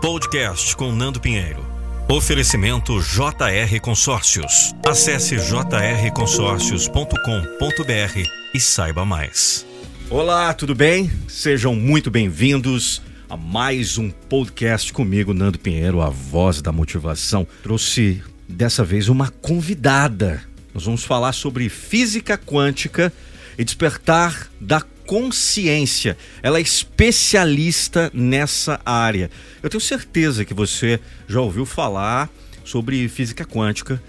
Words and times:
Podcast 0.00 0.76
com 0.76 0.92
Nando 0.92 1.20
Pinheiro. 1.20 1.66
Oferecimento 2.08 3.00
JR 3.00 3.80
Consórcios. 3.82 4.72
Acesse 4.86 5.36
jrconsórcios.com.br 5.38 8.28
e 8.54 8.60
saiba 8.60 9.04
mais. 9.04 9.66
Olá, 10.08 10.54
tudo 10.54 10.72
bem? 10.72 11.10
Sejam 11.26 11.74
muito 11.74 12.12
bem-vindos 12.12 13.02
a 13.28 13.36
mais 13.36 13.98
um 13.98 14.08
podcast 14.08 14.92
comigo, 14.92 15.34
Nando 15.34 15.58
Pinheiro, 15.58 16.00
a 16.00 16.08
voz 16.08 16.62
da 16.62 16.70
motivação. 16.70 17.44
Trouxe 17.64 18.22
dessa 18.48 18.84
vez 18.84 19.08
uma 19.08 19.32
convidada. 19.42 20.44
Nós 20.72 20.84
vamos 20.84 21.02
falar 21.02 21.32
sobre 21.32 21.68
física 21.68 22.38
quântica 22.38 23.12
e 23.58 23.64
despertar 23.64 24.48
da 24.60 24.80
consciência. 25.08 26.18
Ela 26.42 26.58
é 26.58 26.60
especialista 26.60 28.10
nessa 28.12 28.78
área. 28.84 29.30
Eu 29.62 29.70
tenho 29.70 29.80
certeza 29.80 30.44
que 30.44 30.52
você 30.52 31.00
já 31.26 31.40
ouviu 31.40 31.64
falar 31.64 32.28
sobre 32.62 33.08
física 33.08 33.42
quântica. 33.42 34.02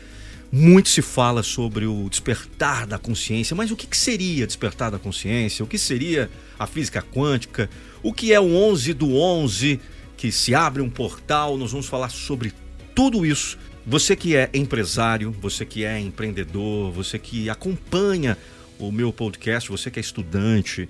Muito 0.52 0.90
se 0.90 1.02
fala 1.02 1.42
sobre 1.42 1.86
o 1.86 2.10
despertar 2.10 2.86
da 2.86 2.98
consciência, 2.98 3.56
mas 3.56 3.72
o 3.72 3.78
que 3.78 3.96
seria 3.96 4.46
despertar 4.46 4.92
da 4.92 5.00
consciência? 5.00 5.64
O 5.64 5.68
que 5.68 5.78
seria 5.78 6.30
a 6.58 6.68
física 6.68 7.02
quântica? 7.02 7.70
O 8.04 8.12
que 8.12 8.34
é 8.34 8.40
o 8.40 8.54
11 8.54 8.94
do 8.94 9.16
11 9.16 9.80
que 10.18 10.34
se 10.34 10.54
abre 10.54 10.82
um 10.82 10.90
portal? 10.90 11.58
Nós 11.58 11.72
vamos 11.72 11.88
falar 11.88 12.10
sobre 12.10 12.52
tudo 12.94 13.26
isso. 13.26 13.58
Você 13.88 14.18
que 14.18 14.36
é 14.36 14.50
empresário, 14.54 15.32
você 15.32 15.64
que 15.64 15.86
é 15.86 15.98
empreendedor, 15.98 16.92
você 16.92 17.18
que 17.18 17.50
acompanha 17.50 18.38
o 18.80 18.92
meu 18.92 19.12
podcast, 19.12 19.70
você 19.70 19.92
que 19.92 20.00
é 20.00 20.02
estudante, 20.02 20.90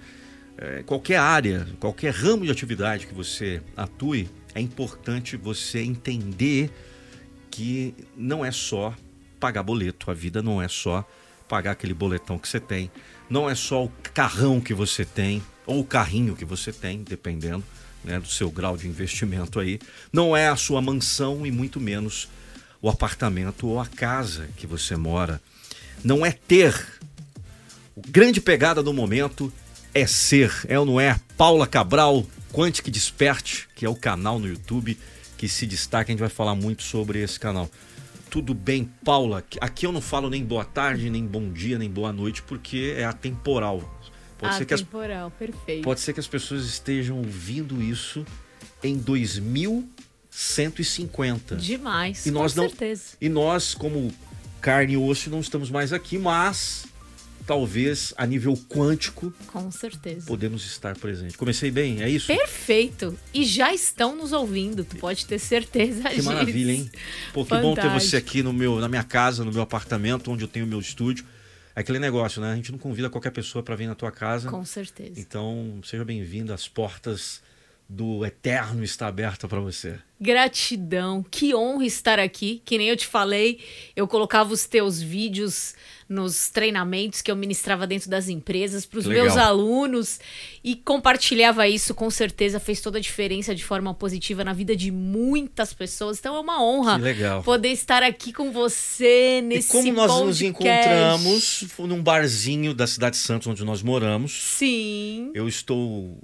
é, 0.58 0.84
qualquer 0.84 1.18
área, 1.18 1.68
qualquer 1.80 2.14
ramo 2.14 2.46
de 2.46 2.52
atividade 2.52 3.08
que 3.08 3.14
você 3.14 3.62
atue, 3.76 4.30
é 4.54 4.62
importante 4.62 5.36
você 5.36 5.82
entender 5.82 6.72
que 7.50 7.96
não 8.16 8.46
é 8.46 8.52
só 8.52 8.96
pagar 9.40 9.64
boleto, 9.64 10.12
a 10.12 10.14
vida 10.14 10.42
não 10.42 10.62
é 10.62 10.68
só 10.68 11.08
pagar 11.48 11.72
aquele 11.72 11.94
boletão 11.94 12.38
que 12.38 12.48
você 12.48 12.60
tem, 12.60 12.92
não 13.30 13.50
é 13.50 13.56
só 13.56 13.86
o 13.86 13.92
carrão 14.14 14.62
que 14.62 14.74
você 14.74 15.04
tem 15.04 15.42
ou 15.66 15.80
o 15.80 15.86
carrinho 15.86 16.36
que 16.36 16.46
você 16.46 16.72
tem, 16.72 17.04
dependendo 17.04 17.64
né, 18.04 18.20
do 18.20 18.28
seu 18.28 18.52
grau 18.52 18.78
de 18.78 18.88
investimento 18.88 19.60
aí, 19.60 19.80
não 20.14 20.36
é 20.36 20.48
a 20.48 20.56
sua 20.56 20.82
mansão 20.82 21.46
e 21.46 21.52
muito 21.52 21.80
menos 21.80 22.30
o 22.82 22.90
apartamento 22.90 23.68
ou 23.68 23.80
a 23.80 23.86
casa 23.86 24.48
que 24.56 24.66
você 24.66 24.96
mora. 24.96 25.42
Não 26.04 26.26
é 26.26 26.32
ter 26.32 26.74
grande 28.08 28.40
pegada 28.40 28.82
do 28.82 28.94
momento 28.94 29.52
é 29.94 30.06
ser, 30.06 30.54
é 30.68 30.80
ou 30.80 30.86
não 30.86 31.00
é? 31.00 31.20
Paula 31.38 31.68
Cabral, 31.68 32.26
Quantic 32.54 32.90
Desperte, 32.90 33.68
que 33.76 33.86
é 33.86 33.90
o 33.90 33.96
canal 33.96 34.40
no 34.40 34.48
YouTube 34.48 34.98
que 35.40 35.48
se 35.48 35.66
destaca, 35.66 36.12
a 36.12 36.14
gente 36.14 36.20
vai 36.20 36.28
falar 36.28 36.54
muito 36.54 36.84
sobre 36.84 37.24
esse 37.24 37.40
canal. 37.40 37.72
Tudo 38.30 38.54
bem, 38.54 38.92
Paula? 39.06 39.42
Aqui 39.62 39.86
eu 39.86 39.94
não 39.94 40.02
falo 40.02 40.30
nem 40.30 40.44
boa 40.44 40.66
tarde, 40.66 41.10
nem 41.10 41.26
bom 41.26 41.50
dia, 41.50 41.80
nem 41.80 41.90
boa 41.90 42.12
noite, 42.12 42.44
porque 42.44 42.94
é 42.98 43.06
atemporal. 43.06 43.80
Pode 44.38 44.56
ser 44.56 44.64
atemporal, 44.64 45.32
que 45.32 45.46
as, 45.46 45.50
perfeito. 45.50 45.86
Pode 45.86 46.02
ser 46.02 46.12
que 46.12 46.20
as 46.20 46.28
pessoas 46.28 46.66
estejam 46.66 47.20
ouvindo 47.20 47.82
isso 47.82 48.26
em 48.84 48.98
2150. 48.98 51.56
Demais, 51.56 52.26
e 52.26 52.32
nós 52.32 52.54
com 52.54 52.62
não, 52.62 52.68
certeza. 52.68 53.14
E 53.22 53.30
nós, 53.30 53.74
como 53.74 54.12
carne 54.60 54.96
e 54.96 54.98
osso, 54.98 55.30
não 55.30 55.40
estamos 55.40 55.72
mais 55.72 55.94
aqui, 55.94 56.18
mas 56.18 56.86
talvez 57.50 58.14
a 58.16 58.28
nível 58.28 58.56
quântico. 58.70 59.34
Com 59.48 59.72
certeza. 59.72 60.28
Podemos 60.28 60.64
estar 60.68 60.96
presentes. 60.96 61.36
Comecei 61.36 61.72
bem, 61.72 62.04
é 62.04 62.08
isso? 62.08 62.28
Perfeito. 62.28 63.18
E 63.34 63.44
já 63.44 63.74
estão 63.74 64.16
nos 64.16 64.32
ouvindo, 64.34 64.84
tu 64.84 64.98
pode 64.98 65.26
ter 65.26 65.40
certeza 65.40 66.04
disso. 66.04 66.16
Que 66.18 66.22
maravilha, 66.22 66.74
hein? 66.74 66.92
Pô, 67.34 67.44
que 67.44 67.50
Fantástico. 67.50 67.76
bom 67.76 67.82
ter 67.82 67.90
você 67.90 68.18
aqui 68.18 68.44
no 68.44 68.54
meu, 68.54 68.80
na 68.80 68.88
minha 68.88 69.04
casa, 69.04 69.44
no 69.44 69.52
meu 69.52 69.64
apartamento, 69.64 70.32
onde 70.32 70.44
eu 70.44 70.48
tenho 70.48 70.68
o 70.68 70.70
meu 70.70 70.80
estúdio. 70.80 71.26
É 71.76 71.80
aquele 71.80 71.98
negócio, 71.98 72.40
né? 72.40 72.52
A 72.52 72.56
gente 72.56 72.72
não 72.72 72.78
convida 72.78 73.10
qualquer 73.10 73.32
pessoa 73.32 73.64
para 73.64 73.76
vir 73.76 73.88
na 73.88 73.96
tua 73.96 74.12
casa. 74.12 74.48
Com 74.48 74.64
certeza. 74.64 75.20
Então, 75.20 75.80
seja 75.84 76.06
bem-vindo. 76.06 76.54
As 76.54 76.68
portas 76.68 77.42
do 77.90 78.24
eterno 78.24 78.84
está 78.84 79.08
aberta 79.08 79.48
para 79.48 79.60
você. 79.60 79.98
Gratidão, 80.22 81.24
que 81.24 81.56
honra 81.56 81.86
estar 81.86 82.20
aqui. 82.20 82.62
Que 82.64 82.78
nem 82.78 82.90
eu 82.90 82.96
te 82.96 83.08
falei, 83.08 83.60
eu 83.96 84.08
colocava 84.08 84.54
os 84.54 84.68
teus 84.68 85.02
vídeos 85.02 85.74
nos 86.10 86.50
treinamentos 86.50 87.22
que 87.22 87.30
eu 87.30 87.36
ministrava 87.36 87.86
dentro 87.86 88.10
das 88.10 88.28
empresas 88.28 88.84
para 88.84 88.98
os 88.98 89.06
meus 89.06 89.38
alunos 89.38 90.20
e 90.64 90.76
compartilhava 90.76 91.68
isso, 91.68 91.94
com 91.94 92.10
certeza 92.10 92.60
fez 92.60 92.82
toda 92.82 92.98
a 92.98 93.02
diferença 93.02 93.54
de 93.54 93.64
forma 93.64 93.94
positiva 93.94 94.44
na 94.44 94.52
vida 94.52 94.76
de 94.76 94.90
muitas 94.90 95.72
pessoas. 95.72 96.18
Então 96.18 96.36
é 96.36 96.40
uma 96.40 96.64
honra 96.64 97.00
poder 97.44 97.70
estar 97.70 98.02
aqui 98.02 98.34
com 98.34 98.52
você 98.52 99.40
nesse 99.44 99.70
E 99.70 99.72
como 99.72 99.94
nós 99.94 100.12
podcast. 100.12 100.26
nos 100.26 100.42
encontramos 100.42 101.64
num 101.78 102.02
barzinho 102.02 102.74
da 102.74 102.88
cidade 102.88 103.18
de 103.18 103.22
Santos, 103.22 103.48
onde 103.48 103.64
nós 103.64 103.84
moramos. 103.84 104.32
Sim. 104.32 105.30
Eu 105.36 105.48
estou. 105.48 105.80
Uh, 105.80 106.20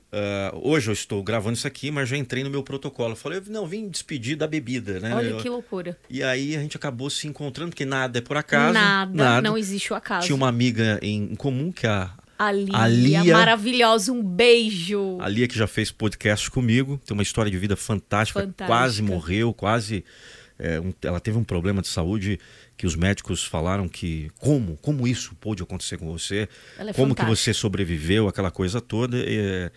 hoje 0.63 0.89
eu 0.89 0.93
estou 0.93 1.21
gravando 1.21 1.57
isso 1.57 1.67
aqui, 1.67 1.91
mas 1.91 2.09
já 2.09 2.17
entrei 2.17 2.43
no 2.43 2.49
meu 2.49 2.63
protocolo. 2.63 3.11
Eu 3.11 3.15
falei, 3.15 3.41
não, 3.47 3.67
vim 3.67 3.87
despedir 3.87 4.35
da 4.35 4.47
bebida, 4.47 4.99
né? 4.99 5.13
Olha 5.13 5.27
eu, 5.27 5.37
que 5.37 5.49
loucura. 5.49 5.95
E 6.09 6.23
aí 6.23 6.55
a 6.55 6.59
gente 6.59 6.75
acabou 6.75 7.09
se 7.09 7.27
encontrando, 7.27 7.69
porque 7.69 7.85
nada 7.85 8.17
é 8.17 8.21
por 8.21 8.35
acaso. 8.35 8.73
Nada, 8.73 9.13
nada. 9.13 9.41
não 9.41 9.57
existe 9.57 9.74
o 9.91 9.95
acaso. 9.95 10.25
Tinha 10.25 10.35
uma 10.35 10.47
amiga 10.47 10.99
em 11.01 11.35
comum 11.35 11.71
que 11.71 11.85
é 11.85 11.89
a 11.89 12.11
a 12.37 12.51
Lia, 12.51 12.77
a 12.77 12.87
Lia, 12.87 13.23
maravilhosa, 13.23 14.11
um 14.11 14.21
beijo. 14.21 15.17
A 15.21 15.29
Lia 15.29 15.47
que 15.47 15.57
já 15.57 15.67
fez 15.67 15.89
podcast 15.89 16.51
comigo, 16.51 16.99
tem 17.05 17.15
uma 17.15 17.23
história 17.23 17.49
de 17.49 17.57
vida 17.57 17.77
fantástica, 17.77 18.41
fantástica. 18.41 18.65
quase 18.65 19.01
morreu, 19.01 19.53
quase. 19.53 20.03
É, 20.59 20.79
um, 20.79 20.93
ela 21.01 21.19
teve 21.19 21.37
um 21.37 21.43
problema 21.43 21.81
de 21.81 21.87
saúde 21.87 22.39
que 22.77 22.85
os 22.85 22.95
médicos 22.95 23.43
falaram 23.43 23.87
que 23.87 24.29
como, 24.37 24.77
como 24.81 25.07
isso 25.07 25.33
pôde 25.35 25.63
acontecer 25.63 25.97
com 25.97 26.11
você, 26.11 26.49
é 26.77 26.77
como 26.77 26.93
fantástica. 26.93 27.23
que 27.23 27.29
você 27.29 27.53
sobreviveu, 27.53 28.27
aquela 28.27 28.51
coisa 28.51 28.81
toda. 28.81 29.17
É, 29.17 29.71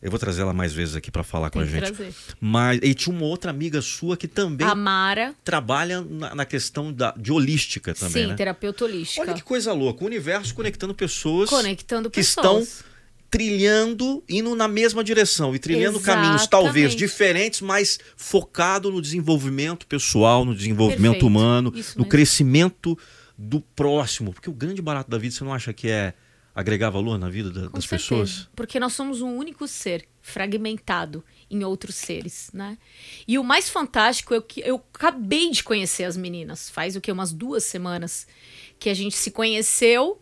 eu 0.00 0.10
vou 0.10 0.18
trazer 0.18 0.42
ela 0.42 0.52
mais 0.52 0.72
vezes 0.72 0.94
aqui 0.94 1.10
para 1.10 1.22
falar 1.24 1.50
Tem 1.50 1.60
com 1.62 1.68
a 1.68 1.70
gente. 1.70 1.92
Trazer. 1.92 2.14
Mas 2.40 2.78
e 2.82 2.94
tinha 2.94 3.14
uma 3.14 3.24
outra 3.26 3.50
amiga 3.50 3.82
sua 3.82 4.16
que 4.16 4.28
também 4.28 4.66
a 4.66 4.74
Mara. 4.74 5.34
trabalha 5.42 6.00
na, 6.02 6.34
na 6.34 6.44
questão 6.44 6.92
da, 6.92 7.12
de 7.16 7.32
holística 7.32 7.92
também, 7.94 8.22
Sim, 8.24 8.28
né? 8.28 8.34
terapeuta 8.36 8.84
holística. 8.84 9.22
Olha 9.22 9.34
que 9.34 9.42
coisa 9.42 9.72
louca, 9.72 10.04
o 10.04 10.06
universo 10.06 10.54
conectando 10.54 10.94
pessoas 10.94 11.50
conectando 11.50 12.08
que 12.10 12.20
pessoas. 12.20 12.68
estão 12.68 12.88
trilhando, 13.30 14.24
indo 14.28 14.54
na 14.54 14.66
mesma 14.66 15.04
direção 15.04 15.54
e 15.54 15.58
trilhando 15.58 15.98
Exatamente. 15.98 16.22
caminhos 16.24 16.46
talvez 16.46 16.94
diferentes, 16.96 17.60
mas 17.60 17.98
focado 18.16 18.90
no 18.90 19.02
desenvolvimento 19.02 19.86
pessoal, 19.86 20.44
no 20.44 20.54
desenvolvimento 20.54 21.12
Perfeito. 21.20 21.26
humano, 21.26 21.72
Isso 21.74 21.98
no 21.98 22.04
mesmo. 22.04 22.10
crescimento 22.10 22.98
do 23.36 23.60
próximo, 23.60 24.32
porque 24.32 24.48
o 24.48 24.52
grande 24.52 24.80
barato 24.80 25.10
da 25.10 25.18
vida 25.18 25.34
você 25.34 25.44
não 25.44 25.52
acha 25.52 25.72
que 25.72 25.88
é 25.88 26.14
agregar 26.58 26.90
valor 26.90 27.16
na 27.18 27.30
vida 27.30 27.50
da, 27.50 27.60
das 27.68 27.84
certeza, 27.84 27.88
pessoas? 27.88 28.48
Porque 28.56 28.80
nós 28.80 28.92
somos 28.92 29.22
um 29.22 29.36
único 29.36 29.68
ser 29.68 30.08
fragmentado 30.20 31.24
em 31.48 31.62
outros 31.62 31.94
seres, 31.94 32.50
né? 32.52 32.76
E 33.28 33.38
o 33.38 33.44
mais 33.44 33.68
fantástico 33.68 34.34
é 34.34 34.40
que 34.40 34.60
eu 34.60 34.82
acabei 34.92 35.52
de 35.52 35.62
conhecer 35.62 36.02
as 36.02 36.16
meninas, 36.16 36.68
faz 36.68 36.96
o 36.96 37.00
que 37.00 37.12
umas 37.12 37.32
duas 37.32 37.62
semanas 37.62 38.26
que 38.76 38.90
a 38.90 38.94
gente 38.94 39.16
se 39.16 39.30
conheceu 39.30 40.20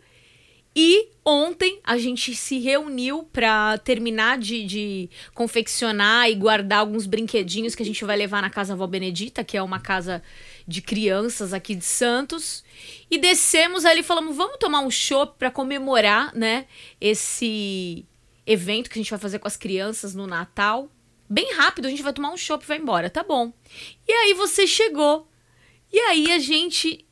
e 0.75 1.09
ontem 1.25 1.79
a 1.83 1.97
gente 1.97 2.35
se 2.35 2.59
reuniu 2.59 3.23
para 3.23 3.79
terminar 3.79 4.37
de, 4.37 4.63
de, 4.63 5.09
confeccionar 5.33 6.29
e 6.29 6.35
guardar 6.35 6.81
alguns 6.81 7.07
brinquedinhos 7.07 7.73
que 7.73 7.81
a 7.81 7.85
gente 7.85 8.05
vai 8.05 8.15
levar 8.15 8.43
na 8.43 8.49
casa 8.51 8.75
Vó 8.75 8.85
Benedita, 8.85 9.43
que 9.43 9.57
é 9.57 9.63
uma 9.63 9.79
casa 9.79 10.21
de 10.67 10.81
crianças 10.81 11.53
aqui 11.53 11.73
de 11.73 11.85
Santos. 11.85 12.63
E 13.09 13.17
descemos 13.17 13.85
ali 13.85 14.01
e 14.01 14.03
falamos: 14.03 14.35
vamos 14.35 14.57
tomar 14.59 14.81
um 14.81 14.91
chopp 14.91 15.37
para 15.39 15.49
comemorar, 15.49 16.35
né? 16.35 16.65
Esse 16.99 18.05
evento 18.45 18.89
que 18.89 18.99
a 18.99 19.01
gente 19.01 19.09
vai 19.09 19.19
fazer 19.19 19.39
com 19.39 19.47
as 19.47 19.57
crianças 19.57 20.13
no 20.13 20.27
Natal. 20.27 20.91
Bem 21.29 21.53
rápido, 21.55 21.87
a 21.87 21.89
gente 21.89 22.03
vai 22.03 22.13
tomar 22.13 22.31
um 22.31 22.37
chopp 22.37 22.63
e 22.63 22.67
vai 22.67 22.77
embora, 22.77 23.09
tá 23.09 23.23
bom. 23.23 23.51
E 24.07 24.11
aí 24.11 24.33
você 24.33 24.65
chegou. 24.65 25.27
E 25.91 25.99
aí 25.99 26.31
a 26.31 26.39
gente 26.39 27.05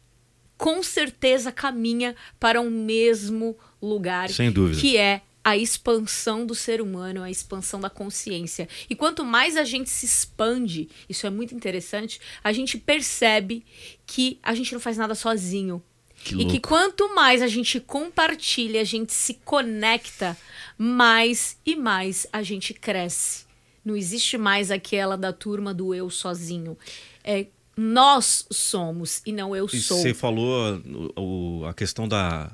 com 0.58 0.82
certeza 0.82 1.52
caminha 1.52 2.16
para 2.40 2.62
um 2.62 2.70
mesmo 2.70 3.58
lugar. 3.82 4.30
Sem 4.30 4.52
dúvida. 4.52 4.80
Que 4.80 4.98
é 4.98 5.22
a 5.46 5.56
expansão 5.56 6.44
do 6.44 6.56
ser 6.56 6.82
humano, 6.82 7.22
a 7.22 7.30
expansão 7.30 7.80
da 7.80 7.88
consciência. 7.88 8.68
E 8.90 8.96
quanto 8.96 9.24
mais 9.24 9.56
a 9.56 9.64
gente 9.64 9.92
se 9.92 10.04
expande, 10.04 10.90
isso 11.08 11.28
é 11.28 11.30
muito 11.30 11.54
interessante, 11.54 12.20
a 12.44 12.52
gente 12.52 12.80
percebe 12.80 13.64
que 14.08 14.40
a 14.42 14.56
gente 14.56 14.74
não 14.74 14.80
faz 14.80 14.98
nada 14.98 15.14
sozinho. 15.14 15.84
Que 16.16 16.42
e 16.42 16.46
que 16.46 16.60
quanto 16.60 17.14
mais 17.14 17.44
a 17.44 17.48
gente 17.48 17.80
compartilha, 17.80 18.82
a 18.82 18.84
gente 18.84 19.14
se 19.14 19.36
conecta, 19.36 20.36
mais 20.76 21.60
e 21.64 21.76
mais 21.76 22.26
a 22.34 22.42
gente 22.42 22.74
cresce. 22.74 23.46
Não 23.84 23.96
existe 23.96 24.40
mais 24.40 24.72
aquela 24.72 25.16
da 25.16 25.32
turma 25.32 25.76
do 25.76 25.94
eu 25.94 26.10
sozinho. 26.10 26.76
É 27.24 27.46
nós 27.78 28.48
somos 28.50 29.22
e 29.26 29.34
não 29.34 29.54
eu 29.56 29.66
e 29.66 29.80
sou. 29.82 29.98
Você 29.98 30.14
falou 30.14 30.82
o, 31.18 31.66
a 31.66 31.74
questão 31.74 32.08
da, 32.08 32.50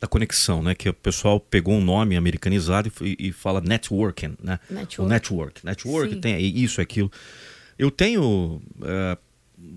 da 0.00 0.06
conexão, 0.06 0.62
né? 0.62 0.74
Que 0.74 0.88
o 0.88 0.94
pessoal 0.94 1.40
pegou 1.40 1.74
um 1.74 1.84
nome 1.84 2.16
americanizado 2.16 2.90
e, 3.02 3.28
e 3.28 3.32
fala 3.32 3.60
networking, 3.60 4.36
né? 4.42 4.58
Network. 4.70 5.00
O 5.00 5.06
network. 5.08 5.66
Network 5.66 6.14
Sim. 6.14 6.20
tem 6.20 6.40
isso, 6.40 6.80
aquilo. 6.80 7.10
Eu 7.78 7.90
tenho 7.90 8.60
é, 8.82 9.18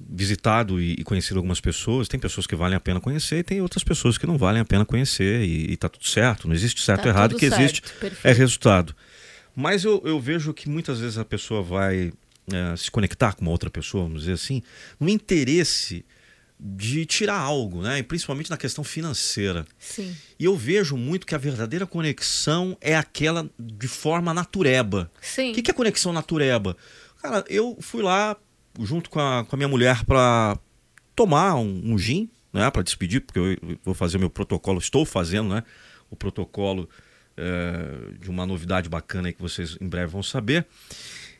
visitado 0.09 0.79
e, 0.79 0.93
e, 0.93 1.03
conhecido 1.03 1.37
algumas 1.37 1.59
pessoas. 1.59 2.07
Tem 2.07 2.19
pessoas 2.19 2.45
que 2.45 2.55
valem 2.55 2.75
a 2.75 2.79
pena 2.79 2.99
conhecer 2.99 3.39
e 3.39 3.43
tem 3.43 3.61
outras 3.61 3.83
pessoas 3.83 4.17
que 4.17 4.27
não 4.27 4.37
valem 4.37 4.61
a 4.61 4.65
pena 4.65 4.85
conhecer. 4.85 5.41
E, 5.41 5.71
e 5.71 5.77
tá 5.77 5.89
tudo 5.89 6.07
certo. 6.07 6.47
Não 6.47 6.53
existe 6.53 6.81
certo 6.81 7.03
tá 7.03 7.09
ou 7.09 7.15
errado. 7.15 7.33
O 7.33 7.37
que 7.37 7.49
certo. 7.49 7.61
existe 7.61 7.81
Perfeito. 7.81 8.27
é 8.27 8.31
resultado. 8.31 8.95
Mas 9.55 9.83
eu, 9.83 10.01
eu 10.05 10.19
vejo 10.19 10.53
que 10.53 10.69
muitas 10.69 10.99
vezes 10.99 11.17
a 11.17 11.25
pessoa 11.25 11.61
vai 11.61 12.13
é, 12.51 12.75
se 12.75 12.91
conectar 12.91 13.33
com 13.33 13.41
uma 13.41 13.51
outra 13.51 13.69
pessoa, 13.69 14.03
vamos 14.03 14.21
dizer 14.21 14.33
assim, 14.33 14.61
no 14.99 15.09
interesse 15.09 16.05
de 16.63 17.07
tirar 17.07 17.39
algo, 17.39 17.81
né? 17.81 17.97
E 17.97 18.03
principalmente 18.03 18.51
na 18.51 18.57
questão 18.57 18.83
financeira. 18.83 19.65
Sim. 19.79 20.15
E 20.37 20.45
eu 20.45 20.55
vejo 20.55 20.95
muito 20.95 21.25
que 21.25 21.33
a 21.33 21.37
verdadeira 21.39 21.87
conexão 21.87 22.77
é 22.79 22.95
aquela 22.95 23.49
de 23.57 23.87
forma 23.87 24.31
natureba. 24.31 25.09
Sim. 25.19 25.51
O 25.51 25.55
que, 25.55 25.63
que 25.63 25.71
é 25.71 25.73
conexão 25.73 26.13
natureba? 26.13 26.77
Cara, 27.19 27.43
eu 27.49 27.75
fui 27.81 28.03
lá 28.03 28.37
junto 28.79 29.09
com 29.09 29.19
a, 29.19 29.43
com 29.43 29.55
a 29.55 29.57
minha 29.57 29.67
mulher 29.67 30.05
para 30.05 30.55
tomar 31.15 31.55
um, 31.55 31.81
um 31.83 31.97
gin, 31.97 32.29
né? 32.53 32.69
Para 32.69 32.83
despedir, 32.83 33.21
porque 33.21 33.39
eu 33.39 33.79
vou 33.83 33.95
fazer 33.95 34.19
meu 34.19 34.29
protocolo, 34.29 34.77
estou 34.77 35.03
fazendo, 35.03 35.49
né? 35.49 35.63
O 36.11 36.15
protocolo 36.15 36.87
é, 37.35 38.19
de 38.19 38.29
uma 38.29 38.45
novidade 38.45 38.87
bacana 38.87 39.29
aí 39.29 39.33
que 39.33 39.41
vocês 39.41 39.77
em 39.81 39.87
breve 39.87 40.11
vão 40.11 40.21
saber. 40.21 40.67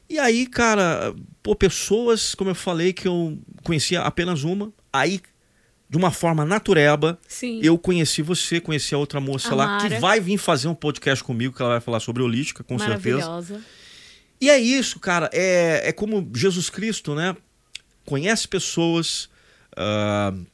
E 0.10 0.18
aí, 0.18 0.48
cara, 0.48 1.14
pô, 1.44 1.56
pessoas, 1.56 2.34
como 2.34 2.50
eu 2.50 2.56
falei, 2.56 2.92
que 2.92 3.08
eu 3.08 3.40
conhecia 3.64 4.02
apenas 4.02 4.44
uma, 4.44 4.74
aí 4.92 5.22
de 5.92 5.98
uma 5.98 6.10
forma 6.10 6.46
natureba, 6.46 7.20
Sim. 7.28 7.60
eu 7.62 7.78
conheci 7.78 8.22
você, 8.22 8.62
conheci 8.62 8.96
a 8.96 8.98
outra 8.98 9.20
moça 9.20 9.52
a 9.52 9.56
lá, 9.56 9.68
Mara. 9.68 9.90
que 9.90 10.00
vai 10.00 10.22
vir 10.22 10.38
fazer 10.38 10.70
um 10.70 10.74
podcast 10.74 11.22
comigo, 11.22 11.54
que 11.54 11.62
ela 11.62 11.72
vai 11.72 11.82
falar 11.82 12.00
sobre 12.00 12.24
holística, 12.24 12.64
com 12.64 12.80
certeza. 12.80 13.44
E 14.40 14.50
é 14.50 14.58
isso, 14.58 15.02
cara. 15.02 15.30
É, 15.34 15.90
é 15.90 15.92
como 15.92 16.32
Jesus 16.34 16.70
Cristo, 16.70 17.14
né? 17.14 17.36
Conhece 18.06 18.48
pessoas, 18.48 19.30
uh, 19.78 20.46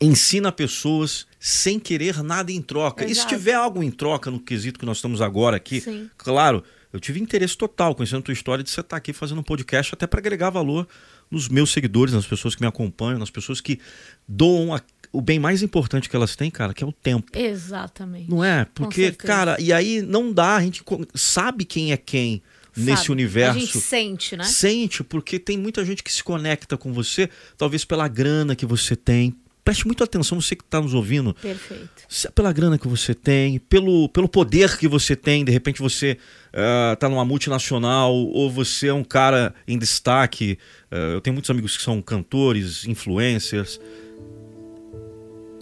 ensina 0.00 0.50
pessoas 0.50 1.26
sem 1.38 1.78
querer 1.78 2.22
nada 2.22 2.50
em 2.50 2.62
troca. 2.62 3.04
Exato. 3.04 3.12
E 3.12 3.14
se 3.20 3.28
tiver 3.28 3.52
algo 3.52 3.82
em 3.82 3.90
troca 3.90 4.30
no 4.30 4.40
quesito 4.40 4.78
que 4.78 4.86
nós 4.86 4.96
estamos 4.96 5.20
agora 5.20 5.58
aqui, 5.58 5.82
Sim. 5.82 6.08
claro, 6.16 6.64
eu 6.90 6.98
tive 6.98 7.20
interesse 7.20 7.54
total, 7.54 7.94
conhecendo 7.94 8.20
a 8.20 8.22
tua 8.22 8.32
história, 8.32 8.64
de 8.64 8.70
você 8.70 8.80
estar 8.80 8.96
aqui 8.96 9.12
fazendo 9.12 9.40
um 9.40 9.44
podcast 9.44 9.94
até 9.94 10.06
para 10.06 10.20
agregar 10.20 10.48
valor 10.48 10.88
nos 11.34 11.48
meus 11.48 11.72
seguidores, 11.72 12.14
nas 12.14 12.26
pessoas 12.26 12.54
que 12.54 12.60
me 12.60 12.66
acompanham, 12.66 13.18
nas 13.18 13.30
pessoas 13.30 13.60
que 13.60 13.80
doam 14.26 14.74
a, 14.74 14.80
o 15.12 15.20
bem 15.20 15.38
mais 15.38 15.62
importante 15.62 16.08
que 16.08 16.16
elas 16.16 16.36
têm, 16.36 16.50
cara, 16.50 16.72
que 16.72 16.82
é 16.82 16.86
o 16.86 16.92
tempo. 16.92 17.36
Exatamente. 17.36 18.30
Não 18.30 18.42
é? 18.42 18.66
Porque, 18.74 19.10
cara, 19.12 19.60
e 19.60 19.72
aí 19.72 20.00
não 20.00 20.32
dá, 20.32 20.56
a 20.56 20.62
gente 20.62 20.82
sabe 21.14 21.64
quem 21.64 21.92
é 21.92 21.96
quem 21.96 22.40
sabe. 22.72 22.90
nesse 22.90 23.12
universo. 23.12 23.58
A 23.58 23.60
gente 23.60 23.80
sente, 23.80 24.36
né? 24.36 24.44
Sente, 24.44 25.02
porque 25.02 25.38
tem 25.38 25.58
muita 25.58 25.84
gente 25.84 26.02
que 26.02 26.12
se 26.12 26.22
conecta 26.22 26.76
com 26.76 26.92
você, 26.92 27.28
talvez 27.58 27.84
pela 27.84 28.08
grana 28.08 28.54
que 28.54 28.64
você 28.64 28.94
tem, 28.96 29.34
Preste 29.64 29.86
muita 29.86 30.04
atenção, 30.04 30.38
você 30.38 30.54
que 30.54 30.62
está 30.62 30.78
nos 30.78 30.92
ouvindo. 30.92 31.32
Perfeito. 31.32 31.88
Se 32.06 32.26
é 32.26 32.30
pela 32.30 32.52
grana 32.52 32.78
que 32.78 32.86
você 32.86 33.14
tem, 33.14 33.58
pelo, 33.58 34.10
pelo 34.10 34.28
poder 34.28 34.76
que 34.76 34.86
você 34.86 35.16
tem, 35.16 35.42
de 35.42 35.50
repente 35.50 35.80
você 35.80 36.18
está 36.52 37.06
eh, 37.06 37.08
uh, 37.08 37.10
numa 37.10 37.24
multinacional 37.24 38.14
ou 38.14 38.50
você 38.50 38.88
é 38.88 38.92
um 38.92 39.02
cara 39.02 39.54
em 39.66 39.78
destaque. 39.78 40.58
Uh, 40.92 41.14
eu 41.14 41.20
tenho 41.22 41.32
muitos 41.32 41.50
amigos 41.50 41.78
que 41.78 41.82
são 41.82 42.02
cantores, 42.02 42.86
influencers. 42.86 43.80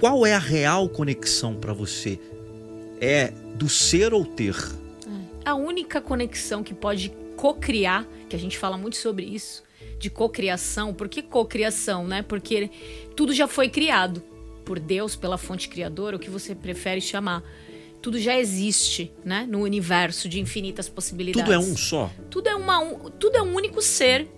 Qual 0.00 0.26
é 0.26 0.34
a 0.34 0.38
real 0.40 0.88
conexão 0.88 1.54
para 1.54 1.72
você? 1.72 2.18
É 3.00 3.32
do 3.54 3.68
ser 3.68 4.12
ou 4.12 4.26
ter? 4.26 4.56
É. 5.06 5.50
A 5.50 5.54
única 5.54 6.00
conexão 6.00 6.64
que 6.64 6.74
pode 6.74 7.12
co-criar, 7.36 8.04
que 8.28 8.34
a 8.34 8.38
gente 8.38 8.58
fala 8.58 8.76
muito 8.76 8.96
sobre 8.96 9.24
isso, 9.24 9.62
de 10.02 10.10
cocriação. 10.10 10.92
Por 10.92 11.08
que 11.08 11.22
cocriação, 11.22 12.06
né? 12.06 12.22
Porque 12.22 12.68
tudo 13.14 13.32
já 13.32 13.46
foi 13.46 13.68
criado 13.68 14.20
por 14.64 14.80
Deus, 14.80 15.14
pela 15.14 15.38
fonte 15.38 15.68
criadora, 15.68 16.16
o 16.16 16.18
que 16.18 16.28
você 16.28 16.54
prefere 16.54 17.00
chamar. 17.00 17.42
Tudo 18.02 18.18
já 18.18 18.36
existe, 18.36 19.12
né? 19.24 19.46
No 19.48 19.60
universo 19.60 20.28
de 20.28 20.40
infinitas 20.40 20.88
possibilidades. 20.88 21.44
Tudo 21.44 21.54
é 21.54 21.58
um 21.58 21.76
só. 21.76 22.10
Tudo 22.28 22.48
é, 22.48 22.54
uma, 22.56 22.80
um, 22.80 23.10
tudo 23.10 23.36
é 23.36 23.42
um 23.42 23.54
único 23.54 23.80
ser 23.80 24.28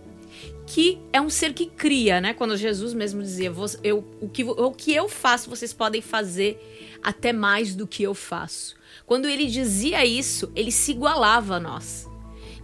que 0.66 0.99
é 1.12 1.20
um 1.20 1.31
ser 1.31 1.55
que 1.55 1.67
cria, 1.67 2.20
né? 2.20 2.34
Quando 2.34 2.56
Jesus 2.58 2.93
mesmo 2.93 3.22
dizia, 3.22 3.52
eu, 3.82 4.05
o, 4.20 4.28
que, 4.28 4.44
o 4.44 4.70
que 4.70 4.94
eu 4.94 5.08
faço, 5.08 5.49
vocês 5.49 5.72
podem 5.72 6.02
fazer 6.02 6.99
até 7.02 7.32
mais 7.32 7.75
do 7.75 7.87
que 7.87 8.02
eu 8.02 8.14
faço. 8.14 8.75
Quando 9.06 9.28
ele 9.28 9.46
dizia 9.46 10.05
isso, 10.05 10.52
ele 10.55 10.70
se 10.70 10.90
igualava 10.90 11.56
a 11.56 11.60
nós. 11.60 12.06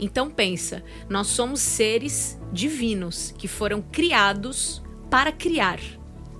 Então 0.00 0.30
pensa, 0.30 0.82
nós 1.10 1.26
somos 1.26 1.60
seres 1.60 2.40
divinos 2.50 3.34
que 3.36 3.46
foram 3.46 3.82
criados 3.82 4.82
para 5.10 5.30
criar. 5.30 5.78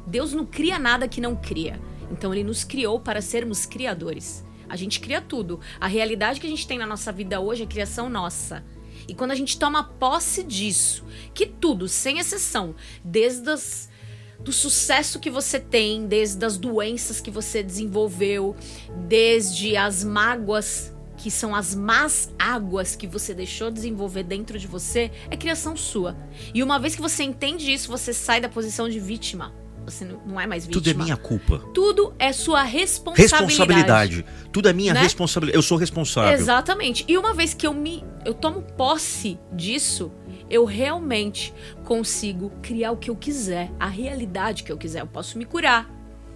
Deus 0.07 0.33
não 0.33 0.47
cria 0.47 0.79
nada 0.79 1.07
que 1.07 1.21
não 1.21 1.37
cria. 1.37 1.79
Então 2.11 2.33
ele 2.33 2.43
nos 2.43 2.65
criou 2.65 2.99
para 2.99 3.21
sermos 3.21 3.67
criadores. 3.67 4.43
A 4.67 4.77
gente 4.77 4.99
cria 4.99 5.21
tudo. 5.21 5.61
A 5.79 5.87
realidade 5.87 6.41
que 6.41 6.47
a 6.47 6.51
gente 6.51 6.67
tem 6.67 6.79
na 6.79 6.87
nossa 6.87 7.13
vida 7.13 7.39
hoje 7.39 7.65
é 7.65 7.67
criação 7.67 8.09
nossa. 8.09 8.65
E 9.07 9.15
quando 9.15 9.33
a 9.33 9.35
gente 9.35 9.59
toma 9.59 9.85
posse 9.85 10.43
disso, 10.43 11.05
que 11.35 11.45
tudo, 11.45 11.87
sem 11.87 12.19
exceção, 12.19 12.75
desde 13.05 13.51
as 13.51 13.91
do 14.41 14.53
sucesso 14.53 15.21
que 15.21 15.29
você 15.29 15.61
tem, 15.61 16.07
desde 16.07 16.43
as 16.47 16.57
doenças 16.57 17.21
que 17.21 17.31
você 17.31 17.63
desenvolveu, 17.63 18.57
desde 19.07 19.77
as 19.77 20.03
mágoas 20.03 20.95
que 21.21 21.31
são 21.31 21.55
as 21.55 21.75
más 21.75 22.31
águas 22.39 22.97
que 22.97 23.07
você 23.07 23.35
deixou 23.35 23.71
desenvolver 23.71 24.23
dentro 24.23 24.59
de 24.59 24.67
você, 24.67 25.11
é 25.31 25.37
criação 25.37 25.77
sua. 25.77 26.17
E 26.55 26.63
uma 26.63 26.79
vez 26.79 26.95
que 26.95 27.03
você 27.03 27.23
entende 27.23 27.71
isso, 27.71 27.89
você 27.89 28.15
sai 28.15 28.41
da 28.41 28.49
posição 28.49 28.89
de 28.89 28.99
vítima. 28.99 29.53
Você 29.85 30.05
não 30.05 30.41
é 30.41 30.47
mais 30.47 30.65
vítima. 30.65 30.83
Tudo 30.83 30.91
é 30.91 31.05
minha 31.05 31.17
culpa. 31.19 31.59
Tudo 31.75 32.15
é 32.19 32.33
sua 32.33 32.63
responsabilidade. 32.63 33.45
Responsabilidade. 33.45 34.25
Tudo 34.51 34.69
é 34.71 34.73
minha 34.73 34.95
né? 34.95 35.03
responsabilidade. 35.03 35.59
Eu 35.59 35.63
sou 35.63 35.77
responsável. 35.77 36.33
Exatamente. 36.33 37.05
E 37.07 37.19
uma 37.19 37.35
vez 37.35 37.53
que 37.53 37.67
eu 37.67 37.75
me 37.75 38.03
eu 38.25 38.33
tomo 38.33 38.63
posse 38.63 39.39
disso, 39.53 40.11
eu 40.49 40.65
realmente 40.65 41.53
consigo 41.85 42.51
criar 42.63 42.93
o 42.93 42.97
que 42.97 43.11
eu 43.11 43.17
quiser, 43.17 43.71
a 43.79 43.87
realidade 43.87 44.63
que 44.63 44.73
eu 44.73 44.79
quiser. 44.79 45.01
Eu 45.01 45.07
posso 45.07 45.37
me 45.37 45.45
curar, 45.45 45.91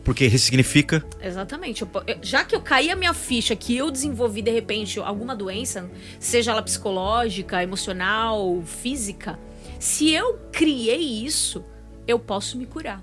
porque 0.04 0.26
ressignifica. 0.26 1.04
Exatamente. 1.20 1.84
Já 2.22 2.44
que 2.44 2.54
eu 2.54 2.60
caí 2.60 2.90
a 2.90 2.96
minha 2.96 3.14
ficha 3.14 3.56
que 3.56 3.76
eu 3.76 3.90
desenvolvi 3.90 4.42
de 4.42 4.50
repente 4.50 5.00
alguma 5.00 5.34
doença, 5.34 5.90
seja 6.20 6.52
ela 6.52 6.62
psicológica, 6.62 7.62
emocional, 7.62 8.62
física, 8.62 9.38
se 9.78 10.10
eu 10.12 10.38
criei 10.52 11.24
isso, 11.24 11.64
eu 12.06 12.18
posso 12.18 12.58
me 12.58 12.66
curar. 12.66 13.02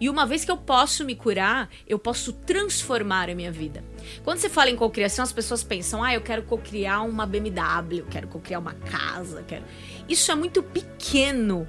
E 0.00 0.08
uma 0.08 0.24
vez 0.26 0.44
que 0.44 0.50
eu 0.50 0.56
posso 0.56 1.04
me 1.04 1.14
curar, 1.14 1.68
eu 1.86 1.98
posso 1.98 2.32
transformar 2.32 3.28
a 3.28 3.34
minha 3.34 3.50
vida. 3.50 3.84
Quando 4.22 4.38
você 4.38 4.48
fala 4.48 4.70
em 4.70 4.76
cocriação, 4.76 5.22
as 5.22 5.32
pessoas 5.32 5.62
pensam: 5.62 6.02
"Ah, 6.02 6.14
eu 6.14 6.20
quero 6.20 6.42
cocriar 6.42 7.04
uma 7.06 7.26
BMW, 7.26 7.98
eu 7.98 8.06
quero 8.06 8.28
cocriar 8.28 8.60
uma 8.60 8.74
casa, 8.74 9.44
quero". 9.46 9.64
Isso 10.08 10.30
é 10.30 10.34
muito 10.34 10.62
pequeno 10.62 11.66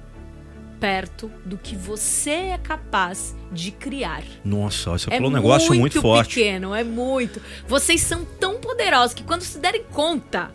perto 0.80 1.30
do 1.44 1.58
que 1.58 1.76
você 1.76 2.30
é 2.30 2.58
capaz 2.58 3.36
de 3.52 3.70
criar. 3.70 4.24
Nossa, 4.44 4.90
você 4.90 5.10
é 5.10 5.16
falou 5.16 5.30
um 5.30 5.34
negócio 5.34 5.68
muito, 5.68 5.80
muito 5.80 6.00
forte. 6.00 6.36
pequeno, 6.36 6.74
é 6.74 6.82
muito. 6.82 7.40
Vocês 7.68 8.00
são 8.00 8.24
tão 8.24 8.58
poderosos 8.58 9.14
que 9.14 9.22
quando 9.22 9.42
se 9.42 9.58
derem 9.58 9.84
conta 9.92 10.50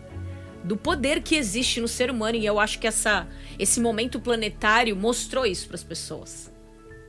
do 0.64 0.76
poder 0.76 1.22
que 1.22 1.36
existe 1.36 1.80
no 1.80 1.86
ser 1.86 2.10
humano, 2.10 2.36
e 2.36 2.44
eu 2.44 2.58
acho 2.58 2.80
que 2.80 2.88
essa, 2.88 3.28
esse 3.56 3.80
momento 3.80 4.18
planetário 4.18 4.96
mostrou 4.96 5.46
isso 5.46 5.68
para 5.68 5.76
as 5.76 5.84
pessoas. 5.84 6.52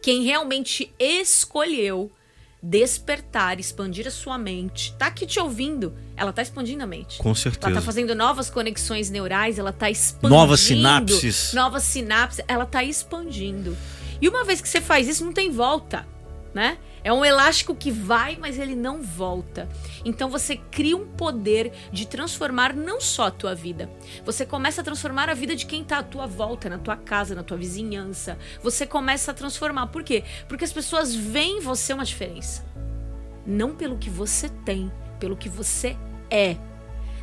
Quem 0.01 0.23
realmente 0.23 0.93
escolheu 0.99 2.11
despertar, 2.61 3.59
expandir 3.59 4.07
a 4.07 4.11
sua 4.11 4.37
mente, 4.37 4.93
tá 4.97 5.07
aqui 5.07 5.25
te 5.25 5.39
ouvindo, 5.39 5.93
ela 6.15 6.33
tá 6.33 6.41
expandindo 6.41 6.83
a 6.83 6.87
mente. 6.87 7.19
Com 7.19 7.33
certeza. 7.35 7.67
Ela 7.67 7.75
tá 7.79 7.81
fazendo 7.85 8.15
novas 8.15 8.49
conexões 8.49 9.09
neurais, 9.09 9.59
ela 9.59 9.71
tá 9.71 9.89
expandindo. 9.89 10.29
Novas 10.35 10.59
sinapses. 10.59 11.53
Novas 11.53 11.83
sinapses, 11.83 12.43
ela 12.47 12.65
tá 12.65 12.83
expandindo. 12.83 13.77
E 14.21 14.27
uma 14.27 14.43
vez 14.43 14.59
que 14.61 14.67
você 14.67 14.81
faz 14.81 15.07
isso, 15.07 15.23
não 15.23 15.33
tem 15.33 15.51
volta. 15.51 16.05
né? 16.53 16.77
É 17.07 17.13
um 17.13 17.23
elástico 17.23 17.73
que 17.73 17.89
vai, 17.89 18.35
mas 18.35 18.59
ele 18.59 18.75
não 18.75 19.01
volta. 19.01 19.69
Então 20.03 20.29
você 20.29 20.57
cria 20.57 20.97
um 20.97 21.07
poder 21.07 21.71
de 21.89 22.05
transformar 22.05 22.73
não 22.73 22.99
só 22.99 23.27
a 23.27 23.31
tua 23.31 23.55
vida. 23.55 23.89
Você 24.25 24.45
começa 24.45 24.81
a 24.81 24.83
transformar 24.83 25.29
a 25.29 25.33
vida 25.33 25.55
de 25.55 25.65
quem 25.65 25.83
está 25.83 25.99
à 25.99 26.03
tua 26.03 26.27
volta, 26.27 26.67
na 26.67 26.77
tua 26.77 26.97
casa, 26.97 27.33
na 27.33 27.43
tua 27.43 27.55
vizinhança. 27.55 28.37
Você 28.61 28.85
começa 28.85 29.31
a 29.31 29.33
transformar. 29.33 29.87
Por 29.87 30.03
quê? 30.03 30.25
Porque 30.49 30.65
as 30.65 30.73
pessoas 30.73 31.15
veem 31.15 31.59
em 31.59 31.61
você 31.61 31.93
uma 31.93 32.03
diferença. 32.03 32.65
Não 33.45 33.73
pelo 33.73 33.97
que 33.97 34.09
você 34.09 34.49
tem, 34.65 34.91
pelo 35.17 35.37
que 35.37 35.47
você 35.47 35.95
é. 36.29 36.57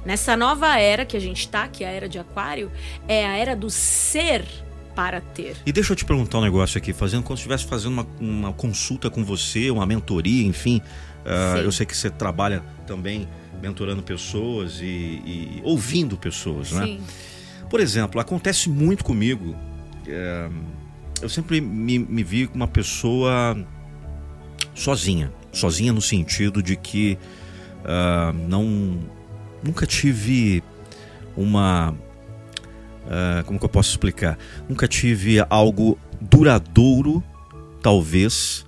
Nessa 0.02 0.34
nova 0.34 0.78
era 0.78 1.04
que 1.04 1.14
a 1.18 1.20
gente 1.20 1.40
está, 1.40 1.68
que 1.68 1.84
é 1.84 1.88
a 1.88 1.92
era 1.92 2.08
de 2.08 2.18
Aquário, 2.18 2.72
é 3.06 3.26
a 3.26 3.36
era 3.36 3.54
do 3.54 3.68
ser 3.68 4.46
para 4.94 5.20
ter. 5.20 5.56
E 5.66 5.72
deixa 5.72 5.92
eu 5.92 5.96
te 5.96 6.04
perguntar 6.04 6.38
um 6.38 6.42
negócio 6.42 6.78
aqui, 6.78 6.92
fazendo 6.92 7.22
como 7.22 7.36
se 7.36 7.42
estivesse 7.42 7.64
fazendo 7.64 7.92
uma, 7.92 8.06
uma 8.20 8.52
consulta 8.52 9.10
com 9.10 9.24
você, 9.24 9.70
uma 9.70 9.86
mentoria, 9.86 10.46
enfim. 10.46 10.80
Uh, 11.24 11.58
eu 11.58 11.72
sei 11.72 11.86
que 11.86 11.96
você 11.96 12.10
trabalha 12.10 12.62
também 12.86 13.28
mentorando 13.60 14.02
pessoas 14.02 14.80
e, 14.80 14.84
e 14.84 15.60
ouvindo 15.64 16.16
pessoas, 16.16 16.72
né? 16.72 16.84
Sim. 16.84 17.00
Por 17.70 17.80
exemplo, 17.80 18.20
acontece 18.20 18.68
muito 18.68 19.04
comigo. 19.04 19.56
É, 20.06 20.50
eu 21.22 21.28
sempre 21.28 21.60
me, 21.60 21.98
me 21.98 22.22
vi 22.22 22.48
uma 22.54 22.68
pessoa 22.68 23.56
sozinha, 24.74 25.32
sozinha 25.50 25.92
no 25.92 26.02
sentido 26.02 26.62
de 26.62 26.76
que 26.76 27.18
uh, 27.80 28.32
não 28.48 29.00
nunca 29.62 29.86
tive 29.86 30.62
uma 31.36 31.94
Uh, 33.04 33.44
como 33.44 33.58
que 33.58 33.64
eu 33.64 33.68
posso 33.68 33.90
explicar? 33.90 34.38
Nunca 34.68 34.88
tive 34.88 35.44
algo 35.50 35.98
duradouro, 36.20 37.22
talvez, 37.82 38.64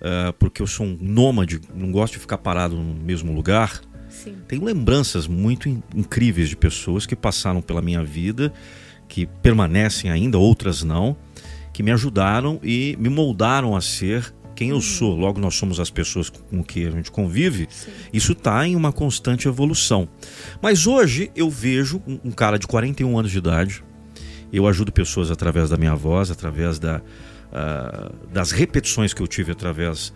uh, 0.00 0.32
porque 0.38 0.62
eu 0.62 0.66
sou 0.66 0.86
um 0.86 0.96
nômade, 1.00 1.60
não 1.74 1.90
gosto 1.90 2.14
de 2.14 2.20
ficar 2.20 2.38
parado 2.38 2.76
no 2.76 2.94
mesmo 2.94 3.32
lugar. 3.32 3.80
Sim. 4.08 4.36
Tenho 4.46 4.64
lembranças 4.64 5.26
muito 5.26 5.68
in 5.68 5.82
incríveis 5.94 6.48
de 6.48 6.56
pessoas 6.56 7.06
que 7.06 7.16
passaram 7.16 7.60
pela 7.60 7.82
minha 7.82 8.02
vida, 8.04 8.52
que 9.08 9.26
permanecem 9.26 10.10
ainda, 10.10 10.38
outras 10.38 10.82
não, 10.82 11.16
que 11.72 11.82
me 11.82 11.90
ajudaram 11.90 12.60
e 12.62 12.96
me 12.98 13.08
moldaram 13.08 13.76
a 13.76 13.80
ser 13.80 14.32
quem 14.56 14.70
eu 14.70 14.80
sou, 14.80 15.14
logo 15.14 15.38
nós 15.38 15.54
somos 15.54 15.78
as 15.78 15.90
pessoas 15.90 16.30
com 16.30 16.64
que 16.64 16.86
a 16.86 16.90
gente 16.90 17.10
convive, 17.10 17.68
Sim. 17.70 17.90
isso 18.12 18.32
está 18.32 18.66
em 18.66 18.74
uma 18.74 18.90
constante 18.90 19.46
evolução. 19.46 20.08
Mas 20.62 20.86
hoje 20.86 21.30
eu 21.36 21.50
vejo 21.50 22.02
um, 22.06 22.30
cara 22.30 22.58
de 22.58 22.66
41 22.66 23.18
anos 23.18 23.30
de 23.30 23.38
idade, 23.38 23.84
eu 24.50 24.66
ajudo 24.66 24.90
pessoas 24.90 25.30
através 25.30 25.68
da 25.68 25.76
minha 25.76 25.94
voz, 25.94 26.30
através 26.30 26.78
da, 26.78 27.02
uh, 27.02 28.26
das 28.32 28.50
repetições 28.50 29.12
que 29.12 29.20
eu 29.20 29.26
tive 29.26 29.52
através 29.52 30.12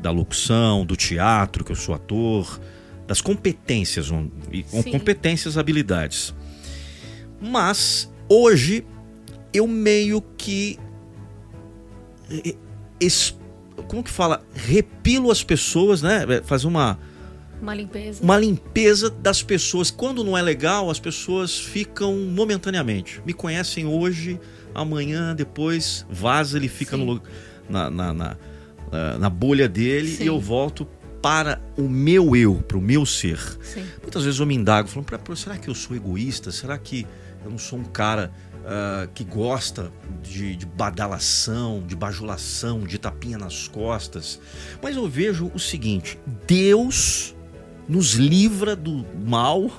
da 0.00 0.12
locução, 0.12 0.86
do 0.86 0.96
teatro, 0.96 1.64
que 1.64 1.72
eu 1.72 1.76
sou 1.76 1.94
ator, 1.94 2.60
das 3.08 3.20
competências, 3.20 4.08
um, 4.10 4.30
competências, 4.90 5.58
habilidades. 5.58 6.32
Mas 7.40 8.08
hoje 8.28 8.86
eu 9.52 9.66
meio 9.66 10.22
que 10.38 10.78
como 13.82 14.02
que 14.02 14.10
fala? 14.10 14.44
Repilo 14.54 15.30
as 15.30 15.42
pessoas, 15.42 16.02
né? 16.02 16.24
É, 16.28 16.42
Fazer 16.42 16.66
uma. 16.66 16.98
Uma 17.60 17.74
limpeza. 17.74 18.22
Uma 18.22 18.38
limpeza 18.38 19.10
das 19.10 19.42
pessoas. 19.42 19.90
Quando 19.90 20.24
não 20.24 20.36
é 20.36 20.42
legal, 20.42 20.90
as 20.90 20.98
pessoas 20.98 21.58
ficam 21.58 22.16
momentaneamente. 22.16 23.20
Me 23.26 23.34
conhecem 23.34 23.86
hoje, 23.86 24.40
amanhã, 24.74 25.34
depois, 25.34 26.06
vaza, 26.08 26.56
ele 26.56 26.68
fica 26.68 26.96
no, 26.96 27.20
na, 27.68 27.90
na, 27.90 28.14
na, 28.14 28.36
na, 29.18 29.28
bolha 29.28 29.68
dele 29.68 30.08
Sim. 30.08 30.24
e 30.24 30.26
eu 30.26 30.40
volto 30.40 30.86
para 31.20 31.60
o 31.76 31.82
meu 31.82 32.34
eu, 32.34 32.56
para 32.66 32.78
o 32.78 32.80
meu 32.80 33.04
ser. 33.04 33.38
Sim. 33.62 33.84
Muitas 34.00 34.24
vezes 34.24 34.40
eu 34.40 34.46
me 34.46 34.54
indago, 34.54 34.88
falando, 34.88 35.36
será 35.36 35.58
que 35.58 35.68
eu 35.68 35.74
sou 35.74 35.94
egoísta? 35.94 36.50
Será 36.50 36.78
que 36.78 37.06
eu 37.44 37.50
não 37.50 37.58
sou 37.58 37.78
um 37.78 37.84
cara 37.84 38.32
uh, 38.60 39.08
que 39.12 39.24
gosta 39.24 39.92
de, 40.22 40.56
de 40.56 40.66
badalação, 40.66 41.82
de 41.86 41.96
bajulação, 41.96 42.80
de 42.80 42.98
tapinha 42.98 43.38
nas 43.38 43.68
costas. 43.68 44.40
Mas 44.82 44.96
eu 44.96 45.08
vejo 45.08 45.50
o 45.54 45.58
seguinte: 45.58 46.18
Deus 46.46 47.34
nos 47.88 48.14
livra 48.14 48.76
do 48.76 49.04
mal 49.24 49.70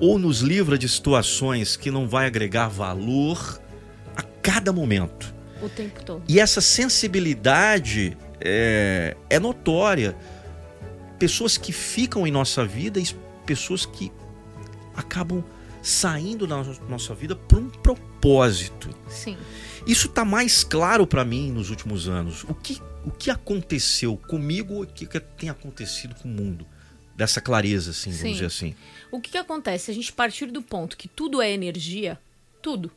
ou 0.00 0.18
nos 0.18 0.40
livra 0.40 0.78
de 0.78 0.88
situações 0.88 1.76
que 1.76 1.90
não 1.90 2.08
vai 2.08 2.26
agregar 2.26 2.68
valor 2.68 3.60
a 4.16 4.22
cada 4.22 4.72
momento. 4.72 5.34
O 5.62 5.68
tempo 5.68 6.02
todo. 6.04 6.22
E 6.28 6.38
essa 6.38 6.60
sensibilidade 6.60 8.16
é, 8.40 9.16
é 9.28 9.38
notória. 9.38 10.16
Pessoas 11.18 11.56
que 11.56 11.72
ficam 11.72 12.26
em 12.26 12.30
nossa 12.30 12.64
vida 12.64 13.00
e 13.00 13.06
pessoas 13.44 13.84
que 13.84 14.12
acabam 14.94 15.44
saindo 15.88 16.46
da 16.46 16.62
nossa 16.88 17.14
vida 17.14 17.34
por 17.34 17.58
um 17.58 17.70
propósito. 17.70 18.90
Sim. 19.08 19.38
Isso 19.86 20.06
está 20.06 20.24
mais 20.24 20.62
claro 20.62 21.06
para 21.06 21.24
mim 21.24 21.50
nos 21.50 21.70
últimos 21.70 22.08
anos. 22.08 22.44
O 22.44 22.54
que, 22.54 22.78
o 23.06 23.10
que 23.10 23.30
aconteceu 23.30 24.16
comigo, 24.16 24.82
o 24.82 24.86
que, 24.86 25.06
que 25.06 25.18
tem 25.18 25.48
acontecido 25.48 26.14
com 26.14 26.28
o 26.28 26.30
mundo? 26.30 26.66
Dessa 27.16 27.40
clareza, 27.40 27.90
assim, 27.90 28.10
vamos 28.10 28.20
Sim. 28.20 28.32
dizer 28.32 28.44
assim. 28.44 28.74
O 29.10 29.20
que, 29.20 29.30
que 29.30 29.38
acontece? 29.38 29.90
A 29.90 29.94
gente 29.94 30.12
partir 30.12 30.46
do 30.46 30.62
ponto 30.62 30.96
que 30.96 31.08
tudo 31.08 31.40
é 31.40 31.50
energia, 31.50 32.20
tudo. 32.60 32.92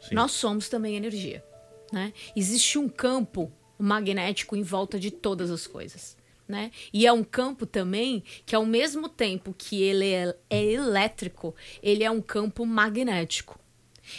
Sim. 0.00 0.14
Nós 0.14 0.32
somos 0.32 0.68
também 0.68 0.96
energia. 0.96 1.44
Né? 1.92 2.12
Existe 2.34 2.78
um 2.78 2.88
campo 2.88 3.52
magnético 3.78 4.56
em 4.56 4.62
volta 4.62 4.98
de 4.98 5.10
todas 5.10 5.50
as 5.50 5.66
coisas 5.66 6.17
né? 6.48 6.72
E 6.92 7.06
é 7.06 7.12
um 7.12 7.22
campo 7.22 7.66
também 7.66 8.24
que, 8.46 8.56
ao 8.56 8.64
mesmo 8.64 9.08
tempo 9.08 9.54
que 9.56 9.82
ele 9.82 10.10
é, 10.10 10.34
é 10.48 10.64
elétrico, 10.64 11.54
ele 11.82 12.02
é 12.02 12.10
um 12.10 12.22
campo 12.22 12.64
magnético. 12.64 13.60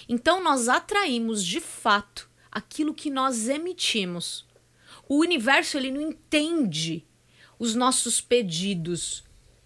Então, 0.07 0.43
nós 0.43 0.69
atraímos 0.69 1.43
de 1.43 1.59
fato 1.59 2.29
aquilo 2.51 2.93
que 2.93 3.09
nós 3.09 3.49
emitimos. 3.49 4.45
O 5.07 5.17
universo 5.17 5.77
ele 5.77 5.91
não 5.91 6.01
entende 6.01 7.03
os 7.57 7.73
nossos 7.73 8.21
pedidos. 8.21 9.23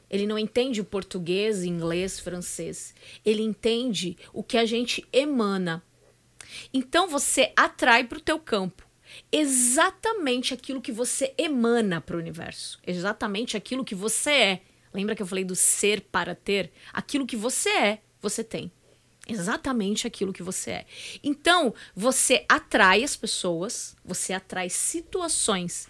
Ele 0.09 0.25
não 0.25 0.39
entende 0.39 0.79
o 0.79 0.85
português, 0.85 1.63
inglês, 1.63 2.19
francês. 2.19 2.95
Ele 3.25 3.41
entende 3.41 4.17
o 4.31 4.41
que 4.41 4.57
a 4.57 4.65
gente 4.65 5.05
emana. 5.11 5.83
Então 6.73 7.07
você 7.07 7.51
atrai 7.55 8.05
para 8.05 8.17
o 8.17 8.21
teu 8.21 8.39
campo 8.39 8.82
exatamente 9.31 10.53
aquilo 10.53 10.81
que 10.81 10.91
você 10.91 11.33
emana 11.37 12.01
para 12.01 12.15
o 12.15 12.19
universo, 12.19 12.79
exatamente 12.85 13.57
aquilo 13.57 13.85
que 13.85 13.95
você 13.95 14.31
é. 14.31 14.61
Lembra 14.93 15.15
que 15.15 15.21
eu 15.21 15.27
falei 15.27 15.43
do 15.43 15.55
ser 15.55 16.01
para 16.01 16.35
ter? 16.35 16.71
Aquilo 16.91 17.25
que 17.25 17.35
você 17.35 17.69
é, 17.69 18.01
você 18.21 18.43
tem. 18.43 18.71
Exatamente 19.27 20.05
aquilo 20.05 20.33
que 20.33 20.43
você 20.43 20.71
é. 20.71 20.85
Então, 21.23 21.73
você 21.95 22.45
atrai 22.47 23.03
as 23.03 23.15
pessoas, 23.15 23.95
você 24.03 24.33
atrai 24.33 24.69
situações. 24.69 25.87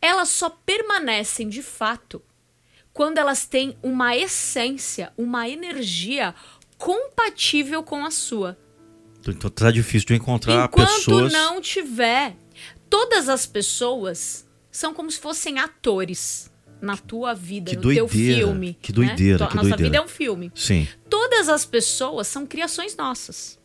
Elas 0.00 0.28
só 0.28 0.50
permanecem 0.50 1.48
de 1.48 1.62
fato 1.62 2.20
quando 2.92 3.18
elas 3.18 3.46
têm 3.46 3.76
uma 3.82 4.16
essência, 4.16 5.12
uma 5.16 5.48
energia 5.48 6.34
compatível 6.76 7.82
com 7.82 8.04
a 8.04 8.10
sua. 8.10 8.58
Então 9.26 9.48
tá 9.48 9.70
difícil 9.70 10.08
de 10.08 10.14
encontrar 10.14 10.64
Enquanto 10.64 10.88
pessoas. 10.88 11.32
Enquanto 11.32 11.32
não 11.32 11.60
tiver 11.60 12.36
todas 12.92 13.30
as 13.30 13.46
pessoas 13.46 14.46
são 14.70 14.92
como 14.92 15.10
se 15.10 15.18
fossem 15.18 15.58
atores 15.58 16.52
na 16.78 16.94
tua 16.94 17.32
vida, 17.32 17.70
que 17.70 17.76
no 17.76 17.82
doideira, 17.82 18.06
teu 18.06 18.18
filme. 18.18 18.78
Que 18.82 18.92
doideira, 18.92 19.44
né? 19.44 19.50
que 19.50 19.56
Nossa 19.56 19.68
doideira. 19.70 19.90
vida 19.90 19.96
é 19.96 20.00
um 20.02 20.08
filme. 20.08 20.52
Sim. 20.54 20.86
Todas 21.08 21.48
as 21.48 21.64
pessoas 21.64 22.26
são 22.26 22.44
criações 22.46 22.94
nossas. 22.94 23.58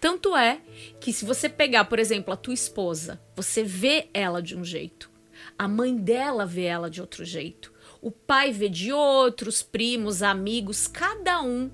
Tanto 0.00 0.36
é 0.36 0.60
que 0.98 1.12
se 1.12 1.24
você 1.24 1.48
pegar, 1.48 1.84
por 1.84 2.00
exemplo, 2.00 2.34
a 2.34 2.36
tua 2.36 2.52
esposa, 2.52 3.20
você 3.36 3.62
vê 3.62 4.08
ela 4.12 4.42
de 4.42 4.56
um 4.56 4.64
jeito. 4.64 5.08
A 5.56 5.68
mãe 5.68 5.96
dela 5.96 6.44
vê 6.44 6.64
ela 6.64 6.90
de 6.90 7.00
outro 7.00 7.24
jeito. 7.24 7.72
O 8.02 8.10
pai 8.10 8.50
vê 8.50 8.68
de 8.68 8.92
outros, 8.92 9.62
primos, 9.62 10.20
amigos, 10.20 10.88
cada 10.88 11.40
um 11.40 11.70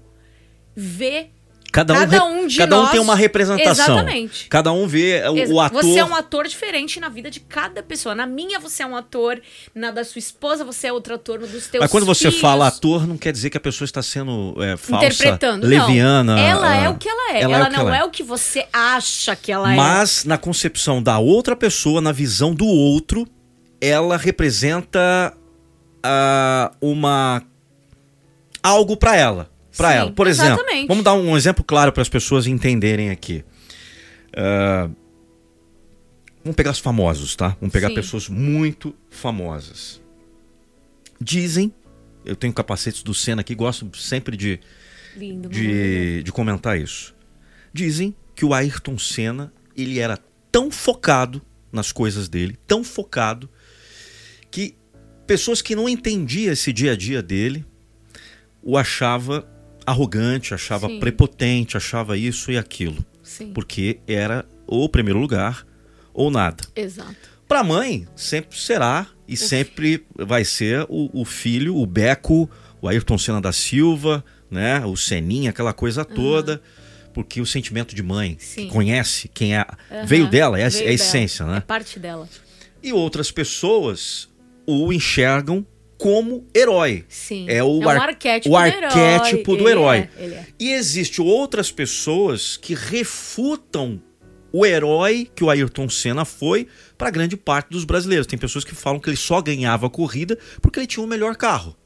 vê 0.77 1.31
Cada, 1.71 1.95
cada 1.95 2.25
um, 2.25 2.43
um 2.43 2.47
de 2.47 2.59
cada 2.59 2.77
nós, 2.77 2.89
um 2.89 2.91
tem 2.91 3.01
uma 3.01 3.15
representação. 3.15 3.95
Exatamente. 3.95 4.49
Cada 4.49 4.73
um 4.73 4.89
vê 4.89 5.23
o, 5.29 5.55
o, 5.55 5.61
ator. 5.61 5.83
Você 5.83 5.99
é 6.01 6.05
um 6.05 6.15
ator 6.15 6.49
diferente 6.49 6.99
na 6.99 7.09
vida 7.09 7.31
de 7.31 7.39
cada 7.39 7.83
pessoa. 7.83 8.15
Na 8.15 8.27
minha, 8.27 8.59
você 8.59 8.83
é 8.83 8.87
um 8.87 8.97
ator. 8.97 9.41
Na 9.75 9.91
da 9.93 10.03
sua 10.03 10.19
esposa, 10.19 10.65
você 10.65 10.89
é 10.89 10.93
outro 10.93 11.15
ator. 11.15 11.39
No 11.39 11.47
dos 11.47 11.69
teus 11.69 11.81
Mas 11.81 11.91
quando 11.91 12.05
filhos. 12.05 12.19
você 12.19 12.31
fala 12.33 12.67
ator, 12.67 13.07
não 13.07 13.17
quer 13.17 13.33
dizer 13.33 13.51
que 13.51 13.57
a 13.57 13.61
pessoa 13.61 13.85
está 13.87 14.03
sendo 14.03 14.55
é, 14.63 14.77
falsa, 14.77 15.07
Interpretando. 15.07 15.67
leviana. 15.67 16.35
Não. 16.35 16.43
Ela 16.43 16.77
é 16.77 16.89
o 16.89 16.97
que 16.97 17.09
ela 17.09 17.33
é. 17.33 17.43
Ela, 17.43 17.55
ela 17.55 17.67
é 17.67 17.71
não 17.71 17.81
ela 17.81 17.97
é. 17.97 18.01
é. 18.01 18.05
o 18.05 18.11
que 18.11 18.23
você 18.23 18.67
acha 18.73 19.37
que 19.37 19.53
ela 19.53 19.69
Mas, 19.69 19.77
é. 19.77 19.77
Mas, 19.77 20.25
na 20.25 20.39
concepção 20.39 21.01
da 21.01 21.19
outra 21.19 21.55
pessoa, 21.55 22.01
na 22.01 22.11
visão 22.11 22.53
do 22.53 22.67
outro, 22.67 23.29
ela 23.81 24.17
representa 24.17 25.33
uh, 26.05 26.77
uma. 26.81 27.43
algo 28.63 28.97
para 28.97 29.17
ela 29.17 29.60
para 29.77 29.95
ela. 29.95 30.13
Por 30.13 30.27
exatamente. 30.27 30.71
exemplo, 30.71 30.89
vamos 30.89 31.05
dar 31.05 31.15
um 31.15 31.37
exemplo 31.37 31.65
claro 31.65 31.93
para 31.93 32.03
as 32.03 32.09
pessoas 32.09 32.47
entenderem 32.47 33.11
aqui. 33.11 33.45
Uh, 34.31 34.95
Vamos 36.43 36.57
pegar 36.57 36.71
os 36.71 36.79
famosos, 36.79 37.37
tá? 37.37 37.57
Vamos 37.61 37.73
pegar 37.73 37.89
Sim. 37.89 37.95
pessoas 37.95 38.29
muito 38.29 38.95
famosas. 39.11 40.01
Dizem, 41.21 41.73
eu 42.25 42.35
tenho 42.35 42.53
capacetes 42.53 43.03
do 43.03 43.13
Senna 43.13 43.43
aqui, 43.43 43.55
gosto 43.55 43.91
sempre 43.97 44.37
de, 44.37 44.59
Lindo. 45.15 45.51
de, 45.51 46.23
de 46.23 46.33
comentar 46.33 46.79
isso. 46.79 47.15
Dizem 47.73 48.17
que 48.35 48.45
o 48.45 48.55
Ayrton 48.55 48.99
Senna, 48.99 49.53
ele 49.77 49.99
era 49.99 50.19
tão 50.51 50.71
focado 50.71 51.43
nas 51.71 51.93
coisas 51.93 52.27
dele, 52.27 52.59
tão 52.67 52.83
focado, 52.83 53.49
que 54.51 54.75
pessoas 55.27 55.61
que 55.61 55.77
não 55.77 55.89
entendiam 55.89 56.53
esse 56.53 56.73
dia 56.73 56.93
a 56.93 56.97
dia 56.97 57.23
dele 57.23 57.67
o 58.63 58.79
achava 58.79 59.47
arrogante, 59.91 60.55
achava 60.55 60.87
Sim. 60.89 60.99
prepotente, 61.01 61.77
achava 61.77 62.17
isso 62.17 62.51
e 62.51 62.59
aquilo, 62.59 63.05
Sim. 63.23 63.53
porque 63.53 63.99
era 64.07 64.45
ou 64.67 64.89
primeiro 64.89 65.19
lugar 65.21 65.67
ou 66.15 66.31
nada. 66.31 66.65
Exato. 66.75 67.15
Para 67.47 67.61
a 67.61 67.65
mãe, 67.65 68.07
sempre 68.15 68.59
será 68.59 69.07
e 69.27 69.37
sempre 69.37 70.05
vai 70.17 70.45
ser 70.45 70.87
o, 70.89 71.11
o 71.21 71.25
filho, 71.25 71.77
o 71.77 71.85
Beco, 71.85 72.49
o 72.81 72.89
Ayrton 72.89 73.19
Senna 73.19 73.41
da 73.41 73.53
Silva, 73.53 74.25
né? 74.51 74.85
O 74.87 74.97
Seninha, 74.97 75.51
aquela 75.51 75.73
coisa 75.73 76.05
toda. 76.05 76.63
Porque 77.13 77.41
o 77.41 77.47
sentimento 77.47 77.93
de 77.93 78.05
mãe, 78.05 78.37
Sim. 78.39 78.67
que 78.67 78.73
conhece 78.73 79.29
quem 79.35 79.57
é. 79.57 79.67
Aham. 79.91 80.07
Veio 80.07 80.29
dela, 80.29 80.61
é, 80.61 80.65
a- 80.65 80.69
Veio 80.69 80.79
é 80.79 80.83
a 80.83 80.91
dela. 80.91 80.95
essência, 80.95 81.43
É 81.43 81.47
né? 81.47 81.61
parte 81.67 81.99
dela. 81.99 82.29
E 82.81 82.93
outras 82.93 83.33
pessoas 83.33 84.29
o 84.65 84.93
enxergam 84.93 85.67
como 86.01 86.47
herói. 86.57 87.05
Sim. 87.11 87.45
É 87.47 87.63
o, 87.63 87.79
um 87.81 87.87
ar- 87.89 87.99
arquétipo 88.09 88.57
o 88.57 88.59
do 88.59 88.67
herói. 88.67 88.85
arquétipo 88.87 89.57
do 89.57 89.69
herói. 89.69 90.09
é, 90.17 90.25
é. 90.25 90.47
E 90.59 90.73
existe 90.73 91.21
outras 91.21 91.71
pessoas 91.71 92.57
que 92.57 92.75
refutam 92.75 94.01
o 94.51 94.65
herói 94.65 95.29
que 95.35 95.45
o 95.45 95.51
Ayrton 95.51 95.91
Senna 95.91 96.25
foi 96.25 96.67
para 96.97 97.11
grande 97.11 97.37
parte 97.37 97.69
dos 97.71 97.85
brasileiros. 97.85 98.27
Tem 98.27 98.39
pessoas 98.39 98.65
que 98.65 98.75
falam 98.75 98.99
que 98.99 99.11
ele 99.11 99.17
só 99.17 99.43
ganhava 99.43 99.89
a 99.89 99.91
corrida 99.91 100.39
porque 100.63 100.81
ele 100.81 100.87
tinha 100.87 101.05
o 101.05 101.07
melhor 101.09 101.37
carro. 101.37 101.77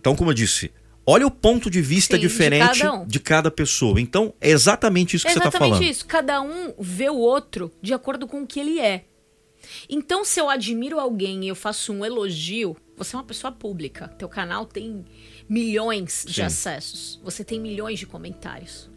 Então, 0.00 0.14
como 0.14 0.30
eu 0.30 0.34
disse, 0.34 0.70
olha 1.06 1.26
o 1.26 1.30
ponto 1.30 1.70
de 1.70 1.80
vista 1.80 2.14
Uhum. 2.16 2.20
Sim, 2.20 2.26
de 2.26 2.28
diferente 2.28 2.78
cada 2.80 2.92
um. 2.92 3.06
de 3.06 3.20
cada 3.20 3.50
pessoa. 3.50 4.00
Então, 4.00 4.34
é 4.40 4.50
exatamente 4.50 5.16
isso 5.16 5.24
que 5.24 5.32
você 5.32 5.38
está 5.38 5.48
Exatamente 5.48 5.70
falando. 5.78 5.90
isso. 5.90 6.06
Cada 6.06 6.40
um 6.42 6.74
vê 6.78 7.08
o 7.08 7.16
outro 7.16 7.72
de 7.80 7.94
acordo 7.94 8.26
com 8.26 8.42
o 8.42 8.46
que 8.46 8.60
ele 8.60 8.78
é. 8.78 9.04
Então, 9.88 10.24
se 10.24 10.40
eu 10.40 10.48
admiro 10.48 10.98
alguém 11.00 11.44
e 11.44 11.48
eu 11.48 11.54
faço 11.54 11.92
um 11.92 12.04
elogio, 12.04 12.76
você 12.98 13.14
é 13.16 13.18
uma 13.18 13.24
pessoa 13.24 13.50
pública. 13.52 14.08
Teu 14.08 14.28
canal 14.28 14.66
tem 14.66 15.04
milhões 15.48 16.24
de 16.26 16.34
Sim. 16.34 16.42
acessos. 16.42 17.20
Você 17.22 17.44
tem 17.44 17.60
milhões 17.60 17.98
de 17.98 18.06
comentários. 18.06 18.90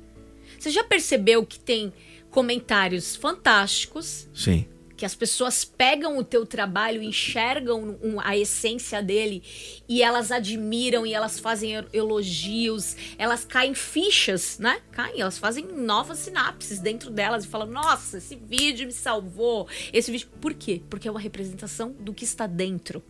Você 0.60 0.70
já 0.70 0.84
percebeu 0.84 1.46
que 1.46 1.60
tem 1.60 1.94
comentários 2.30 3.16
fantásticos 3.16 4.28
Sim. 4.34 4.66
que 4.96 5.06
as 5.06 5.16
pessoas 5.16 5.66
pegam 5.66 6.18
o 6.18 6.24
teu 6.24 6.46
trabalho, 6.46 7.02
enxergam 7.02 7.98
um- 8.04 8.20
a 8.22 8.38
essência 8.38 9.02
dele 9.02 9.42
e 9.90 10.04
elas 10.04 10.32
admiram 10.32 11.06
e 11.06 11.14
elas 11.14 11.40
fazem 11.40 11.74
elogios, 11.92 12.96
elas 13.18 13.44
caem 13.44 13.74
fichas, 13.74 14.60
né? 14.60 14.80
Caem, 14.92 15.20
elas 15.22 15.38
fazem 15.40 15.66
novas 15.66 16.20
sinapses 16.20 16.80
dentro 16.80 17.10
delas 17.10 17.44
e 17.44 17.48
falam: 17.48 17.68
"Nossa, 17.68 18.20
esse 18.20 18.36
vídeo 18.36 18.86
me 18.86 18.94
salvou". 18.94 19.68
Esse 19.92 20.12
vídeo, 20.12 20.30
por 20.40 20.54
quê? 20.54 20.82
Porque 20.90 21.08
é 21.08 21.12
uma 21.12 21.20
representação 21.20 21.92
do 21.94 22.14
que 22.14 22.24
está 22.24 22.46
dentro. 22.46 23.02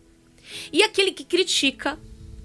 E 0.72 0.82
aquele 0.82 1.12
que 1.12 1.24
critica 1.24 1.98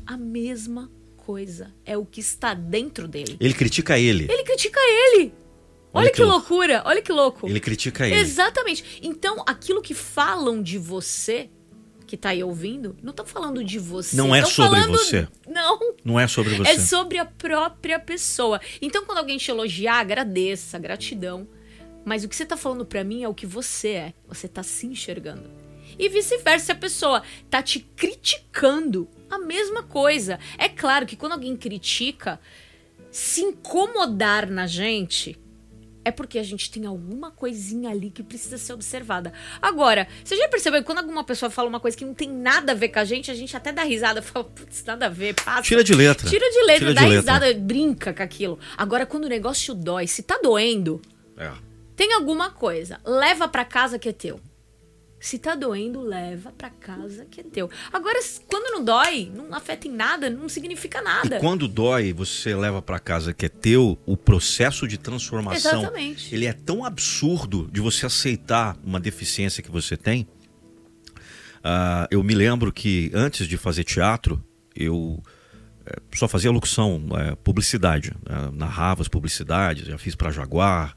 a 0.05 0.15
mesma 0.17 0.89
coisa, 1.17 1.73
é 1.85 1.97
o 1.97 2.05
que 2.05 2.21
está 2.21 2.53
dentro 2.53 3.07
dele. 3.07 3.35
Ele 3.39 3.53
critica 3.53 3.99
ele. 3.99 4.27
Ele 4.31 4.43
critica 4.43 4.79
ele. 4.79 5.33
Olha, 5.93 6.03
Olha 6.03 6.09
que, 6.09 6.15
que 6.17 6.23
louco. 6.23 6.37
loucura, 6.53 6.81
olha 6.85 7.01
que 7.01 7.11
louco. 7.11 7.47
Ele 7.49 7.59
critica 7.59 8.05
ele. 8.07 8.15
Exatamente. 8.15 8.99
Então, 9.01 9.43
aquilo 9.45 9.81
que 9.81 9.93
falam 9.93 10.61
de 10.61 10.77
você, 10.77 11.49
que 12.05 12.15
tá 12.15 12.29
aí 12.29 12.41
ouvindo, 12.43 12.95
não 13.03 13.09
estão 13.11 13.25
falando 13.25 13.63
de 13.63 13.77
você. 13.79 14.15
Não 14.15 14.33
é 14.33 14.45
sobre 14.45 14.79
falando- 14.79 14.97
você. 14.97 15.27
Não. 15.47 15.79
Não 16.05 16.19
é 16.19 16.27
sobre 16.27 16.55
você. 16.55 16.71
É 16.71 16.79
sobre 16.79 17.17
a 17.17 17.25
própria 17.25 17.99
pessoa. 17.99 18.61
Então, 18.81 19.03
quando 19.05 19.17
alguém 19.17 19.37
te 19.37 19.51
elogiar, 19.51 19.99
agradeça, 19.99 20.77
gratidão. 20.79 21.47
Mas 22.05 22.23
o 22.23 22.29
que 22.29 22.35
você 22.37 22.45
tá 22.45 22.55
falando 22.55 22.85
pra 22.85 23.03
mim 23.03 23.23
é 23.23 23.27
o 23.27 23.33
que 23.33 23.45
você 23.45 23.87
é. 23.89 24.13
Você 24.29 24.47
tá 24.47 24.63
se 24.63 24.85
enxergando. 24.87 25.49
E 25.99 26.09
vice-versa, 26.09 26.65
se 26.67 26.71
a 26.71 26.75
pessoa 26.75 27.23
tá 27.49 27.61
te 27.61 27.79
criticando, 27.95 29.07
a 29.29 29.37
mesma 29.39 29.83
coisa. 29.83 30.39
É 30.57 30.69
claro 30.69 31.05
que 31.05 31.15
quando 31.15 31.33
alguém 31.33 31.55
critica, 31.55 32.39
se 33.11 33.41
incomodar 33.41 34.49
na 34.49 34.67
gente 34.67 35.37
é 36.05 36.11
porque 36.11 36.39
a 36.39 36.43
gente 36.43 36.71
tem 36.71 36.85
alguma 36.85 37.31
coisinha 37.31 37.89
ali 37.89 38.09
que 38.09 38.23
precisa 38.23 38.57
ser 38.57 38.71
observada. 38.71 39.33
Agora, 39.61 40.07
você 40.23 40.37
já 40.37 40.47
percebeu 40.47 40.79
que 40.79 40.85
quando 40.85 40.99
alguma 40.99 41.21
pessoa 41.21 41.49
fala 41.49 41.67
uma 41.67 41.81
coisa 41.81 41.97
que 41.97 42.05
não 42.05 42.13
tem 42.13 42.29
nada 42.29 42.71
a 42.71 42.75
ver 42.75 42.87
com 42.87 42.99
a 42.99 43.03
gente, 43.03 43.29
a 43.29 43.33
gente 43.33 43.57
até 43.57 43.73
dá 43.73 43.83
risada, 43.83 44.21
fala, 44.23 44.45
putz, 44.45 44.85
nada 44.85 45.07
a 45.07 45.09
ver, 45.09 45.33
passa. 45.33 45.63
Tira 45.63 45.83
de 45.83 45.93
letra. 45.93 46.29
Tira 46.29 46.49
de 46.49 46.59
letra, 46.63 46.77
Tira 46.77 46.89
de 46.89 46.95
dá 46.95 47.01
letra. 47.01 47.19
risada, 47.19 47.53
brinca 47.59 48.13
com 48.13 48.23
aquilo. 48.23 48.57
Agora, 48.77 49.05
quando 49.05 49.25
o 49.25 49.29
negócio 49.29 49.73
dói, 49.73 50.07
se 50.07 50.23
tá 50.23 50.39
doendo, 50.41 51.01
É. 51.35 51.51
tem 51.93 52.13
alguma 52.13 52.51
coisa, 52.51 53.01
leva 53.05 53.45
pra 53.49 53.65
casa 53.65 53.99
que 53.99 54.07
é 54.07 54.13
teu. 54.13 54.39
Se 55.19 55.39
tá 55.39 55.55
doendo, 55.55 56.01
leva 56.01 56.51
pra 56.51 56.69
casa 56.69 57.25
que 57.25 57.41
é 57.41 57.43
teu. 57.43 57.69
Agora, 57.91 58.19
quando 58.47 58.71
não 58.71 58.83
dói, 58.83 59.31
não 59.33 59.53
afeta 59.53 59.87
em 59.87 59.91
nada, 59.91 60.29
não 60.29 60.47
significa 60.47 61.01
nada. 61.01 61.37
E 61.37 61.39
quando 61.39 61.67
dói, 61.67 62.13
você 62.13 62.55
leva 62.55 62.81
pra 62.81 62.99
casa 62.99 63.33
que 63.33 63.47
é 63.47 63.49
teu, 63.49 63.97
o 64.05 64.15
processo 64.15 64.87
de 64.87 64.97
transformação, 64.97 65.81
Exatamente. 65.81 66.33
ele 66.33 66.45
é 66.45 66.53
tão 66.53 66.85
absurdo 66.85 67.67
de 67.71 67.81
você 67.81 68.05
aceitar 68.05 68.77
uma 68.83 68.99
deficiência 68.99 69.63
que 69.63 69.71
você 69.71 69.97
tem. 69.97 70.27
Ah, 71.63 72.07
eu 72.11 72.23
me 72.23 72.35
lembro 72.35 72.71
que 72.71 73.11
antes 73.13 73.47
de 73.47 73.57
fazer 73.57 73.83
teatro, 73.83 74.41
eu 74.75 75.21
eh, 75.85 75.99
só 76.13 76.27
fazia 76.27 76.51
locução, 76.51 77.03
eh, 77.17 77.35
publicidade, 77.43 78.13
eh, 78.25 78.51
narrava 78.53 79.01
as 79.01 79.07
publicidades, 79.07 79.87
já 79.87 79.97
fiz 79.97 80.15
para 80.15 80.31
Jaguar, 80.31 80.95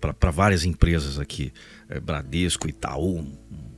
para 0.00 0.30
várias 0.30 0.64
empresas 0.64 1.18
aqui, 1.18 1.52
eh, 1.88 2.00
Bradesco, 2.00 2.68
Itaú, 2.68 3.26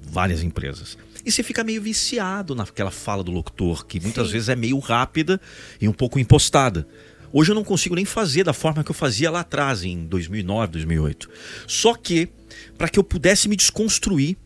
várias 0.02 0.42
empresas. 0.42 0.98
E 1.24 1.30
você 1.30 1.42
fica 1.42 1.62
meio 1.62 1.82
viciado 1.82 2.54
naquela 2.54 2.90
fala 2.90 3.22
do 3.22 3.30
locutor, 3.30 3.86
que 3.86 4.00
muitas 4.00 4.28
Sim. 4.28 4.32
vezes 4.32 4.48
é 4.48 4.56
meio 4.56 4.78
rápida 4.78 5.40
e 5.80 5.88
um 5.88 5.92
pouco 5.92 6.18
impostada. 6.18 6.86
Hoje 7.32 7.50
eu 7.50 7.54
não 7.54 7.64
consigo 7.64 7.94
nem 7.94 8.04
fazer 8.04 8.44
da 8.44 8.52
forma 8.52 8.82
que 8.82 8.90
eu 8.90 8.94
fazia 8.94 9.30
lá 9.30 9.40
atrás, 9.40 9.84
em 9.84 10.06
2009, 10.06 10.72
2008. 10.72 11.28
Só 11.66 11.94
que, 11.94 12.30
para 12.76 12.88
que 12.88 12.98
eu 12.98 13.04
pudesse 13.04 13.48
me 13.48 13.56
desconstruir, 13.56 14.36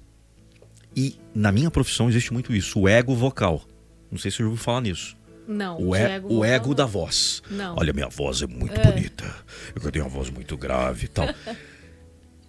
e 0.94 1.16
na 1.34 1.52
minha 1.52 1.70
profissão 1.70 2.08
existe 2.08 2.32
muito 2.32 2.54
isso, 2.54 2.80
o 2.80 2.88
ego 2.88 3.14
vocal. 3.14 3.64
Não 4.10 4.18
sei 4.18 4.30
se 4.30 4.38
você 4.38 4.42
já 4.42 4.48
ouviu 4.48 4.62
falar 4.62 4.80
nisso. 4.80 5.16
Não, 5.46 5.80
O, 5.80 5.96
e- 5.96 5.98
ego 6.00 6.34
o 6.34 6.44
ego 6.44 6.64
fala. 6.64 6.74
da 6.76 6.86
voz. 6.86 7.42
Não. 7.50 7.76
Olha, 7.76 7.92
minha 7.92 8.08
voz 8.08 8.42
é 8.42 8.46
muito 8.46 8.80
bonita. 8.80 9.24
Eu 9.74 9.90
tenho 9.90 10.04
uma 10.04 10.10
voz 10.10 10.30
muito 10.30 10.56
grave 10.56 11.06
e 11.06 11.08
tal. 11.08 11.26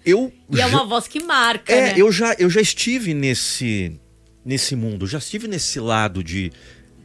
Eu 0.06 0.34
E 0.52 0.56
é 0.60 0.68
já- 0.70 0.76
uma 0.78 0.86
voz 0.86 1.08
que 1.08 1.24
marca, 1.24 1.72
é, 1.72 1.82
né? 1.82 1.94
eu 1.96 2.12
já, 2.12 2.34
eu 2.34 2.50
já 2.50 2.60
estive 2.60 3.14
nesse, 3.14 3.98
nesse 4.44 4.76
mundo, 4.76 5.08
já 5.08 5.18
estive 5.18 5.48
nesse 5.48 5.80
lado 5.80 6.22
de, 6.22 6.52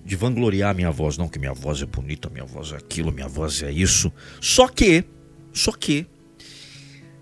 de 0.05 0.17
vangloriar 0.17 0.75
minha 0.75 0.91
voz. 0.91 1.17
Não, 1.17 1.29
que 1.29 1.39
minha 1.39 1.53
voz 1.55 1.81
é 1.81 1.87
bonita, 1.87 2.29
minha 2.29 2.45
voz 2.45 2.73
é 2.73 2.77
aquilo, 2.77 3.13
minha 3.13 3.29
voz 3.29 3.63
é 3.63 3.71
isso. 3.71 4.13
Só 4.41 4.67
que, 4.67 5.05
só 5.53 5.71
que, 5.71 6.07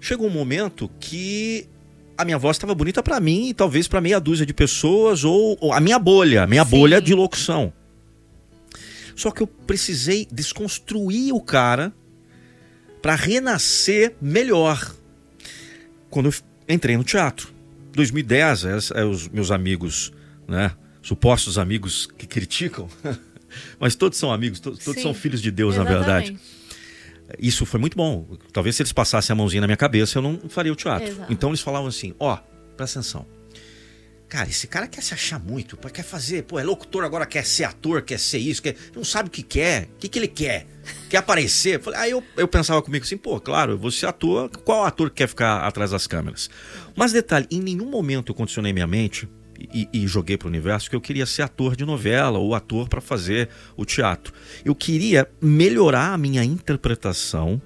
chegou 0.00 0.26
um 0.28 0.30
momento 0.30 0.90
que 0.98 1.68
a 2.16 2.24
minha 2.24 2.38
voz 2.38 2.56
estava 2.56 2.74
bonita 2.74 3.02
pra 3.02 3.20
mim 3.20 3.48
e 3.50 3.52
talvez 3.54 3.86
pra 3.86 4.00
meia 4.00 4.18
dúzia 4.18 4.46
de 4.46 4.54
pessoas 4.54 5.24
ou, 5.24 5.58
ou 5.60 5.74
a 5.74 5.80
minha 5.80 5.98
bolha, 5.98 6.44
a 6.44 6.46
minha 6.46 6.64
Sim. 6.64 6.70
bolha 6.70 7.02
de 7.02 7.12
locução. 7.12 7.70
Só 9.16 9.30
que 9.32 9.42
eu 9.42 9.46
precisei 9.46 10.28
desconstruir 10.30 11.32
o 11.34 11.40
cara 11.40 11.92
pra 13.02 13.14
renascer 13.14 14.14
melhor 14.20 14.94
quando 16.10 16.26
eu 16.26 16.34
entrei 16.68 16.96
no 16.96 17.02
teatro. 17.04 17.52
2010, 17.92 18.64
es- 18.64 18.90
é, 18.90 19.04
os 19.04 19.26
meus 19.28 19.50
amigos, 19.50 20.12
né? 20.46 20.72
Supostos 21.02 21.56
amigos 21.58 22.06
que 22.18 22.26
criticam, 22.26 22.88
mas 23.80 23.94
todos 23.94 24.18
são 24.18 24.32
amigos, 24.32 24.60
to- 24.60 24.72
todos 24.72 24.94
Sim, 24.96 25.02
são 25.02 25.14
filhos 25.14 25.40
de 25.40 25.50
Deus, 25.50 25.76
na 25.76 25.84
verdade. 25.84 26.30
Exatamente. 26.32 26.56
Isso 27.40 27.64
foi 27.66 27.80
muito 27.80 27.96
bom. 27.96 28.36
Talvez 28.52 28.76
se 28.76 28.82
eles 28.82 28.92
passassem 28.92 29.32
a 29.32 29.36
mãozinha 29.36 29.60
na 29.60 29.66
minha 29.66 29.76
cabeça, 29.76 30.18
eu 30.18 30.22
não 30.22 30.38
faria 30.48 30.72
o 30.72 30.76
teatro. 30.76 31.08
Exato. 31.08 31.32
Então 31.32 31.50
eles 31.50 31.60
falavam 31.60 31.88
assim: 31.88 32.14
ó, 32.20 32.36
presta 32.76 33.00
atenção. 33.00 33.26
Cara, 34.28 34.48
esse 34.48 34.66
cara 34.66 34.88
quer 34.88 35.02
se 35.02 35.14
achar 35.14 35.38
muito, 35.38 35.76
quer 35.76 36.02
fazer, 36.02 36.42
pô, 36.42 36.58
é 36.58 36.64
locutor 36.64 37.04
agora, 37.04 37.24
quer 37.24 37.46
ser 37.46 37.62
ator, 37.62 38.02
quer 38.02 38.18
ser 38.18 38.38
isso, 38.38 38.60
quer, 38.60 38.74
não 38.94 39.04
sabe 39.04 39.28
o 39.28 39.30
que 39.30 39.42
quer, 39.42 39.84
o 39.94 39.98
que, 39.98 40.08
que 40.08 40.18
ele 40.18 40.26
quer, 40.26 40.66
quer 41.08 41.18
aparecer. 41.18 41.80
Falei, 41.80 42.00
aí 42.00 42.10
eu, 42.10 42.22
eu 42.36 42.48
pensava 42.48 42.82
comigo 42.82 43.04
assim, 43.04 43.16
pô, 43.16 43.40
claro, 43.40 43.72
eu 43.72 43.78
vou 43.78 43.90
ser 43.90 44.06
ator, 44.06 44.50
qual 44.64 44.84
ator 44.84 45.10
que 45.10 45.16
quer 45.16 45.28
ficar 45.28 45.64
atrás 45.64 45.92
das 45.92 46.08
câmeras? 46.08 46.50
Mas 46.96 47.12
detalhe, 47.12 47.46
em 47.52 47.60
nenhum 47.60 47.88
momento 47.88 48.32
eu 48.32 48.34
condicionei 48.34 48.72
minha 48.72 48.86
mente 48.86 49.28
e, 49.72 49.88
e 49.92 50.06
joguei 50.08 50.36
pro 50.36 50.48
universo 50.48 50.90
que 50.90 50.96
eu 50.96 51.00
queria 51.00 51.24
ser 51.24 51.42
ator 51.42 51.76
de 51.76 51.84
novela 51.84 52.38
ou 52.38 52.52
ator 52.52 52.88
para 52.88 53.00
fazer 53.00 53.48
o 53.76 53.84
teatro. 53.84 54.32
Eu 54.64 54.74
queria 54.74 55.28
melhorar 55.40 56.12
a 56.12 56.18
minha 56.18 56.42
interpretação 56.42 57.62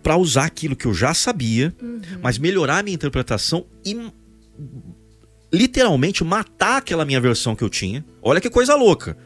para 0.00 0.16
usar 0.16 0.44
aquilo 0.44 0.76
que 0.76 0.86
eu 0.86 0.94
já 0.94 1.12
sabia, 1.12 1.74
uhum. 1.82 2.00
mas 2.22 2.38
melhorar 2.38 2.78
a 2.78 2.82
minha 2.82 2.94
interpretação 2.94 3.66
e 3.84 3.94
literalmente 5.52 6.22
matar 6.24 6.78
aquela 6.78 7.04
minha 7.04 7.20
versão 7.20 7.54
que 7.56 7.62
eu 7.62 7.70
tinha. 7.70 8.04
Olha 8.22 8.40
que 8.40 8.50
coisa 8.50 8.74
louca. 8.74 9.16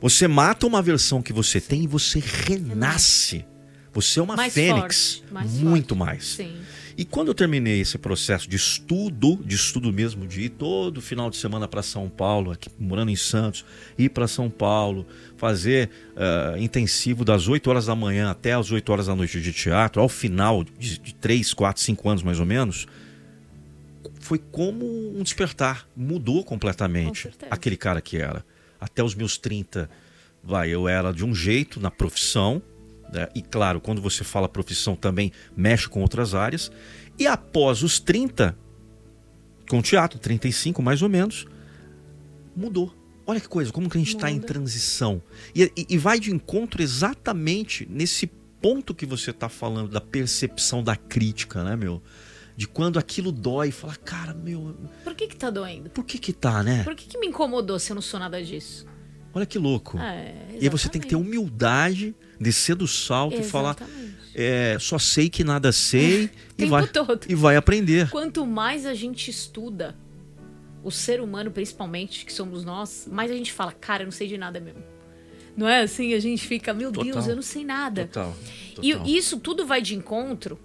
Você 0.00 0.28
mata 0.28 0.66
uma 0.66 0.82
versão 0.82 1.22
que 1.22 1.32
você 1.32 1.60
tem 1.60 1.84
e 1.84 1.86
você 1.86 2.18
renasce. 2.20 3.44
Você 3.92 4.18
é 4.18 4.22
uma 4.22 4.36
mais 4.36 4.52
fênix. 4.52 5.16
Forte, 5.16 5.32
mais 5.32 5.52
muito 5.52 5.94
forte. 5.94 6.10
mais. 6.10 6.26
Sim. 6.26 6.56
E 6.96 7.04
quando 7.04 7.28
eu 7.28 7.34
terminei 7.34 7.80
esse 7.80 7.98
processo 7.98 8.48
de 8.48 8.56
estudo, 8.56 9.36
de 9.44 9.56
estudo 9.56 9.92
mesmo, 9.92 10.26
de 10.26 10.42
ir 10.42 10.48
todo 10.50 11.00
final 11.00 11.28
de 11.28 11.36
semana 11.36 11.66
para 11.66 11.82
São 11.82 12.08
Paulo, 12.08 12.52
aqui, 12.52 12.68
morando 12.78 13.10
em 13.10 13.16
Santos, 13.16 13.64
ir 13.98 14.10
para 14.10 14.28
São 14.28 14.48
Paulo, 14.48 15.06
fazer 15.36 15.90
uh, 16.12 16.56
intensivo 16.56 17.24
das 17.24 17.48
8 17.48 17.68
horas 17.68 17.86
da 17.86 17.96
manhã 17.96 18.30
até 18.30 18.52
as 18.52 18.70
8 18.70 18.92
horas 18.92 19.06
da 19.08 19.16
noite 19.16 19.40
de 19.40 19.52
teatro, 19.52 20.00
ao 20.00 20.08
final 20.08 20.62
de, 20.62 20.98
de 20.98 21.14
3, 21.14 21.52
4, 21.52 21.82
5 21.82 22.08
anos 22.08 22.22
mais 22.22 22.38
ou 22.38 22.46
menos, 22.46 22.86
foi 24.24 24.38
como 24.38 24.86
um 25.16 25.22
despertar. 25.22 25.86
Mudou 25.94 26.42
completamente 26.42 27.30
aquele 27.50 27.76
cara 27.76 28.00
que 28.00 28.16
era. 28.16 28.44
Até 28.80 29.02
os 29.02 29.14
meus 29.14 29.36
30, 29.36 29.88
vai, 30.42 30.70
eu 30.70 30.88
era 30.88 31.12
de 31.12 31.24
um 31.24 31.34
jeito 31.34 31.78
na 31.78 31.90
profissão, 31.90 32.62
né? 33.12 33.28
E 33.34 33.42
claro, 33.42 33.82
quando 33.82 34.00
você 34.00 34.24
fala 34.24 34.48
profissão 34.48 34.96
também 34.96 35.30
mexe 35.54 35.86
com 35.88 36.00
outras 36.00 36.34
áreas. 36.34 36.72
E 37.18 37.26
após 37.26 37.82
os 37.82 38.00
30, 38.00 38.56
com 39.68 39.82
teatro, 39.82 40.18
35 40.18 40.82
mais 40.82 41.02
ou 41.02 41.08
menos, 41.10 41.46
mudou. 42.56 42.94
Olha 43.26 43.40
que 43.40 43.48
coisa, 43.48 43.70
como 43.72 43.90
que 43.90 43.98
a 43.98 44.00
gente 44.00 44.14
está 44.14 44.30
em 44.30 44.40
transição. 44.40 45.22
E, 45.54 45.70
e, 45.76 45.86
e, 45.90 45.98
vai 45.98 46.18
de 46.18 46.30
encontro 46.30 46.82
exatamente 46.82 47.86
nesse 47.90 48.26
ponto 48.60 48.94
que 48.94 49.04
você 49.04 49.30
está 49.30 49.50
falando, 49.50 49.90
da 49.90 50.00
percepção 50.00 50.82
da 50.82 50.96
crítica, 50.96 51.62
né, 51.62 51.76
meu? 51.76 52.02
De 52.56 52.68
quando 52.68 52.98
aquilo 52.98 53.32
dói, 53.32 53.70
fala, 53.70 53.96
cara, 53.96 54.32
meu. 54.32 54.76
Por 55.02 55.14
que 55.14 55.26
que 55.26 55.36
tá 55.36 55.50
doendo? 55.50 55.90
Por 55.90 56.04
que 56.04 56.18
que 56.18 56.32
tá, 56.32 56.62
né? 56.62 56.84
Por 56.84 56.94
que 56.94 57.06
que 57.06 57.18
me 57.18 57.26
incomodou 57.26 57.78
se 57.78 57.90
eu 57.90 57.94
não 57.94 58.02
sou 58.02 58.20
nada 58.20 58.42
disso? 58.42 58.86
Olha 59.34 59.44
que 59.44 59.58
louco. 59.58 59.98
É, 59.98 60.32
e 60.60 60.64
aí 60.64 60.68
você 60.68 60.88
tem 60.88 61.00
que 61.00 61.08
ter 61.08 61.16
humildade, 61.16 62.14
descer 62.38 62.76
do 62.76 62.86
salto 62.86 63.34
exatamente. 63.34 63.48
e 63.48 63.50
falar. 63.50 63.76
É, 64.36 64.76
só 64.80 64.98
sei 64.98 65.28
que 65.28 65.42
nada 65.42 65.72
sei 65.72 66.30
e, 66.56 66.66
vai, 66.66 66.86
todo. 66.86 67.20
e 67.28 67.34
vai 67.34 67.56
aprender. 67.56 68.10
Quanto 68.10 68.46
mais 68.46 68.86
a 68.86 68.94
gente 68.94 69.30
estuda, 69.30 69.96
o 70.84 70.90
ser 70.90 71.20
humano 71.20 71.50
principalmente, 71.50 72.24
que 72.24 72.32
somos 72.32 72.64
nós, 72.64 73.08
mais 73.10 73.30
a 73.30 73.34
gente 73.34 73.52
fala, 73.52 73.72
cara, 73.72 74.02
eu 74.02 74.06
não 74.06 74.12
sei 74.12 74.28
de 74.28 74.38
nada 74.38 74.60
mesmo. 74.60 74.82
Não 75.56 75.68
é 75.68 75.82
assim? 75.82 76.14
A 76.14 76.20
gente 76.20 76.46
fica, 76.46 76.72
meu 76.72 76.92
Total. 76.92 77.12
Deus, 77.12 77.26
eu 77.26 77.34
não 77.36 77.42
sei 77.42 77.64
nada. 77.64 78.06
Total. 78.06 78.36
Total. 78.74 79.06
E 79.06 79.16
isso 79.16 79.38
tudo 79.38 79.66
vai 79.66 79.80
de 79.80 79.94
encontro, 79.94 80.58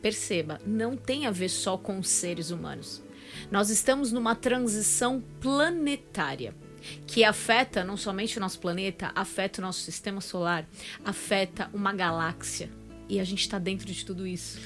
perceba, 0.00 0.60
não 0.66 0.96
tem 0.96 1.26
a 1.26 1.30
ver 1.30 1.48
só 1.48 1.76
com 1.76 1.98
os 1.98 2.08
seres 2.08 2.50
humanos. 2.50 3.02
Nós 3.50 3.70
estamos 3.70 4.12
numa 4.12 4.34
transição 4.34 5.22
planetária 5.40 6.54
que 7.06 7.24
afeta 7.24 7.84
não 7.84 7.96
somente 7.96 8.38
o 8.38 8.40
nosso 8.40 8.58
planeta, 8.58 9.12
afeta 9.14 9.60
o 9.60 9.64
nosso 9.64 9.80
sistema 9.80 10.20
solar, 10.20 10.66
afeta 11.04 11.70
uma 11.72 11.92
galáxia. 11.92 12.70
E 13.08 13.20
a 13.20 13.24
gente 13.24 13.40
está 13.40 13.58
dentro 13.58 13.86
de 13.86 14.04
tudo 14.04 14.26
isso. 14.26 14.58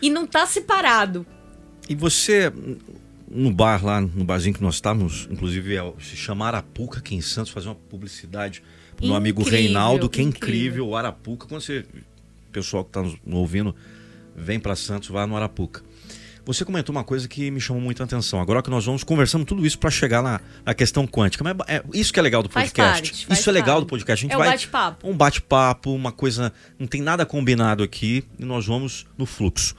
E 0.00 0.10
não 0.10 0.24
está 0.24 0.46
separado. 0.46 1.26
E 1.88 1.94
você, 1.94 2.52
no 3.28 3.52
bar 3.52 3.84
lá, 3.84 4.00
no 4.00 4.24
barzinho 4.24 4.54
que 4.54 4.62
nós 4.62 4.74
estávamos, 4.74 5.26
inclusive 5.30 5.76
é, 5.76 5.92
se 5.98 6.16
chama 6.16 6.46
Arapuca 6.46 6.98
aqui 6.98 7.14
em 7.14 7.20
Santos, 7.20 7.50
fazer 7.50 7.68
uma 7.68 7.74
publicidade 7.74 8.62
pro 8.96 9.06
meu 9.06 9.16
amigo 9.16 9.42
Reinaldo, 9.42 10.08
que 10.08 10.20
é 10.20 10.24
incrível, 10.24 10.56
incrível 10.56 10.88
o 10.88 10.96
Arapuca. 10.96 11.46
Quando 11.46 11.62
você, 11.62 11.86
o 12.48 12.52
pessoal 12.52 12.84
que 12.84 12.90
está 12.90 13.02
nos 13.02 13.16
ouvindo, 13.26 13.74
vem 14.36 14.60
para 14.60 14.76
Santos, 14.76 15.08
vai 15.08 15.26
no 15.26 15.36
Arapuca. 15.36 15.82
Você 16.46 16.64
comentou 16.64 16.94
uma 16.94 17.02
coisa 17.02 17.26
que 17.26 17.50
me 17.50 17.60
chamou 17.60 17.82
muita 17.82 18.04
atenção. 18.04 18.40
Agora 18.40 18.62
que 18.62 18.70
nós 18.70 18.84
vamos 18.84 19.02
conversando 19.02 19.44
tudo 19.44 19.66
isso 19.66 19.76
para 19.80 19.90
chegar 19.90 20.22
na, 20.22 20.40
na, 20.64 20.74
questão 20.74 21.04
quântica. 21.04 21.42
Mas 21.42 21.56
é, 21.66 21.82
isso 21.92 22.12
que 22.12 22.20
é 22.20 22.22
legal 22.22 22.40
do 22.40 22.48
podcast. 22.48 23.10
Parte, 23.10 23.26
isso 23.32 23.50
é 23.50 23.52
legal 23.52 23.80
do 23.80 23.86
podcast. 23.86 24.24
A 24.24 24.28
gente 24.28 24.32
é 24.32 24.36
um 24.36 24.48
bate-papo. 24.48 25.10
Um 25.10 25.16
bate-papo, 25.16 25.92
uma 25.92 26.12
coisa. 26.12 26.52
Não 26.78 26.86
tem 26.86 27.02
nada 27.02 27.26
combinado 27.26 27.82
aqui 27.82 28.24
e 28.38 28.44
nós 28.44 28.64
vamos 28.64 29.06
no 29.18 29.26
fluxo. 29.26 29.74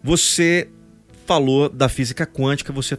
Você 0.00 0.68
falou 1.26 1.68
da 1.68 1.88
física 1.88 2.24
quântica, 2.24 2.72
você 2.72 2.96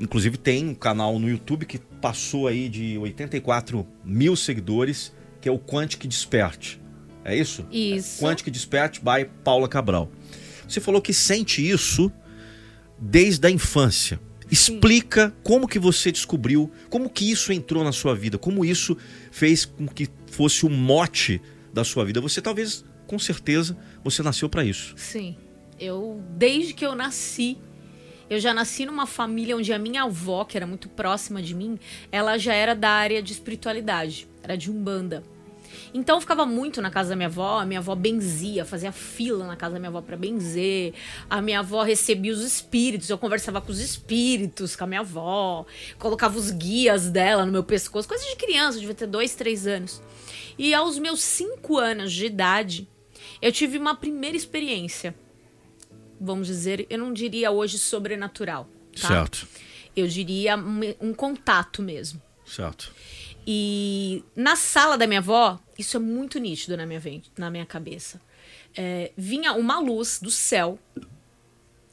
inclusive 0.00 0.38
tem 0.38 0.68
um 0.68 0.74
canal 0.74 1.18
no 1.18 1.28
YouTube 1.28 1.66
que 1.66 1.78
passou 2.00 2.46
aí 2.46 2.70
de 2.70 2.96
84 2.96 3.86
mil 4.02 4.34
seguidores, 4.36 5.12
que 5.38 5.50
é 5.50 5.52
o 5.52 5.58
Quantic 5.58 6.06
Despert. 6.06 6.78
É 7.26 7.36
isso? 7.36 7.66
Isso. 7.72 8.20
Quantic 8.20 8.48
Despert 8.50 9.00
by 9.00 9.28
Paula 9.42 9.68
Cabral. 9.68 10.08
Você 10.68 10.80
falou 10.80 11.02
que 11.02 11.12
sente 11.12 11.68
isso 11.68 12.10
desde 12.96 13.44
a 13.48 13.50
infância. 13.50 14.20
Explica 14.48 15.30
Sim. 15.30 15.34
como 15.42 15.66
que 15.66 15.76
você 15.76 16.12
descobriu, 16.12 16.70
como 16.88 17.10
que 17.10 17.28
isso 17.28 17.52
entrou 17.52 17.82
na 17.82 17.90
sua 17.90 18.14
vida, 18.14 18.38
como 18.38 18.64
isso 18.64 18.96
fez 19.32 19.64
com 19.64 19.88
que 19.88 20.08
fosse 20.28 20.64
o 20.64 20.70
mote 20.70 21.42
da 21.74 21.82
sua 21.82 22.04
vida. 22.04 22.20
Você 22.20 22.40
talvez, 22.40 22.84
com 23.08 23.18
certeza, 23.18 23.76
você 24.04 24.22
nasceu 24.22 24.48
para 24.48 24.64
isso. 24.64 24.94
Sim. 24.96 25.36
Eu 25.80 26.22
desde 26.30 26.74
que 26.74 26.86
eu 26.86 26.94
nasci, 26.94 27.58
eu 28.30 28.38
já 28.38 28.54
nasci 28.54 28.86
numa 28.86 29.04
família 29.04 29.56
onde 29.56 29.72
a 29.72 29.80
minha 29.80 30.04
avó, 30.04 30.44
que 30.44 30.56
era 30.56 30.66
muito 30.66 30.88
próxima 30.88 31.42
de 31.42 31.56
mim, 31.56 31.76
ela 32.12 32.38
já 32.38 32.54
era 32.54 32.72
da 32.72 32.90
área 32.90 33.20
de 33.20 33.32
espiritualidade, 33.32 34.28
era 34.44 34.56
de 34.56 34.70
umbanda. 34.70 35.24
Então 35.92 36.16
eu 36.16 36.20
ficava 36.20 36.44
muito 36.44 36.80
na 36.82 36.90
casa 36.90 37.10
da 37.10 37.16
minha 37.16 37.28
avó, 37.28 37.58
a 37.60 37.66
minha 37.66 37.80
avó 37.80 37.94
benzia, 37.94 38.64
fazia 38.64 38.92
fila 38.92 39.46
na 39.46 39.56
casa 39.56 39.74
da 39.74 39.78
minha 39.78 39.88
avó 39.88 40.00
para 40.00 40.16
benzer. 40.16 40.94
A 41.28 41.40
minha 41.40 41.60
avó 41.60 41.82
recebia 41.82 42.32
os 42.32 42.42
espíritos, 42.42 43.08
eu 43.08 43.18
conversava 43.18 43.60
com 43.60 43.70
os 43.72 43.80
espíritos, 43.80 44.76
com 44.76 44.84
a 44.84 44.86
minha 44.86 45.00
avó, 45.00 45.66
colocava 45.98 46.38
os 46.38 46.50
guias 46.50 47.10
dela 47.10 47.44
no 47.44 47.52
meu 47.52 47.64
pescoço, 47.64 48.08
coisa 48.08 48.24
de 48.24 48.36
criança, 48.36 48.78
devia 48.78 48.94
ter 48.94 49.06
dois, 49.06 49.34
três 49.34 49.66
anos. 49.66 50.02
E 50.58 50.72
aos 50.74 50.98
meus 50.98 51.22
cinco 51.22 51.78
anos 51.78 52.12
de 52.12 52.26
idade, 52.26 52.88
eu 53.40 53.52
tive 53.52 53.78
uma 53.78 53.94
primeira 53.94 54.36
experiência. 54.36 55.14
Vamos 56.20 56.46
dizer, 56.46 56.86
eu 56.88 56.98
não 56.98 57.12
diria 57.12 57.50
hoje 57.50 57.78
sobrenatural. 57.78 58.68
Tá? 59.00 59.08
Certo. 59.08 59.46
Eu 59.94 60.06
diria 60.06 60.56
um, 60.56 60.80
um 61.00 61.14
contato 61.14 61.82
mesmo. 61.82 62.20
Certo. 62.44 62.92
E 63.46 64.24
na 64.34 64.56
sala 64.56 64.98
da 64.98 65.06
minha 65.06 65.20
avó, 65.20 65.58
isso 65.78 65.96
é 65.96 66.00
muito 66.00 66.38
nítido 66.38 66.76
na 66.76 66.84
minha, 66.84 67.00
na 67.38 67.50
minha 67.50 67.64
cabeça. 67.64 68.20
É, 68.76 69.12
vinha 69.16 69.52
uma 69.52 69.78
luz 69.78 70.18
do 70.20 70.30
céu. 70.30 70.78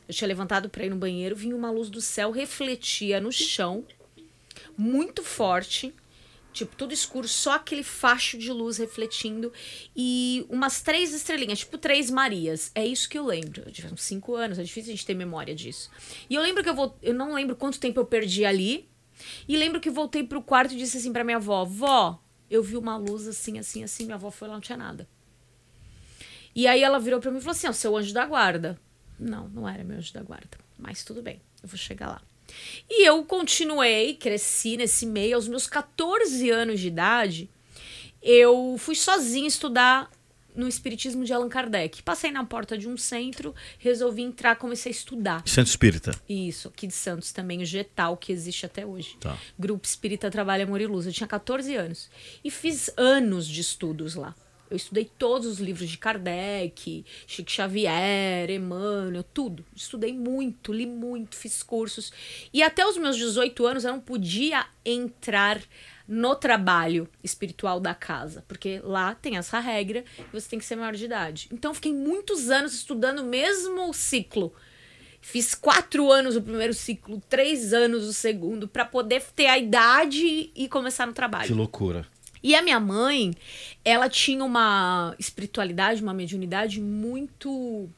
Eu 0.08 0.14
tinha 0.14 0.28
levantado 0.28 0.70
para 0.70 0.86
ir 0.86 0.90
no 0.90 0.96
banheiro, 0.96 1.36
vinha 1.36 1.56
uma 1.56 1.70
luz 1.70 1.90
do 1.90 2.02
céu, 2.02 2.32
refletia 2.32 3.22
no 3.22 3.32
chão, 3.32 3.86
muito 4.76 5.24
forte, 5.24 5.94
tipo, 6.52 6.76
tudo 6.76 6.94
escuro, 6.94 7.28
só 7.28 7.54
aquele 7.54 7.84
facho 7.84 8.38
de 8.38 8.52
luz 8.52 8.78
refletindo 8.78 9.52
e 9.96 10.46
umas 10.50 10.82
três 10.82 11.14
estrelinhas, 11.14 11.60
tipo 11.60 11.78
três 11.78 12.10
Marias. 12.10 12.72
É 12.76 12.86
isso 12.86 13.08
que 13.08 13.18
eu 13.18 13.26
lembro. 13.26 13.64
Eu 13.66 13.72
tive 13.72 13.94
uns 13.94 14.04
cinco 14.04 14.36
anos, 14.36 14.60
é 14.60 14.64
difícil 14.64 14.92
a 14.92 14.96
gente 14.96 15.06
ter 15.06 15.14
memória 15.14 15.56
disso. 15.56 15.90
E 16.30 16.36
eu 16.36 16.42
lembro 16.42 16.64
que 16.64 16.70
eu 16.70 16.76
vou. 16.76 16.98
Eu 17.02 17.14
não 17.14 17.34
lembro 17.34 17.56
quanto 17.56 17.80
tempo 17.80 18.00
eu 18.00 18.06
perdi 18.06 18.44
ali, 18.44 18.90
e 19.48 19.58
lembro 19.58 19.80
que 19.80 19.90
voltei 19.90 20.24
pro 20.24 20.42
quarto 20.42 20.74
e 20.74 20.78
disse 20.78 20.98
assim 20.98 21.12
pra 21.12 21.24
minha 21.24 21.38
avó: 21.38 21.64
Vó, 21.66 22.22
eu 22.50 22.62
vi 22.64 22.78
uma 22.78 22.98
luz 22.98 23.28
assim, 23.28 23.60
assim, 23.60 23.84
assim. 23.84 24.06
Minha 24.06 24.16
avó 24.16 24.30
foi 24.32 24.48
lá, 24.48 24.56
não 24.56 24.62
tinha 24.62 24.78
nada. 24.78 25.08
E 26.56 26.68
aí 26.68 26.84
ela 26.84 27.00
virou 27.00 27.20
pra 27.20 27.32
mim 27.32 27.38
e 27.38 27.42
falou 27.42 27.52
assim: 27.52 27.68
Ó, 27.68 27.72
seu 27.72 27.96
anjo 27.96 28.14
da 28.14 28.26
guarda. 28.26 28.80
Não, 29.20 29.48
não 29.50 29.68
era 29.68 29.84
meu 29.84 29.98
anjo 29.98 30.14
da 30.14 30.22
guarda. 30.22 30.58
Mas 30.78 31.04
tudo 31.04 31.22
bem, 31.22 31.42
eu 31.62 31.70
vou 31.70 31.78
chegar 31.78 32.08
lá. 32.08 32.22
E 32.90 33.08
eu 33.08 33.24
continuei, 33.24 34.16
cresci 34.16 34.78
nesse 34.78 35.06
meio. 35.06 35.36
Aos 35.36 35.48
meus 35.48 35.68
14 35.68 36.50
anos 36.50 36.80
de 36.80 36.88
idade, 36.88 37.50
eu 38.22 38.76
fui 38.78 38.96
sozinha 38.96 39.48
estudar 39.48 40.12
no 40.56 40.68
Espiritismo 40.68 41.24
de 41.24 41.34
Allan 41.34 41.50
Kardec. 41.50 42.04
Passei 42.04 42.32
na 42.32 42.44
porta 42.44 42.78
de 42.78 42.88
um 42.88 42.98
centro, 42.98 43.54
resolvi 43.80 44.22
entrar, 44.22 44.56
comecei 44.56 44.92
a 44.92 44.96
estudar. 44.96 45.48
Centro 45.48 45.70
Espírita. 45.70 46.12
Isso, 46.28 46.68
aqui 46.68 46.88
de 46.88 46.94
Santos 46.94 47.32
também, 47.32 47.62
o 47.62 47.66
Getal, 47.66 48.18
que 48.18 48.32
existe 48.32 48.66
até 48.66 48.86
hoje. 48.86 49.18
Tá. 49.20 49.38
Grupo 49.58 49.86
Espírita 49.86 50.30
Trabalha 50.30 50.64
Amor 50.64 50.82
e 50.82 50.88
Luz. 50.88 51.06
Eu 51.06 51.14
tinha 51.14 51.28
14 51.28 51.76
anos. 51.76 52.10
E 52.44 52.52
fiz 52.52 52.90
anos 52.98 53.48
de 53.48 53.62
estudos 53.62 54.16
lá. 54.16 54.36
Eu 54.74 54.78
estudei 54.78 55.06
todos 55.06 55.48
os 55.48 55.60
livros 55.60 55.88
de 55.88 56.00
Kardec, 56.00 57.06
Chico 57.28 57.52
Xavier, 57.52 58.50
Emmanuel, 58.50 59.24
tudo. 59.24 59.64
Estudei 59.76 60.12
muito, 60.12 60.74
li 60.74 60.88
muito, 60.88 61.36
fiz 61.36 61.62
cursos. 61.62 62.12
E 62.52 62.64
até 62.64 62.84
os 62.84 62.98
meus 62.98 63.16
18 63.16 63.68
anos 63.68 63.84
eu 63.86 63.92
não 63.92 64.00
podia 64.00 64.66
entrar 64.84 65.62
no 66.08 66.36
trabalho 66.36 67.08
espiritual 67.24 67.80
da 67.80 67.94
casa, 67.94 68.44
porque 68.48 68.80
lá 68.84 69.16
tem 69.16 69.38
essa 69.38 69.60
regra 69.60 70.04
que 70.18 70.34
você 70.34 70.50
tem 70.50 70.60
que 70.60 70.66
ser 70.66 70.76
maior 70.76 70.94
de 70.94 71.06
idade. 71.06 71.48
Então 71.52 71.74
fiquei 71.74 71.94
muitos 71.94 72.50
anos 72.50 72.74
estudando 72.74 73.20
o 73.20 73.26
mesmo 73.26 73.94
ciclo. 73.94 74.54
Fiz 75.22 75.56
quatro 75.56 76.12
anos 76.12 76.36
o 76.36 76.42
primeiro 76.42 76.74
ciclo, 76.74 77.22
três 77.30 77.74
anos 77.74 78.04
o 78.04 78.12
segundo, 78.12 78.68
para 78.68 78.84
poder 78.84 79.24
ter 79.34 79.48
a 79.48 79.58
idade 79.58 80.52
e 80.54 80.68
começar 80.68 81.08
no 81.08 81.14
trabalho. 81.14 81.48
Que 81.48 81.54
loucura. 81.54 82.06
E 82.44 82.54
a 82.54 82.62
minha 82.62 82.80
mãe, 82.80 83.34
ela 83.86 84.10
tinha 84.10 84.44
uma 84.44 85.16
espiritualidade, 85.18 86.04
uma 86.04 86.14
mediunidade 86.14 86.82
muito 86.82 87.90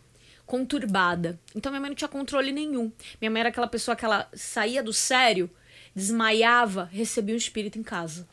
conturbada. 0.45 1.39
Então 1.55 1.71
minha 1.71 1.81
mãe 1.81 1.89
não 1.89 1.95
tinha 1.95 2.07
controle 2.07 2.51
nenhum. 2.51 2.91
Minha 3.19 3.31
mãe 3.31 3.39
era 3.39 3.49
aquela 3.49 3.67
pessoa 3.67 3.95
que 3.95 4.05
ela 4.05 4.29
saía 4.35 4.83
do 4.83 4.93
sério, 4.93 5.49
desmaiava, 5.95 6.89
recebia 6.91 7.33
um 7.33 7.37
espírito 7.37 7.79
em 7.79 7.83
casa. 7.83 8.27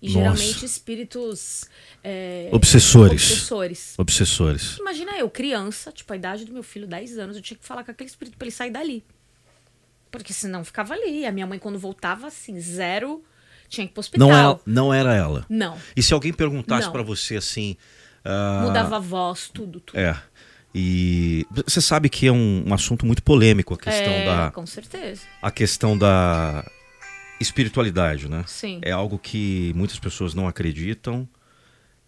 E 0.00 0.06
Nossa. 0.08 0.18
geralmente 0.18 0.64
espíritos. 0.64 1.64
é, 2.02 2.48
Obsessores. 2.52 3.30
obsessores. 3.30 3.94
Obsessores. 3.98 4.76
Imagina 4.78 5.16
eu, 5.16 5.30
criança, 5.30 5.92
tipo, 5.92 6.12
a 6.12 6.16
idade 6.16 6.44
do 6.44 6.52
meu 6.52 6.62
filho, 6.62 6.86
10 6.88 7.18
anos, 7.18 7.36
eu 7.36 7.42
tinha 7.42 7.56
que 7.56 7.64
falar 7.64 7.84
com 7.84 7.90
aquele 7.92 8.10
espírito 8.10 8.36
pra 8.36 8.46
ele 8.46 8.52
sair 8.54 8.70
dali. 8.70 9.04
Porque 10.10 10.32
senão 10.32 10.64
ficava 10.64 10.92
ali. 10.94 11.24
A 11.24 11.32
minha 11.32 11.46
mãe, 11.46 11.58
quando 11.58 11.78
voltava, 11.78 12.26
assim, 12.26 12.60
zero, 12.60 13.24
tinha 13.68 13.86
que 13.86 13.92
ir 13.92 13.94
pro 13.94 14.00
hospital. 14.00 14.28
Não, 14.28 14.36
ela, 14.36 14.60
não 14.66 14.92
era 14.94 15.14
ela. 15.14 15.46
Não. 15.48 15.78
E 15.96 16.02
se 16.02 16.12
alguém 16.12 16.32
perguntasse 16.32 16.90
pra 16.90 17.02
você 17.02 17.36
assim. 17.36 17.76
ah, 18.24 18.62
Mudava 18.66 18.96
a 18.96 18.98
voz, 18.98 19.48
tudo, 19.54 19.80
tudo. 19.80 19.98
É. 19.98 20.20
E 20.74 21.46
você 21.66 21.80
sabe 21.80 22.08
que 22.08 22.26
é 22.26 22.32
um, 22.32 22.64
um 22.66 22.72
assunto 22.74 23.04
muito 23.04 23.22
polêmico 23.22 23.74
a 23.74 23.76
questão 23.76 24.12
É, 24.12 24.24
da 24.24 24.50
Com 24.50 24.64
certeza. 24.66 25.20
a 25.42 25.50
questão 25.50 25.96
da 25.98 26.64
espiritualidade, 27.40 28.28
né? 28.28 28.44
Sim. 28.46 28.78
É 28.82 28.90
algo 28.92 29.18
que 29.18 29.72
muitas 29.74 29.98
pessoas 29.98 30.32
não 30.34 30.46
acreditam, 30.48 31.28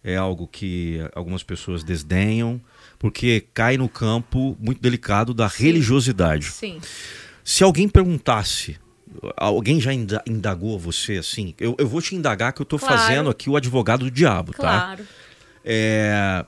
é 0.03 0.15
algo 0.15 0.47
que 0.47 0.99
algumas 1.13 1.43
pessoas 1.43 1.83
desdenham, 1.83 2.59
porque 2.97 3.45
cai 3.53 3.77
no 3.77 3.89
campo 3.89 4.55
muito 4.59 4.81
delicado 4.81 5.33
da 5.33 5.47
religiosidade. 5.47 6.45
Sim. 6.51 6.79
Se 7.43 7.63
alguém 7.63 7.87
perguntasse, 7.89 8.77
alguém 9.37 9.79
já 9.79 9.93
inda- 9.93 10.23
indagou 10.25 10.79
você 10.79 11.17
assim? 11.17 11.53
Eu, 11.59 11.75
eu 11.77 11.87
vou 11.87 12.01
te 12.01 12.15
indagar 12.15 12.53
que 12.53 12.61
eu 12.61 12.65
tô 12.65 12.79
Claro. 12.79 12.97
fazendo 12.97 13.29
aqui 13.29 13.49
o 13.49 13.55
advogado 13.55 14.05
do 14.05 14.11
diabo, 14.11 14.53
tá? 14.53 14.57
Claro. 14.61 15.07
É, 15.63 16.45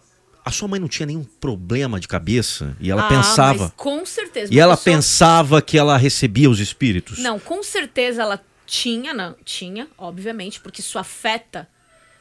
a 0.47 0.51
sua 0.51 0.67
mãe 0.67 0.79
não 0.79 0.87
tinha 0.87 1.05
nenhum 1.05 1.23
problema 1.23 1.99
de 1.99 2.07
cabeça 2.07 2.75
e 2.79 2.89
ela 2.89 3.05
Ah, 3.05 3.09
pensava. 3.09 3.63
mas 3.65 3.73
com 3.75 4.05
certeza. 4.05 4.53
E 4.53 4.59
ela 4.59 4.77
pessoa- 4.77 4.95
pensava 4.95 5.61
que 5.61 5.77
ela 5.77 5.97
recebia 5.97 6.49
os 6.49 6.59
espíritos? 6.59 7.19
Não, 7.19 7.37
com 7.39 7.61
certeza 7.61 8.21
ela 8.21 8.43
tinha, 8.65 9.13
não, 9.13 9.35
tinha, 9.43 9.87
obviamente, 9.97 10.59
porque 10.59 10.81
isso 10.81 10.97
afeta. 10.97 11.67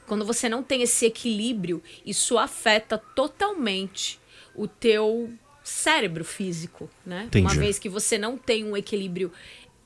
Quando 0.06 0.24
você 0.24 0.48
não 0.48 0.62
tem 0.62 0.82
esse 0.82 1.06
equilíbrio, 1.06 1.82
isso 2.04 2.36
afeta 2.38 2.98
totalmente 2.98 4.18
o 4.54 4.66
teu 4.66 5.30
cérebro 5.62 6.24
físico, 6.24 6.88
né? 7.04 7.24
Entendi. 7.26 7.44
Uma 7.46 7.54
vez 7.54 7.78
que 7.78 7.88
você 7.88 8.16
não 8.18 8.36
tem 8.36 8.64
um 8.64 8.76
equilíbrio 8.76 9.32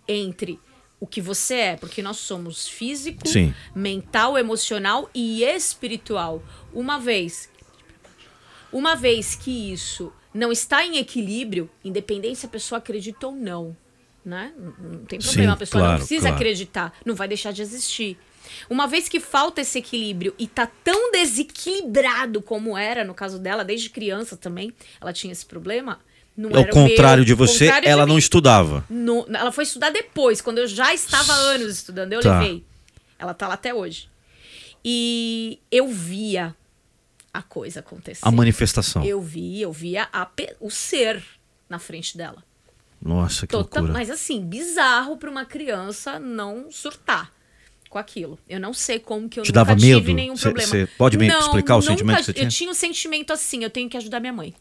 entre 0.09 0.59
o 0.99 1.07
que 1.07 1.21
você 1.21 1.55
é, 1.55 1.77
porque 1.77 2.03
nós 2.03 2.19
somos 2.19 2.69
físico, 2.69 3.27
Sim. 3.27 3.55
mental, 3.75 4.37
emocional 4.39 5.09
e 5.15 5.43
espiritual. 5.43 6.43
Uma 6.75 6.99
vez 6.99 7.49
uma 8.73 8.95
vez 8.95 9.35
que 9.35 9.73
isso 9.73 10.13
não 10.33 10.53
está 10.53 10.85
em 10.85 10.99
equilíbrio, 10.99 11.69
independente 11.85 12.37
se 12.41 12.47
a 12.47 12.49
pessoa 12.49 12.79
acredita 12.79 13.27
ou 13.27 13.35
não, 13.35 13.77
né? 14.25 14.53
Não 14.57 15.05
tem 15.05 15.21
Sim, 15.21 15.29
problema, 15.29 15.53
a 15.55 15.57
pessoa 15.57 15.81
claro, 15.81 15.93
não 15.93 15.99
precisa 16.01 16.21
claro. 16.23 16.37
acreditar, 16.37 16.93
não 17.05 17.15
vai 17.15 17.27
deixar 17.29 17.53
de 17.53 17.63
existir. 17.63 18.17
Uma 18.69 18.87
vez 18.87 19.09
que 19.09 19.21
falta 19.21 19.61
esse 19.61 19.79
equilíbrio 19.79 20.35
e 20.39 20.47
tá 20.47 20.67
tão 20.83 21.11
desequilibrado 21.13 22.41
como 22.41 22.77
era 22.77 23.05
no 23.05 23.15
caso 23.15 23.39
dela, 23.39 23.65
desde 23.65 23.91
criança 23.91 24.37
também, 24.37 24.73
ela 25.01 25.13
tinha 25.13 25.33
esse 25.33 25.45
problema. 25.47 26.01
Não 26.37 26.49
Ao 26.51 26.61
era 26.63 26.73
o 26.73 26.77
meu, 26.77 26.89
contrário 26.89 27.25
de 27.25 27.35
você, 27.35 27.65
contrário 27.67 27.85
de 27.87 27.91
ela 27.93 28.07
mim. 28.07 28.13
não 28.13 28.19
estudava. 28.19 28.85
No- 28.89 29.27
ela 29.29 29.53
foi 29.53 29.65
estudar 29.65 29.91
depois, 29.91 30.41
quando 30.41 30.59
eu 30.59 30.67
já 30.67 30.95
estava 30.95 31.33
anos 31.33 31.73
estudando. 31.77 32.13
Eu 32.13 32.23
Tá. 32.23 32.39
levei. 32.41 32.65
Ela 33.19 33.35
tá 33.35 33.47
lá 33.47 33.55
até 33.55 33.75
hoje. 33.75 34.09
E 34.85 35.59
eu 35.71 35.89
via 35.89 36.55
a 37.33 37.43
coisa 37.43 37.81
acontecer. 37.81 38.21
A 38.27 38.31
manifestação. 38.31 39.05
Eu 39.05 39.21
vi, 39.21 39.61
eu 39.61 39.73
via 39.73 40.09
a 40.13 40.29
o 40.61 40.71
ser 40.71 41.23
na 41.69 41.79
frente 41.79 42.17
dela. 42.17 42.43
Nossa, 43.01 43.47
que 43.47 43.53
Total- 43.53 43.83
loucura. 43.83 43.93
mas 43.99 44.11
assim, 44.11 44.41
bizarro 44.45 45.17
para 45.17 45.31
uma 45.31 45.45
criança 45.45 46.19
não 46.19 46.71
surtar 46.71 47.33
com 47.89 47.99
aquilo. 47.99 48.39
Eu 48.49 48.61
não 48.61 48.75
sei 48.75 48.99
como 48.99 49.29
que 49.29 49.41
eu 49.41 49.45
Te 49.45 49.53
dava 49.53 49.75
tive 49.75 49.95
medo? 49.95 50.13
nenhum 50.13 50.37
Cê- 50.37 50.43
problema. 50.43 50.71
cê 50.71 50.87
pode 50.99 51.17
me 51.17 51.27
Não, 51.29 51.39
explicar 51.41 51.77
o 51.77 51.79
nunca- 51.79 51.91
sentimento 51.93 52.17
que 52.19 52.25
você 52.25 52.33
tinha? 52.35 52.47
Eu 52.47 52.51
tinha 52.51 52.71
um 52.71 52.75
sentimento 52.75 53.33
assim, 53.33 53.65
eu 53.65 53.71
tenho 53.71 53.89
que 53.89 53.97
ajudar 53.97 54.21
minha 54.21 54.33
mãe. 54.33 54.55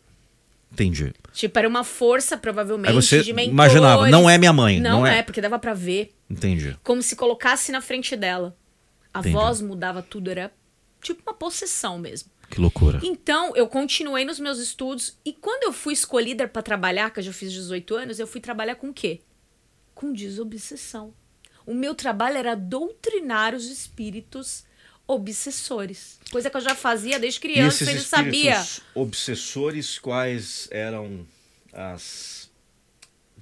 Entendi. 0.72 1.14
Tipo, 1.34 1.58
era 1.60 1.68
uma 1.68 1.84
força, 1.84 2.38
provavelmente, 2.38 2.90
Aí 2.92 2.96
você 2.96 3.24
de 3.24 3.34
mentores. 3.34 3.52
imaginava, 3.52 4.08
não 4.10 4.30
é 4.30 4.38
minha 4.38 4.54
mãe, 4.54 4.80
Não, 4.80 5.00
não 5.00 5.08
é? 5.08 5.20
é, 5.20 5.24
porque 5.24 5.42
dava 5.42 5.58
pra 5.58 5.74
ver. 5.74 6.14
Entendi. 6.30 6.78
Como 6.84 7.02
se 7.02 7.16
colocasse 7.16 7.72
na 7.72 7.82
frente 7.82 8.16
dela. 8.16 8.56
A 9.14 9.20
Entendi. 9.20 9.34
voz 9.36 9.60
mudava 9.62 10.02
tudo, 10.04 10.30
era 10.30 10.52
tipo 11.02 11.22
uma 11.26 11.34
possessão 11.34 11.98
mesmo. 11.98 12.30
Que 12.50 12.60
loucura. 12.60 13.00
Então, 13.04 13.56
eu 13.56 13.68
continuei 13.68 14.26
nos 14.26 14.40
meus 14.40 14.58
estudos 14.60 15.18
e 15.24 15.32
quando 15.34 15.64
eu 15.64 15.74
fui 15.74 15.94
escolhida 15.94 16.48
pra 16.48 16.62
trabalhar, 16.62 17.10
que 17.12 17.20
eu 17.20 17.24
já 17.24 17.32
fiz 17.34 17.52
18 17.52 17.96
anos, 17.96 18.20
eu 18.20 18.26
fui 18.28 18.42
trabalhar 18.42 18.76
com 18.76 18.90
o 18.90 18.94
quê? 18.94 19.22
Com 19.94 20.12
desobsessão. 20.12 21.14
O 21.66 21.74
meu 21.74 21.94
trabalho 21.94 22.38
era 22.38 22.56
doutrinar 22.56 23.54
os 23.54 23.66
espíritos 23.70 24.64
obsessores. 25.08 26.20
Coisa 26.32 26.50
que 26.50 26.58
eu 26.58 26.62
já 26.62 26.74
fazia 26.76 27.20
desde 27.20 27.40
criança, 27.40 27.90
ele 27.90 28.00
sabia. 28.00 28.64
obsessores, 28.96 30.00
quais 30.00 30.68
eram 30.72 31.26
as. 31.74 32.50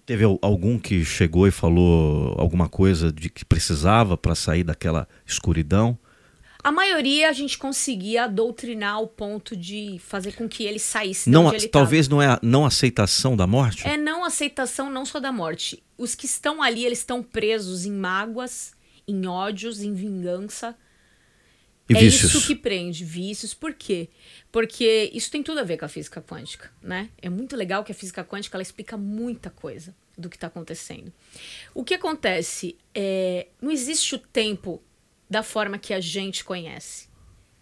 Teve 0.05 0.23
al- 0.23 0.39
algum 0.41 0.79
que 0.79 1.03
chegou 1.03 1.47
e 1.47 1.51
falou 1.51 2.35
alguma 2.39 2.69
coisa 2.69 3.11
de 3.11 3.29
que 3.29 3.43
precisava 3.43 4.17
para 4.17 4.35
sair 4.35 4.63
daquela 4.63 5.07
escuridão? 5.25 5.97
A 6.67 6.71
maioria 6.73 7.29
a 7.29 7.31
gente 7.31 7.57
conseguia 7.57 8.27
doutrinar 8.27 8.95
ao 8.95 9.07
ponto 9.07 9.55
de 9.55 9.97
fazer 9.99 10.33
com 10.33 10.49
que 10.49 10.65
ele 10.65 10.79
saísse 10.79 11.29
Não, 11.29 11.53
ele 11.53 11.69
talvez 11.69 12.09
não 12.09 12.21
é 12.21 12.27
a 12.27 12.39
não 12.43 12.65
aceitação 12.65 13.37
da 13.37 13.47
morte? 13.47 13.87
É 13.87 13.95
não 13.95 14.25
aceitação 14.25 14.89
não 14.89 15.05
só 15.05 15.17
da 15.21 15.31
morte. 15.31 15.81
Os 15.97 16.13
que 16.13 16.25
estão 16.25 16.61
ali, 16.61 16.83
eles 16.85 16.99
estão 16.99 17.23
presos 17.23 17.85
em 17.85 17.93
mágoas, 17.93 18.73
em 19.07 19.27
ódios, 19.27 19.81
em 19.81 19.93
vingança. 19.93 20.75
e 21.87 21.95
é 21.95 21.99
vícios. 22.01 22.35
isso 22.35 22.45
que 22.45 22.53
prende, 22.53 23.05
vícios. 23.05 23.53
Por 23.53 23.73
quê? 23.73 24.09
Porque 24.51 25.09
isso 25.13 25.31
tem 25.31 25.41
tudo 25.41 25.61
a 25.61 25.63
ver 25.63 25.77
com 25.77 25.85
a 25.85 25.87
física 25.87 26.21
quântica, 26.21 26.69
né? 26.81 27.09
É 27.21 27.29
muito 27.29 27.55
legal 27.55 27.81
que 27.81 27.93
a 27.93 27.95
física 27.95 28.25
quântica 28.25 28.57
ela 28.57 28.61
explica 28.61 28.97
muita 28.97 29.49
coisa 29.49 29.95
do 30.17 30.29
que 30.29 30.35
está 30.35 30.47
acontecendo. 30.47 31.13
O 31.73 31.85
que 31.85 31.93
acontece 31.93 32.75
é 32.93 33.47
não 33.61 33.71
existe 33.71 34.15
o 34.15 34.19
tempo 34.19 34.83
da 35.29 35.43
forma 35.43 35.77
que 35.77 35.93
a 35.93 35.99
gente 35.99 36.43
conhece. 36.43 37.07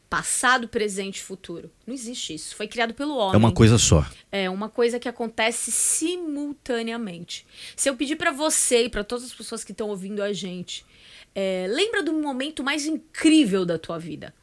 Passado, 0.10 0.68
presente 0.68 1.18
e 1.18 1.24
futuro. 1.24 1.72
Não 1.86 1.94
existe 1.94 2.36
isso. 2.36 2.56
Foi 2.56 2.68
criado 2.68 2.94
pelo 2.94 3.18
homem. 3.18 3.34
É 3.34 3.38
uma 3.38 3.52
coisa 3.52 3.78
só. 3.78 4.06
É 4.32 4.50
uma 4.50 4.70
coisa 4.70 5.00
que 5.00 5.10
acontece 5.10 5.72
simultaneamente. 5.72 7.46
Se 7.76 7.90
eu 7.90 7.96
pedir 7.96 8.16
pra 8.16 8.32
você 8.32 8.86
e 8.86 8.90
pra 8.90 9.04
todas 9.04 9.26
as 9.26 9.34
pessoas 9.34 9.64
que 9.64 9.72
estão 9.72 9.90
ouvindo 9.90 10.22
a 10.22 10.32
gente, 10.32 10.86
é, 11.34 11.66
lembra 11.70 12.04
do 12.04 12.14
momento 12.14 12.64
mais 12.64 12.86
incrível 12.86 13.66
da 13.66 13.78
tua 13.80 13.98
vida. 13.98 14.34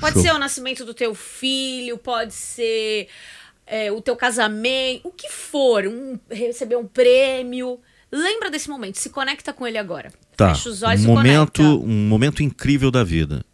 Pode 0.00 0.14
Show. 0.14 0.22
ser 0.22 0.32
o 0.32 0.38
nascimento 0.38 0.84
do 0.84 0.94
teu 0.94 1.14
filho, 1.14 1.98
pode 1.98 2.32
ser 2.32 3.08
é, 3.66 3.92
o 3.92 4.00
teu 4.00 4.16
casamento, 4.16 5.06
o 5.06 5.12
que 5.12 5.28
for, 5.28 5.86
um, 5.86 6.18
receber 6.30 6.76
um 6.76 6.86
prêmio. 6.86 7.78
Lembra 8.12 8.50
desse 8.50 8.68
momento, 8.68 8.98
se 8.98 9.08
conecta 9.10 9.52
com 9.52 9.66
ele 9.66 9.78
agora. 9.78 10.12
Tá. 10.36 10.54
Fecha 10.54 10.68
os 10.68 10.82
olhos 10.82 11.00
um 11.06 11.12
e 11.12 11.14
momento, 11.14 11.62
conecta. 11.62 11.86
um 11.86 12.08
momento 12.08 12.42
incrível 12.42 12.90
da 12.90 13.02
vida. 13.02 13.44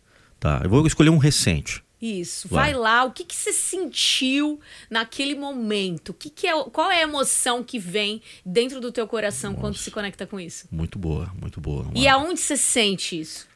Tá. 0.41 0.61
Eu 0.65 0.71
vou 0.71 0.87
escolher 0.87 1.11
um 1.11 1.19
recente. 1.19 1.83
Isso, 2.01 2.47
Vai. 2.49 2.73
vai, 2.73 2.81
lá, 2.81 3.05
o 3.05 3.11
que, 3.11 3.25
que 3.25 3.35
você 3.35 3.53
sentiu 3.53 4.61
naquele 4.89 5.35
momento? 5.35 6.11
O 6.11 6.15
que 6.15 6.31
que 6.31 6.47
é, 6.47 6.53
qual 6.71 6.93
é 6.93 6.99
a 7.01 7.03
emoção 7.03 7.65
que 7.65 7.77
vem 7.77 8.23
dentro 8.47 8.81
do 8.81 8.93
teu 8.93 9.05
coração 9.09 9.53
quando 9.55 9.77
se 9.77 9.91
conecta 9.91 10.25
com 10.25 10.39
isso? 10.39 10.69
Muito 10.71 10.97
boa, 10.97 11.33
muito 11.41 11.61
boa. 11.61 11.87
E 11.97 12.07
aonde 12.07 12.41
você 12.41 12.57
sente 12.57 13.19
isso? 13.19 13.49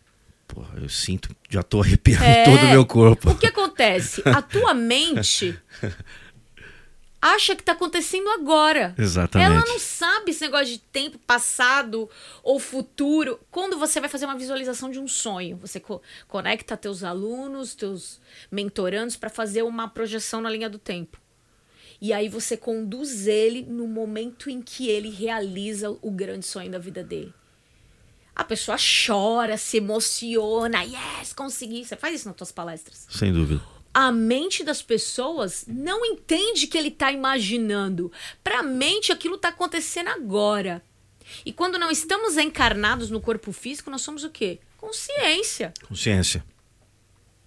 Porra, 0.48 0.76
eu 0.80 0.88
sinto, 0.88 1.28
já 1.48 1.62
tô 1.62 1.80
arrepiando 1.82 2.24
É. 2.24 2.42
todo 2.44 2.64
o 2.64 2.68
meu 2.68 2.84
corpo. 2.84 3.30
O 3.30 3.34
que 3.36 3.46
acontece? 3.46 4.20
A 4.26 4.42
tua 4.42 4.74
mente 4.74 5.56
acha 7.22 7.54
que 7.54 7.62
tá 7.62 7.72
acontecendo 7.72 8.28
agora. 8.30 8.94
Exatamente. 8.98 9.50
Ela 9.52 9.64
não 9.64 9.78
sabe 9.78 10.32
esse 10.32 10.40
negócio 10.42 10.66
de 10.66 10.78
tempo 10.78 11.16
passado 11.18 12.10
ou 12.42 12.58
futuro. 12.58 13.38
Quando 13.50 13.78
você 13.78 14.00
vai 14.00 14.08
fazer 14.08 14.24
uma 14.26 14.36
visualização 14.36 14.90
de 14.90 14.98
um 14.98 15.06
sonho, 15.06 15.56
você 15.56 15.78
co- 15.78 16.02
conecta 16.26 16.76
teus 16.76 17.04
alunos, 17.04 17.74
teus 17.76 18.20
mentorandos 18.50 19.16
para 19.16 19.30
fazer 19.30 19.62
uma 19.62 19.88
projeção 19.88 20.40
na 20.40 20.50
linha 20.50 20.68
do 20.68 20.78
tempo. 20.78 21.16
E 22.00 22.12
aí 22.12 22.28
você 22.28 22.56
conduz 22.56 23.28
ele 23.28 23.62
no 23.62 23.86
momento 23.86 24.50
em 24.50 24.60
que 24.60 24.88
ele 24.88 25.08
realiza 25.08 25.88
o 26.02 26.10
grande 26.10 26.44
sonho 26.44 26.68
da 26.68 26.78
vida 26.78 27.04
dele. 27.04 27.32
A 28.34 28.42
pessoa 28.42 28.76
chora, 29.06 29.56
se 29.56 29.76
emociona, 29.76 30.82
yes, 30.82 31.32
consegui. 31.32 31.84
Você 31.84 31.94
faz 31.96 32.16
isso 32.16 32.26
nas 32.28 32.36
tuas 32.36 32.50
palestras 32.50 33.06
Sem 33.10 33.32
dúvida. 33.32 33.62
A 33.94 34.10
mente 34.10 34.64
das 34.64 34.80
pessoas 34.80 35.64
não 35.68 36.04
entende 36.04 36.66
que 36.66 36.78
ele 36.78 36.88
está 36.88 37.12
imaginando. 37.12 38.10
Para 38.42 38.60
a 38.60 38.62
mente, 38.62 39.12
aquilo 39.12 39.36
está 39.36 39.48
acontecendo 39.48 40.08
agora. 40.08 40.82
E 41.44 41.52
quando 41.52 41.78
não 41.78 41.90
estamos 41.90 42.36
encarnados 42.36 43.10
no 43.10 43.20
corpo 43.20 43.52
físico, 43.52 43.90
nós 43.90 44.02
somos 44.02 44.24
o 44.24 44.30
quê? 44.30 44.58
Consciência. 44.76 45.72
Consciência. 45.86 46.44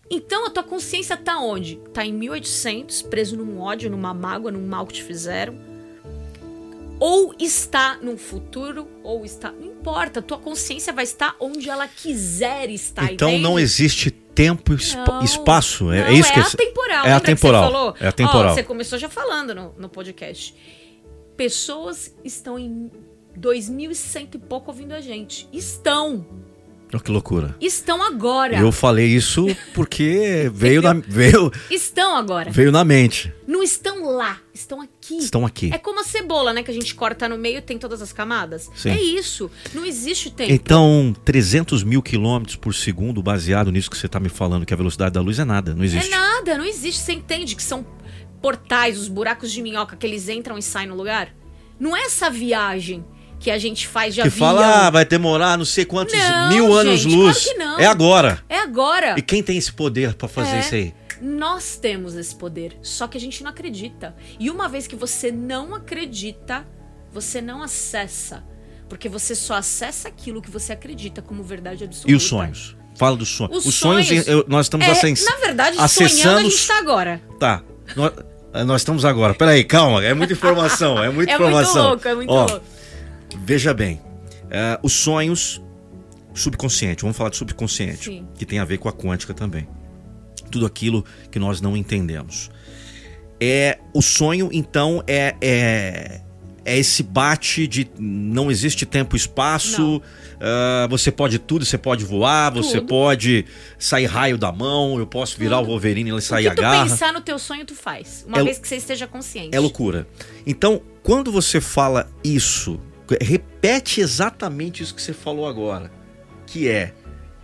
Então 0.09 0.45
a 0.45 0.49
tua 0.49 0.63
consciência 0.63 1.17
tá 1.17 1.39
onde? 1.39 1.77
Tá 1.93 2.05
em 2.05 2.13
1800, 2.13 3.01
preso 3.03 3.35
num 3.35 3.59
ódio, 3.59 3.89
numa 3.89 4.13
mágoa, 4.13 4.51
num 4.51 4.65
mal 4.65 4.85
que 4.85 4.93
te 4.93 5.03
fizeram? 5.03 5.55
Ou 6.99 7.35
está 7.39 7.97
num 7.97 8.17
futuro, 8.17 8.87
ou 9.03 9.25
está. 9.25 9.51
Não 9.51 9.65
importa, 9.65 10.21
tua 10.21 10.37
consciência 10.37 10.93
vai 10.93 11.03
estar 11.03 11.35
onde 11.39 11.69
ela 11.69 11.87
quiser 11.87 12.69
estar. 12.69 13.11
Então 13.11 13.37
não 13.37 13.59
existe 13.59 14.11
tempo 14.35 14.73
e 14.73 15.25
espaço. 15.25 15.91
É, 15.91 16.01
não, 16.01 16.07
é 16.07 16.13
isso 16.13 16.31
que 16.31 16.39
é 16.39 16.43
atemporal. 16.43 17.05
É 17.05 17.13
atemporal. 17.13 17.63
você 17.63 17.71
falou? 17.71 17.95
É 17.99 18.07
atemporal. 18.07 18.51
Ó, 18.51 18.53
você 18.53 18.63
começou 18.63 18.99
já 18.99 19.09
falando 19.09 19.55
no, 19.55 19.73
no 19.77 19.89
podcast. 19.89 20.53
Pessoas 21.37 22.15
estão 22.23 22.59
em 22.59 22.91
2100 23.35 24.29
e 24.33 24.37
pouco 24.37 24.71
ouvindo 24.71 24.93
a 24.93 25.01
gente. 25.01 25.47
Estão. 25.51 26.25
Oh, 26.93 26.99
que 26.99 27.11
loucura. 27.11 27.55
Estão 27.59 28.01
agora. 28.01 28.57
Eu 28.57 28.71
falei 28.71 29.07
isso 29.07 29.45
porque 29.73 30.49
veio 30.53 30.81
na, 30.81 30.93
veio, 30.93 31.51
Estão 31.69 32.15
agora. 32.15 32.51
veio 32.51 32.71
na 32.71 32.85
mente. 32.85 33.33
Não 33.47 33.61
estão 33.61 34.03
lá, 34.15 34.39
estão 34.53 34.79
aqui. 34.81 35.17
Estão 35.17 35.45
aqui. 35.45 35.71
É 35.73 35.77
como 35.77 35.99
a 35.99 36.03
cebola, 36.03 36.53
né? 36.53 36.63
Que 36.63 36.71
a 36.71 36.73
gente 36.73 36.95
corta 36.95 37.27
no 37.27 37.37
meio 37.37 37.57
e 37.57 37.61
tem 37.61 37.77
todas 37.77 38.01
as 38.01 38.13
camadas. 38.13 38.69
Sim. 38.75 38.89
É 38.91 39.01
isso. 39.01 39.51
Não 39.73 39.83
existe 39.85 40.31
tempo. 40.31 40.51
Então, 40.53 41.13
300 41.25 41.83
mil 41.83 42.01
quilômetros 42.01 42.55
por 42.55 42.73
segundo, 42.73 43.21
baseado 43.21 43.71
nisso 43.71 43.89
que 43.89 43.97
você 43.97 44.05
está 44.05 44.19
me 44.19 44.29
falando, 44.29 44.65
que 44.65 44.73
a 44.73 44.77
velocidade 44.77 45.13
da 45.13 45.21
luz 45.21 45.37
é 45.39 45.43
nada, 45.45 45.73
não 45.73 45.81
É 45.83 45.85
existe. 45.85 46.09
nada, 46.09 46.57
não 46.57 46.65
existe. 46.65 47.01
Você 47.01 47.13
entende 47.13 47.55
que 47.55 47.63
são 47.63 47.85
portais, 48.41 48.97
os 48.99 49.07
buracos 49.07 49.51
de 49.51 49.61
minhoca 49.61 49.95
que 49.97 50.05
eles 50.05 50.29
entram 50.29 50.57
e 50.57 50.61
saem 50.61 50.87
no 50.87 50.95
lugar? 50.95 51.33
Não 51.79 51.95
é 51.97 52.03
essa 52.03 52.29
viagem 52.29 53.03
que 53.39 53.51
a 53.51 53.57
gente 53.57 53.87
faz 53.87 54.15
de 54.15 54.21
que 54.21 54.27
avião. 54.27 54.39
fala, 54.47 54.87
ah, 54.87 54.89
vai 54.89 55.05
demorar 55.05 55.57
não 55.57 55.65
sei 55.65 55.85
quantos 55.85 56.17
Não, 56.17 56.49
mil 56.49 56.73
anos 56.73 57.01
gente, 57.01 57.15
luz. 57.15 57.43
claro 57.43 57.57
que 57.57 57.63
não. 57.63 57.79
É 57.79 57.85
agora. 57.85 58.43
É 58.49 58.57
agora. 58.59 59.15
E 59.17 59.21
quem 59.21 59.43
tem 59.43 59.57
esse 59.57 59.71
poder 59.71 60.13
para 60.15 60.27
fazer 60.27 60.55
É. 60.55 60.59
isso 60.59 60.75
aí? 60.75 60.93
Nós 61.21 61.77
temos 61.77 62.15
esse 62.15 62.35
poder, 62.35 62.77
só 62.81 63.07
que 63.07 63.17
a 63.17 63.21
gente 63.21 63.41
não 63.43 63.49
acredita. 63.49 64.15
E 64.39 64.49
uma 64.49 64.67
vez 64.67 64.85
que 64.87 64.95
você 64.95 65.31
não 65.31 65.73
acredita, 65.75 66.65
você 67.11 67.41
não 67.41 67.63
acessa. 67.63 68.43
Porque 68.89 69.07
você 69.09 69.33
só 69.33 69.55
acessa 69.55 70.07
aquilo 70.07 70.41
que 70.41 70.51
você 70.51 70.73
acredita 70.73 71.21
como 71.21 71.41
verdade 71.43 71.83
absoluta. 71.83 72.11
E 72.11 72.15
os 72.15 72.23
sonhos? 72.23 72.75
Fala 72.97 73.15
dos 73.17 73.29
sonhos. 73.29 73.57
Os 73.57 73.65
Os, 73.65 73.75
sonhos, 73.75 74.07
sonhos- 74.07 74.27
eu- 74.27 74.45
nós 74.47 74.65
estamos 74.67 74.85
É, 74.87 74.91
acen- 74.91 75.15
na 75.25 75.35
verdade, 75.37 75.77
acessando 75.79 76.09
sonhando 76.21 76.39
a 76.39 76.43
gente 76.43 76.67
tá 76.67 76.77
agora. 76.77 77.21
Tá. 77.39 77.63
Nós, 77.95 78.13
nós 78.65 78.81
estamos 78.81 79.03
agora. 79.03 79.33
Peraí, 79.33 79.63
calma. 79.63 80.03
É 80.03 80.13
muita 80.13 80.33
informação. 80.33 81.01
É 81.03 81.09
muita 81.09 81.31
É 81.33 81.37
muito 81.37 81.49
informação. 81.49 81.87
louco, 81.89 82.07
é 82.07 82.15
muito 82.15 82.29
Ó, 82.31 82.45
louco. 82.45 82.65
Veja 83.43 83.73
bem. 83.73 84.01
é, 84.49 84.79
os 84.83 84.93
sonhos 84.93 85.61
subconsciente. 86.33 87.01
Vamos 87.01 87.17
falar 87.17 87.29
de 87.29 87.37
subconsciente. 87.37 88.05
Sim. 88.05 88.27
Que 88.35 88.45
tem 88.45 88.59
a 88.59 88.65
ver 88.65 88.77
com 88.77 88.87
a 88.89 88.93
quântica 88.93 89.33
também. 89.33 89.67
Tudo 90.51 90.65
aquilo 90.65 91.03
que 91.31 91.39
nós 91.39 91.61
não 91.61 91.75
entendemos. 91.75 92.49
É, 93.39 93.79
o 93.93 94.01
sonho, 94.01 94.49
então, 94.53 95.03
é, 95.07 95.35
é, 95.41 96.21
é 96.63 96.77
esse 96.77 97.01
bate 97.03 97.67
de 97.67 97.89
não 97.97 98.49
existe 98.51 98.85
tempo 98.85 99.15
e 99.15 99.17
espaço. 99.17 100.01
Ah, 100.39 100.87
você 100.89 101.11
pode 101.11 101.39
tudo, 101.39 101.65
você 101.65 101.77
pode 101.77 102.03
voar, 102.05 102.51
você 102.53 102.79
Tudo. 102.79 102.87
pode 102.87 103.45
sair 103.79 104.05
raio 104.05 104.37
da 104.37 104.51
mão, 104.51 104.99
eu 104.99 105.07
posso 105.07 105.37
virar 105.37 105.59
o 105.59 105.65
Wolverine 105.65 106.15
e 106.15 106.21
sair 106.21 106.47
a 106.49 106.55
tu 106.55 106.61
garra. 106.61 106.83
pensar 106.83 107.11
no 107.13 107.21
teu 107.21 107.39
sonho, 107.39 107.65
tu 107.65 107.73
faz. 107.75 108.25
Uma 108.27 108.39
É- 108.39 108.43
vez 108.43 108.57
que 108.59 108.67
você 108.67 108.75
esteja 108.75 109.07
consciente. 109.07 109.55
É 109.55 109.59
loucura. 109.59 110.07
Então, 110.45 110.81
quando 111.01 111.31
você 111.31 111.59
fala 111.61 112.09
isso, 112.23 112.79
repete 113.21 114.01
exatamente 114.01 114.81
isso 114.81 114.95
que 114.95 115.01
você 115.01 115.13
falou 115.13 115.47
agora. 115.47 115.91
Que 116.45 116.67
é. 116.67 116.93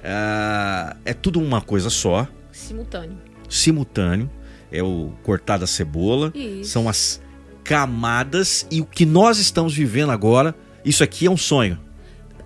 ah, 0.04 0.96
é 1.06 1.14
tudo 1.14 1.40
uma 1.40 1.62
coisa 1.62 1.90
só, 1.90 2.28
Simultâneo. 2.52 3.18
simultâneo. 3.50 4.30
É 4.72 4.82
o 4.82 5.12
cortar 5.24 5.58
da 5.58 5.68
cebola. 5.68 6.32
Isso. 6.34 6.72
São 6.72 6.88
as 6.88 7.22
camadas. 7.64 8.66
E 8.72 8.82
o 8.82 8.86
que 8.86 9.06
nós 9.06 9.38
estamos 9.38 9.74
vivendo 9.74 10.12
agora, 10.12 10.56
isso 10.84 11.04
aqui 11.04 11.26
é 11.26 11.32
um 11.32 11.38
sonho. 11.38 11.80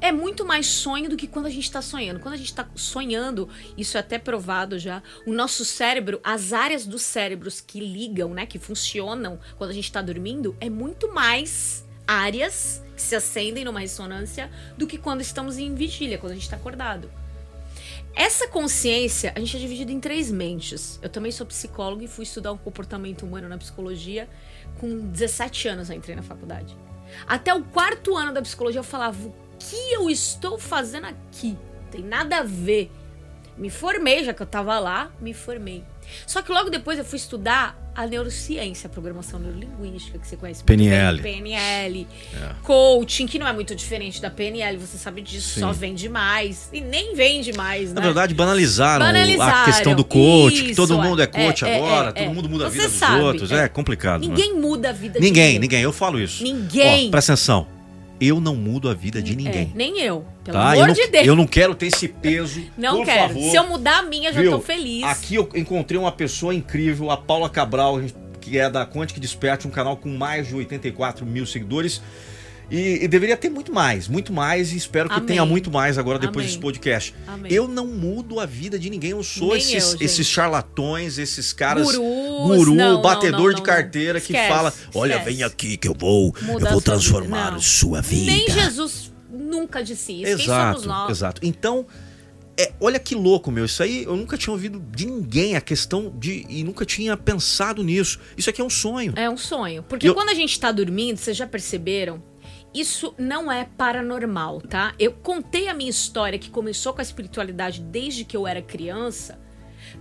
É 0.02 0.12
muito 0.12 0.46
mais 0.46 0.68
sonho 0.68 1.10
do 1.10 1.16
que 1.16 1.26
quando 1.26 1.48
a 1.48 1.50
gente 1.50 1.72
tá 1.72 1.82
sonhando. 1.82 2.20
Quando 2.20 2.34
a 2.34 2.38
gente 2.38 2.54
tá 2.54 2.68
sonhando, 2.76 3.50
isso 3.78 3.98
é 3.98 4.00
até 4.00 4.20
provado 4.20 4.78
já, 4.78 5.02
o 5.26 5.34
nosso 5.34 5.66
cérebro, 5.66 6.20
as 6.24 6.54
áreas 6.54 6.86
dos 6.86 7.02
cérebros 7.02 7.60
que 7.60 7.80
ligam, 7.80 8.34
né, 8.34 8.46
que 8.46 8.60
funcionam 8.60 9.40
quando 9.58 9.72
a 9.72 9.74
gente 9.74 9.92
tá 9.92 10.02
dormindo, 10.02 10.56
é 10.60 10.70
muito 10.70 11.12
mais 11.14 11.84
áreas 12.08 12.84
que 12.96 13.02
se 13.02 13.16
acendem 13.16 13.66
numa 13.66 13.80
ressonância 13.80 14.50
do 14.78 14.88
que 14.88 14.98
quando 14.98 15.22
estamos 15.22 15.58
em 15.58 15.74
vigília, 15.76 16.18
quando 16.18 16.32
a 16.32 16.36
gente 16.36 16.50
tá 16.50 16.56
acordado. 16.56 17.10
Essa 18.16 18.48
consciência, 18.48 19.34
a 19.36 19.40
gente 19.40 19.58
é 19.58 19.60
dividido 19.60 19.92
em 19.92 20.00
três 20.00 20.32
mentes. 20.32 20.98
Eu 21.02 21.10
também 21.10 21.32
sou 21.32 21.46
psicóloga 21.46 22.06
e 22.06 22.08
fui 22.08 22.24
estudar 22.24 22.54
o 22.54 22.58
comportamento 22.58 23.24
humano 23.24 23.50
na 23.50 23.58
psicologia. 23.58 24.30
Com 24.80 25.00
17 25.10 25.68
anos 25.68 25.90
eu 25.90 25.98
entrei 25.98 26.16
na 26.16 26.24
faculdade. 26.24 26.78
Até 27.28 27.54
o 27.54 27.62
quarto 27.64 28.16
ano 28.16 28.34
da 28.34 28.42
psicologia 28.42 28.80
eu 28.80 28.84
falava: 28.84 29.18
o 29.28 29.34
que 29.60 29.94
eu 29.94 30.10
estou 30.10 30.58
fazendo 30.58 31.08
aqui? 31.08 31.58
Tem 31.92 32.02
nada 32.02 32.38
a 32.38 32.44
ver. 32.44 32.90
Me 33.58 33.70
formei, 33.70 34.24
já 34.24 34.34
que 34.34 34.42
eu 34.42 34.46
tava 34.48 34.78
lá, 34.80 35.10
me 35.22 35.34
formei. 35.34 35.84
Só 36.28 36.42
que 36.42 36.52
logo 36.52 36.70
depois 36.70 37.00
eu 37.00 37.06
fui 37.06 37.18
estudar 37.18 37.80
a 37.96 38.06
neurociência, 38.06 38.88
a 38.88 38.90
programação 38.90 39.40
neurolinguística, 39.40 40.20
que 40.20 40.28
você 40.28 40.36
conhece 40.36 40.62
PNL. 40.64 41.22
bem. 41.22 41.36
PNL. 41.42 42.08
É. 42.34 42.50
Coaching, 42.62 43.26
que 43.26 43.40
não 43.40 43.48
é 43.48 43.54
muito 43.54 43.74
diferente 43.74 44.22
da 44.22 44.30
PNL, 44.30 44.78
você 44.78 44.98
sabe 44.98 45.22
disso, 45.22 45.54
Sim. 45.54 45.60
só 45.62 45.72
vende 45.72 46.10
mais. 46.10 46.70
E 46.74 46.82
nem 46.82 47.16
vende 47.16 47.54
mais, 47.54 47.90
né? 47.90 47.96
Na 47.96 48.02
verdade, 48.02 48.34
banalizaram, 48.34 49.06
Banalizaram, 49.06 49.62
a 49.62 49.66
questão 49.66 49.96
do 49.96 50.04
coach, 50.04 50.62
que 50.62 50.72
isso, 50.72 50.76
todo 50.76 51.02
mundo 51.02 51.22
é 51.22 51.24
é, 51.24 51.28
coach 51.28 51.64
é, 51.64 51.78
agora, 51.78 52.10
é, 52.10 52.12
todo 52.12 52.24
é. 52.24 52.34
mundo 52.34 52.50
muda 52.50 52.66
a 52.66 52.70
vida 52.70 52.90
dos 52.90 52.98
sabe, 52.98 53.22
outros. 53.22 53.52
é. 53.52 53.64
É, 53.64 53.68
complicado. 53.70 54.22
né? 54.22 54.28
Ninguém 54.28 54.60
muda 54.60 54.90
a 54.90 54.92
vida 54.92 55.18
de 55.18 55.26
Ninguém, 55.26 55.44
ninguém. 55.46 55.60
ninguém, 55.60 55.82
eu 55.82 55.94
falo 55.94 56.20
isso. 56.20 56.44
Ninguém. 56.44 57.08
Ó, 57.08 57.12
presta 57.12 57.32
atenção. 57.34 57.75
Eu 58.20 58.40
não 58.40 58.56
mudo 58.56 58.90
a 58.90 58.94
vida 58.94 59.22
de 59.22 59.36
ninguém. 59.36 59.72
É, 59.74 59.78
nem 59.78 60.00
eu. 60.00 60.26
Pelo 60.44 60.58
tá? 60.58 60.72
amor 60.72 60.82
eu, 60.82 60.88
não, 60.88 60.94
de 60.94 61.08
Deus. 61.08 61.28
eu 61.28 61.36
não 61.36 61.48
quero 61.48 61.76
ter 61.76 61.88
esse 61.88 62.08
peso. 62.08 62.62
Não 62.78 62.98
por 62.98 63.06
quero. 63.06 63.34
favor. 63.34 63.52
Se 63.52 63.56
eu 63.56 63.68
mudar 63.68 64.00
a 64.00 64.04
minha, 64.04 64.32
já 64.32 64.42
Viu? 64.42 64.52
tô 64.52 64.60
feliz. 64.60 65.04
Aqui 65.04 65.36
eu 65.36 65.50
encontrei 65.56 66.00
uma 66.00 66.12
pessoa 66.12 66.54
incrível, 66.54 67.12
a 67.12 67.18
Paula 67.18 67.50
Cabral, 67.50 68.00
que 68.40 68.58
é 68.58 68.70
da 68.70 68.86
Quantic 68.86 69.20
Dispatch, 69.20 69.66
um 69.66 69.70
canal 69.70 69.98
com 69.98 70.10
mais 70.10 70.48
de 70.48 70.56
84 70.56 71.26
mil 71.26 71.46
seguidores. 71.46 72.02
E, 72.70 73.04
e 73.04 73.08
deveria 73.08 73.38
ter 73.38 73.50
muito 73.50 73.72
mais, 73.72 74.08
muito 74.08 74.34
mais, 74.34 74.72
e 74.74 74.78
espero 74.78 75.08
que 75.10 75.16
Amém. 75.16 75.28
tenha 75.28 75.46
muito 75.46 75.70
mais 75.70 75.98
agora 75.98 76.18
depois 76.18 76.38
Amém. 76.46 76.48
desse 76.48 76.60
podcast. 76.60 77.14
Amém. 77.28 77.52
Eu 77.52 77.68
não 77.68 77.86
mudo 77.88 78.40
a 78.40 78.46
vida 78.46 78.80
de 78.80 78.90
ninguém, 78.90 79.12
eu 79.12 79.24
sou 79.24 79.50
Nem 79.50 79.58
esses, 79.58 79.94
eu, 79.94 80.00
esses 80.02 80.28
charlatões, 80.28 81.18
esses 81.18 81.54
caras. 81.54 81.96
Gurus, 81.96 82.58
guru, 82.58 82.76
não, 82.76 83.02
batedor 83.02 83.40
não, 83.40 83.50
de 83.50 83.56
não, 83.58 83.64
carteira 83.64 84.20
que 84.20 84.34
Esquece, 84.34 84.50
fala: 84.50 84.74
Olha, 84.94 85.14
esquece. 85.14 85.30
vem 85.30 85.44
aqui 85.44 85.78
que 85.78 85.88
eu 85.88 85.96
vou, 85.98 86.36
eu 86.42 86.60
vou 86.60 86.70
sua 86.72 86.82
transformar 86.82 87.38
vida. 87.46 87.52
Não. 87.52 87.62
sua 87.62 88.02
vida. 88.02 88.32
Nem 88.32 88.50
Jesus 88.50 89.14
nunca 89.30 89.84
disse 89.84 90.22
isso. 90.22 90.42
Exato, 90.42 90.90
exato. 91.12 91.42
Então, 91.44 91.86
é, 92.58 92.72
olha 92.80 92.98
que 93.00 93.14
louco, 93.16 93.52
meu. 93.52 93.66
Isso 93.66 93.84
aí 93.84 94.04
eu 94.04 94.16
nunca 94.16 94.38
tinha 94.38 94.52
ouvido 94.54 94.82
de 94.96 95.06
ninguém 95.06 95.56
a 95.56 95.62
questão 95.62 96.14
de. 96.18 96.46
E 96.50 96.64
nunca 96.64 96.86
tinha 96.86 97.16
pensado 97.18 97.84
nisso. 97.84 98.20
Isso 98.38 98.50
aqui 98.50 98.62
é 98.62 98.64
um 98.64 98.70
sonho. 98.70 99.14
É 99.16 99.30
um 99.30 99.38
sonho. 99.38 99.84
Porque 99.84 100.08
Eu- 100.08 100.14
quando 100.14 100.30
a 100.30 100.34
gente 100.34 100.60
tá 100.60 100.72
dormindo, 100.72 101.18
vocês 101.18 101.36
já 101.36 101.46
perceberam? 101.46 102.24
Isso 102.76 103.16
não 103.18 103.50
é 103.50 103.64
paranormal, 103.64 104.60
tá? 104.60 104.94
Eu 105.00 105.14
contei 105.14 105.70
a 105.70 105.74
minha 105.74 105.90
história 105.90 106.38
que 106.38 106.50
começou 106.50 106.94
com 106.94 107.00
a 107.00 107.04
espiritualidade 107.04 107.80
desde 107.80 108.26
que 108.26 108.36
eu 108.36 108.46
era 108.46 108.62
criança. 108.62 109.40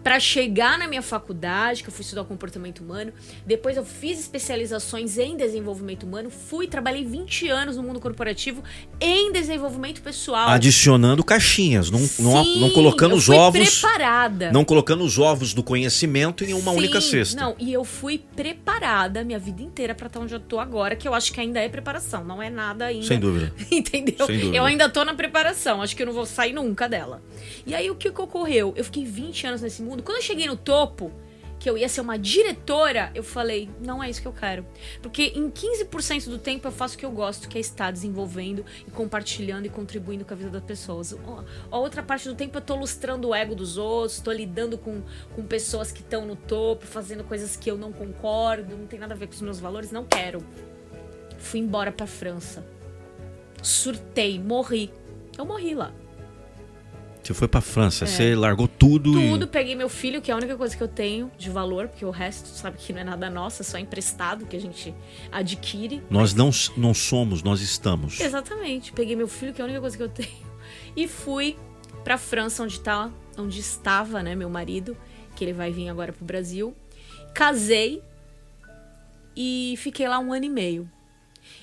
Pra 0.03 0.20
chegar 0.20 0.79
na 0.79 0.87
minha 0.87 1.03
faculdade, 1.03 1.83
que 1.83 1.88
eu 1.88 1.92
fui 1.92 2.03
estudar 2.03 2.25
comportamento 2.25 2.81
humano, 2.81 3.12
depois 3.47 3.77
eu 3.77 3.85
fiz 3.85 4.18
especializações 4.20 5.18
em 5.18 5.37
desenvolvimento 5.37 6.05
humano, 6.05 6.31
fui 6.31 6.66
trabalhei 6.66 7.05
20 7.05 7.49
anos 7.49 7.77
no 7.77 7.83
mundo 7.83 8.01
corporativo 8.01 8.62
em 9.01 9.33
desenvolvimento 9.33 10.03
pessoal. 10.03 10.49
Adicionando 10.49 11.23
caixinhas, 11.25 11.90
não, 11.90 12.01
não, 12.18 12.44
Sim, 12.44 12.61
não 12.61 12.70
colocando 12.70 13.12
eu 13.12 13.18
os 13.18 13.29
ovos. 13.29 13.81
preparada. 13.81 14.53
Não 14.53 14.64
colocando 14.64 15.05
os 15.05 15.18
ovos 15.18 15.55
do 15.55 15.62
conhecimento 15.62 16.44
em 16.44 16.53
uma 16.55 16.73
Sim, 16.73 16.79
única 16.79 17.01
cesta. 17.01 17.40
Não, 17.40 17.55
e 17.59 17.73
eu 17.73 17.85
fui 17.85 18.18
preparada 18.35 19.25
minha 19.25 19.38
vida 19.38 19.62
inteira 19.62 19.94
pra 19.94 20.07
estar 20.07 20.20
onde 20.20 20.35
eu 20.35 20.40
tô 20.40 20.59
agora, 20.59 20.97
que 20.97 21.07
eu 21.07 21.14
acho 21.14 21.33
que 21.33 21.40
ainda 21.40 21.61
é 21.61 21.68
preparação, 21.68 22.25
não 22.25 22.42
é 22.42 22.51
nada 22.51 22.87
ainda. 22.87 23.07
Sem 23.07 23.18
dúvida. 23.18 23.53
Entendeu? 23.70 24.27
Sem 24.27 24.38
dúvida. 24.38 24.57
Eu 24.57 24.64
ainda 24.64 24.88
tô 24.88 25.05
na 25.05 25.14
preparação, 25.14 25.83
acho 25.83 25.94
que 25.97 26.03
eu 26.03 26.07
não 26.07 26.12
vou 26.12 26.27
sair 26.27 26.53
nunca 26.53 26.88
dela. 26.88 27.23
E 27.66 27.75
aí 27.75 27.90
o 27.90 27.94
que, 27.94 28.11
que 28.11 28.21
ocorreu? 28.21 28.73
Eu 28.77 28.85
fiquei 28.85 29.04
20 29.04 29.46
anos 29.46 29.63
nesse 29.63 29.73
mundo. 29.83 30.02
Quando 30.02 30.18
eu 30.18 30.22
cheguei 30.22 30.46
no 30.46 30.56
topo, 30.56 31.12
que 31.64 31.70
eu 31.70 31.79
ia 31.79 31.88
ser 31.88 32.02
uma 32.02 32.18
diretora, 32.18 33.10
eu 33.14 33.22
falei, 33.22 33.70
não 33.81 34.04
é 34.04 34.10
isso 34.10 34.20
que 34.20 34.29
eu 34.29 34.35
quero. 34.35 34.66
Porque 35.00 35.33
em 35.35 35.48
15% 35.50 36.29
do 36.29 36.38
tempo 36.38 36.68
eu 36.68 36.70
faço 36.70 36.94
o 36.94 36.98
que 36.98 37.06
eu 37.06 37.10
gosto, 37.10 37.48
que 37.48 37.56
é 37.56 37.60
estar 37.62 37.90
desenvolvendo 37.90 38.66
e 38.87 38.90
compartilhando 38.90 39.64
e 39.64 39.70
contribuindo 39.70 40.27
com 40.27 40.35
a 40.35 40.37
vida 40.37 40.50
das 40.50 40.62
pessoas. 40.62 41.16
A 41.70 41.79
outra 41.79 42.02
parte 42.02 42.29
do 42.29 42.35
tempo 42.35 42.58
eu 42.58 42.60
tô 42.60 42.75
lustrando 42.75 43.29
o 43.29 43.35
ego 43.35 43.54
dos 43.54 43.79
outros, 43.79 44.20
tô 44.20 44.31
lidando 44.31 44.77
com, 44.77 45.02
com 45.35 45.42
pessoas 45.42 45.90
que 45.90 46.00
estão 46.00 46.27
no 46.27 46.37
topo, 46.37 46.85
fazendo 46.85 47.25
coisas 47.25 47.56
que 47.56 47.70
eu 47.70 47.79
não 47.79 47.92
concordo, 47.92 48.77
não 48.77 48.87
tem 48.87 48.98
nada 48.98 49.14
a 49.14 49.16
ver 49.16 49.27
com 49.27 49.33
os 49.33 49.40
meus 49.40 49.58
valores, 49.58 49.90
não 49.90 50.04
quero. 50.04 50.44
Fui 51.38 51.60
embora 51.60 51.90
pra 51.90 52.06
França. 52.06 52.62
Surtei, 53.62 54.38
morri. 54.38 54.92
Eu 55.38 55.46
morri 55.46 55.75
lá. 55.75 55.94
Você 57.25 57.33
foi 57.33 57.48
pra 57.48 57.62
França, 57.62 58.04
É. 58.04 58.06
você 58.06 58.35
largou 58.35 58.68
tudo. 58.68 59.12
Tudo, 59.12 59.44
e... 59.44 59.48
peguei 59.48 59.75
meu 59.75 59.88
filho, 59.88 60.20
que 60.20 60.31
é 60.31 60.35
a 60.35 60.37
única 60.37 60.56
coisa 60.56 60.77
que 60.77 60.83
eu 60.83 60.88
tenho 60.88 61.31
de 61.38 61.48
valor, 61.48 61.88
porque 61.88 62.04
o 62.04 62.10
resto, 62.10 62.48
sabe 62.48 62.77
que 62.77 62.92
não 62.92 63.00
é 63.00 63.04
nada 63.04 63.31
nosso, 63.31 63.62
é 63.62 63.64
só 63.64 63.79
emprestado 63.79 64.44
que 64.44 64.54
a 64.54 64.60
gente 64.60 64.94
adquire. 65.33 66.02
Nós 66.10 66.35
mas... 66.35 66.68
não, 66.77 66.83
não 66.88 66.92
somos, 66.92 67.42
nós 67.42 67.62
estamos. 67.62 68.20
Exatamente. 68.20 68.92
Peguei 68.92 69.16
meu 69.16 69.27
filho, 69.27 69.54
que 69.54 69.60
é 69.62 69.64
a 69.64 69.66
única 69.66 69.81
coisa 69.81 69.96
que 69.96 70.02
eu 70.02 70.08
tenho, 70.10 70.29
e 70.94 71.08
fui 71.08 71.56
pra 72.04 72.18
França, 72.18 72.62
onde, 72.62 72.79
tá, 72.81 73.10
onde 73.38 73.58
estava, 73.58 74.22
né, 74.22 74.35
meu 74.35 74.50
marido, 74.50 74.94
que 75.35 75.42
ele 75.42 75.54
vai 75.54 75.72
vir 75.72 75.88
agora 75.88 76.12
pro 76.12 76.25
Brasil. 76.25 76.77
Casei 77.33 78.02
e 79.35 79.75
fiquei 79.79 80.06
lá 80.06 80.18
um 80.18 80.33
ano 80.33 80.44
e 80.44 80.50
meio. 80.50 80.90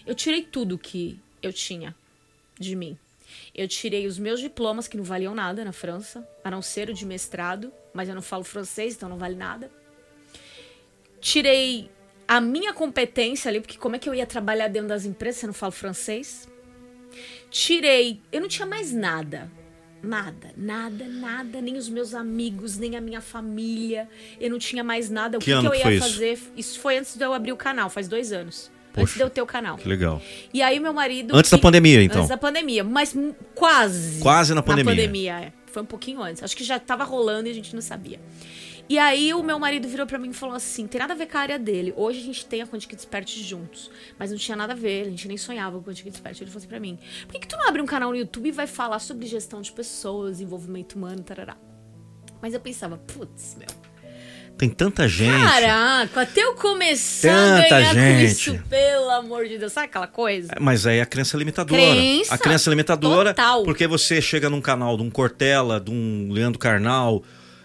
Eu 0.05 0.15
tirei 0.15 0.41
tudo 0.41 0.77
que 0.77 1.19
eu 1.41 1.53
tinha 1.53 1.95
de 2.59 2.75
mim. 2.75 2.97
Eu 3.53 3.67
tirei 3.67 4.07
os 4.07 4.17
meus 4.17 4.39
diplomas, 4.39 4.87
que 4.87 4.95
não 4.95 5.03
valiam 5.03 5.35
nada 5.35 5.63
na 5.65 5.73
França, 5.73 6.27
a 6.43 6.49
não 6.49 6.61
ser 6.61 6.89
o 6.89 6.93
de 6.93 7.05
mestrado, 7.05 7.71
mas 7.93 8.07
eu 8.07 8.15
não 8.15 8.21
falo 8.21 8.43
francês, 8.43 8.95
então 8.95 9.09
não 9.09 9.17
vale 9.17 9.35
nada. 9.35 9.69
Tirei 11.19 11.89
a 12.27 12.39
minha 12.39 12.73
competência 12.73 13.49
ali, 13.49 13.59
porque 13.59 13.77
como 13.77 13.95
é 13.95 13.99
que 13.99 14.07
eu 14.07 14.15
ia 14.15 14.25
trabalhar 14.25 14.69
dentro 14.69 14.87
das 14.87 15.05
empresas 15.05 15.39
se 15.39 15.45
eu 15.45 15.47
não 15.47 15.53
falo 15.53 15.73
francês? 15.73 16.47
Tirei. 17.49 18.21
Eu 18.31 18.39
não 18.39 18.47
tinha 18.47 18.65
mais 18.65 18.93
nada. 18.93 19.51
Nada, 20.01 20.51
nada, 20.57 21.05
nada, 21.05 21.61
nem 21.61 21.77
os 21.77 21.87
meus 21.87 22.15
amigos, 22.15 22.77
nem 22.77 22.95
a 22.95 23.01
minha 23.01 23.21
família. 23.21 24.09
Eu 24.39 24.49
não 24.49 24.57
tinha 24.57 24.83
mais 24.83 25.09
nada. 25.09 25.37
O 25.37 25.41
que, 25.41 25.53
que, 25.53 25.59
que 25.59 25.67
eu 25.67 25.75
ia 25.75 25.99
fazer? 25.99 26.33
Isso? 26.33 26.51
isso 26.55 26.79
foi 26.79 26.97
antes 26.97 27.15
de 27.15 27.23
eu 27.23 27.33
abrir 27.33 27.51
o 27.51 27.57
canal, 27.57 27.89
faz 27.89 28.07
dois 28.07 28.31
anos. 28.31 28.71
Poxa, 28.93 29.03
antes 29.03 29.15
de 29.15 29.21
eu 29.21 29.29
ter 29.29 29.41
o 29.41 29.45
canal. 29.45 29.77
Que 29.77 29.87
legal. 29.87 30.21
E 30.53 30.61
aí 30.61 30.79
meu 30.79 30.93
marido. 30.93 31.35
Antes 31.35 31.49
que... 31.49 31.55
da 31.55 31.61
pandemia, 31.61 32.03
então? 32.03 32.19
Antes 32.19 32.29
da 32.29 32.37
pandemia, 32.37 32.83
mas 32.83 33.15
quase. 33.55 34.19
Quase 34.19 34.53
na 34.53 34.61
pandemia. 34.61 34.93
Na 34.93 35.01
pandemia, 35.01 35.39
é. 35.39 35.53
Foi 35.67 35.81
um 35.81 35.85
pouquinho 35.85 36.21
antes. 36.21 36.43
Acho 36.43 36.55
que 36.55 36.63
já 36.63 36.77
tava 36.79 37.03
rolando 37.03 37.47
e 37.47 37.51
a 37.51 37.53
gente 37.53 37.73
não 37.73 37.81
sabia. 37.81 38.19
E 38.89 38.99
aí 38.99 39.33
o 39.33 39.41
meu 39.41 39.57
marido 39.57 39.87
virou 39.87 40.05
para 40.05 40.19
mim 40.19 40.31
e 40.31 40.33
falou 40.33 40.53
assim: 40.53 40.85
tem 40.85 40.99
nada 40.99 41.13
a 41.13 41.15
ver 41.15 41.27
com 41.27 41.37
a 41.37 41.41
área 41.41 41.57
dele. 41.57 41.93
Hoje 41.95 42.19
a 42.19 42.23
gente 42.23 42.45
tem 42.45 42.61
a 42.61 42.67
Quantic 42.67 42.93
Despert 42.93 43.29
juntos. 43.29 43.89
Mas 44.19 44.31
não 44.31 44.37
tinha 44.37 44.57
nada 44.57 44.73
a 44.73 44.75
ver, 44.75 45.07
a 45.07 45.09
gente 45.09 45.29
nem 45.29 45.37
sonhava 45.37 45.79
com 45.79 45.89
a 45.89 45.93
Quantic 45.93 46.09
Despert. 46.09 46.41
Ele 46.41 46.49
falou 46.49 46.57
assim 46.57 46.67
pra 46.67 46.79
mim: 46.79 46.99
por 47.25 47.33
que, 47.33 47.39
que 47.39 47.47
tu 47.47 47.55
não 47.55 47.69
abre 47.69 47.81
um 47.81 47.85
canal 47.85 48.09
no 48.09 48.17
YouTube 48.17 48.49
e 48.49 48.51
vai 48.51 48.67
falar 48.67 48.99
sobre 48.99 49.25
gestão 49.27 49.61
de 49.61 49.71
pessoas, 49.71 50.41
envolvimento 50.41 50.97
humano, 50.97 51.23
tarará? 51.23 51.55
Mas 52.41 52.53
eu 52.53 52.59
pensava, 52.59 52.97
putz, 52.97 53.55
meu 53.57 53.80
tem 54.61 54.69
tanta 54.69 55.07
gente. 55.07 55.43
Caraca, 55.43 56.21
até 56.21 56.43
eu 56.43 56.53
começar 56.53 57.31
tanta 57.31 57.77
a 57.77 57.79
ganhar 57.79 57.93
gente. 57.95 58.45
com 58.51 58.53
isso, 58.53 58.63
pelo 58.69 59.09
amor 59.09 59.47
de 59.47 59.57
Deus. 59.57 59.73
Sabe 59.73 59.85
aquela 59.85 60.05
coisa? 60.05 60.53
Mas 60.59 60.85
aí 60.85 60.99
é 60.99 61.01
a 61.01 61.05
crença 61.07 61.35
limitadora. 61.35 61.81
Crença 61.81 62.35
a 62.35 62.37
crença 62.37 62.69
limitadora. 62.69 63.33
Total. 63.33 63.63
Porque 63.63 63.87
você 63.87 64.21
chega 64.21 64.51
num 64.51 64.61
canal 64.61 64.95
de 64.97 65.01
um 65.01 65.09
Cortella, 65.09 65.79
de 65.79 65.89
um 65.89 66.31
Leandro 66.31 66.59
Carnal, 66.59 67.23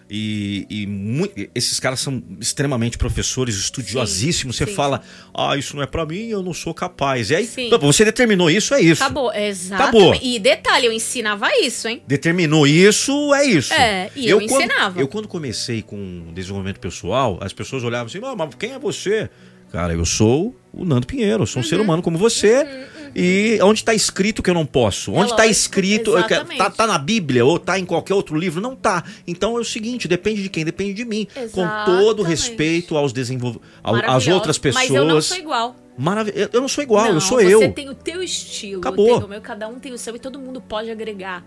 e, 0.09 0.65
e 0.69 0.87
muito, 0.87 1.33
esses 1.53 1.79
caras 1.79 1.99
são 1.99 2.23
extremamente 2.39 2.97
professores, 2.97 3.55
estudiosíssimos. 3.55 4.55
Sim, 4.55 4.65
você 4.65 4.69
sim. 4.69 4.75
fala, 4.75 5.01
ah, 5.33 5.57
isso 5.57 5.75
não 5.75 5.83
é 5.83 5.85
para 5.85 6.05
mim, 6.05 6.27
eu 6.27 6.41
não 6.41 6.53
sou 6.53 6.73
capaz. 6.73 7.29
E 7.29 7.35
aí, 7.35 7.45
sim. 7.45 7.69
você 7.79 8.05
determinou 8.05 8.49
isso, 8.49 8.73
é 8.73 8.81
isso. 8.81 9.03
Acabou, 9.03 9.33
exatamente. 9.33 9.97
Acabou. 9.97 10.19
E 10.21 10.39
detalhe, 10.39 10.85
eu 10.85 10.93
ensinava 10.93 11.49
isso, 11.61 11.87
hein? 11.87 12.01
Determinou 12.07 12.65
isso, 12.65 13.33
é 13.33 13.45
isso. 13.45 13.73
É, 13.73 14.09
e 14.15 14.27
eu, 14.27 14.39
eu 14.39 14.45
ensinava. 14.45 14.93
Quando, 14.93 14.99
eu, 14.99 15.07
quando 15.07 15.27
comecei 15.27 15.81
com 15.81 16.31
desenvolvimento 16.33 16.79
pessoal, 16.79 17.37
as 17.41 17.51
pessoas 17.51 17.83
olhavam 17.83 18.07
assim, 18.07 18.19
ah, 18.23 18.35
mas 18.35 18.55
quem 18.55 18.71
é 18.71 18.79
você? 18.79 19.29
Cara, 19.71 19.93
eu 19.93 20.05
sou 20.05 20.55
o 20.71 20.85
Nando 20.85 21.05
Pinheiro, 21.05 21.43
eu 21.43 21.47
sou 21.47 21.61
um 21.61 21.63
uhum. 21.63 21.69
ser 21.69 21.79
humano 21.79 22.01
como 22.01 22.17
você. 22.17 22.63
Uhum. 22.63 22.96
E 23.19 23.57
onde 23.63 23.79
está 23.79 23.95
escrito 23.95 24.43
que 24.43 24.49
eu 24.51 24.53
não 24.53 24.63
posso? 24.63 25.11
Onde 25.11 25.31
está 25.31 25.47
é 25.47 25.49
escrito? 25.49 26.15
Está 26.19 26.69
tá 26.69 26.85
na 26.85 26.99
Bíblia 26.99 27.43
ou 27.43 27.55
está 27.55 27.79
em 27.79 27.83
qualquer 27.83 28.13
outro 28.13 28.37
livro? 28.37 28.61
Não 28.61 28.73
está. 28.73 29.03
Então 29.25 29.57
é 29.57 29.59
o 29.59 29.63
seguinte: 29.63 30.07
depende 30.07 30.43
de 30.43 30.49
quem? 30.49 30.63
Depende 30.63 30.93
de 30.93 31.03
mim. 31.03 31.27
Exatamente. 31.35 31.51
Com 31.53 31.85
todo 31.91 32.21
respeito 32.21 32.95
aos 32.95 33.11
desenvol... 33.11 33.59
às 33.83 34.27
outras 34.27 34.59
pessoas. 34.59 34.87
Mas 34.87 34.95
eu 34.95 35.03
não 35.03 35.19
sou 35.19 35.37
igual. 35.37 35.75
Marav 35.97 36.29
eu 36.53 36.61
não 36.61 36.67
sou 36.67 36.83
igual, 36.83 37.05
não, 37.05 37.13
eu 37.15 37.21
sou 37.21 37.41
eu. 37.41 37.59
Você 37.59 37.69
tem 37.69 37.89
o 37.89 37.95
teu 37.95 38.21
estilo, 38.21 38.81
Acabou. 38.81 39.07
eu 39.07 39.13
tenho 39.15 39.25
o 39.25 39.29
meu, 39.29 39.41
cada 39.41 39.67
um 39.67 39.79
tem 39.79 39.91
o 39.91 39.97
seu 39.97 40.15
e 40.15 40.19
todo 40.19 40.37
mundo 40.37 40.61
pode 40.61 40.91
agregar. 40.91 41.43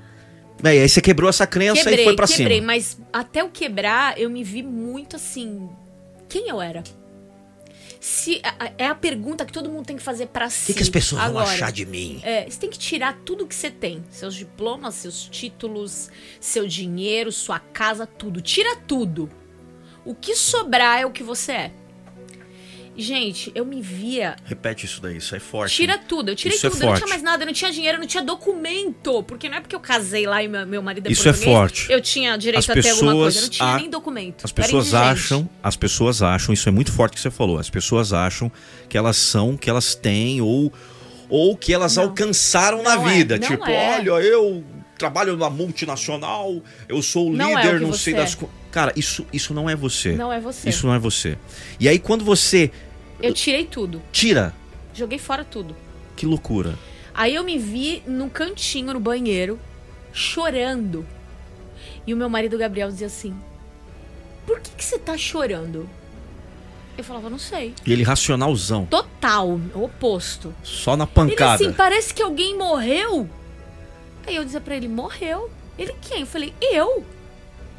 É, 0.64 0.74
e 0.74 0.80
aí 0.80 0.88
você 0.88 1.00
quebrou 1.00 1.30
essa 1.30 1.46
crença 1.46 1.84
quebrei, 1.84 2.00
e 2.00 2.04
foi 2.04 2.16
pra 2.16 2.26
quebrei, 2.26 2.36
cima. 2.36 2.48
Quebrei, 2.48 2.66
mas 2.66 2.98
até 3.12 3.44
o 3.44 3.48
quebrar 3.48 4.18
eu 4.18 4.28
me 4.28 4.42
vi 4.42 4.64
muito 4.64 5.14
assim. 5.14 5.68
Quem 6.28 6.48
eu 6.48 6.60
era? 6.60 6.82
Se 8.00 8.40
é 8.78 8.86
a 8.86 8.94
pergunta 8.94 9.44
que 9.44 9.52
todo 9.52 9.68
mundo 9.68 9.84
tem 9.84 9.96
que 9.96 10.02
fazer 10.02 10.28
para 10.28 10.48
si. 10.48 10.72
O 10.72 10.74
que, 10.74 10.82
as 10.82 10.88
pessoas 10.88 11.20
Agora, 11.20 11.44
vão 11.44 11.54
achar 11.54 11.70
de 11.70 11.84
mim? 11.84 12.18
É, 12.24 12.48
você 12.48 12.58
tem 12.58 12.70
que 12.70 12.78
tirar 12.78 13.18
tudo 13.26 13.46
que 13.46 13.54
você 13.54 13.70
tem, 13.70 14.02
seus 14.10 14.34
diplomas, 14.34 14.94
seus 14.94 15.28
títulos, 15.28 16.10
seu 16.40 16.66
dinheiro, 16.66 17.30
sua 17.30 17.58
casa, 17.58 18.06
tudo. 18.06 18.40
Tira 18.40 18.74
tudo. 18.74 19.30
O 20.02 20.14
que 20.14 20.34
sobrar 20.34 20.98
é 20.98 21.04
o 21.04 21.10
que 21.10 21.22
você 21.22 21.52
é. 21.52 21.72
Gente, 22.96 23.50
eu 23.54 23.64
me 23.64 23.80
via. 23.80 24.36
Repete 24.44 24.84
isso 24.84 25.00
daí, 25.00 25.16
isso 25.16 25.34
é 25.34 25.38
forte. 25.38 25.74
Tira 25.74 25.96
tudo, 25.96 26.30
eu 26.30 26.36
tirei 26.36 26.56
isso 26.56 26.66
é 26.66 26.70
tudo, 26.70 26.82
é 26.82 26.86
eu 26.86 26.90
não 26.90 26.96
tinha 26.96 27.08
mais 27.08 27.22
nada, 27.22 27.42
eu 27.42 27.46
não 27.46 27.52
tinha 27.52 27.70
dinheiro, 27.70 27.96
eu 27.96 28.00
não 28.00 28.06
tinha 28.06 28.22
documento. 28.22 29.22
Porque 29.22 29.48
não 29.48 29.56
é 29.56 29.60
porque 29.60 29.74
eu 29.74 29.80
casei 29.80 30.26
lá 30.26 30.42
e 30.42 30.48
meu, 30.48 30.66
meu 30.66 30.82
marido 30.82 31.08
é 31.08 31.12
Isso 31.12 31.28
é 31.28 31.32
forte. 31.32 31.90
Eu 31.90 32.00
tinha 32.00 32.36
direito 32.36 32.70
as 32.70 32.70
a 32.70 32.82
ter 32.82 32.90
alguma 32.90 33.12
coisa, 33.12 33.38
eu 33.38 33.42
não 33.42 33.48
tinha 33.48 33.68
a... 33.68 33.76
nem 33.76 33.88
documento. 33.88 34.44
As 34.44 34.52
pessoas 34.52 34.92
acham, 34.92 35.48
as 35.62 35.76
pessoas 35.76 36.22
acham, 36.22 36.52
isso 36.52 36.68
é 36.68 36.72
muito 36.72 36.92
forte 36.92 37.14
que 37.14 37.20
você 37.20 37.30
falou. 37.30 37.58
As 37.58 37.70
pessoas 37.70 38.12
acham 38.12 38.50
que 38.88 38.98
elas 38.98 39.16
são, 39.16 39.56
que 39.56 39.70
elas 39.70 39.94
têm 39.94 40.40
ou 40.40 40.72
ou 41.28 41.56
que 41.56 41.72
elas 41.72 41.94
não. 41.94 42.04
alcançaram 42.04 42.82
não 42.82 42.96
na 42.96 43.08
é, 43.08 43.14
vida. 43.14 43.38
tipo, 43.38 43.64
é. 43.64 43.98
olha, 43.98 44.10
eu 44.26 44.64
trabalho 44.98 45.32
numa 45.32 45.48
multinacional, 45.48 46.60
eu 46.88 47.00
sou 47.00 47.30
o 47.30 47.40
é 47.40 47.46
líder, 47.46 47.80
não 47.80 47.92
sei 47.92 48.14
das 48.14 48.36
Cara, 48.70 48.92
isso, 48.94 49.26
isso 49.32 49.52
não 49.52 49.68
é 49.68 49.74
você. 49.74 50.12
Não 50.12 50.32
é 50.32 50.40
você. 50.40 50.68
Isso 50.68 50.86
não 50.86 50.94
é 50.94 50.98
você. 50.98 51.36
E 51.78 51.88
aí, 51.88 51.98
quando 51.98 52.24
você 52.24 52.70
eu 53.22 53.34
tirei 53.34 53.66
tudo. 53.66 54.02
Tira. 54.10 54.54
Joguei 54.94 55.18
fora 55.18 55.44
tudo. 55.44 55.76
Que 56.16 56.26
loucura. 56.26 56.74
Aí 57.14 57.34
eu 57.34 57.44
me 57.44 57.58
vi 57.58 58.02
no 58.06 58.30
cantinho, 58.30 58.94
no 58.94 59.00
banheiro, 59.00 59.58
chorando. 60.12 61.06
E 62.06 62.14
o 62.14 62.16
meu 62.16 62.28
marido 62.28 62.56
Gabriel 62.56 62.88
dizia 62.88 63.06
assim: 63.06 63.34
Por 64.46 64.60
que, 64.60 64.70
que 64.70 64.84
você 64.84 64.98
tá 64.98 65.16
chorando? 65.16 65.88
Eu 66.96 67.04
falava, 67.04 67.30
não 67.30 67.38
sei. 67.38 67.74
E 67.86 67.92
ele 67.92 68.02
racionalzão. 68.02 68.84
Total, 68.86 69.58
oposto. 69.74 70.54
Só 70.62 70.96
na 70.96 71.06
pancada. 71.06 71.62
Ele 71.62 71.70
assim, 71.70 71.76
parece 71.76 72.12
que 72.12 72.22
alguém 72.22 72.58
morreu. 72.58 73.28
Aí 74.26 74.36
eu 74.36 74.44
dizia 74.44 74.60
pra 74.60 74.76
ele, 74.76 74.88
morreu. 74.88 75.50
Ele, 75.78 75.94
quem? 76.02 76.20
Eu 76.20 76.26
falei, 76.26 76.52
eu. 76.60 77.04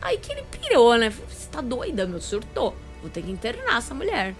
Aí 0.01 0.17
que 0.17 0.31
ele 0.31 0.43
pirou, 0.43 0.97
né? 0.97 1.09
Você 1.09 1.47
tá 1.49 1.61
doida, 1.61 2.07
meu, 2.07 2.19
surtou. 2.19 2.75
Vou 3.01 3.09
ter 3.09 3.21
que 3.21 3.31
internar 3.31 3.77
essa 3.77 3.93
mulher. 3.93 4.35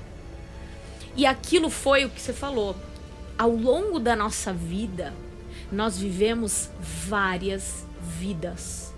E 1.15 1.25
aquilo 1.25 1.69
foi 1.69 2.05
o 2.05 2.09
que 2.09 2.19
você 2.19 2.33
falou. 2.33 2.75
Ao 3.37 3.49
longo 3.49 3.99
da 3.99 4.15
nossa 4.15 4.51
vida, 4.51 5.13
nós 5.71 5.97
vivemos 5.97 6.69
várias 6.79 7.85
vidas. 8.01 8.93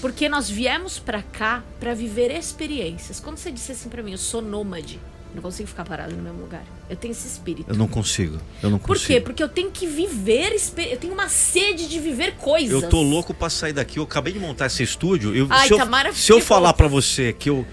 Porque 0.00 0.28
nós 0.28 0.48
viemos 0.48 0.98
para 0.98 1.22
cá 1.22 1.62
para 1.80 1.94
viver 1.94 2.30
experiências. 2.30 3.20
Quando 3.20 3.38
você 3.38 3.50
disse 3.50 3.72
assim 3.72 3.88
para 3.88 4.02
mim, 4.02 4.12
eu 4.12 4.18
sou 4.18 4.42
nômade, 4.42 5.00
não 5.34 5.42
consigo 5.42 5.68
ficar 5.68 5.84
parado 5.84 6.14
no 6.14 6.22
mesmo 6.22 6.40
lugar. 6.40 6.64
Eu 6.88 6.96
tenho 6.96 7.12
esse 7.12 7.26
espírito. 7.26 7.68
Eu 7.68 7.76
não 7.76 7.88
consigo. 7.88 8.38
Eu 8.62 8.70
não 8.70 8.78
consigo. 8.78 9.00
Por 9.00 9.06
quê? 9.06 9.20
Porque 9.20 9.42
eu 9.42 9.48
tenho 9.48 9.70
que 9.70 9.86
viver, 9.86 10.56
eu 10.90 10.96
tenho 10.96 11.12
uma 11.12 11.28
sede 11.28 11.88
de 11.88 11.98
viver 11.98 12.36
coisas. 12.36 12.70
Eu 12.82 12.88
tô 12.88 13.02
louco 13.02 13.34
para 13.34 13.50
sair 13.50 13.72
daqui. 13.72 13.98
Eu 13.98 14.04
acabei 14.04 14.32
de 14.32 14.38
montar 14.38 14.66
esse 14.66 14.82
estúdio. 14.82 15.34
Eu, 15.34 15.46
Ai, 15.50 15.68
se, 15.68 15.76
tá 15.76 15.82
eu, 15.82 15.86
maravilhoso. 15.86 16.24
se 16.24 16.32
eu 16.32 16.40
falar 16.40 16.72
para 16.74 16.86
você 16.86 17.32
que 17.32 17.50
eu 17.50 17.66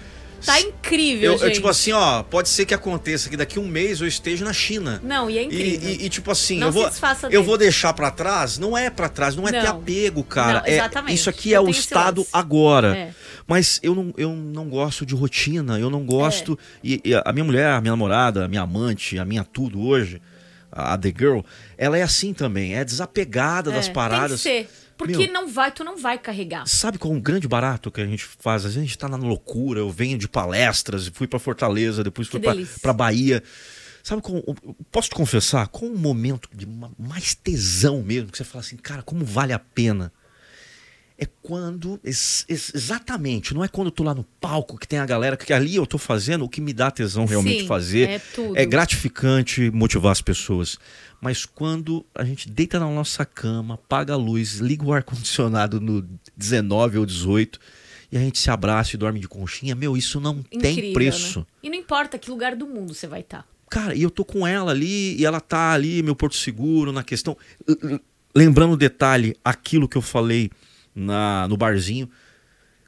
Tá 0.44 0.60
incrível, 0.60 1.32
eu, 1.32 1.38
gente. 1.38 1.48
Eu, 1.48 1.52
tipo 1.52 1.68
assim, 1.68 1.92
ó, 1.92 2.22
pode 2.22 2.48
ser 2.48 2.66
que 2.66 2.74
aconteça 2.74 3.30
que 3.30 3.36
daqui 3.36 3.58
um 3.58 3.66
mês 3.66 4.00
eu 4.00 4.06
esteja 4.06 4.44
na 4.44 4.52
China. 4.52 5.00
Não, 5.04 5.30
e 5.30 5.38
é 5.38 5.42
incrível. 5.42 5.88
E, 5.88 6.02
e, 6.02 6.06
e 6.06 6.08
tipo 6.08 6.30
assim, 6.30 6.58
não 6.58 6.68
eu 6.68 6.72
vou, 6.72 6.90
eu 7.30 7.44
vou 7.44 7.58
deixar 7.58 7.92
para 7.92 8.10
trás. 8.10 8.58
Não 8.58 8.76
é 8.76 8.90
para 8.90 9.08
trás, 9.08 9.36
não 9.36 9.46
é 9.46 9.52
não. 9.52 9.60
ter 9.60 9.66
apego, 9.66 10.24
cara. 10.24 10.60
Não, 10.60 10.66
exatamente. 10.66 11.12
É, 11.12 11.14
isso 11.14 11.30
aqui 11.30 11.52
eu 11.52 11.62
é 11.62 11.64
o 11.64 11.70
estado 11.70 12.26
agora. 12.32 12.96
É. 12.96 13.14
Mas 13.46 13.78
eu 13.82 13.94
não, 13.94 14.14
eu 14.16 14.32
não 14.34 14.68
gosto 14.68 15.04
de 15.04 15.14
rotina, 15.14 15.78
eu 15.78 15.90
não 15.90 16.04
gosto. 16.04 16.58
É. 16.82 16.88
E, 16.88 17.00
e, 17.04 17.14
a 17.14 17.32
minha 17.32 17.44
mulher, 17.44 17.70
a 17.70 17.80
minha 17.80 17.92
namorada, 17.92 18.44
a 18.44 18.48
minha 18.48 18.62
amante, 18.62 19.18
a 19.18 19.24
minha 19.24 19.44
tudo 19.44 19.80
hoje, 19.80 20.20
a 20.70 20.96
The 20.96 21.12
Girl, 21.16 21.40
ela 21.76 21.98
é 21.98 22.02
assim 22.02 22.32
também, 22.32 22.74
é 22.74 22.84
desapegada 22.84 23.70
das 23.70 23.88
paradas. 23.88 24.42
Tem 24.42 24.64
que 24.64 24.70
ser. 24.70 24.81
Porque 24.96 25.26
Meu, 25.26 25.32
não 25.32 25.48
vai, 25.48 25.70
tu 25.72 25.84
não 25.84 25.96
vai 25.96 26.18
carregar. 26.18 26.66
Sabe 26.66 26.98
qual 26.98 27.12
é 27.12 27.16
um 27.16 27.20
grande 27.20 27.48
barato 27.48 27.90
que 27.90 28.00
a 28.00 28.06
gente 28.06 28.24
faz? 28.24 28.64
Às 28.64 28.74
vezes 28.74 28.78
a 28.78 28.82
gente 28.82 28.98
tá 28.98 29.08
na 29.08 29.16
loucura, 29.16 29.80
eu 29.80 29.90
venho 29.90 30.18
de 30.18 30.28
palestras, 30.28 31.10
fui 31.12 31.26
para 31.26 31.38
Fortaleza, 31.38 32.04
depois 32.04 32.28
fui 32.28 32.40
para 32.80 32.92
Bahia. 32.92 33.42
Sabe 34.02 34.20
como. 34.20 34.42
Posso 34.90 35.08
te 35.08 35.14
confessar? 35.14 35.68
Qual 35.68 35.90
um 35.90 35.96
momento 35.96 36.48
de 36.52 36.66
mais 36.98 37.34
tesão 37.34 38.02
mesmo, 38.02 38.30
que 38.30 38.38
você 38.38 38.44
fala 38.44 38.64
assim, 38.64 38.76
cara, 38.76 39.02
como 39.02 39.24
vale 39.24 39.52
a 39.52 39.58
pena? 39.58 40.12
É 41.22 41.26
quando. 41.40 42.00
Ex, 42.02 42.44
ex, 42.48 42.72
exatamente, 42.74 43.54
não 43.54 43.62
é 43.62 43.68
quando 43.68 43.86
eu 43.86 43.92
tô 43.92 44.02
lá 44.02 44.12
no 44.12 44.24
palco 44.40 44.76
que 44.76 44.88
tem 44.88 44.98
a 44.98 45.06
galera, 45.06 45.36
que 45.36 45.52
ali 45.52 45.76
eu 45.76 45.86
tô 45.86 45.96
fazendo 45.96 46.44
o 46.44 46.48
que 46.48 46.60
me 46.60 46.72
dá 46.72 46.90
tesão 46.90 47.26
realmente 47.26 47.60
Sim, 47.60 47.66
fazer. 47.68 48.08
É, 48.08 48.18
tudo. 48.18 48.58
é 48.58 48.66
gratificante 48.66 49.70
motivar 49.70 50.10
as 50.10 50.20
pessoas. 50.20 50.78
Mas 51.20 51.46
quando 51.46 52.04
a 52.12 52.24
gente 52.24 52.50
deita 52.50 52.80
na 52.80 52.86
nossa 52.86 53.24
cama, 53.24 53.74
apaga 53.74 54.14
a 54.14 54.16
luz, 54.16 54.54
liga 54.54 54.84
o 54.84 54.92
ar-condicionado 54.92 55.80
no 55.80 56.04
19 56.36 56.98
ou 56.98 57.06
18 57.06 57.60
e 58.10 58.16
a 58.16 58.20
gente 58.20 58.40
se 58.40 58.50
abraça 58.50 58.96
e 58.96 58.98
dorme 58.98 59.20
de 59.20 59.28
conchinha. 59.28 59.76
Meu, 59.76 59.96
isso 59.96 60.18
não 60.18 60.44
Incrível, 60.50 60.82
tem 60.82 60.92
preço. 60.92 61.38
Né? 61.38 61.46
E 61.62 61.70
não 61.70 61.76
importa 61.76 62.18
que 62.18 62.28
lugar 62.28 62.56
do 62.56 62.66
mundo 62.66 62.92
você 62.92 63.06
vai 63.06 63.20
estar. 63.20 63.42
Tá. 63.42 63.48
Cara, 63.70 63.94
e 63.94 64.02
eu 64.02 64.10
tô 64.10 64.24
com 64.24 64.44
ela 64.44 64.72
ali 64.72 65.16
e 65.16 65.24
ela 65.24 65.40
tá 65.40 65.70
ali, 65.70 66.02
meu 66.02 66.16
porto 66.16 66.34
seguro, 66.34 66.90
na 66.90 67.04
questão. 67.04 67.36
Lembrando 68.34 68.72
o 68.72 68.76
detalhe, 68.76 69.36
aquilo 69.44 69.88
que 69.88 69.96
eu 69.96 70.02
falei 70.02 70.50
na, 70.94 71.46
no 71.48 71.56
barzinho, 71.56 72.08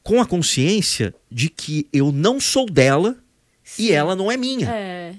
com 0.03 0.21
a 0.21 0.27
consciência 0.27 1.15
de 1.31 1.49
que 1.49 1.89
eu 1.93 2.13
não 2.13 2.39
sou 2.39 2.67
dela 2.67 3.17
Sim. 3.63 3.85
e 3.85 3.93
ela 3.93 4.15
não 4.15 4.31
é 4.31 4.37
minha. 4.37 4.69
É 4.71 5.15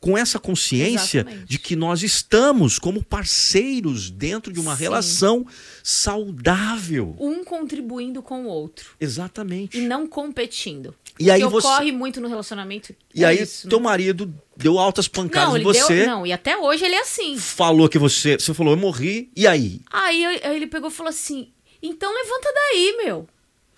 com 0.00 0.16
essa 0.16 0.38
consciência 0.38 1.20
Exatamente. 1.20 1.48
de 1.48 1.58
que 1.58 1.74
nós 1.74 2.02
estamos 2.02 2.78
como 2.78 3.02
parceiros 3.02 4.10
dentro 4.10 4.52
de 4.52 4.60
uma 4.60 4.76
Sim. 4.76 4.82
relação 4.82 5.46
saudável. 5.82 7.16
Um 7.18 7.44
contribuindo 7.44 8.22
com 8.22 8.44
o 8.44 8.48
outro. 8.48 8.94
Exatamente. 9.00 9.78
E 9.78 9.80
não 9.82 10.06
competindo. 10.06 10.94
E 11.18 11.30
aí 11.30 11.42
você... 11.42 11.66
ocorre 11.66 11.90
muito 11.90 12.20
no 12.20 12.28
relacionamento. 12.28 12.94
E 13.12 13.24
é 13.24 13.28
aí 13.28 13.42
isso, 13.42 13.68
teu 13.68 13.78
né? 13.78 13.84
marido 13.84 14.32
deu 14.56 14.78
altas 14.78 15.08
pancadas 15.08 15.54
não, 15.54 15.58
em 15.58 15.62
você. 15.64 16.04
Deu... 16.04 16.06
Não, 16.06 16.26
e 16.26 16.32
até 16.32 16.56
hoje 16.56 16.84
ele 16.84 16.94
é 16.94 17.00
assim. 17.00 17.36
Falou 17.36 17.88
que 17.88 17.98
você, 17.98 18.38
você 18.38 18.54
falou, 18.54 18.74
eu 18.74 18.78
morri. 18.78 19.30
E 19.34 19.46
aí? 19.46 19.80
Aí, 19.90 20.24
aí 20.24 20.56
ele 20.56 20.68
pegou 20.68 20.90
e 20.90 20.92
falou 20.92 21.10
assim: 21.10 21.48
"Então 21.82 22.12
levanta 22.14 22.52
daí, 22.52 22.96
meu. 23.04 23.28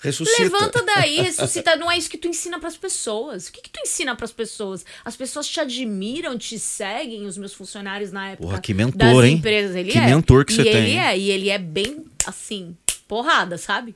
Ressuscita. 0.03 0.43
Levanta 0.43 0.83
daí, 0.83 1.21
ressuscita. 1.21 1.77
Não 1.77 1.91
é 1.91 1.99
isso 1.99 2.09
que 2.09 2.17
tu 2.17 2.27
ensina 2.27 2.59
para 2.59 2.69
as 2.69 2.77
pessoas. 2.77 3.49
O 3.49 3.53
que, 3.53 3.61
que 3.61 3.71
tu 3.71 3.81
ensina 3.81 4.17
para 4.17 4.25
as 4.25 4.33
pessoas? 4.33 4.85
As 5.05 5.15
pessoas 5.15 5.47
te 5.47 5.61
admiram, 5.61 6.39
te 6.39 6.59
seguem, 6.59 7.27
os 7.27 7.37
meus 7.37 7.53
funcionários 7.53 8.11
na 8.11 8.31
época. 8.31 8.49
Porra, 8.49 8.61
que 8.61 8.73
mentor, 8.73 8.99
das 8.99 9.25
hein? 9.25 9.35
empresas. 9.35 9.77
Ele 9.77 9.93
que 9.93 9.99
é. 9.99 10.07
mentor 10.07 10.45
que 10.47 10.53
e 10.53 10.57
você 10.57 10.63
ele 10.63 10.71
tem. 10.71 10.83
Ele 10.85 10.97
é, 10.97 11.19
e 11.19 11.31
ele 11.31 11.51
é 11.51 11.59
bem 11.59 12.05
assim, 12.27 12.75
porrada, 13.07 13.59
sabe? 13.59 13.95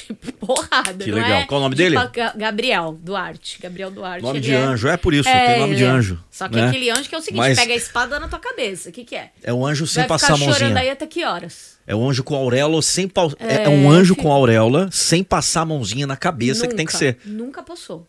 Porrada. 0.40 1.04
Que 1.04 1.10
legal. 1.10 1.40
É 1.40 1.46
Qual 1.46 1.60
o 1.60 1.64
nome 1.64 1.74
dele? 1.74 1.96
Gabriel 2.36 2.98
Duarte. 3.00 3.58
Gabriel 3.60 3.90
Duarte. 3.90 4.22
Nome 4.22 4.40
de 4.40 4.52
é... 4.52 4.56
anjo. 4.56 4.88
É 4.88 4.96
por 4.96 5.12
isso, 5.14 5.28
é, 5.28 5.52
tem 5.52 5.60
nome 5.60 5.76
de 5.76 5.84
é. 5.84 5.86
anjo. 5.86 6.22
Só 6.30 6.48
que 6.48 6.56
né? 6.56 6.68
aquele 6.68 6.90
anjo 6.90 7.08
que 7.08 7.14
é 7.14 7.18
o 7.18 7.20
seguinte: 7.20 7.38
Mas... 7.38 7.58
pega 7.58 7.72
a 7.72 7.76
espada 7.76 8.18
na 8.18 8.28
tua 8.28 8.38
cabeça. 8.38 8.88
O 8.88 8.92
que, 8.92 9.04
que 9.04 9.14
é? 9.14 9.30
É 9.42 9.52
um 9.52 9.66
anjo 9.66 9.86
sem 9.86 10.02
Vai 10.02 10.08
passar 10.08 10.28
a 10.28 10.30
mãozinha. 10.30 10.54
chorando 10.54 10.76
aí 10.76 10.90
até 10.90 11.06
que 11.06 11.24
horas? 11.24 11.78
É 11.86 11.94
um 11.94 12.08
anjo 12.08 12.22
com 12.22 12.34
auréola 12.34 12.80
sem 12.80 13.08
pa... 13.08 13.22
é, 13.38 13.64
é, 13.64 13.68
um 13.68 13.90
anjo 13.90 14.14
com 14.14 14.30
auréola 14.30 14.88
sem 14.92 15.22
passar 15.24 15.62
a 15.62 15.66
mãozinha 15.66 16.06
na 16.06 16.16
cabeça 16.16 16.60
nunca, 16.60 16.70
que 16.70 16.76
tem 16.76 16.86
que 16.86 16.96
ser. 16.96 17.18
Nunca 17.24 17.62
passou. 17.62 18.06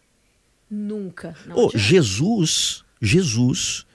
Nunca. 0.69 1.35
oh, 1.53 1.69
Jesus, 1.75 2.83
Jesus 3.01 3.85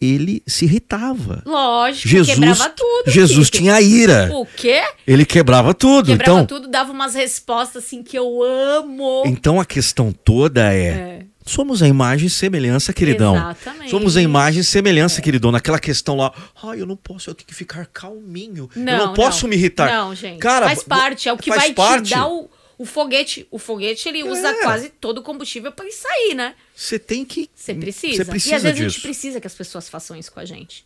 ele 0.00 0.42
se 0.46 0.64
irritava. 0.64 1.42
Lógico, 1.46 2.08
Jesus, 2.08 2.34
quebrava 2.38 2.68
tudo. 2.70 3.10
Jesus 3.10 3.48
filho. 3.48 3.62
tinha 3.62 3.80
ira. 3.80 4.30
O 4.32 4.46
quê? 4.46 4.82
Ele 5.06 5.24
quebrava 5.24 5.72
tudo. 5.72 6.06
Quebrava 6.08 6.40
então, 6.40 6.46
tudo, 6.46 6.68
dava 6.68 6.92
umas 6.92 7.14
respostas 7.14 7.84
assim 7.84 8.02
que 8.02 8.16
eu 8.16 8.42
amo. 8.42 9.22
Então 9.26 9.60
a 9.60 9.64
questão 9.64 10.12
toda 10.12 10.72
é, 10.72 10.86
é. 10.86 11.26
Somos 11.46 11.80
a 11.80 11.86
imagem 11.86 12.26
e 12.26 12.30
semelhança, 12.30 12.92
queridão. 12.92 13.36
Exatamente. 13.36 13.90
Somos 13.90 14.16
a 14.16 14.22
imagem 14.22 14.60
e 14.60 14.64
semelhança, 14.64 15.20
é. 15.20 15.22
queridão. 15.22 15.52
Naquela 15.52 15.78
questão 15.78 16.16
lá, 16.16 16.32
ai, 16.62 16.80
eu 16.80 16.86
não 16.86 16.96
posso, 16.96 17.30
eu 17.30 17.34
tenho 17.34 17.46
que 17.46 17.54
ficar 17.54 17.86
calminho. 17.86 18.68
Não, 18.74 18.92
eu 18.92 19.06
não 19.06 19.14
posso 19.14 19.44
não. 19.44 19.50
me 19.50 19.56
irritar. 19.56 19.88
Não, 19.88 20.14
gente. 20.14 20.40
Cara, 20.40 20.66
faz 20.66 20.82
parte, 20.82 21.28
é 21.28 21.32
o 21.32 21.38
que 21.38 21.48
vai 21.48 21.72
parte. 21.72 22.08
te 22.08 22.10
dar 22.10 22.26
o, 22.26 22.50
o 22.76 22.84
foguete. 22.84 23.46
O 23.48 23.58
foguete, 23.58 24.08
ele 24.08 24.24
usa 24.24 24.48
é. 24.48 24.62
quase 24.62 24.88
todo 24.88 25.18
o 25.18 25.22
combustível 25.22 25.70
para 25.70 25.84
ele 25.84 25.94
sair, 25.94 26.34
né? 26.34 26.54
Você 26.76 26.98
tem 26.98 27.24
que. 27.24 27.48
Você 27.54 27.74
precisa. 27.74 28.24
precisa. 28.26 28.52
E 28.52 28.54
às 28.54 28.62
vezes 28.62 28.76
disso. 28.76 28.86
a 28.86 28.90
gente 28.90 29.00
precisa 29.00 29.40
que 29.40 29.46
as 29.46 29.54
pessoas 29.54 29.88
façam 29.88 30.14
isso 30.14 30.30
com 30.30 30.40
a 30.40 30.44
gente. 30.44 30.84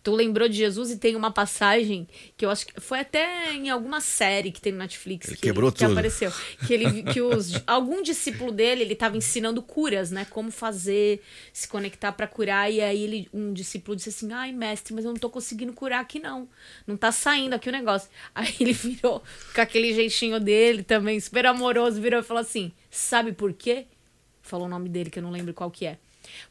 Tu 0.00 0.12
lembrou 0.12 0.48
de 0.48 0.56
Jesus 0.56 0.90
e 0.90 0.96
tem 0.96 1.14
uma 1.14 1.30
passagem 1.30 2.08
que 2.36 2.44
eu 2.44 2.50
acho 2.50 2.66
que 2.66 2.80
foi 2.80 3.00
até 3.00 3.52
em 3.52 3.70
alguma 3.70 4.00
série 4.00 4.50
que 4.50 4.60
tem 4.60 4.72
no 4.72 4.78
Netflix 4.78 5.28
ele 5.28 5.36
que, 5.36 5.42
quebrou 5.42 5.70
que 5.70 5.78
tudo. 5.78 5.92
apareceu. 5.92 6.32
Que, 6.66 6.74
ele, 6.74 7.02
que 7.04 7.20
os, 7.20 7.60
algum 7.66 8.02
discípulo 8.02 8.50
dele, 8.50 8.82
ele 8.82 8.94
estava 8.94 9.16
ensinando 9.16 9.62
curas, 9.62 10.10
né? 10.12 10.24
Como 10.28 10.50
fazer, 10.50 11.22
se 11.52 11.66
conectar 11.66 12.12
para 12.12 12.26
curar. 12.26 12.72
E 12.72 12.80
aí 12.80 13.02
ele, 13.02 13.28
um 13.32 13.52
discípulo 13.52 13.96
disse 13.96 14.10
assim: 14.10 14.32
ai, 14.32 14.52
mestre, 14.52 14.94
mas 14.94 15.04
eu 15.04 15.10
não 15.10 15.18
tô 15.18 15.28
conseguindo 15.28 15.72
curar 15.72 16.00
aqui, 16.00 16.20
não. 16.20 16.48
Não 16.86 16.96
tá 16.96 17.10
saindo 17.10 17.54
aqui 17.54 17.68
o 17.68 17.72
negócio. 17.72 18.08
Aí 18.34 18.54
ele 18.60 18.72
virou 18.72 19.22
com 19.54 19.60
aquele 19.60 19.92
jeitinho 19.92 20.40
dele 20.40 20.82
também, 20.82 21.18
super 21.20 21.46
amoroso, 21.46 22.00
virou 22.00 22.20
e 22.20 22.24
falou 22.24 22.40
assim: 22.40 22.72
sabe 22.90 23.32
por 23.32 23.52
quê? 23.52 23.86
Falou 24.42 24.66
o 24.66 24.70
nome 24.70 24.88
dele, 24.88 25.10
que 25.10 25.18
eu 25.18 25.22
não 25.22 25.30
lembro 25.30 25.54
qual 25.54 25.70
que 25.70 25.86
é. 25.86 25.98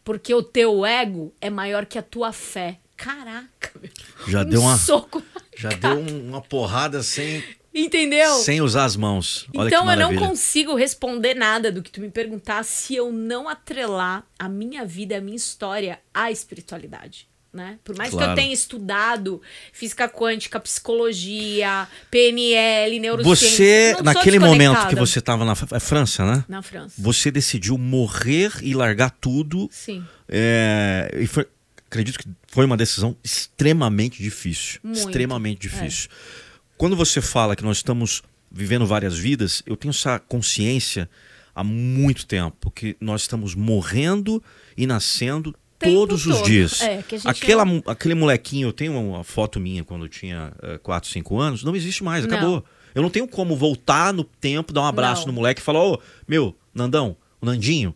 Porque 0.04 0.34
o 0.34 0.44
teu 0.44 0.86
ego 0.86 1.34
é 1.40 1.50
maior 1.50 1.86
que 1.86 1.98
a 1.98 2.04
tua 2.04 2.32
fé. 2.32 2.80
Caraca, 2.98 3.72
meu. 3.80 3.92
Já 4.28 4.42
um 4.42 4.46
deu 4.46 4.62
uma. 4.62 4.78
Soco 4.78 5.24
já 5.56 5.70
deu 5.70 6.00
uma 6.00 6.42
porrada 6.42 7.04
sem. 7.04 7.44
Entendeu? 7.74 8.34
Sem 8.36 8.62
usar 8.62 8.84
as 8.84 8.96
mãos. 8.96 9.48
Olha 9.56 9.68
então 9.68 9.90
eu 9.90 9.98
não 9.98 10.16
consigo 10.16 10.76
responder 10.76 11.34
nada 11.36 11.72
do 11.72 11.82
que 11.82 11.90
tu 11.90 12.02
me 12.02 12.10
perguntar 12.10 12.64
se 12.64 12.96
eu 12.96 13.12
não 13.12 13.48
atrelar 13.48 14.26
a 14.38 14.50
minha 14.50 14.86
vida, 14.86 15.18
a 15.18 15.22
minha 15.22 15.38
história 15.38 16.00
à 16.14 16.30
espiritualidade. 16.32 17.31
Né? 17.54 17.78
Por 17.84 17.98
mais 17.98 18.12
claro. 18.12 18.28
que 18.28 18.32
eu 18.32 18.36
tenha 18.44 18.54
estudado 18.54 19.42
física 19.74 20.08
quântica, 20.08 20.58
psicologia, 20.58 21.86
PNL, 22.10 22.98
neurociência. 22.98 23.96
Você, 23.96 24.04
naquele 24.04 24.40
momento 24.40 24.88
que 24.88 24.96
você 24.96 25.20
estava 25.20 25.44
na 25.44 25.52
é 25.52 25.80
França, 25.80 26.26
né? 26.26 26.46
Na 26.48 26.62
França. 26.62 26.96
Você 26.98 27.30
decidiu 27.30 27.78
morrer 27.78 28.54
e 28.62 28.74
largar 28.74 29.12
tudo. 29.12 29.68
Sim. 29.70 30.02
É, 30.30 31.12
e 31.20 31.28
foi, 31.28 31.46
acredito 31.90 32.20
que 32.20 32.30
foi 32.48 32.66
uma 32.66 32.78
decisão 32.78 33.18
extremamente 33.22 34.24
difícil. 34.24 34.80
Muito. 34.82 35.00
Extremamente 35.00 35.60
difícil. 35.60 36.10
É. 36.10 36.52
Quando 36.78 36.96
você 36.96 37.20
fala 37.20 37.54
que 37.54 37.64
nós 37.64 37.78
estamos 37.78 38.24
vivendo 38.50 38.86
várias 38.86 39.18
vidas, 39.18 39.62
eu 39.66 39.76
tenho 39.76 39.92
essa 39.92 40.20
consciência 40.20 41.10
há 41.54 41.64
muito 41.64 42.26
tempo 42.26 42.72
que 42.72 42.96
nós 43.00 43.22
estamos 43.22 43.56
morrendo 43.56 44.42
e 44.76 44.88
nascendo 44.88 45.56
todos 45.90 46.26
os 46.26 46.38
todo. 46.38 46.46
dias. 46.46 46.82
É, 46.82 47.04
Aquela, 47.26 47.64
é... 47.64 47.82
Aquele 47.88 48.16
molequinho, 48.16 48.70
eu 48.70 48.74
tenho 48.74 49.00
uma 49.00 49.24
foto 49.24 49.60
minha 49.60 49.84
quando 49.84 50.06
eu 50.06 50.10
tinha 50.10 50.54
4, 50.84 51.10
uh, 51.10 51.14
5 51.14 51.40
anos, 51.40 51.64
não 51.64 51.76
existe 51.76 52.04
mais, 52.04 52.26
acabou. 52.26 52.56
Não. 52.56 52.64
Eu 52.94 53.02
não 53.02 53.10
tenho 53.10 53.28
como 53.28 53.56
voltar 53.56 54.14
no 54.14 54.24
tempo, 54.24 54.74
dar 54.74 54.82
um 54.82 54.86
abraço 54.86 55.22
não. 55.22 55.28
no 55.28 55.34
moleque 55.34 55.62
e 55.62 55.64
falar: 55.64 55.82
Ô, 55.82 55.94
oh, 55.94 56.00
meu, 56.28 56.56
Nandão, 56.74 57.16
o 57.40 57.46
Nandinho. 57.46 57.96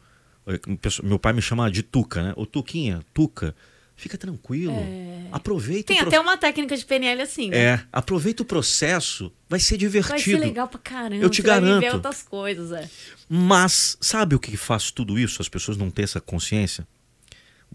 Meu 1.03 1.17
pai 1.17 1.33
me 1.33 1.41
chama 1.41 1.69
de 1.71 1.81
Tuca, 1.81 2.21
né? 2.21 2.33
Ô, 2.35 2.45
Tuquinha, 2.45 3.01
Tuca. 3.13 3.55
Fica 3.97 4.17
tranquilo. 4.17 4.73
É... 4.73 5.27
Aproveita 5.31 5.87
Tem 5.87 5.97
pro... 5.97 6.07
até 6.07 6.19
uma 6.19 6.37
técnica 6.37 6.75
de 6.75 6.85
PNL 6.85 7.21
assim, 7.21 7.49
né? 7.49 7.57
É, 7.57 7.83
aproveita 7.93 8.43
o 8.43 8.45
processo, 8.45 9.31
vai 9.47 9.59
ser 9.59 9.77
divertido. 9.77 10.13
Vai 10.13 10.19
ser 10.19 10.37
legal 10.37 10.67
pra 10.67 10.79
caramba. 10.79 11.23
Eu 11.23 11.29
te 11.29 11.41
garanto. 11.41 11.81
Vai 11.81 11.93
outras 11.93 12.21
coisas, 12.21 12.73
é. 12.73 12.89
Mas 13.29 13.97
sabe 14.01 14.35
o 14.35 14.39
que 14.39 14.57
faz 14.57 14.91
tudo 14.91 15.17
isso? 15.17 15.41
As 15.41 15.47
pessoas 15.47 15.77
não 15.77 15.89
têm 15.89 16.03
essa 16.03 16.19
consciência. 16.19 16.85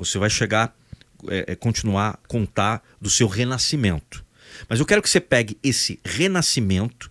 Você 0.07 0.19
vai 0.19 0.31
chegar, 0.31 0.77
é, 1.29 1.53
é, 1.53 1.55
continuar 1.55 2.19
contar 2.29 2.83
do 3.01 3.11
seu 3.11 3.29
renascimento. 3.29 4.25
Mas 4.69 4.81
eu 4.81 4.87
quero 4.87 5.03
que 5.03 5.09
você 5.09 5.21
pegue 5.21 5.59
esse 5.63 6.01
renascimento 6.05 7.11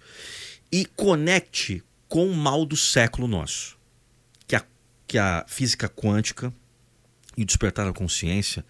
e 0.71 0.85
conecte 0.85 1.83
com 2.07 2.27
o 2.27 2.35
mal 2.35 2.65
do 2.65 2.75
século 2.75 3.27
nosso. 3.27 3.77
Que 4.47 4.55
a, 4.55 4.65
que 5.07 5.17
a 5.17 5.45
física 5.47 5.87
quântica 5.87 6.53
e 7.37 7.43
o 7.43 7.45
despertar 7.45 7.85
da 7.85 7.93
consciência 7.93 8.65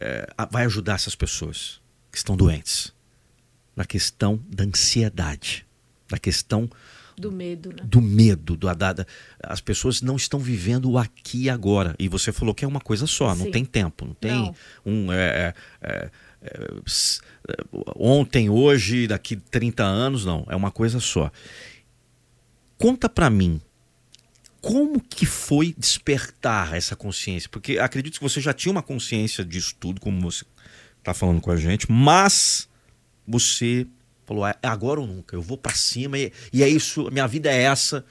é, 0.00 0.26
vai 0.50 0.64
ajudar 0.64 0.94
essas 0.94 1.14
pessoas 1.14 1.80
que 2.10 2.18
estão 2.18 2.36
doentes 2.36 2.92
na 3.76 3.84
questão 3.84 4.42
da 4.48 4.64
ansiedade, 4.64 5.66
na 6.10 6.18
questão 6.18 6.68
do 7.20 7.30
medo, 7.30 7.70
né? 7.70 7.82
Do 7.84 8.00
medo, 8.00 8.56
do, 8.56 8.74
da, 8.74 8.92
da, 8.92 9.06
as 9.42 9.60
pessoas 9.60 10.02
não 10.02 10.16
estão 10.16 10.40
vivendo 10.40 10.90
o 10.90 10.98
aqui 10.98 11.44
e 11.44 11.50
agora. 11.50 11.94
E 11.98 12.08
você 12.08 12.32
falou 12.32 12.54
que 12.54 12.64
é 12.64 12.68
uma 12.68 12.80
coisa 12.80 13.06
só, 13.06 13.34
Sim. 13.34 13.44
não 13.44 13.50
tem 13.50 13.64
tempo, 13.64 14.06
não 14.06 14.14
tem 14.14 14.32
não. 14.32 14.54
um. 14.84 15.12
É, 15.12 15.54
é, 15.80 15.80
é, 15.82 16.10
é 16.42 16.70
ontem, 17.94 18.48
hoje, 18.48 19.06
daqui 19.06 19.36
30 19.36 19.84
anos, 19.84 20.24
não. 20.24 20.46
É 20.48 20.56
uma 20.56 20.70
coisa 20.70 20.98
só. 20.98 21.30
Conta 22.78 23.08
para 23.08 23.28
mim 23.28 23.60
como 24.60 25.00
que 25.00 25.24
foi 25.24 25.74
despertar 25.76 26.74
essa 26.74 26.94
consciência? 26.94 27.48
Porque 27.48 27.78
acredito 27.78 28.18
que 28.18 28.22
você 28.22 28.40
já 28.40 28.52
tinha 28.52 28.70
uma 28.70 28.82
consciência 28.82 29.44
disso 29.44 29.74
tudo, 29.80 30.00
como 30.00 30.20
você 30.20 30.44
está 30.98 31.14
falando 31.14 31.40
com 31.40 31.50
a 31.50 31.56
gente, 31.56 31.90
mas 31.90 32.68
você 33.26 33.86
falou, 34.30 34.46
é 34.46 34.54
agora 34.62 35.00
ou 35.00 35.06
nunca, 35.06 35.34
eu 35.34 35.42
vou 35.42 35.58
para 35.58 35.74
cima 35.74 36.16
e, 36.16 36.32
e, 36.52 36.62
é 36.62 36.68
isso, 36.68 37.10
minha 37.10 37.26
vida 37.26 37.50
é 37.50 37.62
essa, 37.62 38.04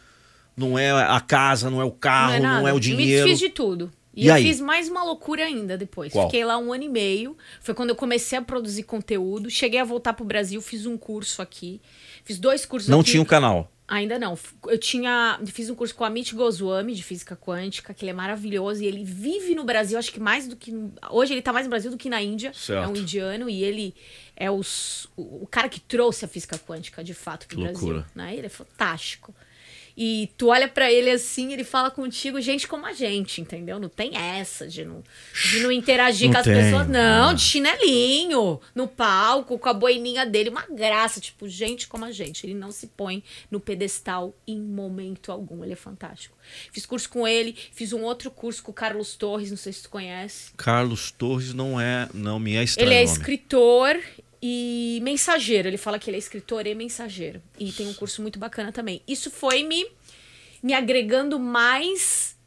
não 0.55 0.78
é 0.78 0.91
a 0.91 1.22
casa, 1.22 1.70
não 1.70 1.80
é 1.80 1.86
o 1.86 1.91
carro, 1.91 2.43
não 2.43 2.57
é, 2.57 2.61
não 2.61 2.67
é 2.67 2.74
o 2.74 2.80
dinheiro. 2.80 3.26
Eu 3.26 3.30
fiz 3.30 3.39
de 3.39 3.49
tudo. 3.49 3.89
E, 4.13 4.26
e 4.26 4.28
eu 4.28 4.34
aí? 4.34 4.43
fiz 4.43 4.59
mais 4.59 4.89
uma 4.89 5.01
loucura 5.01 5.45
ainda 5.45 5.78
depois. 5.78 6.11
Qual? 6.11 6.26
Fiquei 6.26 6.43
lá 6.43 6.57
um 6.57 6.74
ano 6.74 6.84
e 6.84 6.89
meio. 6.89 7.38
Foi 7.61 7.74
quando 7.74 7.91
eu 7.91 7.95
comecei 7.95 8.38
a 8.38 8.41
produzir 8.41 8.84
conteúdo. 8.84 9.49
Cheguei 9.49 9.80
a 9.80 9.86
voltar 9.86 10.11
pro 10.11 10.26
Brasil, 10.26 10.61
fiz 10.61 10.86
um 10.86 10.97
curso 10.97 11.41
aqui. 11.41 11.80
Fiz 12.26 12.38
dois 12.38 12.65
cursos 12.65 12.89
Não 12.89 12.99
aqui. 12.99 13.11
tinha 13.11 13.22
um 13.22 13.26
canal? 13.26 13.72
Ainda 13.89 14.19
não. 14.19 14.37
Eu 14.67 14.77
tinha. 14.77 15.39
Fiz 15.47 15.67
um 15.67 15.73
curso 15.73 15.95
com 15.95 16.03
a 16.03 16.07
Amit 16.07 16.35
Goswami 16.35 16.93
de 16.93 17.01
física 17.03 17.35
quântica, 17.35 17.91
que 17.91 18.05
ele 18.05 18.11
é 18.11 18.13
maravilhoso 18.13 18.83
e 18.83 18.85
ele 18.85 19.03
vive 19.03 19.55
no 19.55 19.63
Brasil, 19.63 19.97
acho 19.97 20.11
que 20.11 20.19
mais 20.19 20.47
do 20.47 20.55
que. 20.55 20.71
Hoje 21.09 21.33
ele 21.33 21.41
tá 21.41 21.51
mais 21.51 21.65
no 21.65 21.71
Brasil 21.71 21.89
do 21.89 21.97
que 21.97 22.07
na 22.07 22.21
Índia. 22.21 22.53
Certo. 22.53 22.83
É 22.83 22.87
um 22.87 22.95
indiano 22.95 23.49
e 23.49 23.63
ele 23.63 23.95
é 24.35 24.51
os, 24.51 25.09
o, 25.17 25.43
o 25.43 25.47
cara 25.47 25.67
que 25.67 25.79
trouxe 25.79 26.23
a 26.23 26.27
física 26.27 26.55
quântica 26.59 27.03
de 27.03 27.15
fato 27.15 27.47
pro 27.47 27.57
que 27.57 27.63
Brasil. 27.63 28.05
Né? 28.13 28.35
Ele 28.35 28.45
é 28.45 28.49
fantástico. 28.49 29.33
E 30.02 30.32
tu 30.38 30.47
olha 30.47 30.66
para 30.70 30.89
ele 30.89 31.12
assim, 31.12 31.52
ele 31.52 31.66
fala 31.66 31.91
contigo, 31.91 32.39
gente 32.39 32.70
como 32.70 32.86
a 32.86 32.93
gente, 32.93 33.41
entendeu? 33.41 33.78
Não 33.78 33.89
tem 33.89 34.16
essa 34.16 34.66
de 34.66 34.86
não, 34.86 35.04
de 35.52 35.60
não 35.60 35.70
interagir 35.70 36.28
não 36.28 36.34
com 36.36 36.39
as 36.39 36.45
tem. 36.45 36.54
pessoas, 36.56 36.88
não, 36.88 37.30
Ah. 37.32 37.34
de 37.34 37.41
chinelinho, 37.41 38.62
no 38.74 38.88
palco, 38.88 39.60
com 39.60 39.68
a 39.68 39.74
boininha 39.74 40.26
dele, 40.26 40.50
uma 40.50 40.66
graça, 40.68 41.20
tipo, 41.20 41.50
gente 41.50 41.86
como 41.89 42.06
a 42.06 42.14
gente. 42.14 42.45
Ele 42.45 42.54
não 42.54 42.72
se 42.72 42.88
põe 42.88 43.22
no 43.52 43.60
pedestal 43.60 44.34
em 44.47 44.58
momento 44.62 45.34
algum, 45.34 45.66
ele 45.66 45.74
é 45.74 45.76
fantástico. 45.76 46.38
Fiz 46.72 46.86
curso 46.86 47.10
com 47.10 47.28
ele, 47.28 47.54
fiz 47.74 47.91
um 47.91 48.04
outro 48.04 48.32
curso 48.32 48.64
com 48.64 48.72
o 48.72 48.74
Carlos 48.74 49.18
Torres, 49.18 49.50
não 49.50 49.58
sei 49.58 49.74
se 49.74 49.84
tu 49.84 49.89
conhece. 49.89 50.52
Carlos 50.56 51.12
Torres 51.12 51.54
não 51.54 51.78
é, 51.80 52.08
não 52.14 52.39
me 52.39 52.56
é 52.56 52.64
estranho. 52.64 52.88
Ele 52.88 52.95
é 52.95 53.04
escritor 53.04 54.00
e 54.41 54.99
mensageiro. 55.03 55.67
Ele 55.67 55.77
fala 55.77 55.99
que 55.99 56.09
ele 56.09 56.17
é 56.17 56.19
escritor 56.19 56.65
e 56.65 56.75
mensageiro. 56.75 57.41
E 57.57 57.71
tem 57.71 57.87
um 57.87 57.93
curso 57.93 58.21
muito 58.21 58.39
bacana 58.39 58.71
também. 58.71 59.01
Isso 59.07 59.29
foi 59.29 59.63
me, 59.63 59.85
me 60.61 60.73
agregando 60.73 61.39
mais 61.39 62.37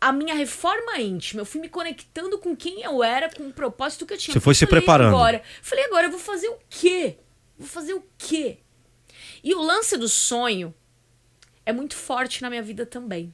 a 0.00 0.12
minha 0.12 0.34
reforma 0.34 0.98
íntima. 0.98 1.42
Eu 1.42 1.46
fui 1.46 1.60
me 1.60 1.68
conectando 1.68 2.38
com 2.38 2.56
quem 2.56 2.82
eu 2.82 3.04
era, 3.04 3.30
com 3.30 3.44
o 3.44 3.52
propósito 3.52 4.04
que 4.04 4.14
eu 4.14 4.18
tinha. 4.18 4.34
Você 4.34 4.40
foi 4.40 4.54
se 4.54 4.66
preparando. 4.66 5.14
Agora, 5.14 5.42
falei, 5.62 5.84
agora 5.84 6.06
eu 6.06 6.10
vou 6.10 6.20
fazer 6.20 6.48
o 6.48 6.58
quê? 6.68 7.18
Vou 7.58 7.68
fazer 7.68 7.94
o 7.94 8.04
quê? 8.18 8.58
E 9.44 9.54
o 9.54 9.60
lance 9.60 9.96
do 9.96 10.08
sonho 10.08 10.74
é 11.64 11.72
muito 11.72 11.94
forte 11.94 12.42
na 12.42 12.50
minha 12.50 12.62
vida 12.62 12.84
também. 12.84 13.32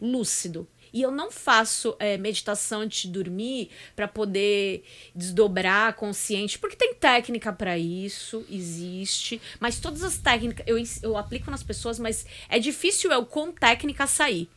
Lúcido. 0.00 0.68
E 0.94 1.02
eu 1.02 1.10
não 1.10 1.28
faço 1.28 1.96
é, 1.98 2.16
meditação 2.16 2.82
antes 2.82 3.02
de 3.02 3.08
dormir 3.08 3.68
para 3.96 4.06
poder 4.06 4.84
desdobrar 5.12 5.92
consciente, 5.94 6.56
porque 6.56 6.76
tem 6.76 6.94
técnica 6.94 7.52
para 7.52 7.76
isso, 7.76 8.46
existe. 8.48 9.40
Mas 9.58 9.80
todas 9.80 10.04
as 10.04 10.16
técnicas 10.16 10.64
eu, 10.68 10.76
eu 11.02 11.16
aplico 11.18 11.50
nas 11.50 11.64
pessoas, 11.64 11.98
mas 11.98 12.24
é 12.48 12.60
difícil 12.60 13.10
eu 13.10 13.26
com 13.26 13.50
técnica 13.50 14.06
sair 14.06 14.48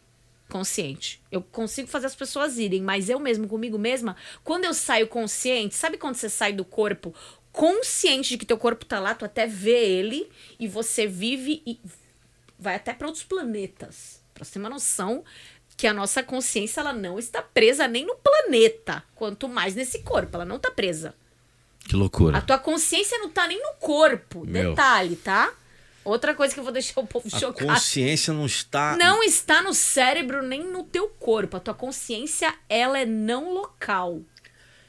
consciente. 0.48 1.20
Eu 1.32 1.42
consigo 1.42 1.88
fazer 1.88 2.06
as 2.06 2.16
pessoas 2.16 2.60
irem, 2.60 2.84
mas 2.84 3.10
eu 3.10 3.20
mesmo 3.20 3.48
comigo 3.48 3.80
mesma, 3.80 4.16
quando 4.44 4.66
eu 4.66 4.76
saio 4.76 5.08
consciente, 5.08 5.74
sabe 5.74 5.98
quando 5.98 6.16
você 6.16 6.30
sai 6.30 6.54
do 6.54 6.64
corpo 6.64 7.16
consciente 7.52 8.30
de 8.30 8.38
que 8.38 8.46
teu 8.46 8.60
corpo 8.60 8.86
tá 8.86 9.00
lá, 9.00 9.16
tu 9.16 9.26
até 9.26 9.48
vê 9.48 9.72
ele 9.72 10.30
e 10.60 10.68
você 10.68 11.08
vive 11.08 11.64
e 11.66 11.80
vai 12.60 12.76
até 12.76 12.94
para 12.94 13.08
outros 13.08 13.24
planetas. 13.24 14.22
Pra 14.38 14.46
você 14.46 14.52
ter 14.52 14.60
uma 14.60 14.70
noção 14.70 15.24
que 15.78 15.86
a 15.86 15.94
nossa 15.94 16.24
consciência 16.24 16.82
ela 16.82 16.92
não 16.92 17.20
está 17.20 17.40
presa 17.42 17.88
nem 17.88 18.04
no 18.06 18.16
planeta, 18.16 19.04
quanto 19.14 19.48
mais 19.48 19.76
nesse 19.76 20.00
corpo, 20.00 20.36
ela 20.36 20.44
não 20.46 20.58
tá 20.58 20.72
presa. 20.72 21.14
Que 21.88 21.96
loucura. 21.96 22.40
A 22.40 22.42
tua 22.42 22.58
consciência 22.58 23.18
não 23.20 23.30
tá 23.30 23.48
nem 23.48 23.62
no 23.62 23.74
corpo, 23.80 24.44
Meu. 24.46 24.72
detalhe, 24.72 25.16
tá? 25.16 25.54
Outra 26.04 26.34
coisa 26.34 26.54
que 26.54 26.60
eu 26.60 26.64
vou 26.64 26.74
deixar 26.74 27.00
o 27.00 27.06
povo 27.06 27.28
A 27.32 27.40
chocado. 27.40 27.68
consciência 27.72 28.34
não 28.34 28.46
está. 28.46 28.96
Não 28.98 29.22
está 29.24 29.62
no 29.62 29.74
cérebro 29.74 30.42
nem 30.42 30.64
no 30.64 30.84
teu 30.84 31.10
corpo. 31.10 31.58
A 31.58 31.60
tua 31.60 31.74
consciência, 31.74 32.54
ela 32.68 32.98
é 32.98 33.06
não 33.06 33.54
local. 33.54 34.22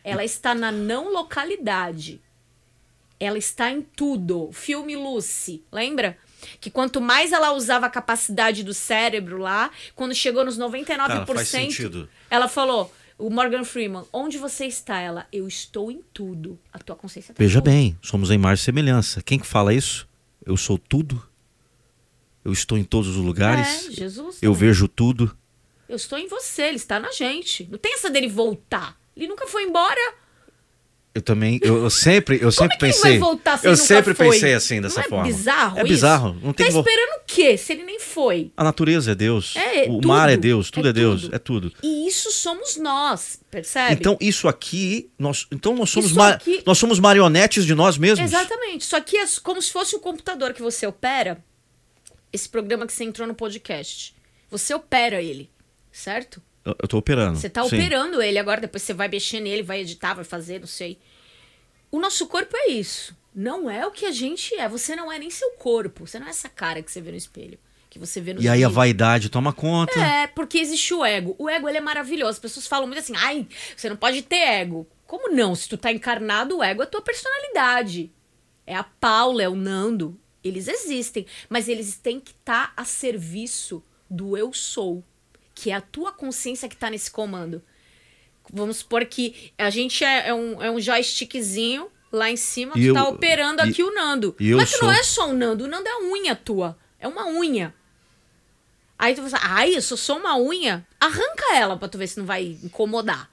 Ela 0.03 0.25
está 0.25 0.55
na 0.55 0.71
não 0.73 1.13
localidade. 1.13 2.21
Ela 3.21 3.37
está 3.37 3.71
em 3.71 3.83
tudo. 3.83 4.51
Filme 4.53 4.95
Lucy, 4.97 5.65
lembra? 5.73 6.17
Que 6.61 6.71
quanto 6.71 7.01
mais 7.01 7.33
ela 7.33 7.53
usava 7.53 7.87
a 7.87 7.91
capacidade 7.91 8.63
do 8.63 8.73
cérebro 8.75 9.39
lá, 9.39 9.71
quando 9.95 10.15
chegou 10.15 10.45
nos 10.45 10.59
99%, 10.59 10.97
Cara, 10.97 11.27
faz 11.27 11.49
sentido. 11.49 12.09
ela 12.31 12.49
falou, 12.49 12.93
o 13.19 13.29
Morgan 13.31 13.65
Freeman, 13.65 14.05
onde 14.13 14.39
você 14.39 14.67
está? 14.67 15.01
Ela, 15.01 15.27
eu 15.33 15.49
estou 15.49 15.91
em 15.91 16.01
tudo. 16.13 16.59
A 16.73 16.79
tua 16.79 16.95
consciência 16.95 17.33
em 17.33 17.35
Veja 17.37 17.61
tudo. 17.61 17.71
bem, 17.71 17.99
somos 18.01 18.31
em 18.31 18.35
imagem 18.35 18.63
e 18.63 18.65
semelhança. 18.65 19.23
Quem 19.23 19.39
que 19.39 19.47
fala 19.47 19.75
isso? 19.75 20.09
Eu 20.47 20.57
sou 20.57 20.79
tudo? 20.79 21.23
Eu 22.45 22.53
estou 22.53 22.79
em 22.79 22.85
todos 22.85 23.11
os 23.11 23.17
lugares? 23.17 23.89
É, 23.89 23.91
Jesus. 23.91 24.39
Eu 24.41 24.55
vejo 24.55 24.87
tudo? 24.89 25.37
Eu 25.89 25.97
estou 25.97 26.19
em 26.19 26.29
você, 26.29 26.63
ele 26.63 26.77
está 26.77 27.01
na 27.01 27.11
gente. 27.11 27.67
Não 27.71 27.79
tem 27.79 27.95
essa 27.95 28.09
dele 28.09 28.29
voltar. 28.29 28.97
Ele 29.17 29.27
nunca 29.27 29.47
foi 29.47 29.65
embora. 29.65 30.15
Eu 31.19 31.23
também, 31.23 31.59
eu, 31.63 31.83
eu 31.83 31.91
sempre, 31.91 32.39
eu 32.41 32.53
sempre 32.53 32.53
Como 32.53 32.73
é 32.73 32.77
que 32.79 32.85
ele 32.85 32.93
pensei. 32.93 33.11
vai 33.11 33.19
voltar 33.19 33.59
se 33.59 33.67
eu 33.67 33.77
sempre 33.77 34.15
foi? 34.15 34.31
pensei 34.31 34.55
assim 34.55 34.81
dessa 34.81 35.01
não 35.01 35.07
é 35.07 35.09
forma. 35.09 35.25
bizarro 35.25 35.77
É 35.77 35.81
isso? 35.81 35.89
bizarro, 35.89 36.29
não 36.41 36.53
tem 36.53 36.67
Tá 36.67 36.73
que 36.73 36.79
esperando 36.79 37.11
o 37.17 37.21
quê 37.27 37.57
se 37.59 37.73
ele 37.73 37.83
nem 37.83 37.99
foi? 37.99 38.53
A 38.57 38.63
natureza 38.63 39.11
é 39.11 39.15
Deus. 39.17 39.57
É, 39.57 39.83
o 39.83 39.95
tudo. 39.95 40.09
mar 40.09 40.29
é 40.31 40.37
Deus, 40.37 40.71
tudo 40.71 40.87
é, 40.87 40.91
É 40.91 40.93
Deus, 40.93 41.23
tudo. 41.23 41.35
é 41.35 41.39
tudo. 41.41 41.73
E 41.83 42.07
isso 42.07 42.31
somos 42.31 42.77
nós, 42.77 43.41
percebe? 43.51 43.95
Então 43.95 44.17
isso 44.21 44.47
aqui, 44.47 45.11
nós, 45.19 45.49
então 45.51 45.75
nós 45.75 45.91
somos 45.91 46.11
Isso 46.11 46.19
ma- 46.19 46.29
aqui- 46.31 46.63
nós 46.65 46.79
somos 46.79 47.01
marionetes 47.01 47.67
de 47.67 47.75
nós 47.75 47.99
mesmos. 47.99 48.25
Exatamente. 48.31 48.83
Isso 48.83 48.95
aqui 48.95 49.17
é 49.17 49.25
como 49.43 49.61
se 49.61 49.73
fosse 49.73 49.97
um 49.97 49.99
computador 49.99 50.53
que 50.55 50.63
você 50.63 50.87
opera. 50.87 51.43
Esse 52.33 52.49
programa 52.49 52.87
que 52.87 52.93
você 52.93 53.03
entrou 53.03 53.27
no 53.27 53.35
podcast. 53.35 54.15
Você 54.51 54.73
opera 54.73 55.21
ele, 55.21 55.51
certo? 55.91 56.41
Eu, 56.69 56.77
eu 56.83 56.89
tô 56.89 56.99
operando. 56.99 57.39
Você 57.39 57.49
tá 57.49 57.67
sim. 57.67 57.77
operando 57.77 58.21
ele 58.21 58.39
agora, 58.39 58.61
depois 58.61 58.83
você 58.83 58.93
vai 58.93 59.09
mexer 59.09 59.41
nele, 59.41 59.63
vai 59.63 59.81
editar, 59.81 60.15
vai 60.15 60.25
fazer, 60.25 60.61
não 60.61 60.67
sei. 60.67 60.99
O 61.91 61.99
nosso 61.99 62.27
corpo 62.27 62.55
é 62.55 62.71
isso. 62.71 63.17
Não 63.35 63.71
é 63.71 63.87
o 63.87 63.91
que 63.91 64.05
a 64.05 64.11
gente 64.11 64.55
é. 64.55 64.69
Você 64.69 64.95
não 64.95 65.11
é 65.11 65.19
nem 65.19 65.31
seu 65.31 65.51
corpo. 65.53 66.07
Você 66.07 66.19
não 66.19 66.27
é 66.27 66.31
essa 66.31 66.49
cara 66.49 66.83
que 66.83 66.93
você 66.93 67.01
vê 67.01 67.11
no 67.11 67.17
espelho. 67.17 67.59
Que 67.89 67.99
você 67.99 68.21
vê 68.21 68.35
no 68.35 68.43
E 68.43 68.49
aí 68.49 68.63
a 68.63 68.69
vaidade 68.69 69.31
toma 69.31 69.53
conta. 69.53 69.99
É, 69.99 70.27
porque 70.27 70.59
existe 70.59 70.93
o 70.93 71.05
ego. 71.05 71.35
O 71.39 71.49
ego, 71.49 71.69
ele 71.69 71.79
é 71.79 71.81
maravilhoso. 71.81 72.33
As 72.33 72.39
pessoas 72.39 72.67
falam 72.67 72.87
muito 72.87 72.99
assim, 72.99 73.15
ai, 73.17 73.47
você 73.75 73.89
não 73.89 73.97
pode 73.97 74.21
ter 74.23 74.37
ego. 74.37 74.87
Como 75.07 75.35
não? 75.35 75.55
Se 75.55 75.69
tu 75.69 75.79
tá 75.79 75.91
encarnado, 75.91 76.59
o 76.59 76.63
ego 76.63 76.83
é 76.83 76.85
a 76.85 76.89
tua 76.89 77.01
personalidade. 77.01 78.13
É 78.67 78.75
a 78.75 78.85
Paula, 78.85 79.43
é 79.43 79.49
o 79.49 79.57
Nando. 79.57 80.19
Eles 80.45 80.69
existem, 80.69 81.27
mas 81.49 81.69
eles 81.69 81.97
têm 81.97 82.21
que 82.21 82.33
estar 82.33 82.73
a 82.77 82.85
serviço 82.85 83.83
do 84.09 84.37
eu 84.37 84.53
sou, 84.53 85.05
que 85.61 85.71
é 85.71 85.75
a 85.75 85.81
tua 85.81 86.13
consciência 86.13 86.69
que 86.69 86.77
tá 86.77 86.89
nesse 86.89 87.11
comando. 87.11 87.61
Vamos 88.53 88.79
supor 88.79 89.05
que 89.05 89.53
a 89.59 89.69
gente 89.71 90.05
é, 90.05 90.29
é 90.29 90.35
um, 90.35 90.63
é 90.63 90.71
um 90.71 90.81
joystickzinho 90.81 91.91
lá 92.13 92.31
em 92.31 92.37
cima, 92.37 92.73
E 92.77 92.81
tu 92.81 92.87
eu- 92.87 92.95
tá 92.95 93.09
operando 93.09 93.63
e- 93.65 93.69
aqui 93.71 93.83
o 93.83 93.93
Nando. 93.95 94.35
Mas 94.57 94.71
tu 94.71 94.85
não 94.85 94.93
sou- 94.93 94.93
é 94.93 95.03
só 95.03 95.29
o 95.31 95.35
Nando, 95.35 95.65
o 95.65 95.69
Nando 95.69 95.89
é 95.89 95.93
a 95.93 96.01
unha 96.05 96.37
tua. 96.37 96.79
É 97.01 97.07
uma 97.09 97.27
unha. 97.27 97.75
Aí 98.99 99.15
tu 99.15 99.29
fala, 99.29 99.43
ai, 99.45 99.77
eu 99.77 99.83
sou 99.83 99.97
só 99.97 100.17
uma 100.17 100.37
unha. 100.39 100.87
Arranca 101.01 101.55
ela 101.55 101.77
pra 101.77 101.89
tu 101.89 101.99
ver 101.99 102.07
se 102.09 102.19
não 102.19 102.27
vai 102.27 102.59
incomodar. 102.63 103.31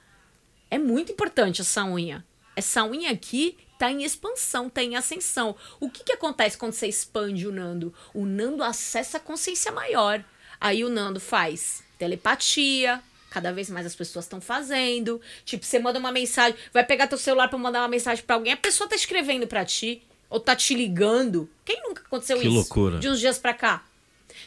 É 0.70 0.78
muito 0.78 1.12
importante 1.12 1.60
essa 1.60 1.84
unha. 1.84 2.24
Essa 2.54 2.84
unha 2.84 3.10
aqui 3.10 3.56
tá 3.78 3.90
em 3.90 4.04
expansão, 4.04 4.68
tá 4.68 4.82
em 4.82 4.96
ascensão. 4.96 5.56
O 5.80 5.88
que 5.90 6.04
que 6.04 6.12
acontece 6.12 6.56
quando 6.58 6.72
você 6.72 6.86
expande 6.86 7.46
o 7.46 7.52
Nando? 7.52 7.92
O 8.14 8.24
Nando 8.26 8.62
acessa 8.62 9.16
a 9.16 9.20
consciência 9.20 9.72
maior. 9.72 10.22
Aí 10.60 10.84
o 10.84 10.88
Nando 10.88 11.20
faz 11.20 11.82
telepatia. 11.98 13.02
Cada 13.30 13.52
vez 13.52 13.68
mais 13.68 13.84
as 13.84 13.94
pessoas 13.94 14.24
estão 14.24 14.40
fazendo. 14.40 15.20
Tipo, 15.44 15.64
você 15.64 15.78
manda 15.78 15.98
uma 15.98 16.10
mensagem, 16.12 16.56
vai 16.72 16.84
pegar 16.84 17.06
teu 17.06 17.18
celular 17.18 17.48
pra 17.48 17.58
mandar 17.58 17.80
uma 17.82 17.88
mensagem 17.88 18.24
pra 18.24 18.36
alguém, 18.36 18.52
a 18.52 18.56
pessoa 18.56 18.88
tá 18.88 18.96
escrevendo 18.96 19.46
pra 19.46 19.64
ti 19.64 20.02
ou 20.30 20.40
tá 20.40 20.56
te 20.56 20.74
ligando. 20.74 21.48
Quem 21.64 21.80
nunca 21.82 22.02
aconteceu 22.02 22.38
Que 22.38 22.46
isso? 22.46 22.54
loucura. 22.54 22.98
De 22.98 23.08
uns 23.08 23.20
dias 23.20 23.38
pra 23.38 23.52
cá. 23.52 23.84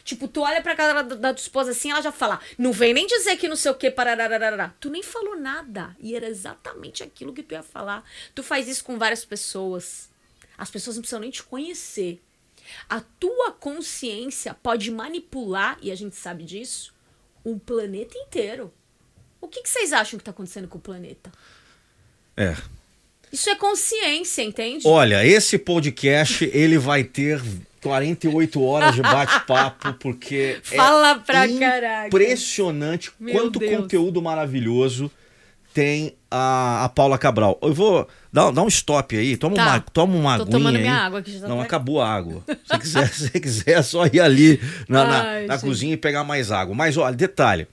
Tipo, 0.04 0.26
tu 0.28 0.40
olha 0.42 0.62
pra 0.62 0.74
cara 0.74 1.02
da, 1.02 1.14
da 1.14 1.34
tua 1.34 1.42
esposa 1.42 1.72
assim, 1.72 1.90
ela 1.90 2.00
já 2.00 2.10
fala, 2.12 2.40
não 2.56 2.72
vem 2.72 2.92
nem 2.94 3.06
dizer 3.06 3.36
que 3.36 3.48
não 3.48 3.56
sei 3.56 3.70
o 3.70 3.74
que, 3.74 3.90
pararararará. 3.90 4.72
Tu 4.80 4.88
nem 4.88 5.02
falou 5.02 5.38
nada. 5.38 5.94
E 6.00 6.14
era 6.16 6.26
exatamente 6.28 7.02
aquilo 7.02 7.32
que 7.32 7.42
tu 7.42 7.52
ia 7.52 7.62
falar. 7.62 8.04
Tu 8.34 8.42
faz 8.42 8.66
isso 8.68 8.84
com 8.84 8.98
várias 8.98 9.24
pessoas. 9.24 10.08
As 10.56 10.70
pessoas 10.70 10.96
não 10.96 11.02
precisam 11.02 11.20
nem 11.20 11.30
te 11.30 11.42
conhecer. 11.42 12.20
A 12.88 13.00
tua 13.00 13.50
consciência 13.52 14.54
pode 14.54 14.90
manipular, 14.90 15.76
e 15.82 15.90
a 15.90 15.94
gente 15.94 16.14
sabe 16.14 16.44
disso, 16.44 16.92
um 17.44 17.58
planeta 17.58 18.16
inteiro. 18.18 18.72
O 19.40 19.48
que, 19.48 19.62
que 19.62 19.68
vocês 19.68 19.92
acham 19.92 20.18
que 20.18 20.24
tá 20.24 20.30
acontecendo 20.30 20.68
com 20.68 20.78
o 20.78 20.80
planeta? 20.80 21.30
É. 22.36 22.56
Isso 23.32 23.48
é 23.48 23.54
consciência, 23.54 24.42
entende? 24.42 24.86
Olha, 24.86 25.24
esse 25.24 25.56
podcast 25.58 26.50
ele 26.52 26.78
vai 26.78 27.04
ter 27.04 27.40
48 27.82 28.62
horas 28.62 28.94
de 28.94 29.02
bate-papo 29.02 29.94
porque 29.94 30.58
Fala 30.64 31.10
é 31.10 31.18
pra 31.18 31.48
caraca. 31.58 32.06
impressionante 32.08 33.12
Meu 33.18 33.34
quanto 33.34 33.58
Deus. 33.58 33.76
conteúdo 33.76 34.20
maravilhoso 34.20 35.10
tem 35.72 36.16
a, 36.30 36.84
a 36.84 36.88
Paula 36.88 37.18
Cabral. 37.18 37.58
Eu 37.62 37.74
vou 37.74 38.06
dar, 38.32 38.50
dar 38.52 38.62
um 38.62 38.68
stop 38.68 39.16
aí, 39.16 39.36
toma 39.36 39.56
Tá. 39.56 39.62
uma, 39.66 39.80
toma 39.80 40.14
uma 40.16 40.36
Tô 40.36 40.42
aguinha 40.42 40.58
tomando 40.58 40.76
aí. 40.76 40.82
minha 40.82 40.94
água 40.96 41.18
aqui, 41.20 41.32
já 41.32 41.40
tá 41.40 41.48
Não, 41.48 41.56
até- 41.58 41.66
acabou 41.66 42.00
a 42.00 42.08
água. 42.08 42.42
Se 42.64 42.78
quiser, 42.78 43.08
se 43.08 43.30
quiser, 43.40 43.70
é 43.78 43.82
só 43.82 44.06
ir 44.06 44.20
ali 44.20 44.60
na, 44.88 45.04
na- 45.04 45.22
Ai, 45.22 45.46
na 45.46 45.54
gente. 45.56 45.64
cozinha 45.66 45.94
e 45.94 45.96
pegar 45.96 46.22
mais 46.24 46.50
água. 46.52 46.74
Mas 46.74 46.96
olha, 46.96 47.14
detalhe. 47.16 47.66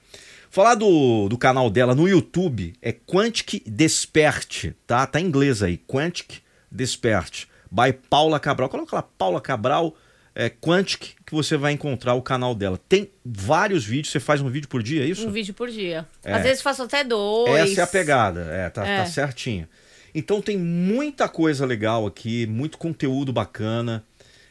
Falar 0.50 0.74
do, 0.74 1.28
do 1.28 1.36
canal 1.36 1.68
dela 1.68 1.94
no 1.94 2.08
YouTube 2.08 2.72
é 2.80 2.90
Quantic 2.90 3.62
Desperte, 3.66 4.74
tá? 4.86 5.06
Tá 5.06 5.20
em 5.20 5.26
inglês 5.26 5.62
aí, 5.62 5.76
Quantic 5.76 6.40
Desperte, 6.72 7.46
by 7.70 7.92
Paula 8.08 8.40
Cabral. 8.40 8.68
Coloca 8.70 8.96
lá, 8.96 9.02
Paula 9.02 9.40
Cabral, 9.42 9.94
é, 10.38 10.48
Quantic, 10.48 11.16
que 11.26 11.34
você 11.34 11.56
vai 11.56 11.72
encontrar 11.72 12.14
o 12.14 12.22
canal 12.22 12.54
dela. 12.54 12.78
Tem 12.88 13.10
vários 13.26 13.84
vídeos, 13.84 14.12
você 14.12 14.20
faz 14.20 14.40
um 14.40 14.48
vídeo 14.48 14.68
por 14.68 14.84
dia, 14.84 15.02
é 15.02 15.06
isso? 15.06 15.26
Um 15.26 15.32
vídeo 15.32 15.52
por 15.52 15.68
dia. 15.68 16.06
É. 16.22 16.32
Às 16.32 16.42
vezes 16.44 16.62
faço 16.62 16.84
até 16.84 17.02
dois. 17.02 17.72
Essa 17.72 17.80
é 17.80 17.84
a 17.84 17.86
pegada, 17.88 18.42
é, 18.42 18.70
tá, 18.70 18.86
É. 18.86 18.98
tá 18.98 19.06
certinho. 19.06 19.68
Então 20.14 20.40
tem 20.40 20.56
muita 20.56 21.28
coisa 21.28 21.66
legal 21.66 22.06
aqui, 22.06 22.46
muito 22.46 22.78
conteúdo 22.78 23.32
bacana. 23.32 24.04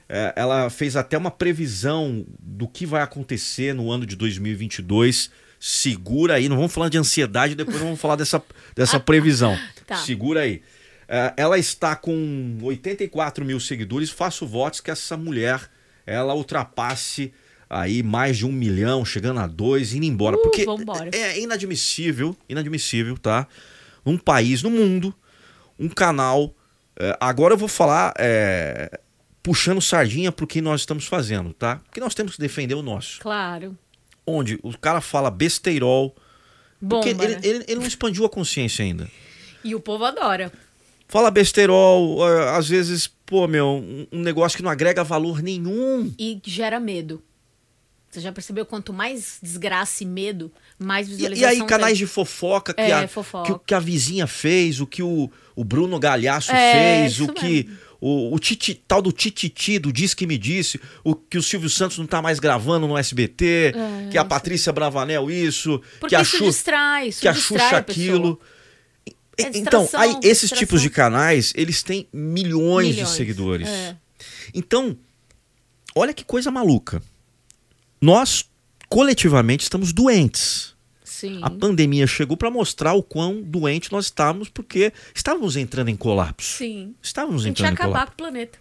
É, 0.10 0.34
ela 0.36 0.70
fez 0.70 0.98
até 0.98 1.18
uma 1.18 1.32
previsão 1.32 2.26
do 2.38 2.68
que 2.68 2.86
vai 2.86 3.02
acontecer 3.02 3.74
no 3.74 3.90
ano 3.90 4.06
de 4.06 4.18
2022. 4.18 5.32
Segura 5.58 6.34
aí, 6.34 6.50
não 6.50 6.58
vamos 6.58 6.74
falar 6.74 6.90
de 6.90 6.98
ansiedade, 6.98 7.56
depois 7.56 7.78
vamos 7.78 8.00
falar 8.00 8.18
dessa, 8.18 8.44
dessa 8.76 9.00
previsão. 9.02 9.58
tá. 9.86 9.96
Segura 9.96 10.42
aí. 10.42 10.62
É, 11.08 11.34
ela 11.38 11.58
está 11.58 11.96
com 11.96 12.58
84 12.62 13.46
mil 13.46 13.60
seguidores. 13.62 14.10
Faço 14.10 14.46
votos 14.46 14.82
que 14.82 14.92
essa 14.92 15.16
mulher 15.16 15.62
ela 16.08 16.34
ultrapasse 16.34 17.34
aí 17.70 18.01
mais 18.01 18.38
de 18.38 18.45
um 18.45 18.51
milhão, 18.51 19.03
chegando 19.03 19.39
a 19.41 19.47
dois, 19.47 19.93
indo 19.93 20.05
embora. 20.05 20.38
Uh, 20.38 20.41
Porque 20.41 20.66
é, 21.12 21.18
é 21.18 21.39
inadmissível, 21.39 22.36
inadmissível, 22.47 23.18
tá? 23.18 23.47
Um 24.05 24.18
país 24.18 24.64
no 24.64 24.70
mundo, 24.70 25.14
um 25.78 25.89
canal. 25.89 26.55
É, 26.97 27.16
agora 27.20 27.53
eu 27.53 27.58
vou 27.58 27.68
falar 27.68 28.14
é, 28.18 28.99
puxando 29.43 29.82
sardinha 29.82 30.32
pro 30.32 30.47
que 30.47 30.62
nós 30.62 30.82
estamos 30.82 31.05
fazendo, 31.05 31.53
tá? 31.53 31.82
Porque 31.86 31.99
nós 31.99 32.16
temos 32.16 32.36
que 32.36 32.41
defender 32.41 32.76
o 32.76 32.82
nosso. 32.82 33.20
Claro. 33.20 33.78
Onde 34.26 34.60
o 34.64 34.78
cara 34.78 35.01
fala 35.01 35.30
besteirol. 35.30 36.16
Bomba, 36.82 37.03
porque 37.03 37.10
ele, 37.10 37.36
né? 37.36 37.41
ele, 37.43 37.66
ele 37.68 37.80
não 37.80 37.88
expandiu 37.88 38.26
a 38.26 38.30
consciência 38.30 38.84
ainda. 38.84 39.10
E 39.64 39.76
o 39.76 39.80
povo 39.80 40.05
adora. 40.05 40.51
Fala 41.08 41.32
besteirol, 41.32 42.24
às 42.53 42.68
vezes, 42.68 43.10
pô, 43.28 43.45
meu, 43.47 43.84
um 44.11 44.21
negócio 44.21 44.57
que 44.57 44.63
não 44.63 44.71
agrega 44.71 45.03
valor 45.03 45.43
nenhum. 45.43 46.11
E 46.17 46.41
gera 46.43 46.80
medo. 46.80 47.21
Você 48.09 48.21
já 48.21 48.32
percebeu 48.32 48.65
quanto 48.65 48.93
mais 48.93 49.38
desgraça 49.43 50.01
e 50.01 50.07
medo, 50.07 50.49
mais 50.80 51.09
visualização 51.09 51.53
E, 51.53 51.57
e 51.57 51.61
aí, 51.61 51.67
canais 51.67 51.97
de 51.97 52.07
fofoca 52.07 52.73
que, 52.73 52.82
é, 52.82 52.93
a, 52.93 53.07
fofoca. 53.07 53.53
Que, 53.53 53.65
que, 53.67 53.73
a 53.73 53.80
vizinha 53.80 54.25
fez, 54.25 54.80
o 54.80 54.88
que 54.88 55.03
o, 55.03 55.30
o 55.53 55.63
Bruno 55.63 55.99
Galhaço 55.99 56.51
é, 56.53 56.71
fez, 56.71 57.19
o 57.19 57.28
que 57.28 57.69
o, 57.99 58.34
o 58.34 58.39
titi, 58.39 58.75
tal 58.88 59.01
do 59.01 59.11
Tititi, 59.11 59.78
do 59.78 59.91
Diz 59.91 60.13
Que 60.13 60.25
Me 60.25 60.38
Disse, 60.38 60.80
o 61.03 61.15
que 61.15 61.38
o 61.38 61.43
Silvio 61.43 61.69
Santos 61.69 61.97
não 61.97 62.05
tá 62.05 62.21
mais 62.21 62.39
gravando 62.39 62.88
no 62.88 62.97
SBT, 62.97 63.73
é, 63.75 64.09
que 64.09 64.17
a 64.17 64.23
Patrícia 64.23 64.71
Bravanel 64.71 65.30
isso, 65.30 65.82
Porque 65.99 66.09
que 66.09 66.15
a 66.15 66.21
isso 66.21 66.45
distrai, 66.45 67.09
isso 67.09 67.21
que 67.21 67.28
a 67.28 67.34
Xuxa 67.34 67.78
aquilo. 67.78 68.39
É 69.40 69.52
então, 69.54 69.88
aí, 69.94 70.12
esses 70.24 70.42
distração. 70.42 70.58
tipos 70.58 70.82
de 70.82 70.90
canais, 70.90 71.54
eles 71.56 71.84
têm 71.84 72.08
milhões, 72.12 72.90
milhões. 72.90 73.10
de 73.10 73.16
seguidores. 73.16 73.68
É. 73.68 73.96
Então, 74.54 74.98
olha 75.96 76.14
que 76.14 76.26
coisa 76.26 76.50
maluca 76.50 77.02
nós 78.02 78.46
coletivamente 78.90 79.64
estamos 79.64 79.92
doentes. 79.92 80.76
Sim. 81.04 81.40
A 81.42 81.50
pandemia 81.50 82.06
chegou 82.06 82.38
para 82.38 82.52
mostrar 82.52 82.94
o 82.94 83.02
quão 83.02 83.42
doente 83.42 83.92
nós 83.92 84.06
estávamos, 84.06 84.50
porque 84.50 84.94
estávamos 85.16 85.56
entrando 85.56 85.90
em 85.90 85.96
colapso. 85.96 86.58
Sim. 86.58 86.94
Estávamos 87.02 87.46
entrando 87.46 87.74
em 87.74 87.76
colapso. 87.76 87.92
acabar 87.92 88.06
com 88.08 88.14
o 88.14 88.18
planeta. 88.18 88.60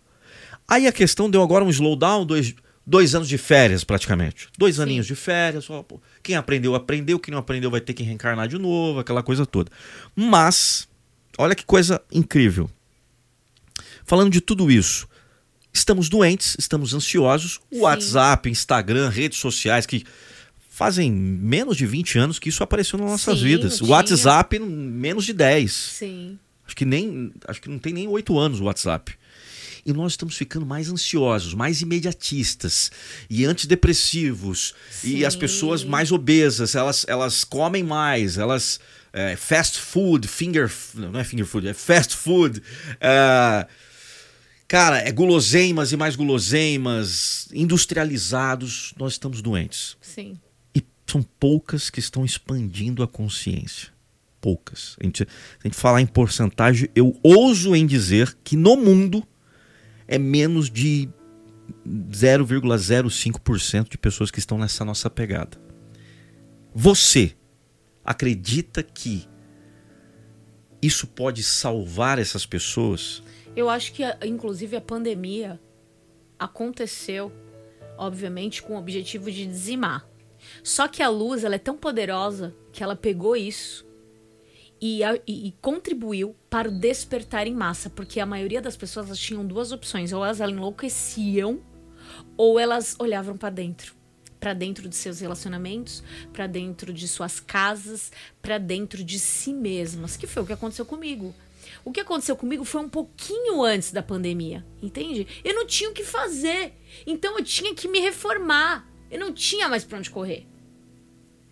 Aí 0.67 0.87
a 0.87 0.93
questão 0.93 1.29
deu 1.29 1.43
agora 1.43 1.65
um 1.65 1.71
slowdown, 1.71 2.25
dois, 2.25 2.55
dois 2.87 3.15
anos 3.15 3.29
de 3.29 3.37
férias 3.37 3.85
praticamente. 3.85 4.49
Dois 4.57 4.77
Sim. 4.77 4.83
aninhos 4.83 5.07
de 5.07 5.15
férias. 5.15 5.69
Ó, 5.69 5.83
pô, 5.83 6.01
quem 6.23 6.37
aprendeu, 6.37 6.75
aprendeu. 6.75 7.19
Quem 7.19 7.33
não 7.33 7.41
aprendeu 7.41 7.71
vai 7.71 7.81
ter 7.81 7.95
que 7.95 8.03
reencarnar 8.03 8.49
de 8.49 8.59
novo, 8.59 9.01
aquela 9.01 9.23
coisa 9.23 9.45
toda. 9.45 9.71
Mas, 10.15 10.89
olha 11.37 11.55
que 11.55 11.65
coisa 11.65 12.01
incrível. 12.13 12.71
Falando 14.05 14.31
de 14.31 14.41
tudo 14.41 14.71
isso, 14.71 15.09
Estamos 15.77 16.09
doentes, 16.09 16.57
estamos 16.59 16.95
ansiosos. 16.95 17.61
O 17.71 17.77
Sim. 17.77 17.81
WhatsApp, 17.83 18.49
Instagram, 18.49 19.11
redes 19.11 19.39
sociais 19.39 19.85
que 19.85 20.05
fazem 20.71 21.13
menos 21.13 21.77
de 21.77 21.85
20 21.85 22.19
anos 22.19 22.39
que 22.39 22.49
isso 22.49 22.63
apareceu 22.63 22.99
nas 22.99 23.11
nossas 23.11 23.39
Sim, 23.39 23.45
vidas. 23.45 23.83
O 23.83 23.89
WhatsApp, 23.89 24.59
menos 24.59 25.27
de 25.27 25.35
10. 25.35 25.71
Sim. 25.71 26.39
Acho 26.67 26.75
que 26.75 26.87
nem. 26.87 27.31
Acho 27.47 27.61
que 27.61 27.69
não 27.69 27.79
tem 27.79 27.93
nem 27.93 28.09
8 28.09 28.39
anos 28.39 28.59
o 28.59 28.65
WhatsApp. 28.65 29.15
E 29.87 29.93
nós 29.93 30.15
estamos 30.15 30.37
ficando 30.37 30.67
mais 30.67 30.91
ansiosos, 30.91 31.55
mais 31.55 31.81
imediatistas 31.81 32.91
e 33.31 33.45
antidepressivos. 33.45 34.75
Sim. 34.91 35.19
E 35.19 35.25
as 35.25 35.37
pessoas 35.37 35.85
mais 35.85 36.11
obesas, 36.11 36.75
elas, 36.75 37.07
elas 37.09 37.45
comem 37.45 37.85
mais, 37.85 38.37
elas. 38.37 38.81
É, 39.13 39.35
fast 39.35 39.79
food, 39.79 40.29
finger. 40.29 40.71
Não 40.95 41.19
é 41.19 41.25
finger 41.25 41.47
food, 41.47 41.69
é 41.69 41.73
fast 41.73 42.15
food. 42.17 42.61
É, 43.01 43.67
Cara, 44.69 44.99
é 44.99 45.13
guloseimas 45.13 45.93
e 45.93 45.97
mais 45.97 46.17
guloseimas, 46.17 47.49
industrializados, 47.55 48.93
nós 48.99 49.13
estamos 49.13 49.41
doentes. 49.41 49.97
Sim. 50.01 50.37
E 50.75 50.83
são 51.07 51.23
poucas 51.23 51.89
que 51.89 52.01
estão 52.01 52.25
expandindo 52.25 53.03
a 53.03 53.07
consciência. 53.07 53.91
Poucas. 54.41 54.97
A 55.01 55.05
gente, 55.05 55.23
a 55.23 55.69
gente 55.69 55.77
falar 55.77 56.01
em 56.01 56.07
porcentagem, 56.07 56.89
eu 56.97 57.17
ouso 57.23 57.77
em 57.77 57.87
dizer 57.87 58.37
que 58.43 58.57
no 58.57 58.77
mundo 58.77 59.27
é 60.07 60.19
menos 60.19 60.71
de 60.71 61.09
0,05% 61.87 63.91
de 63.91 63.99
pessoas 63.99 64.31
que 64.31 64.39
estão 64.39 64.59
nessa 64.59 64.85
nossa 64.85 65.11
pegada. 65.11 65.59
Você 66.75 67.35
acredita 68.05 68.83
que 68.83 69.29
isso 70.81 71.07
pode 71.07 71.43
salvar 71.43 72.19
essas 72.19 72.47
pessoas? 72.47 73.23
Eu 73.55 73.71
acho 73.71 73.93
que, 73.93 74.03
inclusive, 74.25 74.77
a 74.77 74.81
pandemia 74.81 75.61
aconteceu, 76.39 77.33
obviamente, 77.97 78.63
com 78.63 78.75
o 78.75 78.79
objetivo 78.79 79.31
de 79.31 79.47
dizimar. 79.47 80.07
Só 80.63 80.87
que 80.87 81.03
a 81.03 81.09
luz 81.09 81.45
ela 81.45 81.55
é 81.55 81.59
tão 81.59 81.77
poderosa 81.77 82.55
que 82.73 82.83
ela 82.83 82.95
pegou 82.95 83.35
isso 83.35 83.86
e, 84.81 85.01
e, 85.27 85.55
contribuiu 85.61 86.37
para 86.51 86.69
o 86.69 86.73
despertar 86.73 87.47
em 87.47 87.55
massa, 87.55 87.89
porque 87.89 88.21
a 88.21 88.27
maioria 88.27 88.61
das 88.61 88.77
pessoas 88.77 89.07
elas 89.07 89.19
tinham 89.19 89.47
duas 89.47 89.73
opções: 89.73 90.13
ou 90.13 90.25
elas 90.25 90.41
enlouqueciam, 90.41 91.61
ou 92.37 92.59
elas 92.61 92.95
olhavam 92.99 93.37
para 93.37 93.51
dentro, 93.51 93.95
para 94.39 94.53
dentro 94.53 94.89
de 94.89 94.95
seus 94.95 95.21
relacionamentos, 95.21 96.03
para 96.33 96.47
dentro 96.47 96.93
de 96.93 97.09
suas 97.09 97.41
casas, 97.41 98.13
para 98.43 98.59
dentro 98.59 99.03
de 99.03 99.19
si 99.19 99.53
mesmas, 99.53 100.17
que 100.17 100.27
foi 100.27 100.43
o 100.43 100.47
que 100.47 100.53
aconteceu 100.53 100.85
comigo. 100.85 101.35
O 101.85 101.91
que 101.91 102.01
aconteceu 102.01 102.37
comigo 102.37 102.65
foi 102.65 102.83
um 102.83 102.89
pouquinho 102.89 103.63
antes 103.63 103.93
da 103.93 104.03
pandemia, 104.03 104.65
entende? 104.83 105.27
Eu 105.45 105.55
não 105.55 105.67
tinha 105.67 105.91
o 105.91 105.93
que 105.93 106.05
fazer, 106.05 106.75
então 107.07 107.39
eu 107.39 107.45
tinha 107.45 107.75
que 107.75 107.89
me 107.89 108.01
reformar. 108.01 108.87
Eu 109.11 109.21
não 109.21 109.33
tinha 109.33 109.69
mais 109.69 109.85
para 109.85 109.99
onde 109.99 110.11
correr. 110.11 110.47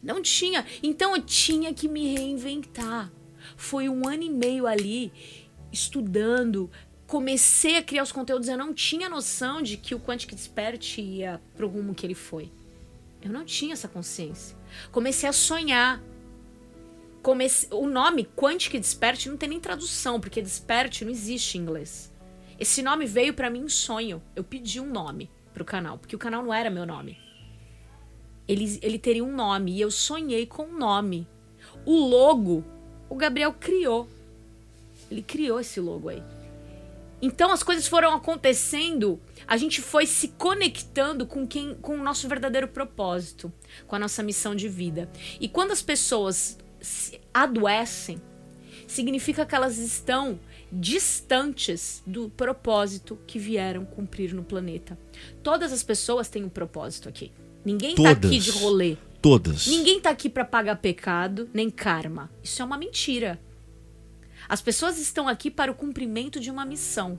Não 0.04 0.20
tinha. 0.20 0.66
Então 0.82 1.16
eu 1.16 1.22
tinha 1.22 1.72
que 1.72 1.88
me 1.88 2.14
reinventar. 2.14 3.10
Foi 3.56 3.88
um 3.88 4.06
ano 4.06 4.22
e 4.22 4.30
meio 4.30 4.66
ali 4.66 5.12
estudando, 5.72 6.70
comecei 7.06 7.76
a 7.76 7.82
criar 7.82 8.02
os 8.02 8.12
conteúdos. 8.12 8.48
Eu 8.48 8.58
não 8.58 8.74
tinha 8.74 9.08
noção 9.08 9.62
de 9.62 9.76
que 9.76 9.94
o 9.94 10.00
Quantic 10.00 10.34
Despert 10.34 10.98
ia 10.98 11.40
pro 11.56 11.68
rumo 11.68 11.94
que 11.94 12.06
ele 12.06 12.14
foi. 12.14 12.52
Eu 13.22 13.30
não 13.30 13.44
tinha 13.44 13.72
essa 13.72 13.88
consciência. 13.88 14.56
Comecei 14.92 15.28
a 15.28 15.32
sonhar 15.32 16.02
comece... 17.22 17.66
o 17.70 17.86
nome 17.88 18.28
Quantic 18.36 18.78
Desperte 18.78 19.30
não 19.30 19.36
tem 19.38 19.48
nem 19.48 19.58
tradução, 19.58 20.20
porque 20.20 20.42
Desperte 20.42 21.04
não 21.04 21.10
existe 21.10 21.56
em 21.56 21.62
inglês. 21.62 22.12
Esse 22.60 22.82
nome 22.82 23.06
veio 23.06 23.32
para 23.32 23.48
mim 23.48 23.60
em 23.60 23.68
sonho. 23.68 24.22
Eu 24.36 24.44
pedi 24.44 24.78
um 24.78 24.86
nome 24.86 25.30
pro 25.54 25.64
canal, 25.64 25.98
porque 25.98 26.14
o 26.14 26.18
canal 26.18 26.42
não 26.42 26.52
era 26.52 26.70
meu 26.70 26.84
nome. 26.84 27.23
Ele, 28.46 28.78
ele 28.82 28.98
teria 28.98 29.24
um 29.24 29.34
nome 29.34 29.72
e 29.72 29.80
eu 29.80 29.90
sonhei 29.90 30.46
com 30.46 30.64
um 30.64 30.78
nome. 30.78 31.26
O 31.84 32.06
logo, 32.06 32.64
o 33.08 33.14
Gabriel 33.14 33.52
criou. 33.52 34.08
Ele 35.10 35.22
criou 35.22 35.60
esse 35.60 35.80
logo 35.80 36.08
aí. 36.08 36.22
Então 37.22 37.50
as 37.50 37.62
coisas 37.62 37.86
foram 37.86 38.12
acontecendo, 38.12 39.18
a 39.46 39.56
gente 39.56 39.80
foi 39.80 40.04
se 40.04 40.28
conectando 40.28 41.26
com 41.26 41.46
quem 41.46 41.74
com 41.76 41.94
o 41.94 42.02
nosso 42.02 42.28
verdadeiro 42.28 42.68
propósito, 42.68 43.50
com 43.86 43.96
a 43.96 43.98
nossa 43.98 44.22
missão 44.22 44.54
de 44.54 44.68
vida. 44.68 45.10
E 45.40 45.48
quando 45.48 45.70
as 45.70 45.80
pessoas 45.80 46.58
adoecem, 47.32 48.20
significa 48.86 49.46
que 49.46 49.54
elas 49.54 49.78
estão 49.78 50.38
distantes 50.70 52.02
do 52.06 52.28
propósito 52.28 53.18
que 53.26 53.38
vieram 53.38 53.86
cumprir 53.86 54.34
no 54.34 54.44
planeta. 54.44 54.98
Todas 55.42 55.72
as 55.72 55.82
pessoas 55.82 56.28
têm 56.28 56.44
um 56.44 56.50
propósito 56.50 57.08
aqui. 57.08 57.32
Ninguém 57.64 57.94
Todas. 57.94 58.20
tá 58.20 58.26
aqui 58.28 58.38
de 58.38 58.50
rolê. 58.50 58.96
Todas. 59.22 59.66
Ninguém 59.66 60.00
tá 60.00 60.10
aqui 60.10 60.28
para 60.28 60.44
pagar 60.44 60.76
pecado 60.76 61.48
nem 61.54 61.70
karma. 61.70 62.30
Isso 62.42 62.60
é 62.60 62.64
uma 62.64 62.76
mentira. 62.76 63.40
As 64.48 64.60
pessoas 64.60 64.98
estão 64.98 65.26
aqui 65.26 65.50
para 65.50 65.72
o 65.72 65.74
cumprimento 65.74 66.38
de 66.38 66.50
uma 66.50 66.64
missão. 66.64 67.18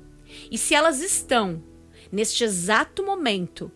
E 0.51 0.57
se 0.57 0.75
elas 0.75 1.01
estão 1.01 1.63
neste 2.11 2.43
exato 2.43 3.03
momento 3.03 3.71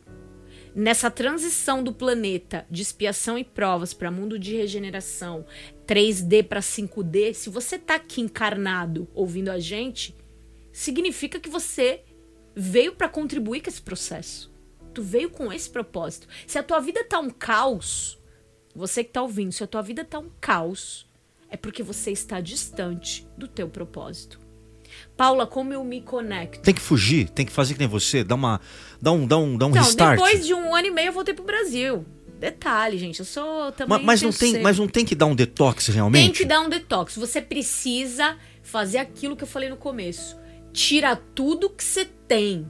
nessa 0.76 1.10
transição 1.10 1.84
do 1.84 1.92
planeta 1.92 2.66
de 2.70 2.82
expiação 2.82 3.38
e 3.38 3.44
provas 3.44 3.94
para 3.94 4.12
mundo 4.12 4.38
de 4.38 4.56
regeneração, 4.56 5.46
3D 5.88 6.44
para 6.44 6.60
5D, 6.60 7.34
se 7.34 7.50
você 7.50 7.78
tá 7.78 7.96
aqui 7.96 8.22
encarnado 8.22 9.08
ouvindo 9.14 9.50
a 9.50 9.60
gente, 9.60 10.16
significa 10.72 11.40
que 11.40 11.50
você 11.50 12.04
veio 12.56 12.94
para 12.94 13.10
contribuir 13.10 13.62
com 13.62 13.70
esse 13.70 13.82
processo. 13.82 14.49
Tu 15.00 15.04
veio 15.04 15.30
com 15.30 15.50
esse 15.54 15.70
propósito. 15.70 16.28
Se 16.46 16.58
a 16.60 16.64
tua 16.64 16.82
vida 16.82 17.06
tá 17.06 17.20
um 17.20 17.30
caos, 17.30 18.20
você 18.76 19.02
que 19.02 19.12
tá 19.12 19.22
ouvindo, 19.22 19.54
se 19.54 19.64
a 19.64 19.68
tua 19.68 19.82
vida 19.82 20.04
tá 20.04 20.20
um 20.20 20.30
caos, 20.42 21.08
é 21.50 21.56
porque 21.56 21.82
você 21.82 22.12
está 22.12 22.42
distante 22.42 23.26
do 23.38 23.48
teu 23.48 23.70
propósito. 23.70 24.42
Paula, 25.16 25.48
como 25.48 25.72
eu 25.72 25.86
me 25.86 26.02
conecto? 26.02 26.60
Tem 26.62 26.74
que 26.74 26.82
fugir, 26.82 27.30
tem 27.30 27.46
que 27.46 27.52
fazer 27.54 27.76
que 27.76 27.80
nem 27.80 27.88
você, 27.88 28.26
dá 28.26 28.36
uma 28.36 28.60
dá 29.02 29.14
um 29.14 29.26
dá 29.26 29.38
um 29.38 29.58
dá 29.58 29.68
um 29.68 29.70
Então, 29.70 29.84
restart. 29.84 30.18
depois 30.18 30.46
de 30.46 30.54
um 30.54 30.76
ano 30.76 30.88
e 30.88 30.92
meio 30.92 31.08
eu 31.08 31.14
voltei 31.14 31.34
pro 31.34 31.46
Brasil. 31.46 32.06
Detalhe, 32.38 32.98
gente, 32.98 33.20
eu 33.20 33.26
sou 33.26 33.72
também 33.72 34.00
mas, 34.00 34.06
mas 34.06 34.22
não 34.22 34.32
tem, 34.32 34.40
terceiro. 34.40 34.64
mas 34.64 34.78
não 34.80 34.88
tem 34.90 35.06
que 35.06 35.16
dar 35.16 35.28
um 35.28 35.36
detox 35.36 35.88
realmente? 35.88 36.26
Tem 36.26 36.34
que 36.34 36.46
dar 36.46 36.60
um 36.60 36.68
detox. 36.68 37.16
Você 37.16 37.42
precisa 37.42 38.38
fazer 38.62 38.98
aquilo 38.98 39.38
que 39.38 39.46
eu 39.46 39.48
falei 39.48 39.70
no 39.70 39.78
começo. 39.78 40.38
Tira 40.74 41.16
tudo 41.16 41.70
que 41.70 41.86
você 41.86 42.04
tem, 42.04 42.68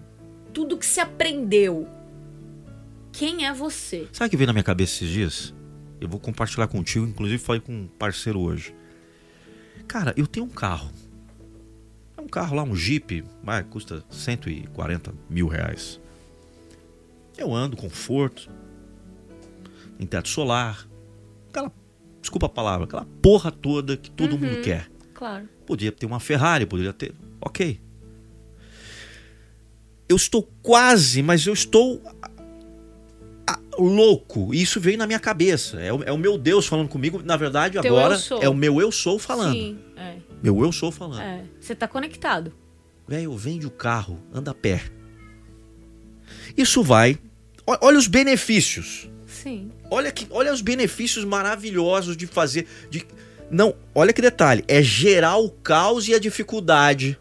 tudo 0.54 0.78
que 0.78 0.86
você 0.86 1.00
aprendeu. 1.00 1.88
Quem 3.12 3.46
é 3.46 3.54
você? 3.54 4.08
Sabe 4.12 4.28
o 4.28 4.30
que 4.32 4.38
veio 4.38 4.48
na 4.48 4.54
minha 4.54 4.64
cabeça 4.64 4.96
esses 4.96 5.10
dias? 5.10 5.54
Eu 6.00 6.08
vou 6.08 6.20
compartilhar 6.20 6.68
contigo, 6.68 7.06
inclusive 7.06 7.42
falei 7.42 7.62
com 7.62 7.74
um 7.74 7.88
parceiro 7.88 8.40
hoje. 8.40 8.74
Cara, 9.88 10.14
eu 10.16 10.26
tenho 10.28 10.46
um 10.46 10.50
carro. 10.50 10.90
É 12.16 12.22
um 12.22 12.28
carro 12.28 12.56
lá, 12.56 12.64
um 12.64 12.76
Jeep, 12.76 13.24
vai, 13.44 13.64
custa 13.64 14.04
140 14.10 15.14
mil 15.30 15.48
reais. 15.48 16.00
Eu 17.38 17.54
ando, 17.54 17.76
conforto, 17.76 18.50
tem 19.98 20.06
teto 20.08 20.30
solar, 20.30 20.88
aquela, 21.50 21.72
desculpa 22.22 22.46
a 22.46 22.50
palavra, 22.50 22.86
aquela 22.86 23.06
porra 23.22 23.52
toda 23.52 23.98
que 23.98 24.12
todo 24.12 24.38
mundo 24.38 24.62
quer. 24.62 24.90
Claro. 25.14 25.50
Podia 25.66 25.92
ter 25.92 26.06
uma 26.06 26.20
Ferrari, 26.20 26.66
poderia 26.66 26.94
ter. 26.94 27.14
Ok. 27.42 27.82
Eu 30.08 30.16
estou 30.16 30.44
quase, 30.62 31.22
mas 31.22 31.46
eu 31.46 31.54
estou 31.54 32.02
louco. 33.84 34.54
E 34.54 34.62
isso 34.62 34.80
veio 34.80 34.98
na 34.98 35.08
minha 35.08 35.20
cabeça. 35.20 35.80
É 35.80 35.92
o, 35.92 36.04
é 36.04 36.12
o 36.12 36.18
meu 36.18 36.38
Deus 36.38 36.68
falando 36.68 36.88
comigo. 36.88 37.22
Na 37.24 37.38
verdade, 37.38 37.80
Teu 37.82 37.98
agora 37.98 38.20
é 38.42 38.50
o 38.50 38.54
meu 38.54 38.80
eu 38.80 38.92
sou 38.92 39.18
falando. 39.20 39.54
Sim, 39.54 39.78
é. 39.96 40.16
Meu 40.42 40.62
eu 40.64 40.72
sou 40.72 40.92
falando. 40.92 41.22
é. 41.22 41.44
Você 41.60 41.76
tá 41.76 41.88
conectado. 41.88 42.54
Velho, 43.08 43.36
vende 43.36 43.66
o 43.66 43.72
carro, 43.72 44.20
anda 44.34 44.52
a 44.52 44.54
pé. 44.54 44.84
Isso 46.56 46.84
vai. 46.84 47.18
Olha 47.66 47.98
os 47.98 48.08
benefícios. 48.08 49.10
Sim. 49.26 49.72
Olha 49.90 50.12
que, 50.12 50.28
olha 50.30 50.54
os 50.54 50.62
benefícios 50.62 51.24
maravilhosos 51.26 52.18
de 52.18 52.28
fazer. 52.28 52.68
De, 52.90 53.06
não, 53.50 53.76
olha 53.94 54.14
que 54.14 54.22
detalhe. 54.22 54.64
É 54.68 54.82
gerar 54.82 55.38
o 55.38 55.50
caos 55.50 56.08
e 56.08 56.14
a 56.14 56.20
dificuldade. 56.20 57.18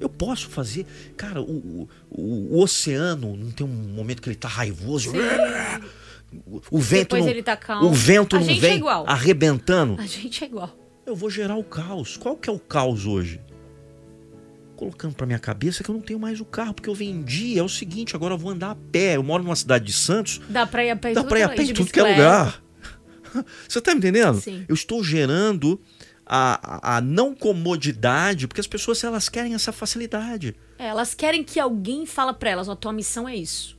Eu 0.00 0.08
posso 0.08 0.48
fazer. 0.48 0.86
Cara, 1.16 1.40
o, 1.40 1.88
o, 2.10 2.52
o- 2.56 2.60
oceano 2.62 3.36
não 3.36 3.50
tem 3.50 3.66
um 3.66 3.70
momento 3.70 4.20
que 4.20 4.28
ele 4.28 4.36
tá 4.36 4.48
raivoso. 4.48 5.10
Sim. 5.10 5.18
O, 6.46 6.60
o 6.72 6.78
vento 6.80 7.00
Depois 7.02 7.24
não, 7.24 7.30
ele 7.30 7.42
tá 7.42 7.56
calmo. 7.56 7.88
O 7.88 7.92
vento 7.92 8.36
A 8.36 8.40
não 8.40 8.46
gente 8.46 8.60
vem 8.60 8.72
é 8.72 8.76
igual. 8.76 9.04
arrebentando. 9.06 9.96
A 10.00 10.06
gente 10.06 10.42
é 10.42 10.46
igual. 10.46 10.76
Eu 11.06 11.14
vou 11.14 11.30
gerar 11.30 11.56
o 11.56 11.62
caos. 11.64 12.16
Qual 12.16 12.36
que 12.36 12.50
é 12.50 12.52
o 12.52 12.58
caos 12.58 13.06
hoje? 13.06 13.40
Colocando 14.76 15.14
pra 15.14 15.24
minha 15.26 15.38
cabeça 15.38 15.84
que 15.84 15.90
eu 15.90 15.94
não 15.94 16.00
tenho 16.02 16.18
mais 16.18 16.40
o 16.40 16.44
carro, 16.44 16.74
porque 16.74 16.88
eu 16.88 16.94
vendi. 16.94 17.56
É 17.56 17.62
o 17.62 17.68
seguinte, 17.68 18.16
agora 18.16 18.34
eu 18.34 18.38
vou 18.38 18.50
andar 18.50 18.72
a 18.72 18.74
pé. 18.74 19.14
Eu 19.16 19.22
moro 19.22 19.44
numa 19.44 19.54
cidade 19.54 19.84
de 19.84 19.92
Santos, 19.92 20.40
Dá 20.48 20.66
pra 20.66 20.84
ir 20.84 20.90
a 20.90 20.96
pé 20.96 21.10
em 21.12 21.14
dá 21.14 21.20
tudo 21.20 21.28
pra 21.28 21.38
ir 21.38 21.42
a 21.44 21.48
pé 21.50 21.62
em 21.62 21.66
de 21.66 21.72
tudo 21.74 21.92
que 21.92 22.00
é 22.00 22.02
lugar. 22.02 22.60
Você 23.68 23.80
tá 23.80 23.92
me 23.92 23.98
entendendo? 23.98 24.40
Sim. 24.40 24.64
Eu 24.68 24.74
estou 24.74 25.02
gerando 25.04 25.80
a, 26.26 26.94
a, 26.94 26.96
a 26.96 27.00
não 27.00 27.34
comodidade, 27.34 28.46
porque 28.48 28.60
as 28.60 28.66
pessoas 28.66 29.02
elas 29.04 29.28
querem 29.28 29.54
essa 29.54 29.72
facilidade. 29.72 30.54
É, 30.78 30.86
elas 30.86 31.14
querem 31.14 31.42
que 31.44 31.58
alguém 31.60 32.06
fala 32.06 32.32
pra 32.34 32.50
elas, 32.50 32.68
ó, 32.68 32.74
tua 32.74 32.92
missão 32.92 33.28
é 33.28 33.36
isso. 33.36 33.78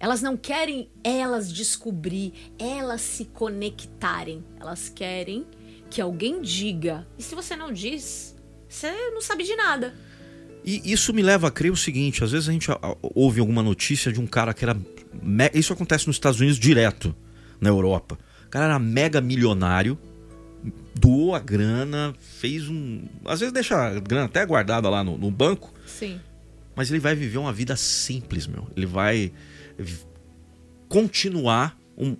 Elas 0.00 0.22
não 0.22 0.36
querem 0.36 0.88
elas 1.02 1.52
descobrir, 1.52 2.32
elas 2.58 3.00
se 3.00 3.24
conectarem. 3.24 4.44
Elas 4.60 4.88
querem 4.88 5.44
que 5.90 6.00
alguém 6.00 6.40
diga. 6.40 7.06
E 7.18 7.22
se 7.22 7.34
você 7.34 7.56
não 7.56 7.72
diz, 7.72 8.36
você 8.68 8.90
não 9.10 9.20
sabe 9.20 9.42
de 9.42 9.56
nada. 9.56 9.92
E 10.64 10.92
isso 10.92 11.12
me 11.12 11.22
leva 11.22 11.48
a 11.48 11.50
crer 11.50 11.72
o 11.72 11.76
seguinte: 11.76 12.22
às 12.22 12.30
vezes 12.30 12.48
a 12.48 12.52
gente 12.52 12.70
a- 12.70 12.78
a- 12.80 12.96
ouve 13.02 13.40
alguma 13.40 13.62
notícia 13.62 14.12
de 14.12 14.20
um 14.20 14.26
cara 14.26 14.54
que 14.54 14.64
era. 14.64 14.76
Isso 15.52 15.72
acontece 15.72 16.06
nos 16.06 16.14
Estados 16.16 16.38
Unidos 16.38 16.58
direto, 16.60 17.14
na 17.60 17.68
Europa. 17.68 18.16
O 18.46 18.50
cara 18.50 18.66
era 18.66 18.78
mega 18.78 19.20
milionário, 19.20 19.98
doou 20.98 21.34
a 21.34 21.38
grana, 21.38 22.14
fez 22.20 22.68
um. 22.68 23.02
Às 23.24 23.40
vezes 23.40 23.52
deixa 23.52 23.76
a 23.76 24.00
grana 24.00 24.26
até 24.26 24.44
guardada 24.44 24.88
lá 24.88 25.02
no, 25.04 25.16
no 25.16 25.30
banco, 25.30 25.72
Sim. 25.86 26.20
mas 26.74 26.90
ele 26.90 26.98
vai 27.00 27.14
viver 27.14 27.38
uma 27.38 27.52
vida 27.52 27.76
simples, 27.76 28.46
meu. 28.46 28.66
Ele 28.76 28.86
vai 28.86 29.32
continuar 30.88 31.78
um- 31.96 32.16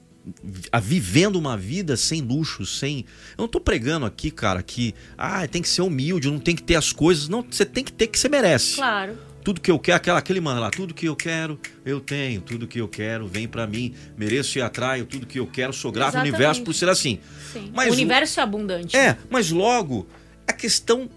a 0.70 0.78
vivendo 0.78 1.36
uma 1.36 1.56
vida 1.56 1.96
sem 1.96 2.20
luxos, 2.20 2.78
sem. 2.78 2.98
Eu 3.36 3.42
não 3.42 3.48
tô 3.48 3.58
pregando 3.60 4.04
aqui, 4.04 4.30
cara, 4.30 4.62
que 4.62 4.94
ah, 5.16 5.46
tem 5.48 5.62
que 5.62 5.68
ser 5.68 5.80
humilde, 5.82 6.30
não 6.30 6.38
tem 6.38 6.54
que 6.54 6.62
ter 6.62 6.74
as 6.74 6.92
coisas. 6.92 7.28
Não, 7.28 7.42
você 7.42 7.64
tem 7.64 7.82
que 7.82 7.92
ter 7.92 8.04
o 8.04 8.08
que 8.08 8.18
você 8.18 8.28
merece. 8.28 8.76
Claro. 8.76 9.16
Tudo 9.48 9.62
que 9.62 9.70
eu 9.70 9.78
quero, 9.78 9.96
aquela, 9.96 10.18
aquele 10.18 10.40
mano 10.42 10.60
lá, 10.60 10.68
tudo 10.68 10.92
que 10.92 11.06
eu 11.06 11.16
quero, 11.16 11.58
eu 11.82 12.00
tenho. 12.00 12.42
Tudo 12.42 12.66
que 12.66 12.78
eu 12.78 12.86
quero 12.86 13.26
vem 13.26 13.48
pra 13.48 13.66
mim. 13.66 13.94
Mereço 14.14 14.58
e 14.58 14.60
atraio 14.60 15.06
tudo 15.06 15.26
que 15.26 15.40
eu 15.40 15.46
quero. 15.46 15.72
Sou 15.72 15.90
grato 15.90 16.16
ao 16.16 16.20
universo 16.20 16.62
por 16.62 16.74
ser 16.74 16.86
assim. 16.90 17.18
Sim. 17.50 17.70
Mas 17.74 17.88
o 17.88 17.92
universo 17.94 18.40
é 18.40 18.42
abundante. 18.42 18.94
É, 18.94 19.16
mas 19.30 19.50
logo 19.50 20.06
a 20.46 20.52
questão 20.52 21.08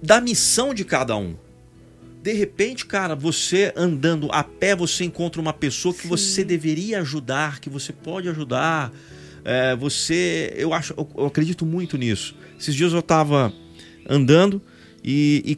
da 0.00 0.20
missão 0.20 0.72
de 0.72 0.84
cada 0.84 1.16
um. 1.16 1.34
De 2.22 2.32
repente, 2.34 2.86
cara, 2.86 3.16
você 3.16 3.72
andando 3.74 4.28
a 4.30 4.44
pé, 4.44 4.76
você 4.76 5.02
encontra 5.02 5.40
uma 5.40 5.52
pessoa 5.52 5.92
que 5.92 6.02
Sim. 6.02 6.08
você 6.08 6.44
deveria 6.44 7.00
ajudar, 7.00 7.58
que 7.58 7.68
você 7.68 7.92
pode 7.92 8.28
ajudar. 8.28 8.92
É, 9.44 9.74
você, 9.74 10.54
eu 10.56 10.72
acho, 10.72 10.94
eu, 10.96 11.10
eu 11.16 11.26
acredito 11.26 11.66
muito 11.66 11.98
nisso. 11.98 12.36
Esses 12.56 12.76
dias 12.76 12.92
eu 12.92 13.02
tava 13.02 13.52
andando 14.08 14.62
e, 15.02 15.42
e 15.44 15.56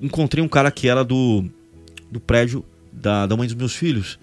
encontrei 0.00 0.42
um 0.42 0.48
cara 0.48 0.70
que 0.70 0.88
era 0.88 1.04
do, 1.04 1.44
do 2.10 2.20
prédio 2.20 2.64
da, 2.92 3.26
da 3.26 3.36
mãe 3.36 3.46
dos 3.46 3.56
meus 3.56 3.74
filhos. 3.74 4.18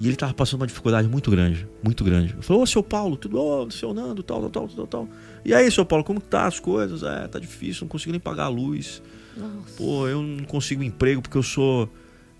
E 0.00 0.06
ele 0.06 0.16
tava 0.16 0.32
passando 0.32 0.60
uma 0.60 0.66
dificuldade 0.66 1.08
muito 1.08 1.28
grande, 1.30 1.66
muito 1.82 2.04
grande. 2.04 2.34
Eu 2.36 2.42
falei, 2.42 2.62
ô, 2.62 2.66
seu 2.66 2.84
Paulo, 2.84 3.16
tudo 3.16 3.36
bom? 3.36 3.68
Seu 3.68 3.92
Nando, 3.92 4.22
tal, 4.22 4.42
tal, 4.42 4.50
tal, 4.50 4.68
tal, 4.68 4.86
tal. 4.86 5.08
E 5.44 5.52
aí, 5.52 5.68
seu 5.72 5.84
Paulo, 5.84 6.04
como 6.04 6.20
que 6.20 6.28
tá 6.28 6.46
as 6.46 6.60
coisas? 6.60 7.02
É, 7.02 7.26
tá 7.26 7.38
difícil, 7.38 7.82
não 7.82 7.88
consigo 7.88 8.12
nem 8.12 8.20
pagar 8.20 8.44
a 8.44 8.48
luz. 8.48 9.02
Nossa. 9.36 9.76
Pô, 9.76 10.06
eu 10.06 10.22
não 10.22 10.44
consigo 10.44 10.84
emprego 10.84 11.20
porque 11.20 11.36
eu 11.36 11.42
sou. 11.42 11.88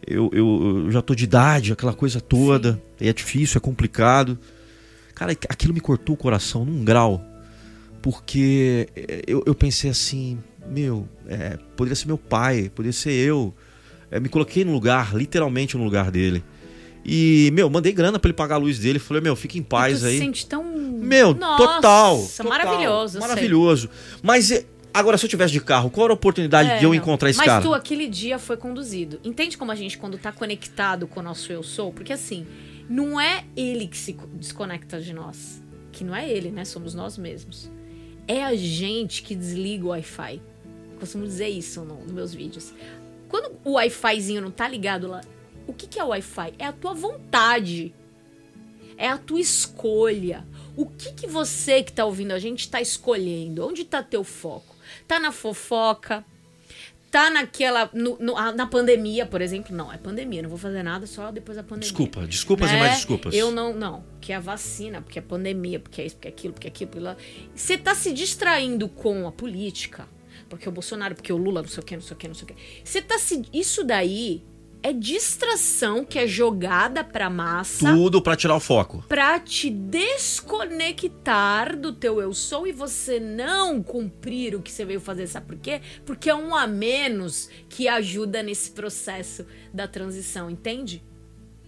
Eu, 0.06 0.30
eu, 0.32 0.84
eu 0.84 0.90
já 0.92 1.02
tô 1.02 1.16
de 1.16 1.24
idade, 1.24 1.72
aquela 1.72 1.92
coisa 1.92 2.20
toda. 2.20 2.80
E 3.00 3.08
é 3.08 3.12
difícil, 3.12 3.58
é 3.58 3.60
complicado. 3.60 4.38
Cara, 5.12 5.32
aquilo 5.32 5.74
me 5.74 5.80
cortou 5.80 6.14
o 6.14 6.18
coração 6.18 6.64
num 6.64 6.84
grau. 6.84 7.20
Porque 8.00 8.88
eu, 9.26 9.42
eu 9.44 9.54
pensei 9.54 9.90
assim, 9.90 10.38
meu, 10.70 11.08
é, 11.26 11.58
poderia 11.76 11.96
ser 11.96 12.06
meu 12.06 12.18
pai, 12.18 12.70
poderia 12.74 12.92
ser 12.92 13.12
eu. 13.12 13.54
É, 14.10 14.18
me 14.20 14.28
coloquei 14.28 14.64
no 14.64 14.72
lugar, 14.72 15.14
literalmente 15.14 15.76
no 15.76 15.84
lugar 15.84 16.10
dele. 16.10 16.42
E, 17.04 17.50
meu, 17.54 17.70
mandei 17.70 17.92
grana 17.92 18.18
pra 18.18 18.28
ele 18.28 18.36
pagar 18.36 18.56
a 18.56 18.58
luz 18.58 18.78
dele. 18.78 18.98
Falei, 18.98 19.22
meu, 19.22 19.34
fica 19.36 19.56
em 19.56 19.62
paz 19.62 20.04
aí. 20.04 20.14
se 20.14 20.18
sente 20.18 20.46
tão. 20.46 20.62
Meu, 20.64 21.32
Nossa, 21.34 21.56
total, 21.64 22.18
total. 22.22 22.46
Maravilhoso. 22.48 23.18
Maravilhoso. 23.20 23.88
Mas 24.22 24.50
e, 24.50 24.66
agora, 24.92 25.16
se 25.16 25.24
eu 25.24 25.30
tivesse 25.30 25.52
de 25.52 25.60
carro, 25.60 25.90
qual 25.90 26.04
era 26.06 26.12
a 26.12 26.16
oportunidade 26.16 26.68
É, 26.70 26.78
de 26.78 26.84
eu 26.84 26.90
não. 26.90 26.94
encontrar 26.94 27.30
esse 27.30 27.38
Mas 27.38 27.46
cara? 27.46 27.62
tu, 27.62 27.72
aquele 27.72 28.06
dia 28.08 28.38
foi 28.38 28.56
conduzido. 28.58 29.18
Entende 29.24 29.56
como 29.56 29.70
a 29.70 29.74
gente, 29.74 29.96
quando 29.96 30.18
tá 30.18 30.32
conectado 30.32 31.06
com 31.06 31.20
o 31.20 31.22
nosso 31.22 31.50
eu 31.52 31.62
sou? 31.62 31.92
Porque 31.92 32.12
assim, 32.12 32.46
não 32.90 33.18
é 33.18 33.44
ele 33.56 33.86
que 33.86 33.96
se 33.96 34.12
co- 34.14 34.26
desconecta 34.34 35.00
de 35.00 35.12
nós. 35.14 35.62
Que 35.92 36.04
não 36.04 36.14
é 36.14 36.28
ele, 36.28 36.50
né? 36.50 36.64
Somos 36.64 36.94
nós 36.94 37.16
mesmos. 37.16 37.70
É 38.26 38.44
a 38.44 38.54
gente 38.54 39.22
que 39.22 39.34
desliga 39.34 39.86
o 39.86 39.88
Wi-Fi. 39.88 40.42
Costumo 40.98 41.24
dizer 41.24 41.48
isso 41.48 41.82
no- 41.84 42.02
nos 42.02 42.12
meus 42.12 42.34
vídeos. 42.34 42.72
Quando 43.28 43.52
o 43.64 43.72
Wi-Fizinho 43.72 44.40
não 44.40 44.50
tá 44.50 44.66
ligado 44.68 45.06
lá, 45.06 45.20
o 45.66 45.72
que, 45.72 45.86
que 45.86 45.98
é 45.98 46.04
o 46.04 46.08
Wi-Fi? 46.08 46.54
É 46.58 46.64
a 46.66 46.72
tua 46.72 46.94
vontade. 46.94 47.94
É 48.96 49.08
a 49.08 49.16
tua 49.18 49.38
escolha. 49.40 50.44
O 50.76 50.86
que, 50.86 51.12
que 51.12 51.26
você 51.26 51.82
que 51.82 51.92
tá 51.92 52.04
ouvindo 52.04 52.32
a 52.32 52.38
gente 52.38 52.68
tá 52.68 52.80
escolhendo? 52.80 53.66
Onde 53.66 53.84
tá 53.84 54.02
teu 54.02 54.24
foco? 54.24 54.74
Tá 55.06 55.20
na 55.20 55.30
fofoca? 55.30 56.24
Tá 57.10 57.30
naquela. 57.30 57.88
no- 57.94 58.18
no- 58.20 58.36
a- 58.36 58.52
na 58.52 58.66
pandemia, 58.66 59.24
por 59.24 59.40
exemplo? 59.40 59.74
Não, 59.74 59.90
é 59.92 59.96
pandemia, 59.96 60.42
não 60.42 60.48
vou 60.50 60.58
fazer 60.58 60.82
nada 60.82 61.06
só 61.06 61.30
depois 61.30 61.56
da 61.56 61.62
pandemia. 61.62 61.88
Desculpa, 61.88 62.26
desculpas 62.26 62.70
e 62.70 62.72
Né? 62.74 62.78
mais 62.80 62.96
desculpas. 62.96 63.34
Eu 63.34 63.50
não, 63.50 63.72
não. 63.74 64.02
Porque 64.12 64.30
é 64.32 64.36
a 64.36 64.40
vacina, 64.40 65.00
porque 65.00 65.18
é 65.18 65.22
pandemia, 65.22 65.80
porque 65.80 66.02
é 66.02 66.06
isso, 66.06 66.16
porque 66.16 66.28
é 66.28 66.30
aquilo, 66.30 66.52
porque 66.52 66.66
é 66.66 66.70
aquilo, 66.70 66.90
porque 66.90 67.02
lá. 67.04 67.16
Você 67.54 67.78
tá 67.78 67.94
se 67.94 68.12
distraindo 68.12 68.88
com 68.90 69.26
a 69.26 69.32
política, 69.32 70.06
porque 70.48 70.68
o 70.68 70.72
Bolsonaro, 70.72 71.14
porque 71.14 71.32
o 71.32 71.36
Lula, 71.36 71.62
não 71.62 71.68
sei 71.68 71.82
o 71.82 71.86
que, 71.86 71.94
não 71.96 72.02
sei 72.02 72.14
o 72.14 72.18
que, 72.18 72.28
não 72.28 72.34
sei 72.34 72.44
o 72.44 72.46
que. 72.46 72.54
Você 72.84 73.02
tá 73.02 73.18
se. 73.18 73.42
Isso 73.52 73.84
daí 73.84 74.42
é 74.82 74.92
distração 74.92 76.04
que 76.04 76.18
é 76.18 76.26
jogada 76.26 77.02
pra 77.02 77.28
massa 77.28 77.92
Tudo 77.92 78.22
pra 78.22 78.36
tirar 78.36 78.54
o 78.54 78.60
foco. 78.60 79.04
pra 79.08 79.40
te 79.40 79.68
desconectar 80.62 81.76
do 81.76 81.92
teu 81.92 82.20
eu 82.20 82.32
sou 82.32 82.64
e 82.66 82.72
você 82.72 83.18
não 83.18 83.82
cumprir 83.82 84.54
o 84.54 84.62
que 84.62 84.70
você 84.70 84.84
veio 84.84 85.00
fazer, 85.00 85.26
sabe 85.26 85.46
por 85.46 85.56
quê? 85.56 85.80
Porque 86.06 86.30
é 86.30 86.34
um 86.34 86.54
a 86.54 86.66
menos 86.66 87.50
que 87.68 87.88
ajuda 87.88 88.42
nesse 88.42 88.70
processo 88.70 89.44
da 89.74 89.88
transição, 89.88 90.48
entende? 90.48 91.02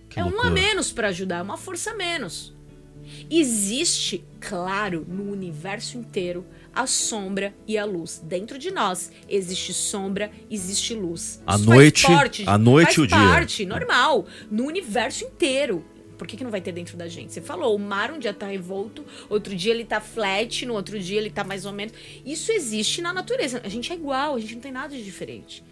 Que 0.09 0.21
é 0.21 0.25
um 0.25 0.29
a 0.29 0.31
loucura. 0.31 0.51
menos 0.51 0.93
pra 0.93 1.09
ajudar, 1.09 1.39
é 1.39 1.43
uma 1.43 1.57
força 1.57 1.91
a 1.91 1.95
menos. 1.95 2.55
Existe, 3.29 4.25
claro, 4.41 5.05
no 5.09 5.33
universo 5.33 5.99
inteiro 5.99 6.47
a 6.75 6.87
sombra 6.87 7.55
e 7.67 7.77
a 7.77 7.85
luz. 7.85 8.21
Dentro 8.25 8.59
de 8.59 8.71
nós 8.71 9.11
existe 9.29 9.73
sombra, 9.73 10.31
existe 10.51 10.95
luz. 10.95 11.43
A 11.47 11.59
noite, 11.59 12.07
parte, 12.07 12.45
a 12.47 12.59
noite 12.59 12.87
faz 12.87 12.99
o 12.99 13.07
dia. 13.07 13.17
parte, 13.17 13.67
normal, 13.67 14.27
no 14.51 14.65
universo 14.65 15.25
inteiro. 15.25 15.85
Por 16.17 16.27
que, 16.27 16.37
que 16.37 16.45
não 16.45 16.51
vai 16.51 16.61
ter 16.61 16.73
dentro 16.73 16.99
da 16.99 17.09
gente? 17.09 17.33
Você 17.33 17.41
falou, 17.41 17.75
o 17.75 17.79
mar 17.79 18.11
um 18.11 18.19
dia 18.19 18.35
tá 18.35 18.47
revolto, 18.47 19.05
outro 19.29 19.57
dia 19.57 19.73
ele 19.73 19.87
tá 19.87 20.03
flat, 20.03 20.67
no 20.67 20.75
outro 20.75 20.99
dia 21.01 21.19
ele 21.19 21.31
tá 21.31 21.43
mais 21.43 21.65
ou 21.65 21.73
menos. 21.73 21.95
Isso 22.27 22.53
existe 22.53 23.01
na 23.01 23.13
natureza. 23.13 23.61
A 23.65 23.69
gente 23.69 23.91
é 23.91 23.95
igual, 23.95 24.35
a 24.35 24.39
gente 24.39 24.55
não 24.55 24.61
tem 24.61 24.71
nada 24.71 24.95
de 24.95 25.03
diferente. 25.03 25.65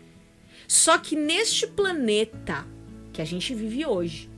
Só 0.66 0.96
que 0.96 1.14
neste 1.14 1.66
planeta 1.66 2.66
que 3.12 3.20
a 3.20 3.24
gente 3.26 3.54
vive 3.54 3.84
hoje, 3.84 4.30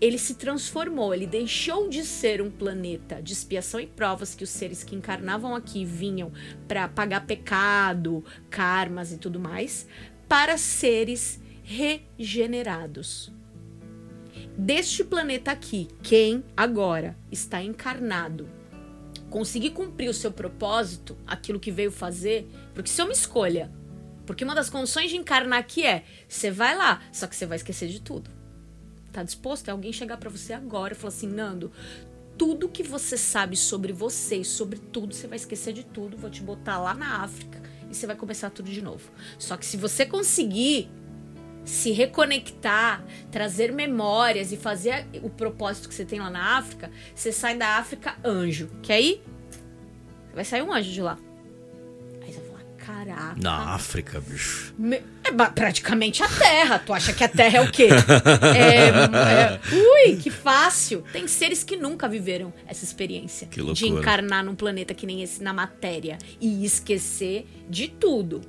ele 0.00 0.18
se 0.18 0.34
transformou, 0.34 1.14
ele 1.14 1.26
deixou 1.26 1.88
de 1.88 2.04
ser 2.04 2.42
um 2.42 2.50
planeta 2.50 3.22
de 3.22 3.32
expiação 3.32 3.80
e 3.80 3.86
provas 3.86 4.34
que 4.34 4.44
os 4.44 4.50
seres 4.50 4.84
que 4.84 4.94
encarnavam 4.94 5.54
aqui 5.54 5.84
vinham 5.84 6.32
para 6.68 6.88
pagar 6.88 7.26
pecado, 7.26 8.24
karmas 8.50 9.12
e 9.12 9.18
tudo 9.18 9.40
mais, 9.40 9.86
para 10.28 10.58
seres 10.58 11.40
regenerados. 11.62 13.32
Deste 14.56 15.04
planeta 15.04 15.50
aqui, 15.50 15.88
quem 16.02 16.44
agora 16.56 17.16
está 17.30 17.62
encarnado 17.62 18.48
conseguir 19.30 19.70
cumprir 19.70 20.08
o 20.08 20.14
seu 20.14 20.30
propósito, 20.30 21.16
aquilo 21.26 21.60
que 21.60 21.70
veio 21.70 21.90
fazer, 21.90 22.48
porque 22.74 22.88
isso 22.88 23.00
é 23.00 23.04
uma 23.04 23.12
escolha. 23.12 23.70
Porque 24.24 24.44
uma 24.44 24.54
das 24.54 24.68
condições 24.70 25.10
de 25.10 25.16
encarnar 25.16 25.58
aqui 25.58 25.84
é: 25.84 26.04
você 26.28 26.50
vai 26.50 26.76
lá, 26.76 27.02
só 27.12 27.26
que 27.26 27.36
você 27.36 27.46
vai 27.46 27.56
esquecer 27.56 27.88
de 27.88 28.00
tudo. 28.00 28.30
Tá 29.16 29.22
disposto? 29.22 29.68
É 29.68 29.70
alguém 29.70 29.94
chegar 29.94 30.18
para 30.18 30.28
você 30.28 30.52
agora 30.52 30.92
e 30.92 30.94
falar 30.94 31.08
assim: 31.08 31.26
Nando, 31.26 31.72
tudo 32.36 32.68
que 32.68 32.82
você 32.82 33.16
sabe 33.16 33.56
sobre 33.56 33.90
você 33.90 34.44
sobre 34.44 34.78
tudo, 34.78 35.14
você 35.14 35.26
vai 35.26 35.36
esquecer 35.36 35.72
de 35.72 35.84
tudo. 35.84 36.18
Vou 36.18 36.28
te 36.28 36.42
botar 36.42 36.78
lá 36.78 36.92
na 36.92 37.22
África 37.22 37.62
e 37.90 37.94
você 37.94 38.06
vai 38.06 38.14
começar 38.14 38.50
tudo 38.50 38.70
de 38.70 38.82
novo. 38.82 39.10
Só 39.38 39.56
que 39.56 39.64
se 39.64 39.78
você 39.78 40.04
conseguir 40.04 40.90
se 41.64 41.92
reconectar, 41.92 43.02
trazer 43.32 43.72
memórias 43.72 44.52
e 44.52 44.56
fazer 44.58 45.06
o 45.22 45.30
propósito 45.30 45.88
que 45.88 45.94
você 45.94 46.04
tem 46.04 46.20
lá 46.20 46.28
na 46.28 46.58
África, 46.58 46.90
você 47.14 47.32
sai 47.32 47.56
da 47.56 47.78
África 47.78 48.18
anjo. 48.22 48.68
Que 48.82 48.92
aí 48.92 49.22
vai 50.34 50.44
sair 50.44 50.60
um 50.60 50.70
anjo 50.70 50.92
de 50.92 51.00
lá. 51.00 51.18
Caraca. 52.86 53.34
Na 53.42 53.74
África, 53.74 54.20
bicho. 54.20 54.72
É 55.24 55.32
praticamente 55.48 56.22
a 56.22 56.28
Terra. 56.28 56.78
Tu 56.78 56.92
acha 56.92 57.12
que 57.12 57.24
a 57.24 57.28
Terra 57.28 57.58
é 57.58 57.60
o 57.60 57.72
quê? 57.72 57.88
é, 58.56 58.90
é... 58.90 59.60
Ui, 59.74 60.16
que 60.16 60.30
fácil. 60.30 61.02
Tem 61.12 61.26
seres 61.26 61.64
que 61.64 61.76
nunca 61.76 62.08
viveram 62.08 62.54
essa 62.64 62.84
experiência 62.84 63.48
que 63.48 63.60
de 63.72 63.88
encarnar 63.88 64.44
num 64.44 64.54
planeta 64.54 64.94
que 64.94 65.04
nem 65.04 65.20
esse 65.20 65.42
na 65.42 65.52
matéria 65.52 66.16
e 66.40 66.64
esquecer 66.64 67.44
de 67.68 67.88
tudo. 67.88 68.40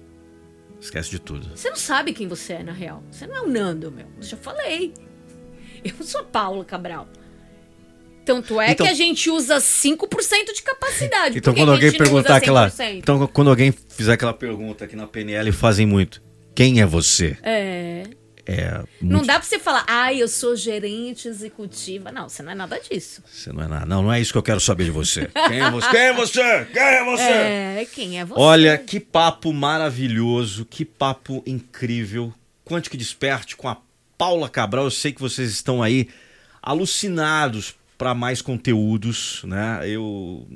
Esquece 0.80 1.10
de 1.10 1.20
tudo. 1.20 1.50
Você 1.56 1.72
não 1.72 1.78
sabe 1.78 2.14
quem 2.14 2.28
você 2.28 2.54
é, 2.54 2.64
na 2.64 2.74
real. 2.74 3.04
Você 3.10 3.26
não 3.26 3.38
é 3.38 3.42
o 3.42 3.48
Nando, 3.48 3.92
meu. 3.92 4.06
Eu 4.18 4.22
já 4.24 4.38
falei. 4.38 4.94
Eu 5.84 6.06
sou 6.06 6.22
a 6.22 6.24
Paula 6.24 6.64
Cabral. 6.64 7.08
Tanto 8.28 8.60
é 8.60 8.72
então, 8.72 8.86
que 8.86 8.92
a 8.92 8.96
gente 8.96 9.30
usa 9.30 9.56
5% 9.56 10.54
de 10.54 10.62
capacidade. 10.62 11.38
Então, 11.38 11.56
quando 11.56 11.72
alguém 11.72 11.94
perguntar 11.94 12.36
aquela. 12.36 12.70
Então, 12.94 13.26
quando 13.28 13.50
alguém 13.50 13.72
fizer 13.72 14.14
aquela 14.14 14.34
pergunta 14.34 14.84
aqui 14.84 14.98
na 14.98 15.08
PNL, 15.08 15.50
fazem 15.54 15.86
muito. 15.86 16.22
Quem 16.54 16.82
é 16.82 16.86
você? 16.86 17.38
É. 17.42 18.04
É 18.50 18.78
muito... 19.02 19.14
Não 19.14 19.24
dá 19.24 19.34
pra 19.34 19.44
você 19.44 19.60
falar, 19.60 19.84
ah, 19.88 20.14
eu 20.14 20.28
sou 20.28 20.56
gerente 20.56 21.28
executiva. 21.28 22.12
Não, 22.12 22.30
você 22.30 22.42
não 22.42 22.52
é 22.52 22.56
nada 22.56 22.80
disso. 22.80 23.22
Você 23.26 23.52
não 23.52 23.64
é 23.64 23.68
nada. 23.68 23.86
Não, 23.86 24.04
não 24.04 24.14
é 24.14 24.22
isso 24.22 24.32
que 24.32 24.38
eu 24.38 24.44
quero 24.44 24.60
saber 24.60 24.86
de 24.86 24.92
você. 24.92 25.30
Quem 25.48 25.62
é 25.62 25.70
você? 25.70 25.90
Quem 25.90 26.00
é 26.00 26.14
você? 26.14 26.66
Quem 26.72 26.82
é 26.82 27.04
você? 27.06 27.24
É, 27.24 27.88
quem 27.94 28.20
é 28.20 28.26
você? 28.26 28.40
Olha, 28.40 28.78
que 28.78 29.00
papo 29.02 29.52
maravilhoso, 29.52 30.66
que 30.66 30.86
papo 30.86 31.44
incrível. 31.46 32.34
Quanto 32.64 32.90
que 32.90 32.98
desperte 32.98 33.56
com 33.56 33.68
a 33.68 33.78
Paula 34.18 34.50
Cabral. 34.50 34.86
Eu 34.86 34.92
sei 34.92 35.12
que 35.12 35.22
vocês 35.22 35.52
estão 35.52 35.84
aí 35.84 36.10
alucinados 36.62 37.76
para 37.98 38.14
mais 38.14 38.42
conteúdos, 38.42 39.42
né? 39.44 39.82
Eu 39.84 40.48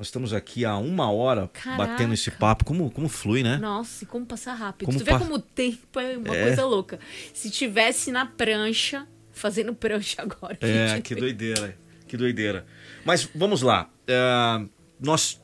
nós 0.00 0.06
estamos 0.06 0.32
aqui 0.32 0.64
há 0.64 0.78
uma 0.78 1.12
hora 1.12 1.48
Caraca. 1.48 1.76
batendo 1.76 2.14
esse 2.14 2.30
papo. 2.30 2.64
Como, 2.64 2.90
como 2.90 3.06
flui, 3.06 3.42
né? 3.42 3.58
Nossa, 3.58 4.04
e 4.04 4.06
como 4.06 4.24
passar 4.24 4.54
rápido. 4.54 4.86
Como 4.86 4.98
tu 4.98 5.04
vê 5.04 5.10
pa... 5.10 5.18
como 5.18 5.34
o 5.34 5.38
tempo 5.38 6.00
é 6.00 6.16
uma 6.16 6.34
é. 6.34 6.44
coisa 6.44 6.64
louca. 6.64 6.98
Se 7.34 7.50
tivesse 7.50 8.10
na 8.10 8.24
prancha, 8.24 9.06
fazendo 9.30 9.74
prancha 9.74 10.22
agora. 10.22 10.56
É, 10.62 11.02
que 11.02 11.14
doideira. 11.14 11.76
Que 12.08 12.16
doideira. 12.16 12.64
Mas 13.04 13.28
vamos 13.34 13.60
lá. 13.60 13.90
Uh, 14.08 14.70
nós, 14.98 15.38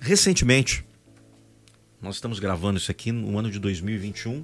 recentemente, 0.00 0.82
nós 2.00 2.14
estamos 2.14 2.38
gravando 2.38 2.78
isso 2.78 2.90
aqui 2.90 3.12
no 3.12 3.38
ano 3.38 3.50
de 3.50 3.58
2021. 3.58 4.42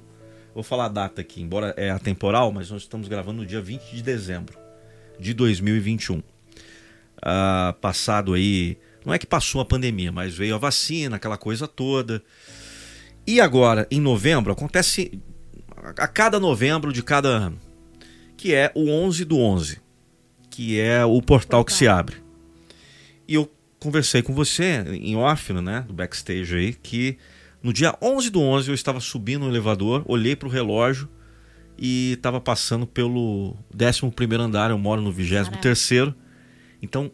Vou 0.53 0.61
falar 0.61 0.85
a 0.85 0.89
data 0.89 1.19
aqui, 1.19 1.41
embora 1.41 1.73
é 1.75 1.89
atemporal, 1.89 2.51
mas 2.51 2.69
nós 2.69 2.83
estamos 2.83 3.07
gravando 3.07 3.41
no 3.41 3.45
dia 3.47 3.59
20 3.59 3.89
de 3.89 4.03
dezembro 4.03 4.60
de 5.21 5.33
2021. 5.33 6.17
Uh, 6.17 6.23
ah, 7.21 7.75
passado 7.79 8.33
aí, 8.33 8.77
não 9.05 9.13
é 9.13 9.19
que 9.19 9.27
passou 9.27 9.61
a 9.61 9.65
pandemia, 9.65 10.11
mas 10.11 10.35
veio 10.35 10.55
a 10.55 10.57
vacina, 10.57 11.15
aquela 11.15 11.37
coisa 11.37 11.67
toda. 11.67 12.23
E 13.25 13.39
agora, 13.39 13.87
em 13.91 14.01
novembro, 14.01 14.51
acontece 14.51 15.21
a 15.97 16.07
cada 16.07 16.39
novembro 16.39 16.91
de 16.91 17.03
cada 17.03 17.29
ano, 17.29 17.59
que 18.35 18.53
é 18.53 18.71
o 18.73 18.89
11 18.89 19.23
do 19.25 19.37
11, 19.37 19.79
que 20.49 20.79
é 20.79 21.05
o 21.05 21.21
portal 21.21 21.63
que 21.63 21.71
se 21.71 21.87
abre. 21.87 22.17
E 23.27 23.35
eu 23.35 23.49
conversei 23.79 24.21
com 24.21 24.33
você 24.33 24.83
em 24.87 25.15
off, 25.15 25.53
né, 25.53 25.85
do 25.87 25.93
backstage 25.93 26.55
aí, 26.55 26.73
que 26.73 27.17
no 27.61 27.71
dia 27.71 27.95
11 28.01 28.29
do 28.31 28.41
11 28.41 28.69
eu 28.69 28.75
estava 28.75 28.99
subindo 28.99 29.43
no 29.43 29.51
elevador, 29.51 30.03
olhei 30.07 30.35
para 30.35 30.47
o 30.47 30.51
relógio, 30.51 31.07
e 31.81 32.11
estava 32.13 32.39
passando 32.39 32.85
pelo 32.85 33.57
11 33.73 34.35
andar, 34.39 34.69
eu 34.69 34.77
moro 34.77 35.01
no 35.01 35.11
23. 35.11 36.13
Então, 36.79 37.11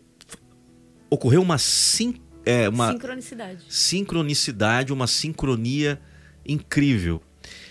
ocorreu 1.10 1.42
uma, 1.42 1.58
sim, 1.58 2.16
é, 2.46 2.68
uma 2.68 2.92
sincronicidade. 2.92 3.64
sincronicidade, 3.70 4.92
uma 4.92 5.08
sincronia 5.08 6.02
incrível. 6.46 7.22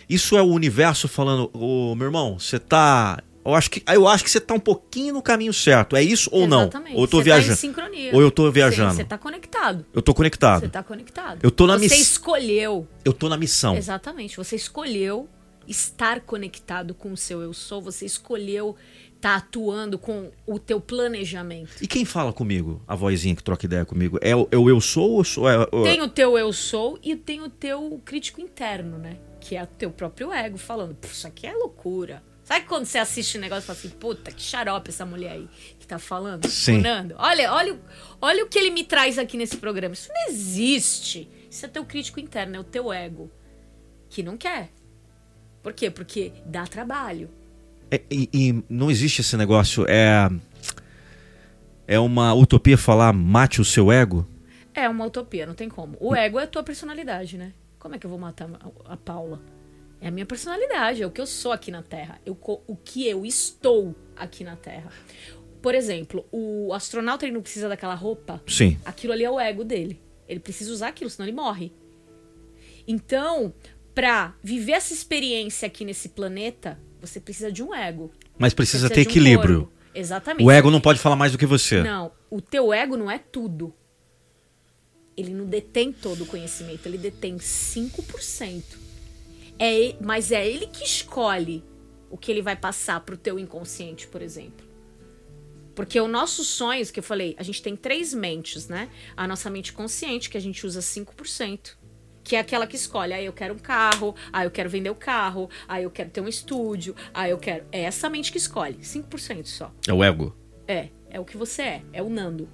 Isso 0.09 0.39
é 0.39 0.43
o 0.43 0.47
universo 0.47 1.07
falando, 1.07 1.51
ô 1.53 1.95
meu 1.95 2.07
irmão, 2.07 2.39
você 2.39 2.59
tá. 2.59 3.23
Eu 3.45 3.55
acho 3.55 3.71
que, 3.71 3.83
eu 3.87 4.09
acho 4.09 4.25
que 4.25 4.31
você 4.31 4.41
tá 4.41 4.55
um 4.55 4.61
pouquinho 4.61 5.15
no 5.15 5.23
caminho 5.23 5.53
certo. 5.53 5.97
É 5.97 6.03
isso 6.03 6.31
ou 6.33 6.47
Exatamente. 6.47 6.93
não? 6.93 6.97
Ou 6.97 7.05
eu 7.05 7.09
tô 7.09 7.19
você 7.19 7.25
viajando? 7.25 7.49
Tá 7.49 7.53
em 7.53 7.57
sincronia. 7.57 8.15
Ou 8.15 8.23
eu 8.23 8.31
tô 8.31 8.51
viajando? 8.51 8.95
Você 8.95 9.05
tá 9.05 9.19
conectado. 9.19 9.87
Eu 9.93 10.03
tô 10.03 10.15
conectado. 10.15 10.61
Você 10.61 10.69
tá 10.69 10.83
conectado. 10.83 11.41
Eu 11.43 11.51
tô 11.51 11.67
na 11.67 11.79
missão. 11.79 11.97
Você 11.97 12.03
escolheu. 12.03 12.89
Eu 13.05 13.13
tô 13.13 13.29
na 13.29 13.37
missão. 13.37 13.77
Exatamente. 13.77 14.37
Você 14.37 14.57
escolheu 14.57 15.29
estar 15.67 16.21
conectado 16.21 16.95
com 16.95 17.13
o 17.13 17.17
seu 17.17 17.41
eu 17.43 17.53
sou, 17.53 17.81
você 17.81 18.05
escolheu 18.05 18.77
estar 19.15 19.31
tá 19.31 19.37
atuando 19.37 19.99
com 19.99 20.31
o 20.47 20.59
teu 20.59 20.81
planejamento. 20.81 21.73
E 21.81 21.87
quem 21.87 22.05
fala 22.05 22.33
comigo, 22.33 22.83
a 22.87 22.95
vozinha 22.95 23.35
que 23.35 23.43
troca 23.43 23.67
ideia 23.67 23.85
comigo, 23.85 24.19
é 24.21 24.35
o, 24.37 24.49
é 24.51 24.57
o 24.57 24.69
eu 24.69 24.81
sou 24.81 25.13
ou 25.13 25.25
sou? 25.25 25.49
É, 25.49 25.67
o... 25.73 25.83
Tem 25.83 26.01
o 26.01 26.09
teu 26.09 26.39
eu 26.39 26.53
sou 26.53 26.99
e 27.03 27.17
tem 27.17 27.43
o 27.43 27.49
teu 27.49 28.01
crítico 28.05 28.41
interno, 28.41 28.99
né? 28.99 29.19
Que 29.41 29.57
é 29.57 29.63
o 29.63 29.67
teu 29.67 29.91
próprio 29.91 30.33
ego 30.33 30.59
falando, 30.59 30.97
isso 31.05 31.27
aqui 31.27 31.47
é 31.47 31.53
loucura. 31.53 32.23
Sabe 32.47 32.65
quando 32.67 32.85
você 32.87 32.99
assiste 32.99 33.37
um 33.39 33.41
negócio 33.41 33.65
e 33.65 33.67
fala 33.67 33.79
assim, 33.79 33.89
puta, 33.89 34.31
que 34.31 34.41
xarope 34.41 34.91
essa 34.91 35.05
mulher 35.05 35.33
aí 35.33 35.49
que 35.81 35.87
tá 35.87 35.99
falando? 35.99 36.47
Sim. 36.49 36.75
Fernando, 36.75 37.17
olha, 37.19 37.53
olha, 37.53 37.81
olha 38.21 38.45
o 38.45 38.49
que 38.49 38.57
ele 38.57 38.71
me 38.71 38.85
traz 38.85 39.19
aqui 39.19 39.37
nesse 39.37 39.57
programa. 39.57 39.95
Isso 39.95 40.09
não 40.15 40.29
existe. 40.29 41.29
Isso 41.51 41.67
é 41.67 41.69
teu 41.69 41.85
crítico 41.85 42.21
interno, 42.21 42.55
é 42.55 42.61
o 42.61 42.65
teu 42.65 42.93
ego. 42.93 43.29
Que 44.09 44.23
não 44.23 44.37
quer. 44.37 44.71
Por 45.67 45.73
quê? 45.73 45.91
Porque 45.91 46.33
dá 46.45 46.65
trabalho. 46.65 47.29
É, 47.91 48.01
e, 48.09 48.31
e, 48.33 48.65
não 48.69 48.89
existe 48.89 49.21
esse 49.21 49.37
negócio. 49.37 49.85
É, 49.89 50.31
é 51.89 51.99
uma 51.99 52.33
utopia 52.35 52.79
falar 52.79 53.13
mate 53.13 53.61
o 53.61 53.65
seu 53.65 53.91
ego? 53.91 54.25
É 54.73 54.89
uma 54.89 55.05
utopia, 55.05 55.45
não 55.45 55.55
tem 55.55 55.69
como. 55.69 55.97
O 55.99 56.15
ego 56.15 56.39
é 56.39 56.45
a 56.45 56.47
tua 56.47 56.63
personalidade, 56.63 57.37
né? 57.37 57.53
Como 57.81 57.97
é 57.97 57.99
que 57.99 58.07
eu 58.07 58.11
vou 58.11 58.17
matar 58.17 58.49
a 58.85 58.97
Paula? 58.97 59.43
É 60.01 60.07
a 60.07 60.11
minha 60.13 60.25
personalidade, 60.25 61.03
é 61.03 61.07
o 61.07 61.11
que 61.11 61.21
eu 61.21 61.27
sou 61.27 61.51
aqui 61.51 61.73
na 61.73 61.83
Terra, 61.83 62.21
eu, 62.25 62.39
o 62.69 62.77
que 62.77 63.05
eu 63.09 63.27
estou 63.27 63.93
aqui 64.15 64.45
na 64.45 64.55
Terra. 64.55 64.93
Por 65.61 65.75
exemplo, 65.75 66.25
o 66.31 66.73
astronauta 66.75 67.27
ele 67.27 67.35
não 67.35 67.43
precisa 67.43 67.69
daquela 67.69 67.97
roupa. 67.97 68.41
Sim. 68.47 68.79
Aquilo 68.85 69.13
ali 69.13 69.25
é 69.25 69.31
o 69.33 69.41
ego 69.41 69.65
dele. 69.65 70.01
Ele 70.29 70.39
precisa 70.39 70.71
usar 70.71 70.87
aquilo, 70.87 71.11
senão 71.11 71.27
ele 71.27 71.37
morre. 71.37 71.73
Então, 72.87 73.53
para 73.97 74.35
viver 74.43 74.73
essa 74.73 74.93
experiência 74.93 75.67
aqui 75.67 75.83
nesse 75.83 76.11
planeta, 76.11 76.79
você 77.01 77.19
precisa 77.19 77.51
de 77.51 77.63
um 77.63 77.75
ego. 77.75 78.13
Mas 78.39 78.53
precisa, 78.53 78.89
precisa 78.89 78.95
ter 78.95 79.11
equilíbrio. 79.11 79.73
Um 79.95 79.99
Exatamente. 79.99 80.45
O 80.45 80.51
ego 80.51 80.71
não 80.71 80.83
pode 80.83 80.99
falar 80.99 81.17
mais 81.17 81.33
do 81.33 81.39
que 81.39 81.47
você. 81.47 81.83
Não, 81.83 82.13
o 82.29 82.43
teu 82.43 82.75
ego 82.75 82.95
não 82.95 83.11
é 83.11 83.19
tudo. 83.19 83.75
Ele 85.17 85.33
não 85.33 85.47
detém 85.47 85.95
todo 85.95 86.25
o 86.25 86.27
conhecimento, 86.27 86.85
ele 86.85 86.99
detém 86.99 87.37
5%. 87.37 88.63
É, 89.59 89.97
mas 89.99 90.31
é 90.31 90.47
ele 90.47 90.67
que 90.67 90.85
escolhe 90.85 91.65
o 92.11 92.19
que 92.19 92.31
ele 92.31 92.43
vai 92.43 92.55
passar 92.55 93.01
pro 93.01 93.17
teu 93.17 93.39
inconsciente, 93.39 94.07
por 94.09 94.21
exemplo. 94.21 94.67
Porque 95.75 95.99
o 95.99 96.07
nosso 96.07 96.45
sonho, 96.45 96.85
que 96.93 97.01
eu 97.01 97.03
falei, 97.03 97.35
a 97.39 97.43
gente 97.43 97.63
tem 97.63 97.75
três 97.75 98.13
mentes, 98.13 98.69
né? 98.69 98.91
A 99.17 99.27
nossa 99.27 99.49
mente 99.49 99.73
consciente, 99.73 100.29
que 100.29 100.37
a 100.37 100.41
gente 100.41 100.67
usa 100.67 100.81
5%. 100.81 101.86
Que 102.27 102.35
é 102.35 102.41
aquela 102.41 102.67
que 102.67 102.75
escolhe, 102.75 103.13
ah, 103.13 103.23
eu 103.23 103.33
quero 103.33 103.55
um 103.55 103.59
carro, 103.59 104.13
ah, 104.33 104.45
eu 104.45 104.51
quero 104.51 104.69
vender 104.69 104.91
o 104.91 104.97
carro, 104.97 105.49
ah, 105.69 105.81
eu 105.81 105.89
quero 105.89 106.11
ter 106.11 106.21
um 106.21 106.27
estúdio, 106.27 106.97
ah, 107.15 107.29
eu 107.29 107.39
quero. 107.39 107.65
É 107.71 107.83
essa 107.83 108.11
mente 108.11 108.33
que 108.33 108.39
escolhe, 108.39 108.79
5% 108.79 109.47
só. 109.47 109.73
É 109.87 109.93
o 109.93 110.03
ego? 110.03 110.35
É, 110.67 110.89
é 111.09 111.21
o 111.21 111.25
que 111.25 111.37
você 111.37 111.63
é, 111.63 111.83
é 111.93 112.03
o 112.03 112.11
Nando. 112.11 112.49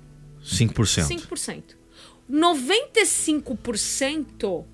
5%. 0.45 1.09
5%. 1.09 1.63
95% 2.31 4.67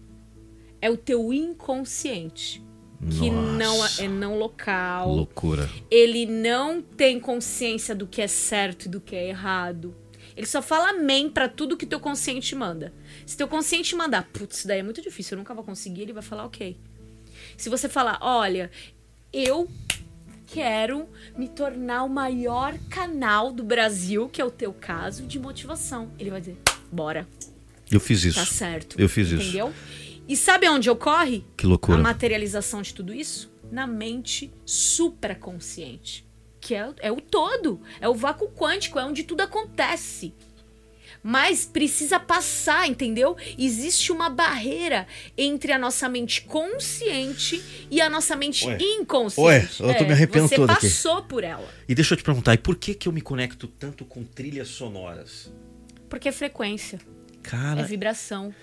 é 0.83 0.91
o 0.91 0.97
teu 0.97 1.33
inconsciente. 1.33 2.61
Que 3.09 3.31
não 3.31 3.79
Nossa. 3.79 4.05
é 4.05 4.09
não 4.09 4.37
local. 4.37 5.15
Loucura. 5.15 5.71
Ele 5.89 6.27
não 6.27 6.83
tem 6.83 7.21
consciência 7.21 7.95
do 7.95 8.09
que 8.09 8.21
é 8.21 8.27
certo 8.27 8.87
e 8.87 8.89
do 8.89 9.01
que 9.01 9.15
é 9.15 9.29
errado. 9.29 9.95
Ele 10.39 10.47
só 10.47 10.63
fala 10.63 10.91
amém 10.91 11.29
pra 11.29 11.49
tudo 11.49 11.77
que 11.77 11.85
teu 11.85 11.99
consciente 11.99 12.55
manda. 12.55 12.95
Se 13.27 13.37
teu 13.37 13.49
consciente 13.49 13.97
mandar, 13.97 14.23
putz, 14.33 14.59
isso 14.59 14.69
daí 14.69 14.79
é 14.79 14.83
muito 14.85 15.03
difícil, 15.03 15.35
eu 15.35 15.39
nunca 15.39 15.53
vou 15.53 15.65
conseguir, 15.65 16.03
ele 16.03 16.13
vai 16.13 16.23
falar 16.23 16.45
ok. 16.45 16.79
Se 17.57 17.69
você 17.69 17.89
falar, 17.89 18.21
olha, 18.23 18.71
eu 19.33 19.69
quero 20.47 21.09
me 21.37 21.49
tornar 21.49 22.05
o 22.05 22.09
maior 22.09 22.79
canal 22.89 23.53
do 23.53 23.65
Brasil, 23.65 24.29
que 24.29 24.41
é 24.41 24.45
o 24.45 24.51
teu 24.51 24.73
caso, 24.73 25.25
de 25.25 25.41
motivação. 25.41 26.13
Ele 26.21 26.31
vai 26.31 26.39
dizer, 26.39 26.57
bora, 26.93 27.27
Eu 27.91 27.99
fiz 27.99 28.23
isso. 28.23 28.39
tá 28.39 28.47
certo. 28.47 28.95
Eu 28.97 29.09
fiz 29.09 29.27
isso. 29.33 29.43
Entendeu? 29.43 29.75
E 30.29 30.37
sabe 30.37 30.69
onde 30.69 30.89
ocorre? 30.89 31.45
Que 31.57 31.67
loucura. 31.67 31.99
A 31.99 32.01
materialização 32.01 32.81
de 32.81 32.95
tudo 32.95 33.13
isso? 33.13 33.51
Na 33.73 33.89
mente 33.89 34.53
supraconsciente. 34.65 36.28
Que 36.69 36.75
é, 36.75 36.87
é 36.99 37.11
o 37.11 37.19
todo. 37.19 37.81
É 37.99 38.07
o 38.07 38.15
vácuo 38.15 38.47
quântico, 38.49 38.99
é 38.99 39.03
onde 39.03 39.25
tudo 39.25 39.41
acontece. 39.41 40.35
Mas 41.23 41.65
precisa 41.65 42.21
passar, 42.21 42.87
entendeu? 42.87 43.39
Existe 43.59 44.13
uma 44.13 44.29
barreira 44.29 45.07
entre 45.35 45.73
a 45.73 45.79
nossa 45.79 46.11
mente 46.11 46.43
consciente 46.43 47.89
e 47.91 48.03
a 48.03 48.11
nossa 48.11 48.37
mente 48.37 48.67
Ué. 48.67 48.77
inconsciente. 48.79 49.83
Ué, 49.83 49.93
eu 49.93 49.97
tô 49.97 50.05
me 50.05 50.13
arrependendo 50.13 50.49
você 50.49 50.57
todo 50.57 50.69
aqui. 50.69 50.91
passou 50.91 51.23
por 51.23 51.43
ela. 51.43 51.67
E 51.89 51.95
deixa 51.95 52.13
eu 52.13 52.19
te 52.19 52.23
perguntar, 52.23 52.53
e 52.53 52.59
por 52.59 52.77
que 52.77 52.93
que 52.93 53.09
eu 53.09 53.13
me 53.13 53.23
conecto 53.23 53.67
tanto 53.67 54.05
com 54.05 54.23
trilhas 54.23 54.69
sonoras? 54.69 55.51
Porque 56.11 56.29
é 56.29 56.33
frequência, 56.33 57.01
Cara, 57.43 57.81
é 57.81 57.85
vibração. 57.85 58.55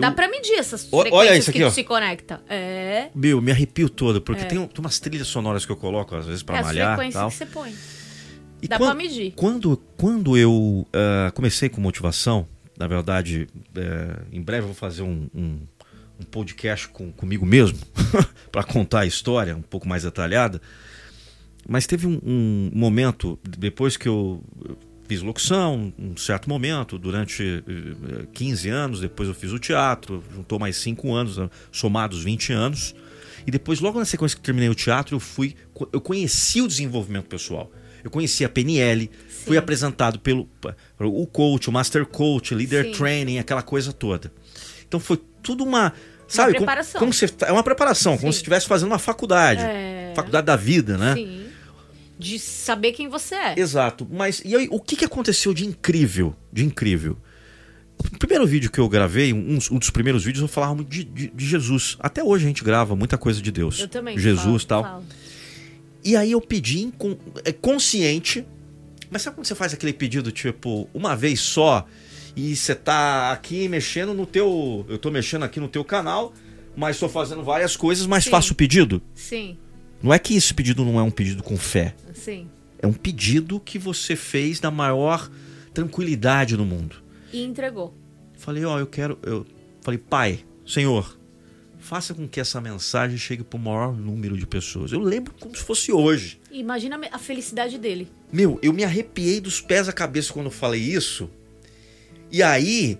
Dá 0.00 0.10
pra 0.10 0.28
medir 0.28 0.54
essas 0.54 0.84
frequências 0.84 1.12
olha 1.12 1.36
isso 1.36 1.50
aqui, 1.50 1.58
que 1.60 1.64
ó. 1.64 1.70
se 1.70 1.84
conecta. 1.84 2.42
É. 2.48 3.10
Meu, 3.14 3.40
me 3.40 3.50
arrepio 3.50 3.88
todo, 3.88 4.20
porque 4.20 4.44
tem, 4.44 4.58
um- 4.58 4.66
tem 4.66 4.80
umas 4.84 4.98
trilhas 5.00 5.26
sonoras 5.28 5.64
que 5.66 5.72
eu 5.72 5.76
coloco, 5.76 6.14
às 6.14 6.26
vezes, 6.26 6.42
pra 6.42 6.56
é 6.56 6.60
as 6.60 6.66
malhar 6.66 6.92
e 6.92 6.96
frequências 6.96 7.20
tal. 7.20 7.30
que 7.30 7.36
você 7.36 7.46
põe. 7.46 7.74
E 8.62 8.68
Dá 8.68 8.78
quan- 8.78 8.86
pra 8.86 8.94
medir. 8.94 9.32
Quando, 9.34 9.76
quando 9.96 10.36
eu 10.36 10.86
ah, 10.92 11.30
comecei 11.34 11.68
com 11.68 11.80
motivação, 11.80 12.46
na 12.78 12.86
verdade, 12.86 13.48
eh, 13.74 14.16
em 14.32 14.40
breve 14.40 14.62
eu 14.62 14.66
vou 14.68 14.74
fazer 14.74 15.02
um, 15.02 15.28
um, 15.34 15.58
um 16.20 16.24
podcast 16.30 16.88
com, 16.88 17.12
comigo 17.12 17.44
mesmo, 17.44 17.78
para 18.52 18.62
contar 18.64 19.00
a 19.00 19.06
história 19.06 19.56
um 19.56 19.62
pouco 19.62 19.88
mais 19.88 20.04
detalhada. 20.04 20.60
Mas 21.68 21.86
teve 21.86 22.06
um, 22.06 22.20
um 22.24 22.70
momento, 22.74 23.38
depois 23.44 23.96
que 23.96 24.08
eu 24.08 24.42
fiz 25.12 25.20
locução, 25.22 25.92
um 25.98 26.16
certo 26.16 26.48
momento, 26.48 26.98
durante 26.98 27.62
eh, 27.68 28.26
15 28.32 28.68
anos, 28.70 29.00
depois 29.00 29.28
eu 29.28 29.34
fiz 29.34 29.52
o 29.52 29.58
teatro, 29.58 30.24
juntou 30.34 30.58
mais 30.58 30.76
5 30.76 31.12
anos, 31.14 31.36
né, 31.36 31.50
somados 31.70 32.24
20 32.24 32.52
anos. 32.52 32.94
E 33.46 33.50
depois, 33.50 33.80
logo 33.80 33.98
na 33.98 34.04
sequência 34.06 34.36
que 34.36 34.42
terminei 34.42 34.70
o 34.70 34.74
teatro, 34.74 35.16
eu 35.16 35.20
fui. 35.20 35.54
Eu 35.92 36.00
conheci 36.00 36.62
o 36.62 36.68
desenvolvimento 36.68 37.26
pessoal. 37.26 37.70
Eu 38.02 38.10
conheci 38.10 38.44
a 38.44 38.48
PNL, 38.48 39.10
fui 39.28 39.54
Sim. 39.54 39.58
apresentado 39.58 40.18
pelo 40.18 40.48
o 40.98 41.26
coach, 41.26 41.68
o 41.68 41.72
master 41.72 42.06
coach, 42.06 42.54
leader 42.54 42.84
Sim. 42.86 42.92
training, 42.92 43.38
aquela 43.38 43.62
coisa 43.62 43.92
toda. 43.92 44.32
Então 44.86 44.98
foi 44.98 45.20
tudo 45.42 45.62
uma. 45.64 45.92
Sabe, 46.28 46.54
como- 46.54 46.64
preparação. 46.64 46.98
Como, 47.00 47.12
você, 47.12 47.26
é 47.46 47.52
uma 47.52 47.62
preparação, 47.62 48.16
como 48.16 48.32
Sim. 48.32 48.36
se 48.36 48.38
estivesse 48.38 48.66
fazendo 48.66 48.88
uma 48.88 48.98
faculdade. 48.98 49.60
É. 49.60 50.12
Faculdade 50.16 50.46
da 50.46 50.56
vida, 50.56 50.96
né? 50.96 51.14
Sim. 51.14 51.42
De 52.22 52.38
saber 52.38 52.92
quem 52.92 53.08
você 53.08 53.34
é. 53.34 53.54
Exato. 53.58 54.06
Mas 54.10 54.42
e 54.44 54.54
aí, 54.54 54.68
o 54.70 54.78
que, 54.80 54.96
que 54.96 55.04
aconteceu 55.04 55.52
de 55.52 55.66
incrível? 55.66 56.34
De 56.52 56.64
incrível. 56.64 57.16
O 58.14 58.18
primeiro 58.18 58.46
vídeo 58.46 58.70
que 58.70 58.80
eu 58.80 58.88
gravei, 58.88 59.32
um, 59.32 59.58
um 59.70 59.78
dos 59.78 59.90
primeiros 59.90 60.24
vídeos, 60.24 60.42
eu 60.42 60.48
falava 60.48 60.74
muito 60.74 60.88
de, 60.88 61.04
de- 61.04 61.28
de 61.28 61.46
Jesus. 61.46 61.96
Até 62.00 62.22
hoje 62.22 62.44
a 62.44 62.48
gente 62.48 62.64
grava 62.64 62.96
muita 62.96 63.16
coisa 63.16 63.40
de 63.40 63.52
Deus. 63.52 63.78
Eu 63.80 63.88
também. 63.88 64.18
Jesus 64.18 64.62
e 64.62 64.66
falo, 64.66 64.82
tal. 64.82 64.82
falo. 64.82 65.04
E 66.04 66.16
aí 66.16 66.32
eu 66.32 66.40
pedi 66.40 66.92
é, 67.44 67.52
consciente. 67.52 68.44
Mas 69.10 69.22
sabe 69.22 69.36
quando 69.36 69.46
você 69.46 69.54
faz 69.54 69.72
aquele 69.74 69.92
pedido, 69.92 70.32
tipo, 70.32 70.88
uma 70.94 71.14
vez 71.14 71.38
só, 71.40 71.86
e 72.34 72.56
você 72.56 72.74
tá 72.74 73.30
aqui 73.30 73.68
mexendo 73.68 74.14
no 74.14 74.24
teu. 74.26 74.86
Eu 74.88 74.98
tô 74.98 75.10
mexendo 75.10 75.42
aqui 75.44 75.60
no 75.60 75.68
teu 75.68 75.84
canal, 75.84 76.32
mas 76.74 76.98
tô 76.98 77.08
fazendo 77.08 77.42
várias 77.44 77.76
coisas, 77.76 78.06
mas 78.06 78.24
Sim. 78.24 78.30
faço 78.30 78.52
o 78.54 78.56
pedido? 78.56 79.02
Sim, 79.14 79.58
Não 80.02 80.12
é 80.12 80.18
que 80.18 80.34
esse 80.34 80.52
pedido 80.52 80.84
não 80.84 80.98
é 80.98 81.02
um 81.02 81.10
pedido 81.10 81.42
com 81.42 81.56
fé. 81.56 81.94
sim. 82.14 82.48
É 82.78 82.86
um 82.86 82.92
pedido 82.92 83.60
que 83.60 83.78
você 83.78 84.16
fez 84.16 84.60
na 84.60 84.68
maior 84.68 85.30
tranquilidade 85.72 86.56
no 86.56 86.66
mundo. 86.66 86.96
E 87.32 87.44
entregou. 87.44 87.94
Falei, 88.36 88.64
ó, 88.64 88.76
eu 88.76 88.88
quero. 88.88 89.16
Eu 89.22 89.46
falei, 89.80 89.98
pai, 89.98 90.40
Senhor, 90.66 91.16
faça 91.78 92.12
com 92.12 92.26
que 92.26 92.40
essa 92.40 92.60
mensagem 92.60 93.16
chegue 93.16 93.44
para 93.44 93.56
o 93.56 93.60
maior 93.60 93.96
número 93.96 94.36
de 94.36 94.44
pessoas. 94.46 94.90
Eu 94.90 94.98
lembro 94.98 95.32
como 95.38 95.56
se 95.56 95.62
fosse 95.62 95.92
hoje. 95.92 96.40
Imagina 96.50 97.00
a 97.12 97.18
felicidade 97.18 97.78
dele. 97.78 98.08
Meu, 98.32 98.58
eu 98.62 98.72
me 98.72 98.82
arrepiei 98.82 99.40
dos 99.40 99.60
pés 99.60 99.88
à 99.88 99.92
cabeça 99.92 100.32
quando 100.32 100.46
eu 100.46 100.52
falei 100.52 100.80
isso. 100.80 101.30
E 102.32 102.42
aí, 102.42 102.98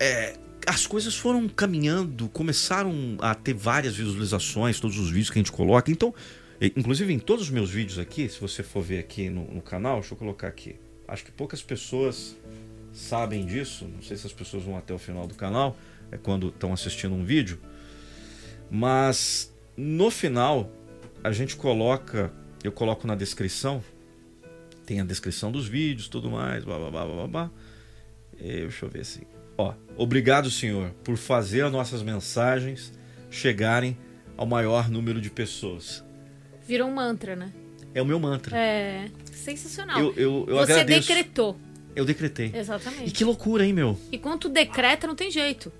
é, 0.00 0.34
as 0.68 0.86
coisas 0.86 1.16
foram 1.16 1.48
caminhando, 1.48 2.28
começaram 2.28 3.16
a 3.20 3.34
ter 3.34 3.54
várias 3.54 3.96
visualizações, 3.96 4.78
todos 4.78 4.98
os 4.98 5.08
vídeos 5.08 5.30
que 5.30 5.38
a 5.38 5.42
gente 5.42 5.52
coloca. 5.52 5.90
Então, 5.90 6.14
e- 6.60 6.72
inclusive 6.76 7.12
em 7.12 7.18
todos 7.18 7.44
os 7.44 7.50
meus 7.50 7.70
vídeos 7.70 7.98
aqui, 7.98 8.28
se 8.28 8.40
você 8.40 8.62
for 8.62 8.82
ver 8.82 8.98
aqui 8.98 9.30
no, 9.30 9.44
no 9.52 9.62
canal, 9.62 10.00
deixa 10.00 10.14
eu 10.14 10.18
colocar 10.18 10.48
aqui. 10.48 10.76
Acho 11.06 11.24
que 11.24 11.32
poucas 11.32 11.62
pessoas 11.62 12.36
sabem 12.92 13.46
disso. 13.46 13.86
Não 13.86 14.02
sei 14.02 14.16
se 14.16 14.26
as 14.26 14.32
pessoas 14.32 14.62
vão 14.62 14.76
até 14.76 14.92
o 14.92 14.98
final 14.98 15.26
do 15.26 15.34
canal, 15.34 15.76
é 16.12 16.16
quando 16.18 16.48
estão 16.48 16.72
assistindo 16.72 17.14
um 17.14 17.24
vídeo. 17.24 17.58
Mas 18.70 19.52
no 19.76 20.10
final, 20.10 20.70
a 21.24 21.32
gente 21.32 21.56
coloca, 21.56 22.30
eu 22.62 22.72
coloco 22.72 23.06
na 23.06 23.14
descrição, 23.14 23.82
tem 24.84 25.00
a 25.00 25.04
descrição 25.04 25.50
dos 25.50 25.66
vídeos, 25.66 26.08
tudo 26.08 26.30
mais, 26.30 26.64
blá 26.64 26.78
blá 26.78 26.90
blá 26.90 27.06
blá 27.06 27.26
blá. 27.26 27.50
Eh, 28.38 28.60
Deixa 28.62 28.84
eu 28.84 28.90
ver 28.90 29.00
assim. 29.00 29.22
Ó, 29.58 29.74
obrigado, 29.96 30.50
Senhor, 30.52 30.90
por 31.02 31.16
fazer 31.16 31.62
as 31.62 31.72
nossas 31.72 32.00
mensagens 32.00 32.92
chegarem 33.28 33.98
ao 34.36 34.46
maior 34.46 34.88
número 34.88 35.20
de 35.20 35.28
pessoas. 35.28 36.04
Virou 36.64 36.88
um 36.88 36.94
mantra, 36.94 37.34
né? 37.34 37.52
É 37.92 38.00
o 38.00 38.06
meu 38.06 38.20
mantra. 38.20 38.56
É. 38.56 39.10
Sensacional. 39.32 39.98
Eu, 39.98 40.14
eu, 40.16 40.44
eu 40.48 40.56
você 40.56 40.72
agradeço. 40.72 41.08
decretou. 41.08 41.58
Eu 41.96 42.04
decretei. 42.04 42.52
E 42.54 42.56
Exatamente. 42.56 43.10
que 43.10 43.24
loucura, 43.24 43.66
hein, 43.66 43.72
meu? 43.72 43.98
E 44.12 44.18
quando 44.18 44.48
decreta, 44.48 45.08
não 45.08 45.16
tem 45.16 45.30
jeito. 45.30 45.72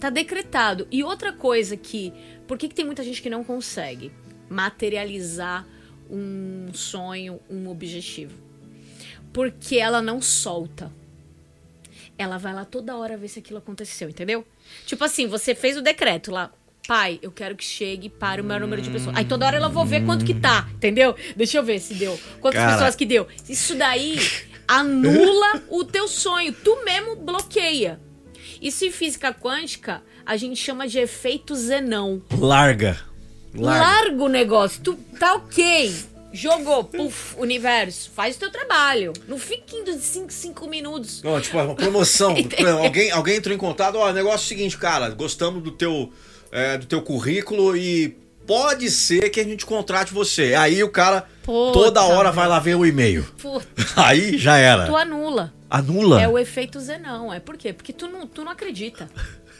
Tá 0.00 0.10
decretado. 0.10 0.88
E 0.90 1.04
outra 1.04 1.32
coisa 1.32 1.76
que. 1.76 2.12
Por 2.48 2.58
que, 2.58 2.68
que 2.68 2.74
tem 2.74 2.84
muita 2.84 3.04
gente 3.04 3.22
que 3.22 3.30
não 3.30 3.44
consegue 3.44 4.10
materializar 4.50 5.64
um 6.10 6.70
sonho, 6.72 7.38
um 7.48 7.68
objetivo? 7.68 8.34
Porque 9.32 9.76
ela 9.76 10.02
não 10.02 10.20
solta. 10.20 10.90
Ela 12.18 12.38
vai 12.38 12.54
lá 12.54 12.64
toda 12.64 12.96
hora 12.96 13.16
ver 13.16 13.28
se 13.28 13.38
aquilo 13.38 13.58
aconteceu, 13.58 14.08
entendeu? 14.08 14.44
Tipo 14.86 15.04
assim, 15.04 15.26
você 15.26 15.54
fez 15.54 15.76
o 15.76 15.82
decreto 15.82 16.30
lá. 16.30 16.50
Pai, 16.86 17.18
eu 17.20 17.32
quero 17.32 17.56
que 17.56 17.64
chegue 17.64 18.08
para 18.08 18.40
o 18.40 18.44
maior 18.44 18.60
número 18.60 18.80
de 18.80 18.88
pessoas. 18.88 19.16
Aí 19.16 19.24
toda 19.24 19.44
hora 19.44 19.56
ela 19.56 19.68
vou 19.68 19.84
ver 19.84 20.04
quanto 20.04 20.24
que 20.24 20.34
tá, 20.34 20.68
entendeu? 20.74 21.16
Deixa 21.34 21.58
eu 21.58 21.62
ver 21.64 21.80
se 21.80 21.94
deu. 21.94 22.18
Quantas 22.40 22.60
Cara. 22.60 22.72
pessoas 22.74 22.94
que 22.94 23.04
deu. 23.04 23.26
Isso 23.48 23.74
daí 23.74 24.18
anula 24.68 25.62
o 25.68 25.84
teu 25.84 26.06
sonho. 26.06 26.52
Tu 26.52 26.84
mesmo 26.84 27.16
bloqueia. 27.16 28.00
Isso 28.62 28.84
em 28.84 28.90
física 28.90 29.34
quântica 29.34 30.02
a 30.24 30.36
gente 30.36 30.56
chama 30.56 30.86
de 30.86 30.98
efeito 30.98 31.54
zenão. 31.54 32.22
Larga. 32.38 32.98
Larga. 33.54 33.84
Larga 33.84 34.24
o 34.24 34.28
negócio. 34.28 34.82
Tu 34.82 34.94
tá 35.18 35.34
ok. 35.34 35.92
Jogou, 36.36 36.84
puf, 36.84 37.34
universo. 37.38 38.10
Faz 38.14 38.36
o 38.36 38.38
teu 38.38 38.50
trabalho. 38.50 39.12
Não 39.26 39.38
fique 39.38 39.74
indo 39.74 39.92
de 39.92 40.02
5, 40.02 40.30
5 40.30 40.68
minutos. 40.68 41.22
Ó, 41.24 41.40
tipo, 41.40 41.58
uma 41.58 41.74
promoção. 41.74 42.34
Alguém, 42.84 43.10
alguém 43.10 43.36
entrou 43.36 43.54
em 43.54 43.58
contato, 43.58 43.96
ó, 43.96 44.12
negócio 44.12 44.44
é 44.44 44.44
o 44.44 44.48
seguinte, 44.48 44.76
cara, 44.76 45.08
gostamos 45.10 45.62
do 45.62 45.70
teu, 45.70 46.12
é, 46.52 46.76
do 46.76 46.84
teu 46.86 47.00
currículo 47.00 47.76
e 47.76 48.16
pode 48.46 48.90
ser 48.90 49.30
que 49.30 49.40
a 49.40 49.44
gente 49.44 49.64
contrate 49.64 50.12
você. 50.12 50.54
Aí 50.54 50.82
o 50.82 50.88
cara 50.90 51.26
Puta, 51.42 51.72
toda 51.72 52.02
hora 52.04 52.30
vai 52.30 52.46
lá 52.46 52.58
ver 52.58 52.76
o 52.76 52.84
e-mail. 52.84 53.24
Puta, 53.40 53.66
Aí 53.96 54.36
já 54.38 54.56
era. 54.58 54.86
tu 54.86 54.96
anula. 54.96 55.52
Anula. 55.68 56.22
É 56.22 56.28
o 56.28 56.38
efeito 56.38 56.78
zenão. 56.80 57.32
É 57.32 57.40
por 57.40 57.56
quê? 57.56 57.72
Porque 57.72 57.92
tu 57.92 58.06
não, 58.06 58.26
tu 58.26 58.44
não 58.44 58.52
acredita. 58.52 59.08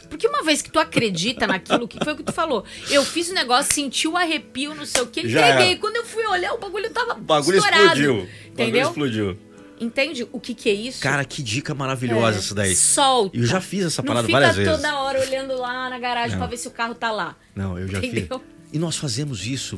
Porque 0.09 0.27
uma 0.27 0.43
vez 0.43 0.61
que 0.61 0.71
tu 0.71 0.79
acredita 0.79 1.45
naquilo, 1.47 1.87
que 1.87 1.97
foi 2.03 2.13
o 2.13 2.15
que 2.15 2.23
tu 2.23 2.31
falou. 2.33 2.63
Eu 2.89 3.03
fiz 3.05 3.29
o 3.29 3.33
negócio, 3.33 3.73
senti 3.73 4.07
o 4.07 4.15
arrepio, 4.17 4.73
não 4.75 4.85
sei 4.85 5.01
o 5.01 5.07
que, 5.07 5.27
Já 5.29 5.41
entreguei. 5.49 5.71
era. 5.71 5.79
Quando 5.79 5.95
eu 5.97 6.05
fui 6.05 6.25
olhar, 6.25 6.53
o 6.53 6.57
bagulho 6.57 6.89
tava 6.89 7.13
O 7.13 7.21
bagulho 7.21 7.57
estourado. 7.57 7.83
explodiu. 7.85 8.11
O 8.13 8.17
bagulho 8.17 8.51
Entendeu? 8.53 8.87
explodiu. 8.87 9.37
Entende 9.79 10.27
o 10.31 10.39
que 10.39 10.55
que 10.55 10.69
é 10.69 10.73
isso? 10.73 11.01
Cara, 11.03 11.23
que 11.23 11.43
dica 11.43 11.75
maravilhosa 11.75 12.37
É, 12.37 12.39
essa 12.39 12.55
daí. 12.55 12.75
Solta. 12.75 13.37
Eu 13.37 13.45
já 13.45 13.61
fiz 13.61 13.85
essa 13.85 14.01
parada 14.01 14.27
várias 14.27 14.55
vezes. 14.55 14.71
toda 14.75 14.99
hora 15.01 15.21
olhando 15.21 15.55
lá 15.55 15.87
na 15.89 15.99
garagem 15.99 16.35
pra 16.37 16.47
ver 16.47 16.57
se 16.57 16.67
o 16.67 16.71
carro 16.71 16.95
tá 16.95 17.11
lá. 17.11 17.35
Não, 17.55 17.77
eu 17.77 17.87
já 17.87 17.99
Entendeu? 17.99 18.39
fiz. 18.39 18.47
E 18.73 18.79
nós 18.79 18.97
fazemos 18.97 19.45
isso 19.45 19.77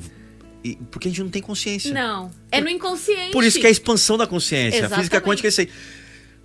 porque 0.91 1.07
a 1.07 1.11
gente 1.11 1.21
não 1.21 1.29
tem 1.29 1.41
consciência. 1.41 1.93
Não. 1.93 2.31
É 2.51 2.61
no 2.61 2.69
inconsciente. 2.69 3.31
Por 3.31 3.43
isso 3.43 3.59
que 3.59 3.65
é 3.65 3.69
a 3.69 3.71
expansão 3.71 4.17
da 4.17 4.25
consciência. 4.25 4.79
A 4.85 4.89
física 4.89 5.01
Exatamente. 5.17 5.25
quântica 5.25 5.47
é 5.47 5.49
isso 5.49 5.61
aí. 5.61 5.69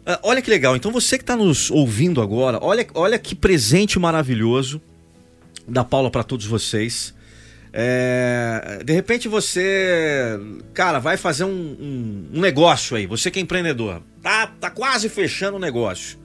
Ah, 0.07 0.21
olha 0.23 0.43
que 0.43 0.51
legal. 0.51 0.77
Então 0.77 0.91
você 0.93 1.17
que 1.17 1.23
está 1.25 1.37
nos 1.37 1.71
ouvindo 1.71 2.21
agora, 2.21 2.59
olha, 2.63 2.87
olha 2.95 3.19
que 3.19 3.35
presente 3.35 3.99
maravilhoso 3.99 4.81
da 5.67 5.83
Paula 5.85 6.11
para 6.11 6.23
todos 6.23 6.45
vocês. 6.47 7.15
É, 7.73 8.83
de 8.85 8.93
repente 8.93 9.27
você, 9.27 10.39
cara, 10.73 10.99
vai 11.01 11.17
fazer 11.17 11.45
um, 11.45 11.49
um- 11.51 12.29
um 12.35 12.41
negócio 12.41 12.97
aí. 12.97 13.07
Você 13.07 13.31
que 13.31 13.39
é 13.39 13.43
empreendedor, 13.43 14.01
tá, 14.23 14.47
tá 14.47 14.71
quase 14.71 15.09
fechando 15.09 15.57
o 15.57 15.61
negócio. 15.61 16.19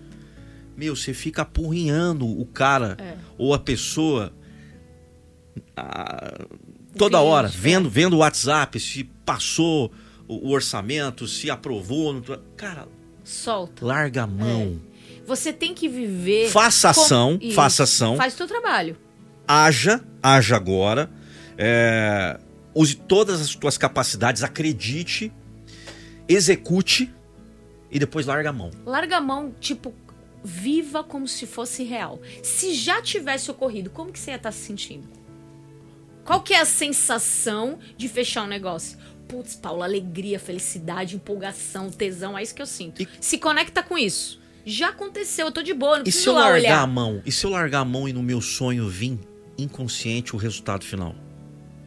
Meu, 0.78 0.96
você 0.96 1.14
fica 1.14 1.42
apurrinhando 1.42 2.26
o 2.28 2.46
cara 2.46 2.96
É. 3.00 3.16
ou 3.38 3.54
a 3.54 3.60
pessoa 3.60 4.32
ah, 5.76 6.46
toda 6.98 7.20
hora, 7.20 7.48
é. 7.48 7.52
vendo, 7.52 7.90
vendo 7.90 8.14
o 8.16 8.20
WhatsApp, 8.20 8.80
se 8.80 9.04
passou 9.26 9.92
o, 10.28 10.50
o 10.50 10.52
orçamento, 10.52 11.28
se 11.28 11.50
aprovou. 11.50 12.14
não- 12.14 12.22
Cara, 12.56 12.88
Solta. 13.24 13.86
larga 13.86 14.24
a 14.24 14.28
mão. 14.28 14.80
Você 15.26 15.54
tem 15.54 15.74
que 15.74 15.88
viver. 15.88 16.50
Faça 16.50 16.94
com- 16.94 17.02
ação, 17.02 17.38
Isso. 17.42 17.54
faça 17.54 17.84
ação. 17.84 18.18
Faz 18.18 18.34
o 18.34 18.38
teu 18.38 18.48
trabalho. 18.48 18.98
Haja, 19.48 20.04
haja 20.24 20.56
agora. 20.56 21.10
É, 21.58 22.40
use 22.74 22.96
todas 22.96 23.40
as 23.42 23.54
tuas 23.54 23.78
capacidades, 23.78 24.44
acredite, 24.44 25.32
execute 26.28 27.14
e 27.92 28.00
depois 28.00 28.26
larga 28.26 28.50
a 28.50 28.54
mão. 28.54 28.72
Larga 28.86 29.18
a 29.18 29.22
mão, 29.22 29.54
tipo, 29.60 29.94
viva 30.44 31.04
como 31.04 31.28
se 31.28 31.46
fosse 31.46 31.84
real. 31.84 32.20
Se 32.44 32.74
já 32.74 33.02
tivesse 33.02 33.52
ocorrido, 33.52 33.90
como 33.90 34.12
que 34.12 34.20
você 34.20 34.32
ia 34.32 34.38
estar 34.38 34.52
se 34.52 34.60
sentindo? 34.66 35.08
Qual 36.24 36.42
que 36.42 36.54
é 36.54 36.60
a 36.62 36.66
sensação 36.66 37.80
de 37.98 38.08
fechar 38.08 38.44
um 38.44 38.48
negócio? 38.48 38.98
Putz, 39.30 39.56
Paulo, 39.56 39.84
alegria, 39.84 40.40
felicidade, 40.40 41.16
empolgação, 41.16 41.90
tesão, 41.90 42.38
é 42.38 42.44
isso 42.44 42.54
que 42.54 42.62
eu 42.62 42.66
sinto. 42.66 43.02
E- 43.02 43.08
Se 43.22 43.38
conecta 43.38 43.82
com 43.82 43.98
isso. 43.98 44.40
Já 44.66 44.90
aconteceu, 44.90 45.46
eu 45.46 45.52
tô 45.52 45.62
de 45.62 45.74
boa, 45.74 45.94
não 45.94 46.02
E 46.02 46.04
preciso 46.04 46.24
se 46.24 46.30
eu 46.30 46.34
largar 46.34 46.54
olhar. 46.60 46.82
a 46.82 46.88
mão? 46.88 47.22
E 47.26 47.32
se 47.32 47.46
eu 47.46 47.52
largar 47.52 47.80
a 47.82 47.86
mão 47.86 48.10
e 48.10 48.14
no 48.14 48.22
meu 48.22 48.42
sonho 48.42 48.90
vir 48.90 49.18
inconsciente 49.58 50.36
o 50.36 50.38
resultado 50.40 50.84
final? 50.84 51.16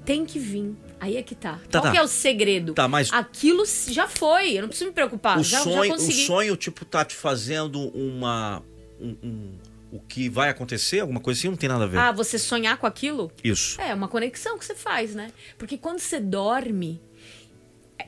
Tem 0.05 0.24
que 0.24 0.39
vir. 0.39 0.74
Aí 1.01 1.16
é 1.16 1.23
que 1.23 1.35
tá. 1.35 1.60
Tá, 1.70 1.81
Qual 1.81 1.82
tá. 1.85 1.90
que 1.93 1.98
é 1.98 2.02
o 2.02 2.06
segredo? 2.09 2.74
Tá, 2.74 2.86
mas 2.89 3.12
Aquilo 3.12 3.64
já 3.89 4.06
foi, 4.09 4.52
eu 4.56 4.62
não 4.62 4.69
preciso 4.69 4.89
me 4.89 4.94
preocupar. 4.94 5.39
o 5.39 5.43
já, 5.44 5.59
já 5.59 5.64
sonho, 5.64 5.93
o 5.93 5.97
consegui. 5.97 6.27
sonho 6.27 6.56
tipo 6.56 6.85
tá 6.85 7.05
te 7.05 7.14
fazendo 7.14 7.89
uma 7.89 8.62
um- 9.01 9.16
um- 9.23 9.52
o 9.93 10.01
que 10.01 10.28
vai 10.28 10.48
acontecer, 10.48 11.01
alguma 11.01 11.20
coisa 11.20 11.39
assim, 11.39 11.48
não 11.48 11.56
tem 11.56 11.69
nada 11.69 11.85
a 11.85 11.86
ver. 11.86 11.98
Ah, 11.98 12.12
você 12.12 12.39
sonhar 12.39 12.77
com 12.78 12.86
aquilo? 12.86 13.31
Isso. 13.44 13.81
É, 13.81 13.93
uma 13.93 14.09
conexão 14.09 14.56
que 14.59 14.64
você 14.64 14.74
faz, 14.74 15.14
né? 15.14 15.31
Porque 15.59 15.77
quando 15.77 15.98
você 15.98 16.19
dorme, 16.19 17.01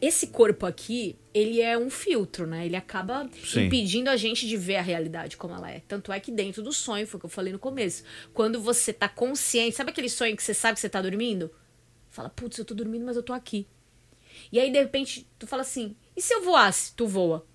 esse 0.05 0.29
corpo 0.29 0.67
aqui, 0.67 1.17
ele 1.33 1.61
é 1.61 1.79
um 1.79 1.91
filtro, 1.91 2.47
né? 2.47 2.67
Ele 2.67 2.77
acaba 2.77 3.29
Sim. 3.45 3.67
impedindo 3.67 4.11
a 4.11 4.17
gente 4.17 4.47
de 4.47 4.57
ver 4.57 4.77
a 4.77 4.83
realidade 4.83 5.37
como 5.37 5.55
ela 5.55 5.71
é. 5.71 5.81
Tanto 5.87 6.13
é 6.13 6.19
que 6.19 6.33
dentro 6.33 6.63
do 6.63 6.73
sonho, 6.73 7.07
foi 7.07 7.19
o 7.19 7.21
que 7.21 7.27
eu 7.27 7.31
falei 7.31 7.53
no 7.53 7.59
começo. 7.59 8.03
Quando 8.33 8.61
você 8.61 8.93
tá 8.93 9.09
consciente, 9.09 9.77
sabe 9.77 9.91
aquele 9.91 10.09
sonho 10.09 10.37
que 10.37 10.43
você 10.43 10.55
sabe 10.55 10.75
que 10.75 10.81
você 10.81 10.89
tá 10.89 11.01
dormindo? 11.01 11.51
Fala, 12.11 12.29
putz, 12.29 12.59
eu 12.59 12.65
tô 12.65 12.75
dormindo, 12.75 13.05
mas 13.05 13.17
eu 13.17 13.23
tô 13.23 13.33
aqui. 13.33 13.67
E 14.51 14.59
aí, 14.59 14.71
de 14.71 14.79
repente, 14.79 15.29
tu 15.39 15.47
fala 15.47 15.63
assim: 15.63 15.97
e 16.17 16.23
se 16.23 16.33
eu 16.33 16.43
voasse? 16.43 16.93
Tu 16.95 17.07
voa. 17.07 17.47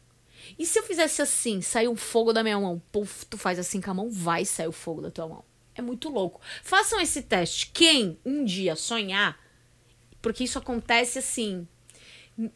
E 0.58 0.66
se 0.66 0.80
eu 0.80 0.84
fizesse 0.84 1.22
assim, 1.22 1.62
sair 1.62 1.88
um 1.88 1.96
fogo 1.96 2.34
da 2.34 2.44
minha 2.44 2.60
mão? 2.60 2.82
Puf, 2.92 3.26
tu 3.26 3.38
faz 3.38 3.60
assim 3.60 3.82
com 3.82 3.92
a 3.92 3.94
mão, 3.94 4.10
vai 4.10 4.46
sair 4.46 4.68
o 4.68 4.72
fogo 4.72 5.02
da 5.02 5.12
tua 5.12 5.28
mão. 5.28 5.44
É 5.76 5.82
muito 5.82 6.10
louco. 6.10 6.42
Façam 6.64 7.00
esse 7.00 7.22
teste. 7.22 7.72
Quem 7.74 8.18
um 8.26 8.44
dia 8.44 8.76
sonhar, 8.76 9.40
porque 10.22 10.44
isso 10.44 10.58
acontece 10.58 11.20
assim, 11.20 11.68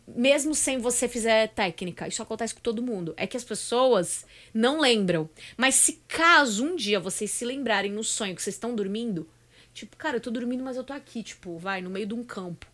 mesmo 0.07 0.55
sem 0.55 0.77
você 0.77 1.07
fizer 1.07 1.47
técnica, 1.49 2.07
isso 2.07 2.21
acontece 2.21 2.53
com 2.53 2.61
todo 2.61 2.81
mundo. 2.81 3.13
É 3.17 3.27
que 3.27 3.37
as 3.37 3.43
pessoas 3.43 4.25
não 4.53 4.79
lembram. 4.79 5.29
Mas 5.57 5.75
se 5.75 6.01
caso 6.07 6.65
um 6.65 6.75
dia 6.75 6.99
vocês 6.99 7.31
se 7.31 7.43
lembrarem 7.45 7.91
no 7.91 8.03
sonho 8.03 8.35
que 8.35 8.41
vocês 8.41 8.55
estão 8.55 8.75
dormindo, 8.75 9.29
tipo, 9.73 9.97
cara, 9.97 10.17
eu 10.17 10.21
tô 10.21 10.31
dormindo, 10.31 10.63
mas 10.63 10.77
eu 10.77 10.83
tô 10.83 10.93
aqui, 10.93 11.23
tipo, 11.23 11.57
vai, 11.57 11.81
no 11.81 11.89
meio 11.89 12.05
de 12.05 12.13
um 12.13 12.23
campo 12.23 12.73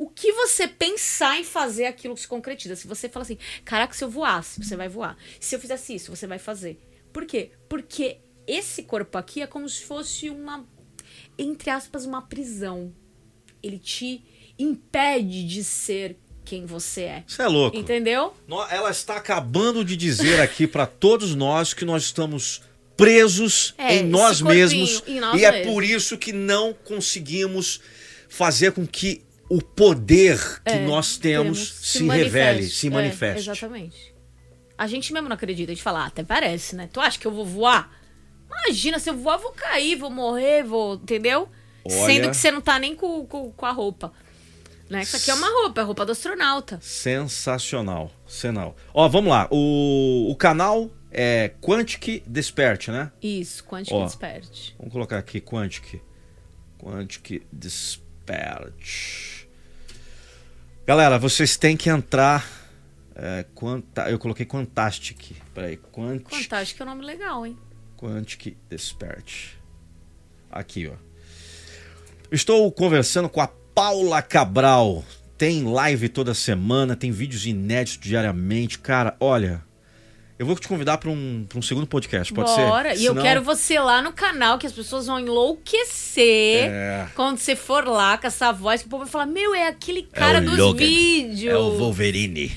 o 0.00 0.08
que 0.08 0.32
você 0.32 0.66
pensar 0.66 1.38
em 1.38 1.44
fazer 1.44 1.84
aquilo 1.84 2.14
que 2.14 2.22
se 2.22 2.26
concretiza. 2.26 2.74
Se 2.74 2.86
você 2.86 3.06
fala 3.06 3.22
assim, 3.22 3.36
caraca, 3.66 3.92
se 3.92 4.02
eu 4.02 4.08
voasse, 4.08 4.64
você 4.64 4.74
vai 4.74 4.88
voar. 4.88 5.14
Se 5.38 5.54
eu 5.54 5.60
fizesse 5.60 5.94
isso, 5.94 6.16
você 6.16 6.26
vai 6.26 6.38
fazer. 6.38 6.80
Por 7.12 7.26
quê? 7.26 7.50
Porque 7.68 8.16
esse 8.46 8.84
corpo 8.84 9.18
aqui 9.18 9.42
é 9.42 9.46
como 9.46 9.68
se 9.68 9.84
fosse 9.84 10.30
uma, 10.30 10.66
entre 11.36 11.68
aspas, 11.68 12.06
uma 12.06 12.22
prisão. 12.22 12.94
Ele 13.62 13.78
te 13.78 14.24
impede 14.62 15.44
de 15.46 15.62
ser 15.64 16.16
quem 16.44 16.66
você 16.66 17.02
é. 17.02 17.24
Isso 17.26 17.40
é 17.42 17.46
louco. 17.48 17.76
Entendeu? 17.76 18.34
Ela 18.70 18.90
está 18.90 19.16
acabando 19.16 19.84
de 19.84 19.96
dizer 19.96 20.40
aqui 20.40 20.66
para 20.66 20.86
todos 20.86 21.34
nós 21.34 21.72
que 21.74 21.84
nós 21.84 22.02
estamos 22.04 22.62
presos 22.96 23.74
É, 23.78 23.96
em 23.96 24.04
nós 24.04 24.40
mesmos 24.42 25.02
em 25.06 25.20
nós 25.20 25.40
e 25.40 25.44
é 25.44 25.50
mesmos. 25.52 25.72
por 25.72 25.84
isso 25.84 26.18
que 26.18 26.32
não 26.32 26.74
conseguimos 26.84 27.80
fazer 28.28 28.72
com 28.72 28.86
que 28.86 29.22
o 29.48 29.62
poder 29.62 30.38
que 30.64 30.72
É, 30.72 30.86
nós 30.86 31.16
temos 31.16 31.72
se, 31.82 32.02
manifeste. 32.02 32.36
revele, 32.38 32.68
se 32.68 32.86
É, 32.86 32.90
manifeste. 32.90 33.40
exatamente. 33.50 34.14
A 34.76 34.86
gente 34.86 35.12
mesmo 35.12 35.28
não 35.28 35.34
acredita. 35.34 35.72
A 35.72 35.74
gente 35.74 35.82
fala, 35.82 36.04
ah, 36.04 36.06
até 36.06 36.22
parece, 36.22 36.74
né? 36.76 36.88
Tu 36.92 37.00
acha 37.00 37.18
que 37.18 37.26
eu 37.26 37.32
vou 37.32 37.44
voar? 37.44 37.90
Imagina, 38.66 38.98
se 38.98 39.08
eu 39.10 39.16
voar, 39.16 39.36
eu 39.36 39.42
vou 39.42 39.52
cair, 39.52 39.96
vou 39.96 40.10
morrer, 40.10 40.62
vou. 40.62 40.94
Entendeu? 40.94 41.48
Olha. 41.84 42.06
Sendo 42.06 42.30
que 42.30 42.36
você 42.36 42.50
não 42.50 42.60
tá 42.60 42.78
nem 42.78 42.94
com, 42.94 43.24
com, 43.26 43.50
com 43.52 43.66
a 43.66 43.72
roupa. 43.72 44.12
Né? 44.90 45.02
Isso 45.02 45.16
aqui 45.16 45.30
é 45.30 45.34
uma 45.34 45.48
roupa, 45.48 45.80
é 45.80 45.82
a 45.82 45.86
roupa 45.86 46.04
do 46.04 46.10
astronauta. 46.10 46.80
Sensacional, 46.82 48.10
senal. 48.26 48.76
Ó, 48.92 49.08
vamos 49.08 49.30
lá. 49.30 49.46
O, 49.48 50.28
o 50.28 50.34
canal 50.34 50.90
é 51.12 51.52
Quantic 51.60 52.24
Despert, 52.26 52.88
né? 52.88 53.12
Isso, 53.22 53.62
Quantic 53.64 53.94
Ó. 53.94 54.04
Despert. 54.04 54.72
Vamos 54.76 54.92
colocar 54.92 55.18
aqui 55.18 55.40
Quantic. 55.40 56.02
Quantic 56.76 57.46
Despert. 57.52 59.46
Galera, 60.84 61.20
vocês 61.20 61.56
têm 61.56 61.76
que 61.76 61.88
entrar. 61.88 62.44
É, 63.14 63.44
quanta, 63.54 64.10
eu 64.10 64.18
coloquei 64.18 64.44
Quantastic. 64.44 65.36
Peraí. 65.54 65.76
Quantic, 65.76 66.34
Fantástico, 66.34 66.82
é 66.82 66.86
um 66.86 66.88
nome 66.88 67.04
legal, 67.04 67.46
hein? 67.46 67.56
Quantic 67.96 68.56
Despert. 68.68 69.52
Aqui, 70.50 70.88
ó. 70.88 70.96
Estou 72.32 72.72
conversando 72.72 73.28
com 73.28 73.40
a 73.40 73.59
Paula 73.74 74.22
Cabral. 74.22 75.04
Tem 75.38 75.64
live 75.64 76.08
toda 76.08 76.34
semana, 76.34 76.94
tem 76.94 77.10
vídeos 77.10 77.46
inéditos 77.46 78.08
diariamente. 78.08 78.78
Cara, 78.78 79.16
olha. 79.18 79.62
Eu 80.38 80.46
vou 80.46 80.56
te 80.56 80.66
convidar 80.66 80.96
para 80.96 81.10
um, 81.10 81.44
pra 81.46 81.58
um 81.58 81.62
segundo 81.62 81.86
podcast, 81.86 82.32
pode 82.32 82.48
ser? 82.50 82.64
Bora. 82.64 82.94
E 82.94 83.04
eu 83.04 83.14
quero 83.14 83.42
você 83.42 83.78
lá 83.78 84.00
no 84.00 84.10
canal, 84.10 84.56
que 84.56 84.66
as 84.66 84.72
pessoas 84.72 85.06
vão 85.06 85.20
enlouquecer. 85.20 86.70
É. 86.70 87.08
Quando 87.14 87.36
você 87.36 87.54
for 87.54 87.86
lá 87.86 88.16
com 88.16 88.26
essa 88.26 88.50
voz, 88.50 88.80
que 88.80 88.86
o 88.86 88.90
povo 88.90 89.04
vai 89.04 89.12
falar: 89.12 89.26
Meu, 89.26 89.54
é 89.54 89.68
aquele 89.68 90.02
cara 90.02 90.38
o 90.38 90.44
dos 90.46 90.56
Logan. 90.56 90.78
vídeos. 90.78 91.44
É 91.44 91.56
o 91.58 91.76
Wolverine. 91.76 92.50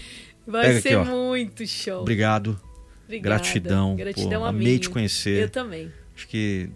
Vai 0.48 0.68
Pega 0.68 0.82
ser 0.82 0.98
aqui, 0.98 1.10
muito 1.10 1.68
show. 1.68 2.02
Obrigado. 2.02 2.58
Obrigada. 3.04 3.36
Gratidão. 3.36 3.96
Gratidão 3.98 4.42
Pô, 4.42 4.46
a 4.46 4.50
amei 4.50 4.74
mim. 4.74 4.80
te 4.80 4.90
conhecer. 4.90 5.44
Eu 5.44 5.50
também. 5.50 5.92
Acho 6.16 6.28
que 6.28 6.70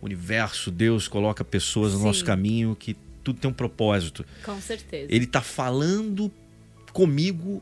o 0.00 0.06
universo, 0.06 0.70
Deus 0.70 1.08
coloca 1.08 1.44
pessoas 1.44 1.92
no 1.92 1.98
Sim. 1.98 2.04
nosso 2.04 2.24
caminho 2.24 2.76
que 2.76 2.96
tudo 3.26 3.40
tem 3.40 3.50
um 3.50 3.54
propósito. 3.54 4.24
Com 4.44 4.60
certeza. 4.60 5.06
Ele 5.10 5.26
tá 5.26 5.40
falando 5.42 6.30
comigo 6.92 7.60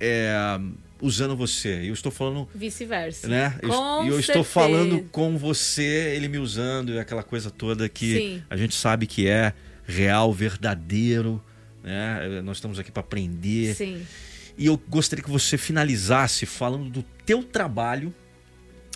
é, 0.00 0.34
usando 1.00 1.36
você. 1.36 1.80
Eu 1.88 1.92
estou 1.94 2.10
falando, 2.10 2.48
Vice-versa. 2.54 3.28
né? 3.28 3.58
Eu- 3.62 3.68
Com 3.68 4.04
E 4.04 4.08
eu, 4.08 4.18
estou 4.18 4.42
certeza. 4.42 4.44
falando 4.44 5.02
com 5.12 5.36
você, 5.36 6.14
ele 6.16 6.28
me 6.28 6.38
usando, 6.38 6.92
e 6.92 6.98
aquela 6.98 7.22
coisa 7.22 7.50
toda 7.50 7.88
que 7.88 8.14
Sim. 8.18 8.42
a 8.48 8.56
gente 8.56 8.74
sabe 8.74 9.06
que 9.06 9.28
é 9.28 9.52
real, 9.86 10.32
verdadeiro. 10.32 11.42
Né? 11.82 12.40
Nós 12.42 12.56
estamos 12.56 12.78
aqui 12.78 12.90
para 12.90 13.00
aprender. 13.02 13.74
Sim. 13.74 14.02
E 14.56 14.66
eu 14.66 14.80
gostaria 14.88 15.22
que 15.22 15.30
você 15.30 15.58
finalizasse 15.58 16.46
falando 16.46 16.88
do 16.88 17.02
teu 17.26 17.42
trabalho. 17.42 18.14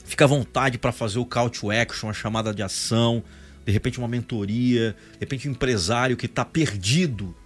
Fica 0.05 0.25
à 0.25 0.29
vontade 0.29 0.79
para 0.79 0.93
fazer 0.93 1.19
o 1.19 1.27
call 1.27 1.51
to 1.51 1.71
action, 1.71 2.09
a 2.09 2.15
chamada 2.15 2.55
de 2.55 2.63
ação, 2.63 3.23
de 3.69 3.73
repente 3.73 3.99
uma 3.99 4.09
mentoria, 4.09 4.97
de 5.13 5.21
repente 5.21 5.47
um 5.47 5.53
empresário 5.53 6.17
que 6.17 6.25
está 6.25 6.43
perdido. 6.43 7.37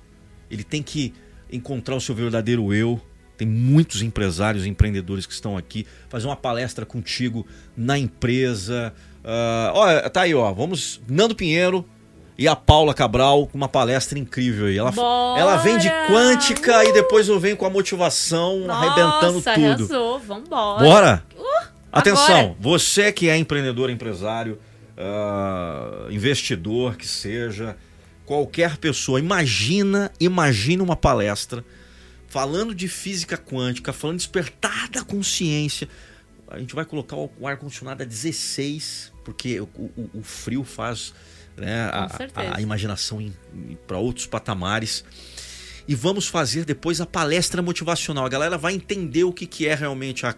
Ele 0.48 0.62
tem 0.62 0.80
que 0.80 1.12
encontrar 1.50 1.96
o 1.96 2.00
seu 2.00 2.14
verdadeiro 2.14 2.72
eu, 2.72 3.00
Tem 3.36 3.46
muitos 3.46 4.02
empresários, 4.02 4.64
empreendedores 4.64 5.26
que 5.26 5.32
estão 5.32 5.56
aqui 5.56 5.84
fazer 6.08 6.28
uma 6.28 6.36
palestra 6.36 6.86
contigo 6.86 7.44
na 7.76 7.98
empresa. 7.98 8.94
Uh, 9.24 9.74
ó, 9.74 10.08
tá 10.10 10.20
aí, 10.20 10.32
ó. 10.32 10.52
Vamos. 10.52 11.00
Nando 11.08 11.34
Pinheiro 11.34 11.84
e 12.38 12.46
a 12.46 12.54
Paula 12.54 12.94
Cabral 12.94 13.48
com 13.48 13.58
uma 13.58 13.68
palestra 13.68 14.16
incrível 14.16 14.66
aí. 14.66 14.78
Ela, 14.78 14.92
ela 15.36 15.56
vem 15.56 15.76
de 15.76 15.90
quântica 16.06 16.78
uh! 16.78 16.88
e 16.88 16.92
depois 16.92 17.28
eu 17.28 17.40
venho 17.40 17.56
com 17.56 17.66
a 17.66 17.70
motivação 17.70 18.60
Nossa, 18.60 18.78
arrebentando 18.78 19.42
tudo. 19.42 19.92
Arrasou. 19.94 20.18
Vambora. 20.20 20.84
Bora! 20.84 21.24
Uh, 21.36 21.66
Atenção, 21.90 22.38
agora. 22.38 22.56
você 22.60 23.10
que 23.10 23.28
é 23.28 23.36
empreendedor, 23.36 23.90
empresário, 23.90 24.58
uh, 25.02 26.10
investidor 26.10 26.96
que 26.96 27.06
seja, 27.06 27.76
qualquer 28.24 28.76
pessoa, 28.76 29.18
imagina, 29.18 30.10
imagina 30.20 30.82
uma 30.82 30.96
palestra 30.96 31.64
falando 32.28 32.74
de 32.74 32.88
física 32.88 33.36
quântica, 33.36 33.92
falando 33.92 34.16
de 34.16 34.24
despertar 34.24 34.88
da 34.88 35.04
consciência. 35.04 35.86
A 36.48 36.58
gente 36.58 36.74
vai 36.74 36.84
colocar 36.84 37.16
o 37.16 37.46
ar-condicionado 37.46 38.02
a 38.02 38.06
16, 38.06 39.12
porque 39.24 39.60
o, 39.60 39.68
o, 39.76 40.10
o 40.14 40.22
frio 40.22 40.64
faz 40.64 41.12
né, 41.56 41.90
a, 41.92 42.08
a, 42.56 42.60
imaginação 42.60 43.30
para 43.86 43.98
outros 43.98 44.26
patamares. 44.26 45.04
E 45.86 45.94
vamos 45.94 46.26
fazer 46.26 46.64
depois 46.64 47.00
a 47.00 47.06
palestra 47.06 47.60
motivacional. 47.60 48.24
A 48.24 48.28
galera 48.28 48.56
vai 48.56 48.74
entender 48.74 49.24
o 49.24 49.32
que, 49.32 49.46
que 49.46 49.66
é 49.66 49.74
realmente 49.74 50.24
a, 50.24 50.34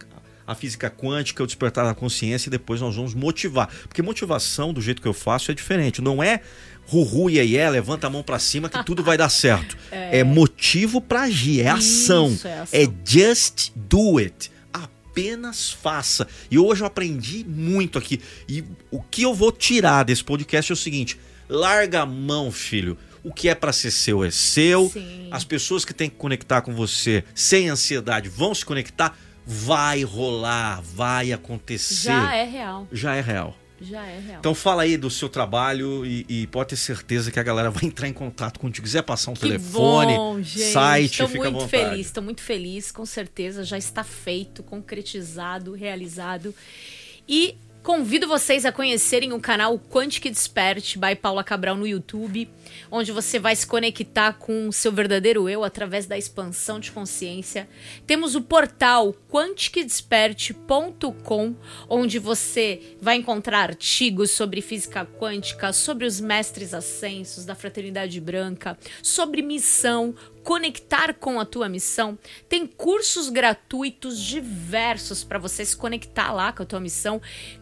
a 0.46 0.54
física 0.54 0.90
quântica, 0.90 1.42
o 1.42 1.46
despertar 1.46 1.84
da 1.84 1.94
consciência 1.94 2.48
e 2.48 2.50
depois 2.50 2.80
nós 2.80 2.96
vamos 2.96 3.14
motivar. 3.14 3.68
Porque 3.88 4.02
motivação, 4.02 4.72
do 4.72 4.80
jeito 4.80 5.00
que 5.00 5.08
eu 5.08 5.14
faço, 5.14 5.50
é 5.50 5.54
diferente. 5.54 6.02
Não 6.02 6.22
é 6.22 6.40
ruhu 6.86 7.30
e 7.30 7.38
iê, 7.38 7.70
levanta 7.70 8.06
a 8.06 8.10
mão 8.10 8.22
para 8.22 8.38
cima 8.38 8.68
que 8.68 8.84
tudo 8.84 9.02
vai 9.02 9.16
dar 9.16 9.28
certo. 9.28 9.76
é. 9.90 10.18
é 10.18 10.24
motivo 10.24 11.00
para 11.00 11.22
agir, 11.22 11.62
é 11.62 11.68
ação. 11.68 12.28
Isso, 12.32 12.46
é 12.46 12.60
ação. 12.60 12.80
É 12.80 12.88
just 13.04 13.70
do 13.74 14.18
it 14.18 14.52
apenas 15.14 15.70
faça. 15.70 16.26
E 16.50 16.58
hoje 16.58 16.82
eu 16.82 16.86
aprendi 16.86 17.44
muito 17.48 17.96
aqui. 17.96 18.20
E 18.48 18.64
o 18.90 19.00
que 19.00 19.22
eu 19.22 19.32
vou 19.32 19.52
tirar 19.52 20.02
desse 20.02 20.24
podcast 20.24 20.72
é 20.72 20.74
o 20.74 20.76
seguinte: 20.76 21.18
larga 21.48 22.02
a 22.02 22.06
mão, 22.06 22.50
filho. 22.50 22.98
O 23.22 23.32
que 23.32 23.48
é 23.48 23.54
para 23.54 23.72
ser 23.72 23.90
seu 23.90 24.22
é 24.22 24.30
seu. 24.30 24.90
Sim. 24.90 25.28
As 25.30 25.44
pessoas 25.44 25.84
que 25.84 25.94
têm 25.94 26.10
que 26.10 26.16
conectar 26.16 26.60
com 26.60 26.74
você 26.74 27.24
sem 27.34 27.70
ansiedade 27.70 28.28
vão 28.28 28.54
se 28.54 28.64
conectar. 28.64 29.16
Vai 29.46 30.02
rolar, 30.02 30.80
vai 30.82 31.32
acontecer. 31.32 32.08
Já 32.08 32.34
é 32.34 32.44
real. 32.44 32.88
Já 32.90 33.14
é 33.14 33.20
real. 33.20 33.56
Já 33.80 34.06
é 34.06 34.18
real. 34.18 34.38
Então 34.38 34.54
fala 34.54 34.84
aí 34.84 34.96
do 34.96 35.10
seu 35.10 35.28
trabalho 35.28 36.06
e, 36.06 36.24
e, 36.28 36.46
pode 36.46 36.70
ter 36.70 36.76
certeza 36.76 37.30
que 37.30 37.38
a 37.38 37.42
galera 37.42 37.70
vai 37.70 37.84
entrar 37.84 38.08
em 38.08 38.12
contato 38.12 38.58
contigo. 38.58 38.84
quiser 38.84 39.02
passar 39.02 39.32
um 39.32 39.34
que 39.34 39.40
telefone, 39.40 40.16
bom, 40.16 40.40
gente. 40.40 40.72
site, 40.72 41.18
tô 41.18 41.28
fica 41.28 41.50
muito 41.50 41.68
feliz, 41.68 42.06
estou 42.06 42.22
muito 42.22 42.40
feliz, 42.40 42.90
com 42.90 43.04
certeza 43.04 43.64
já 43.64 43.76
está 43.76 44.02
feito, 44.02 44.62
concretizado, 44.62 45.72
realizado. 45.72 46.54
E 47.28 47.56
Convido 47.84 48.26
vocês 48.26 48.64
a 48.64 48.72
conhecerem 48.72 49.32
o 49.34 49.38
canal 49.38 49.78
Quantic 49.78 50.30
Despert 50.30 50.96
by 50.96 51.14
Paula 51.14 51.44
Cabral 51.44 51.76
no 51.76 51.86
YouTube, 51.86 52.48
onde 52.90 53.12
você 53.12 53.38
vai 53.38 53.54
se 53.54 53.66
conectar 53.66 54.38
com 54.38 54.68
o 54.68 54.72
seu 54.72 54.90
verdadeiro 54.90 55.50
eu 55.50 55.62
através 55.62 56.06
da 56.06 56.16
expansão 56.16 56.80
de 56.80 56.90
consciência. 56.90 57.68
Temos 58.06 58.34
o 58.34 58.40
portal 58.40 59.14
quanticdespert.com, 59.30 61.54
onde 61.86 62.18
você 62.18 62.96
vai 63.02 63.16
encontrar 63.16 63.68
artigos 63.68 64.30
sobre 64.30 64.62
física 64.62 65.04
quântica, 65.04 65.70
sobre 65.70 66.06
os 66.06 66.18
mestres 66.18 66.72
ascensos 66.72 67.44
da 67.44 67.54
fraternidade 67.54 68.18
branca, 68.18 68.78
sobre 69.02 69.42
missão, 69.42 70.14
conectar 70.44 71.14
com 71.14 71.40
a 71.40 71.44
tua 71.44 71.68
missão. 71.68 72.18
Tem 72.48 72.66
cursos 72.66 73.30
gratuitos 73.30 74.20
diversos 74.20 75.24
para 75.24 75.38
você 75.38 75.64
se 75.64 75.76
conectar 75.76 76.30
lá 76.32 76.52
com 76.52 76.62
a 76.62 76.66
tua 76.66 76.78
missão. 76.78 77.20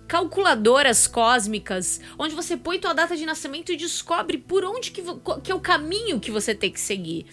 Calculadoras 0.09 1.07
cósmicas, 1.07 2.01
onde 2.19 2.35
você 2.35 2.57
põe 2.57 2.79
tua 2.79 2.93
data 2.93 3.17
de 3.17 3.25
nascimento 3.25 3.73
e 3.73 3.77
descobre 3.77 4.37
por 4.37 4.65
onde 4.65 4.91
que, 4.91 5.03
que 5.43 5.53
é 5.53 5.55
o 5.55 5.61
caminho 5.61 6.21
que 6.21 6.31
você 6.31 6.55
tem 6.55 6.71
que 6.71 6.81
seguir. 6.81 7.27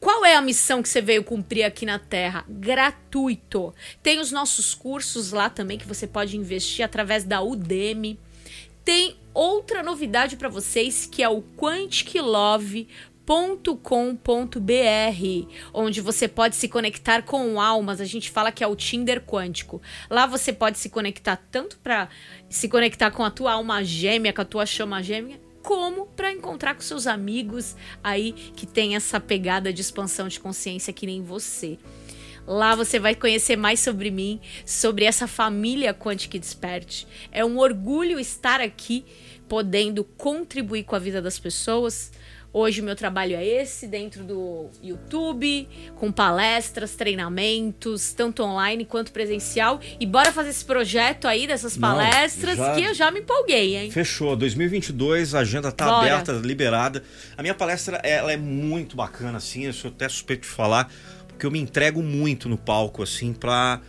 Qual 0.00 0.24
é 0.24 0.34
a 0.34 0.40
missão 0.40 0.82
que 0.82 0.88
você 0.88 1.00
veio 1.00 1.22
cumprir 1.22 1.62
aqui 1.62 1.84
na 1.84 1.98
Terra? 1.98 2.44
Gratuito. 2.48 3.74
Tem 4.02 4.18
os 4.18 4.32
nossos 4.32 4.74
cursos 4.74 5.30
lá 5.30 5.48
também 5.50 5.78
que 5.78 5.86
você 5.86 6.06
pode 6.06 6.36
investir 6.36 6.84
através 6.84 7.22
da 7.22 7.42
Udemy. 7.42 8.18
Tem 8.82 9.16
outra 9.34 9.82
novidade 9.82 10.36
para 10.36 10.48
vocês 10.48 11.06
que 11.06 11.22
é 11.22 11.28
o 11.28 11.42
Quantic 11.42 12.18
Love 12.18 12.88
.com.br, 13.30 14.58
onde 15.72 16.00
você 16.00 16.26
pode 16.26 16.56
se 16.56 16.66
conectar 16.66 17.22
com 17.22 17.60
almas. 17.60 18.00
A 18.00 18.04
gente 18.04 18.28
fala 18.28 18.50
que 18.50 18.64
é 18.64 18.66
o 18.66 18.74
Tinder 18.74 19.20
quântico. 19.20 19.80
Lá 20.10 20.26
você 20.26 20.52
pode 20.52 20.78
se 20.78 20.90
conectar 20.90 21.36
tanto 21.36 21.78
para 21.78 22.08
se 22.48 22.68
conectar 22.68 23.12
com 23.12 23.22
a 23.22 23.30
tua 23.30 23.52
alma 23.52 23.84
gêmea, 23.84 24.32
com 24.32 24.40
a 24.40 24.44
tua 24.44 24.66
chama 24.66 25.00
gêmea, 25.00 25.40
como 25.62 26.06
para 26.06 26.32
encontrar 26.32 26.74
com 26.74 26.80
seus 26.80 27.06
amigos 27.06 27.76
aí 28.02 28.32
que 28.32 28.66
tem 28.66 28.96
essa 28.96 29.20
pegada 29.20 29.72
de 29.72 29.80
expansão 29.80 30.26
de 30.26 30.40
consciência 30.40 30.92
que 30.92 31.06
nem 31.06 31.22
você. 31.22 31.78
Lá 32.48 32.74
você 32.74 32.98
vai 32.98 33.14
conhecer 33.14 33.54
mais 33.54 33.78
sobre 33.78 34.10
mim, 34.10 34.40
sobre 34.66 35.04
essa 35.04 35.28
família 35.28 35.94
Quantic 35.94 36.36
Despert. 36.36 37.04
É 37.30 37.44
um 37.44 37.58
orgulho 37.58 38.18
estar 38.18 38.60
aqui 38.60 39.04
podendo 39.48 40.02
contribuir 40.02 40.82
com 40.82 40.96
a 40.96 40.98
vida 40.98 41.22
das 41.22 41.38
pessoas 41.38 42.10
Hoje 42.52 42.80
o 42.80 42.84
meu 42.84 42.96
trabalho 42.96 43.36
é 43.36 43.46
esse, 43.46 43.86
dentro 43.86 44.24
do 44.24 44.68
YouTube, 44.82 45.68
com 45.94 46.10
palestras, 46.10 46.96
treinamentos, 46.96 48.12
tanto 48.12 48.42
online 48.42 48.84
quanto 48.84 49.12
presencial. 49.12 49.80
E 50.00 50.04
bora 50.04 50.32
fazer 50.32 50.50
esse 50.50 50.64
projeto 50.64 51.28
aí 51.28 51.46
dessas 51.46 51.76
palestras 51.76 52.58
Não, 52.58 52.64
já... 52.66 52.74
que 52.74 52.82
eu 52.82 52.94
já 52.94 53.10
me 53.12 53.20
empolguei, 53.20 53.76
hein? 53.76 53.90
Fechou. 53.92 54.34
2022, 54.34 55.34
a 55.36 55.40
agenda 55.40 55.70
tá 55.70 55.84
bora. 55.84 56.12
aberta, 56.12 56.32
liberada. 56.32 57.04
A 57.36 57.42
minha 57.42 57.54
palestra, 57.54 57.98
ela 57.98 58.32
é 58.32 58.36
muito 58.36 58.96
bacana, 58.96 59.38
assim, 59.38 59.66
eu 59.66 59.72
sou 59.72 59.88
até 59.88 60.08
suspeito 60.08 60.42
de 60.42 60.48
falar, 60.48 60.92
porque 61.28 61.46
eu 61.46 61.52
me 61.52 61.60
entrego 61.60 62.02
muito 62.02 62.48
no 62.48 62.58
palco, 62.58 63.02
assim, 63.02 63.32
pra... 63.32 63.80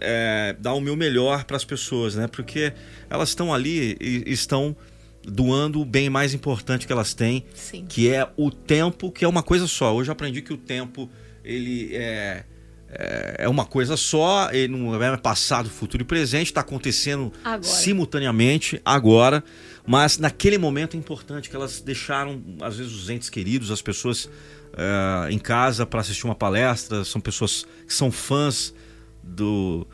É, 0.00 0.54
dar 0.60 0.74
o 0.74 0.80
meu 0.80 0.94
melhor 0.94 1.42
para 1.42 1.56
as 1.56 1.64
pessoas, 1.64 2.14
né? 2.14 2.28
Porque 2.28 2.72
elas 3.10 3.30
estão 3.30 3.52
ali 3.52 3.96
e 4.00 4.22
estão 4.32 4.76
doando 5.26 5.80
o 5.80 5.84
bem 5.84 6.10
mais 6.10 6.34
importante 6.34 6.86
que 6.86 6.92
elas 6.92 7.14
têm, 7.14 7.44
Sim. 7.54 7.84
que 7.88 8.10
é 8.10 8.28
o 8.36 8.50
tempo, 8.50 9.10
que 9.10 9.24
é 9.24 9.28
uma 9.28 9.42
coisa 9.42 9.66
só. 9.66 9.94
Hoje 9.94 10.10
eu 10.10 10.12
aprendi 10.12 10.42
que 10.42 10.52
o 10.52 10.56
tempo 10.56 11.08
ele 11.44 11.94
é, 11.94 12.44
é, 12.88 13.36
é 13.40 13.48
uma 13.48 13.64
coisa 13.64 13.96
só, 13.96 14.50
ele 14.52 14.76
não 14.76 15.02
é 15.02 15.16
passado, 15.16 15.68
futuro 15.68 16.02
e 16.02 16.06
presente, 16.06 16.48
está 16.48 16.60
acontecendo 16.60 17.32
agora. 17.42 17.62
simultaneamente 17.62 18.80
agora, 18.84 19.42
mas 19.86 20.18
naquele 20.18 20.58
momento 20.58 20.96
é 20.96 20.98
importante 20.98 21.50
que 21.50 21.56
elas 21.56 21.80
deixaram, 21.80 22.42
às 22.60 22.76
vezes, 22.76 22.92
os 22.92 23.10
entes 23.10 23.28
queridos, 23.28 23.70
as 23.70 23.82
pessoas 23.82 24.30
é, 24.76 25.30
em 25.30 25.38
casa 25.38 25.84
para 25.84 26.00
assistir 26.00 26.24
uma 26.24 26.34
palestra, 26.34 27.04
são 27.04 27.20
pessoas 27.20 27.66
que 27.86 27.92
são 27.92 28.10
fãs 28.10 28.74
do 29.22 29.86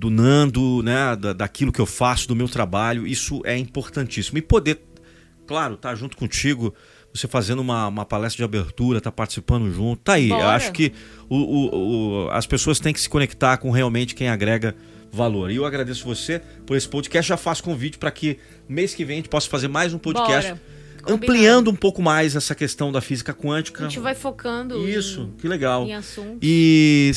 do 0.00 0.08
Nando, 0.08 0.82
né, 0.82 1.14
da, 1.14 1.34
daquilo 1.34 1.70
que 1.70 1.78
eu 1.78 1.84
faço, 1.84 2.26
do 2.26 2.34
meu 2.34 2.48
trabalho, 2.48 3.06
isso 3.06 3.42
é 3.44 3.54
importantíssimo. 3.58 4.38
E 4.38 4.42
poder, 4.42 4.80
claro, 5.46 5.74
estar 5.74 5.90
tá 5.90 5.94
junto 5.94 6.16
contigo, 6.16 6.74
você 7.12 7.28
fazendo 7.28 7.60
uma, 7.60 7.86
uma 7.86 8.06
palestra 8.06 8.38
de 8.38 8.44
abertura, 8.44 8.98
tá 8.98 9.12
participando 9.12 9.70
junto, 9.70 10.00
tá 10.00 10.14
aí. 10.14 10.30
Eu 10.30 10.48
acho 10.48 10.72
que 10.72 10.94
o, 11.28 11.36
o, 11.36 12.24
o, 12.24 12.30
as 12.30 12.46
pessoas 12.46 12.80
têm 12.80 12.94
que 12.94 13.00
se 13.00 13.10
conectar 13.10 13.58
com 13.58 13.70
realmente 13.70 14.14
quem 14.14 14.30
agrega 14.30 14.74
valor. 15.12 15.50
E 15.50 15.56
eu 15.56 15.66
agradeço 15.66 16.02
você 16.06 16.40
por 16.64 16.78
esse 16.78 16.88
podcast. 16.88 17.28
Já 17.28 17.36
faço 17.36 17.62
convite 17.62 17.98
para 17.98 18.10
que 18.10 18.38
mês 18.66 18.94
que 18.94 19.04
vem 19.04 19.16
a 19.16 19.18
gente 19.18 19.28
possa 19.28 19.50
fazer 19.50 19.68
mais 19.68 19.92
um 19.92 19.98
podcast. 19.98 20.52
Bora 20.52 20.79
ampliando 21.06 21.70
um 21.70 21.74
pouco 21.74 22.02
mais 22.02 22.36
essa 22.36 22.54
questão 22.54 22.92
da 22.92 23.00
física 23.00 23.32
quântica. 23.34 23.84
A 23.84 23.88
gente 23.88 24.00
vai 24.00 24.14
focando. 24.14 24.88
Isso, 24.88 25.22
em, 25.22 25.40
que 25.40 25.48
legal. 25.48 25.84
Em 25.84 25.94
assuntos. 25.94 26.38
E 26.42 27.12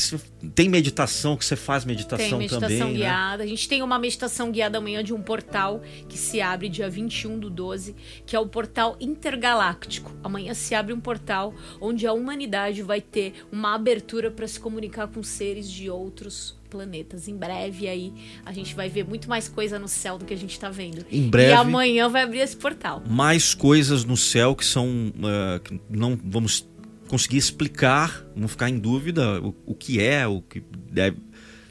tem 0.54 0.68
meditação, 0.68 1.36
que 1.36 1.44
você 1.44 1.56
faz 1.56 1.84
meditação, 1.84 2.28
tem 2.28 2.38
meditação 2.38 2.68
também. 2.68 2.92
Né? 2.92 2.98
guiada. 2.98 3.38
Né? 3.38 3.44
A 3.44 3.46
gente 3.46 3.68
tem 3.68 3.82
uma 3.82 3.98
meditação 3.98 4.50
guiada 4.50 4.78
amanhã 4.78 5.02
de 5.02 5.12
um 5.12 5.22
portal 5.22 5.82
que 6.08 6.18
se 6.18 6.40
abre 6.40 6.68
dia 6.68 6.88
21 6.88 7.38
do 7.38 7.50
12, 7.50 7.94
que 8.26 8.36
é 8.36 8.40
o 8.40 8.46
portal 8.46 8.96
intergaláctico. 9.00 10.12
Amanhã 10.22 10.54
se 10.54 10.74
abre 10.74 10.92
um 10.92 11.00
portal 11.00 11.54
onde 11.80 12.06
a 12.06 12.12
humanidade 12.12 12.82
vai 12.82 13.00
ter 13.00 13.34
uma 13.50 13.74
abertura 13.74 14.30
para 14.30 14.46
se 14.46 14.58
comunicar 14.60 15.08
com 15.08 15.22
seres 15.22 15.70
de 15.70 15.90
outros 15.90 16.56
planetas. 16.74 17.28
Em 17.28 17.36
breve 17.36 17.86
aí 17.86 18.12
a 18.44 18.52
gente 18.52 18.74
vai 18.74 18.88
ver 18.88 19.04
muito 19.04 19.28
mais 19.28 19.48
coisa 19.48 19.78
no 19.78 19.86
céu 19.86 20.18
do 20.18 20.24
que 20.24 20.34
a 20.34 20.36
gente 20.36 20.50
está 20.50 20.68
vendo. 20.68 21.06
Em 21.10 21.28
breve. 21.28 21.50
E 21.50 21.54
amanhã 21.54 22.08
vai 22.08 22.24
abrir 22.24 22.40
esse 22.40 22.56
portal. 22.56 23.00
Mais 23.08 23.54
coisas 23.54 24.04
no 24.04 24.16
céu 24.16 24.56
que 24.56 24.64
são 24.64 24.88
uh, 24.88 25.60
que 25.60 25.80
não 25.88 26.18
vamos 26.24 26.68
conseguir 27.06 27.36
explicar, 27.36 28.26
vamos 28.34 28.50
ficar 28.50 28.68
em 28.68 28.78
dúvida 28.78 29.40
o, 29.40 29.54
o 29.64 29.74
que 29.74 30.02
é, 30.02 30.26
o 30.26 30.42
que 30.42 30.60
deve 30.90 31.18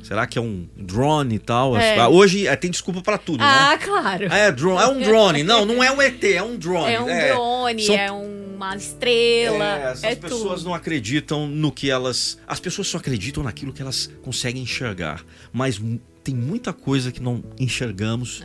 Será 0.03 0.27
que 0.27 0.37
é 0.37 0.41
um 0.41 0.67
drone 0.75 1.35
e 1.35 1.39
tal? 1.39 1.77
É. 1.77 1.97
Ah, 1.97 2.09
hoje 2.09 2.45
é, 2.45 2.55
tem 2.57 2.69
desculpa 2.69 3.01
para 3.01 3.17
tudo, 3.17 3.41
ah, 3.41 3.45
né? 3.45 3.53
Ah, 3.55 3.77
claro. 3.77 4.25
É, 4.25 4.51
drone, 4.51 4.83
é 4.83 4.87
um 4.87 4.99
drone. 5.01 5.43
Não, 5.43 5.65
não 5.65 5.81
é 5.81 5.89
um 5.89 6.01
ET, 6.01 6.21
é 6.25 6.43
um 6.43 6.57
drone. 6.57 6.93
É 6.93 7.01
um 7.01 7.09
é, 7.09 7.29
drone, 7.29 7.83
são... 7.83 7.95
é 7.95 8.11
um 8.11 8.42
uma 8.63 8.75
estrela. 8.75 9.65
É, 9.65 9.85
as 9.87 10.03
é 10.03 10.15
pessoas 10.15 10.59
tudo. 10.59 10.69
não 10.69 10.73
acreditam 10.73 11.47
no 11.47 11.71
que 11.71 11.89
elas. 11.89 12.37
As 12.47 12.59
pessoas 12.59 12.87
só 12.87 12.97
acreditam 12.97 13.43
naquilo 13.43 13.73
que 13.73 13.81
elas 13.81 14.09
conseguem 14.21 14.63
enxergar. 14.63 15.25
Mas 15.51 15.81
tem 16.23 16.35
muita 16.35 16.71
coisa 16.73 17.11
que 17.11 17.21
não 17.21 17.43
enxergamos 17.59 18.43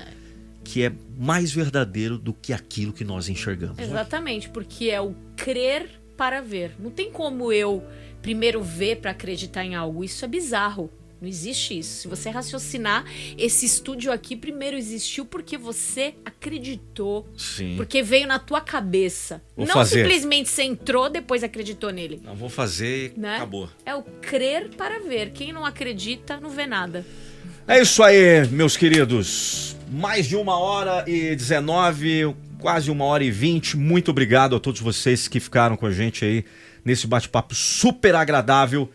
que 0.65 0.83
é 0.83 0.93
mais 1.19 1.51
verdadeiro 1.51 2.19
do 2.19 2.35
que 2.35 2.53
aquilo 2.53 2.93
que 2.93 3.03
nós 3.03 3.29
enxergamos. 3.29 3.79
Exatamente, 3.79 4.51
porque 4.51 4.91
é 4.91 5.01
o 5.01 5.15
crer 5.35 5.99
para 6.15 6.43
ver. 6.43 6.73
Não 6.79 6.91
tem 6.91 7.11
como 7.11 7.51
eu 7.51 7.83
primeiro 8.21 8.63
ver 8.63 8.97
para 8.97 9.13
acreditar 9.13 9.65
em 9.65 9.75
algo. 9.75 10.05
Isso 10.05 10.25
é 10.25 10.29
bizarro. 10.29 10.91
Não 11.21 11.29
existe 11.29 11.79
isso. 11.79 12.03
Se 12.03 12.09
você 12.09 12.31
raciocinar, 12.31 13.05
esse 13.37 13.67
estúdio 13.67 14.13
aqui 14.13 14.37
primeiro 14.37 14.77
existiu 14.77 15.25
porque 15.25 15.59
você 15.59 16.15
acreditou. 16.25 17.29
Sim. 17.37 17.75
Porque 17.77 18.03
veio 18.03 18.27
na 18.27 18.39
tua 18.39 18.61
cabeça. 18.61 19.43
Vou 19.57 19.67
não 19.67 19.75
fazer. 19.75 20.03
simplesmente 20.03 20.49
você 20.49 20.63
entrou, 20.63 21.11
depois 21.11 21.43
acreditou 21.43 21.91
nele. 21.91 22.21
Não 22.25 22.35
vou 22.37 22.49
fazer 22.49 23.15
e 23.17 23.21
Né? 23.21 23.37
acabou. 23.37 23.69
É 23.85 23.95
o 23.95 24.03
crer 24.03 24.69
para 24.77 25.01
ver. 25.01 25.31
Quem 25.33 25.53
não 25.53 25.65
acredita, 25.65 26.39
não 26.41 26.51
vê 26.51 26.67
nada. 26.67 27.05
É 27.67 27.81
isso 27.83 28.03
aí, 28.03 28.47
meus 28.49 28.77
queridos. 28.77 29.77
Mais 29.91 30.27
de 30.27 30.37
uma 30.37 30.59
hora 30.59 31.05
e 31.07 31.35
19, 31.35 32.35
quase 32.61 32.91
uma 32.91 33.05
hora 33.05 33.25
e 33.25 33.31
20. 33.31 33.77
Muito 33.77 34.11
obrigado 34.11 34.55
a 34.57 34.61
todos 34.61 34.81
vocês 34.81 35.29
que 35.29 35.41
ficaram 35.41 35.77
com 35.77 35.87
a 35.87 35.91
gente 35.93 36.25
aí 36.25 36.45
nesse 36.85 37.07
bate-papo 37.07 37.55
super 37.55 38.15
agradável 38.15 38.91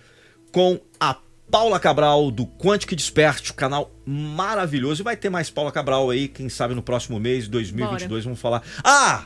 com 0.51 0.79
a 0.99 1.13
Paula 1.53 1.79
Cabral 1.79 2.31
do 2.31 2.47
Quantic 2.47 2.95
Desperte, 2.95 3.51
o 3.51 3.53
canal 3.53 3.91
maravilhoso. 4.07 5.03
E 5.03 5.05
vai 5.05 5.15
ter 5.15 5.29
mais 5.29 5.51
Paula 5.51 5.71
Cabral 5.71 6.09
aí, 6.09 6.27
quem 6.27 6.49
sabe 6.49 6.73
no 6.73 6.81
próximo 6.81 7.19
mês, 7.19 7.47
2022, 7.47 8.23
vamos 8.23 8.39
falar. 8.39 8.63
Ah! 8.83 9.25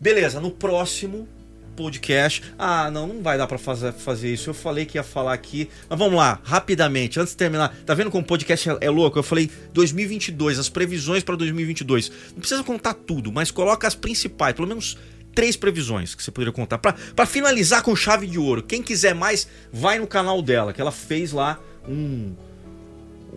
Beleza, 0.00 0.38
no 0.38 0.52
próximo 0.52 1.26
podcast. 1.74 2.40
Ah, 2.56 2.88
não, 2.88 3.08
não 3.08 3.20
vai 3.20 3.36
dar 3.36 3.48
pra 3.48 3.58
fazer, 3.58 3.92
fazer 3.92 4.32
isso. 4.32 4.50
Eu 4.50 4.54
falei 4.54 4.84
que 4.86 4.96
ia 4.96 5.02
falar 5.02 5.32
aqui. 5.32 5.68
Mas 5.88 5.98
vamos 5.98 6.14
lá, 6.14 6.38
rapidamente, 6.44 7.18
antes 7.18 7.32
de 7.32 7.36
terminar. 7.36 7.74
Tá 7.84 7.94
vendo 7.94 8.12
como 8.12 8.22
o 8.22 8.26
podcast 8.26 8.70
é, 8.70 8.78
é 8.82 8.90
louco? 8.90 9.18
Eu 9.18 9.24
falei 9.24 9.50
2022, 9.72 10.60
as 10.60 10.68
previsões 10.68 11.24
pra 11.24 11.34
2022. 11.34 12.12
Não 12.30 12.38
precisa 12.38 12.62
contar 12.62 12.94
tudo, 12.94 13.32
mas 13.32 13.50
coloca 13.50 13.88
as 13.88 13.96
principais, 13.96 14.54
pelo 14.54 14.68
menos 14.68 14.96
três 15.34 15.56
previsões 15.56 16.14
que 16.14 16.22
você 16.22 16.30
poderia 16.30 16.52
contar. 16.52 16.78
Pra 16.78 16.92
pra 16.92 17.26
finalizar 17.26 17.82
com 17.82 17.94
chave 17.94 18.26
de 18.26 18.38
ouro. 18.38 18.62
Quem 18.62 18.82
quiser 18.82 19.14
mais, 19.14 19.48
vai 19.72 19.98
no 19.98 20.06
canal 20.06 20.40
dela, 20.40 20.72
que 20.72 20.80
ela 20.80 20.92
fez 20.92 21.32
lá 21.32 21.58
um 21.88 22.34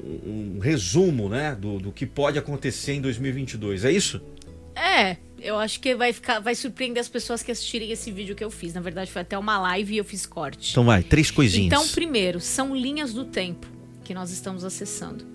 um 0.03 0.59
resumo, 0.59 1.27
né, 1.27 1.55
do, 1.59 1.79
do 1.79 1.91
que 1.91 2.05
pode 2.05 2.37
acontecer 2.37 2.93
em 2.93 3.01
2022. 3.01 3.83
É 3.83 3.91
isso? 3.91 4.21
É, 4.75 5.17
eu 5.39 5.57
acho 5.57 5.79
que 5.79 5.95
vai 5.95 6.13
ficar, 6.13 6.39
vai 6.39 6.53
surpreender 6.55 7.01
as 7.01 7.09
pessoas 7.09 7.41
que 7.41 7.51
assistirem 7.51 7.91
esse 7.91 8.11
vídeo 8.11 8.35
que 8.35 8.43
eu 8.43 8.51
fiz. 8.51 8.73
Na 8.73 8.81
verdade, 8.81 9.11
foi 9.11 9.21
até 9.21 9.37
uma 9.37 9.57
live 9.59 9.95
e 9.95 9.97
eu 9.97 10.05
fiz 10.05 10.25
corte. 10.25 10.71
Então 10.71 10.85
vai, 10.85 11.03
três 11.03 11.31
coisinhas. 11.31 11.67
Então, 11.67 11.87
primeiro, 11.89 12.39
são 12.39 12.75
linhas 12.75 13.13
do 13.13 13.25
tempo 13.25 13.67
que 14.03 14.13
nós 14.13 14.31
estamos 14.31 14.63
acessando. 14.63 15.25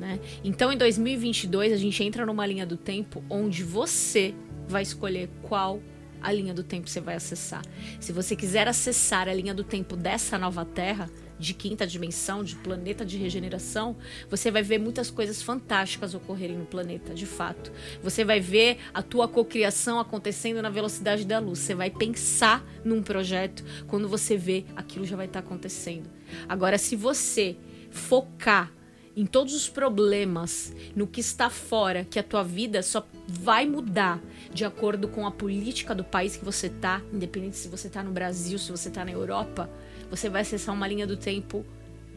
Né? 0.00 0.18
Então, 0.44 0.72
em 0.72 0.76
2022, 0.76 1.72
a 1.72 1.76
gente 1.76 2.02
entra 2.02 2.26
numa 2.26 2.46
linha 2.46 2.66
do 2.66 2.76
tempo 2.76 3.22
onde 3.28 3.62
você 3.62 4.34
vai 4.68 4.82
escolher 4.82 5.28
qual 5.42 5.80
a 6.20 6.32
linha 6.32 6.54
do 6.54 6.62
tempo 6.62 6.88
você 6.88 7.00
vai 7.00 7.14
acessar. 7.14 7.62
Se 8.00 8.12
você 8.12 8.34
quiser 8.34 8.68
acessar 8.68 9.28
a 9.28 9.34
linha 9.34 9.54
do 9.54 9.64
tempo 9.64 9.96
dessa 9.96 10.38
nova 10.38 10.64
Terra, 10.64 11.10
de 11.38 11.54
quinta 11.54 11.86
dimensão, 11.86 12.42
de 12.42 12.56
planeta 12.56 13.04
de 13.04 13.16
regeneração, 13.16 13.96
você 14.28 14.50
vai 14.50 14.62
ver 14.62 14.78
muitas 14.78 15.10
coisas 15.10 15.40
fantásticas 15.40 16.14
ocorrerem 16.14 16.58
no 16.58 16.66
planeta, 16.66 17.14
de 17.14 17.26
fato. 17.26 17.72
Você 18.02 18.24
vai 18.24 18.40
ver 18.40 18.78
a 18.92 19.02
tua 19.02 19.28
cocriação 19.28 20.00
acontecendo 20.00 20.60
na 20.60 20.70
velocidade 20.70 21.24
da 21.24 21.38
luz. 21.38 21.60
Você 21.60 21.74
vai 21.74 21.90
pensar 21.90 22.64
num 22.84 23.02
projeto, 23.02 23.64
quando 23.86 24.08
você 24.08 24.36
vê, 24.36 24.64
aquilo 24.74 25.04
já 25.04 25.16
vai 25.16 25.26
estar 25.26 25.40
acontecendo. 25.40 26.10
Agora, 26.48 26.76
se 26.76 26.96
você 26.96 27.56
focar 27.90 28.72
em 29.16 29.26
todos 29.26 29.54
os 29.54 29.68
problemas, 29.68 30.72
no 30.94 31.06
que 31.06 31.20
está 31.20 31.50
fora, 31.50 32.04
que 32.04 32.18
a 32.18 32.22
tua 32.22 32.44
vida 32.44 32.82
só 32.82 33.04
vai 33.30 33.66
mudar 33.66 34.22
de 34.50 34.64
acordo 34.64 35.06
com 35.06 35.26
a 35.26 35.30
política 35.30 35.94
do 35.94 36.02
país 36.02 36.34
que 36.34 36.44
você 36.44 36.70
tá, 36.70 37.02
independente 37.12 37.58
se 37.58 37.68
você 37.68 37.90
tá 37.90 38.02
no 38.02 38.10
Brasil, 38.10 38.58
se 38.58 38.70
você 38.70 38.88
tá 38.88 39.04
na 39.04 39.10
Europa, 39.10 39.68
você 40.10 40.30
vai 40.30 40.40
acessar 40.40 40.74
uma 40.74 40.88
linha 40.88 41.06
do 41.06 41.14
tempo 41.14 41.64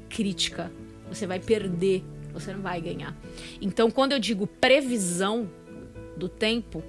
crítica. 0.09 0.71
Você 1.09 1.27
vai 1.27 1.37
perder, 1.37 2.01
você 2.33 2.53
não 2.53 2.61
vai 2.61 2.79
ganhar. 2.79 3.13
Então, 3.61 3.91
quando 3.91 4.13
eu 4.13 4.19
digo 4.19 4.47
previsão 4.47 5.49
do 6.15 6.29
tempo, 6.29 6.81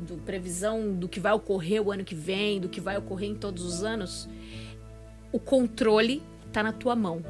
do 0.00 0.16
previsão 0.16 0.94
do 0.94 1.06
que 1.06 1.20
vai 1.20 1.32
ocorrer 1.32 1.82
o 1.86 1.92
ano 1.92 2.04
que 2.04 2.14
vem, 2.14 2.58
do 2.58 2.70
que 2.70 2.80
vai 2.80 2.96
ocorrer 2.96 3.28
em 3.28 3.34
todos 3.34 3.62
os 3.64 3.84
anos, 3.84 4.26
o 5.30 5.38
controle 5.38 6.22
tá 6.50 6.62
na 6.62 6.72
tua 6.72 6.96
mão. 6.96 7.22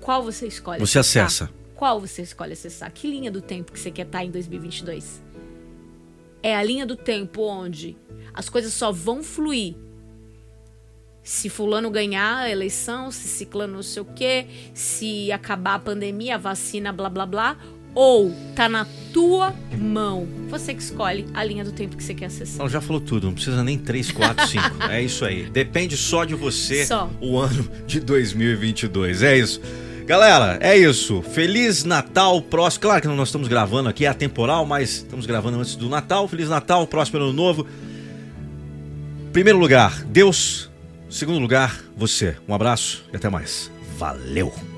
Qual 0.00 0.24
você 0.24 0.48
escolhe? 0.48 0.80
Você 0.80 0.98
acessar? 0.98 1.26
acessa. 1.26 1.50
Qual 1.76 2.00
você 2.00 2.22
escolhe 2.22 2.54
acessar? 2.54 2.90
Que 2.90 3.06
linha 3.06 3.30
do 3.30 3.40
tempo 3.40 3.70
que 3.70 3.78
você 3.78 3.92
quer 3.92 4.06
estar 4.06 4.24
em 4.24 4.30
2022? 4.32 5.27
É 6.48 6.56
a 6.56 6.62
linha 6.62 6.86
do 6.86 6.96
tempo 6.96 7.42
onde 7.42 7.94
as 8.32 8.48
coisas 8.48 8.72
só 8.72 8.90
vão 8.90 9.22
fluir 9.22 9.74
se 11.22 11.50
fulano 11.50 11.90
ganhar 11.90 12.38
a 12.38 12.50
eleição, 12.50 13.10
se 13.10 13.28
ciclano 13.28 13.74
não 13.74 13.82
sei 13.82 14.00
o 14.00 14.04
quê, 14.06 14.46
se 14.72 15.30
acabar 15.30 15.74
a 15.74 15.78
pandemia, 15.78 16.36
a 16.36 16.38
vacina, 16.38 16.90
blá 16.90 17.10
blá 17.10 17.26
blá, 17.26 17.58
ou 17.94 18.32
tá 18.56 18.66
na 18.66 18.86
tua 19.12 19.54
mão. 19.78 20.26
Você 20.48 20.72
que 20.72 20.80
escolhe 20.80 21.26
a 21.34 21.44
linha 21.44 21.64
do 21.64 21.72
tempo 21.72 21.98
que 21.98 22.02
você 22.02 22.14
quer 22.14 22.26
acessar. 22.26 22.60
Ela 22.60 22.70
já 22.70 22.80
falou 22.80 22.98
tudo, 22.98 23.26
não 23.26 23.34
precisa 23.34 23.62
nem 23.62 23.76
3, 23.76 24.10
4, 24.10 24.46
5. 24.46 24.82
é 24.88 25.02
isso 25.02 25.22
aí. 25.22 25.50
Depende 25.50 25.98
só 25.98 26.24
de 26.24 26.34
você 26.34 26.86
Só. 26.86 27.10
o 27.20 27.36
ano 27.36 27.68
de 27.86 28.00
2022. 28.00 29.22
É 29.22 29.36
isso. 29.36 29.60
Galera, 30.08 30.56
é 30.62 30.74
isso. 30.74 31.20
Feliz 31.20 31.84
Natal, 31.84 32.40
próximo. 32.40 32.80
Claro 32.80 33.02
que 33.02 33.08
nós 33.08 33.28
estamos 33.28 33.46
gravando 33.46 33.90
aqui, 33.90 34.06
é 34.06 34.08
atemporal, 34.08 34.64
mas 34.64 34.88
estamos 34.88 35.26
gravando 35.26 35.60
antes 35.60 35.76
do 35.76 35.86
Natal. 35.86 36.26
Feliz 36.26 36.48
Natal, 36.48 36.86
próximo 36.86 37.18
ano 37.18 37.30
novo. 37.30 37.66
Primeiro 39.34 39.58
lugar, 39.58 40.02
Deus. 40.04 40.70
Segundo 41.10 41.38
lugar, 41.38 41.84
você. 41.94 42.38
Um 42.48 42.54
abraço 42.54 43.04
e 43.12 43.16
até 43.16 43.28
mais. 43.28 43.70
Valeu! 43.98 44.77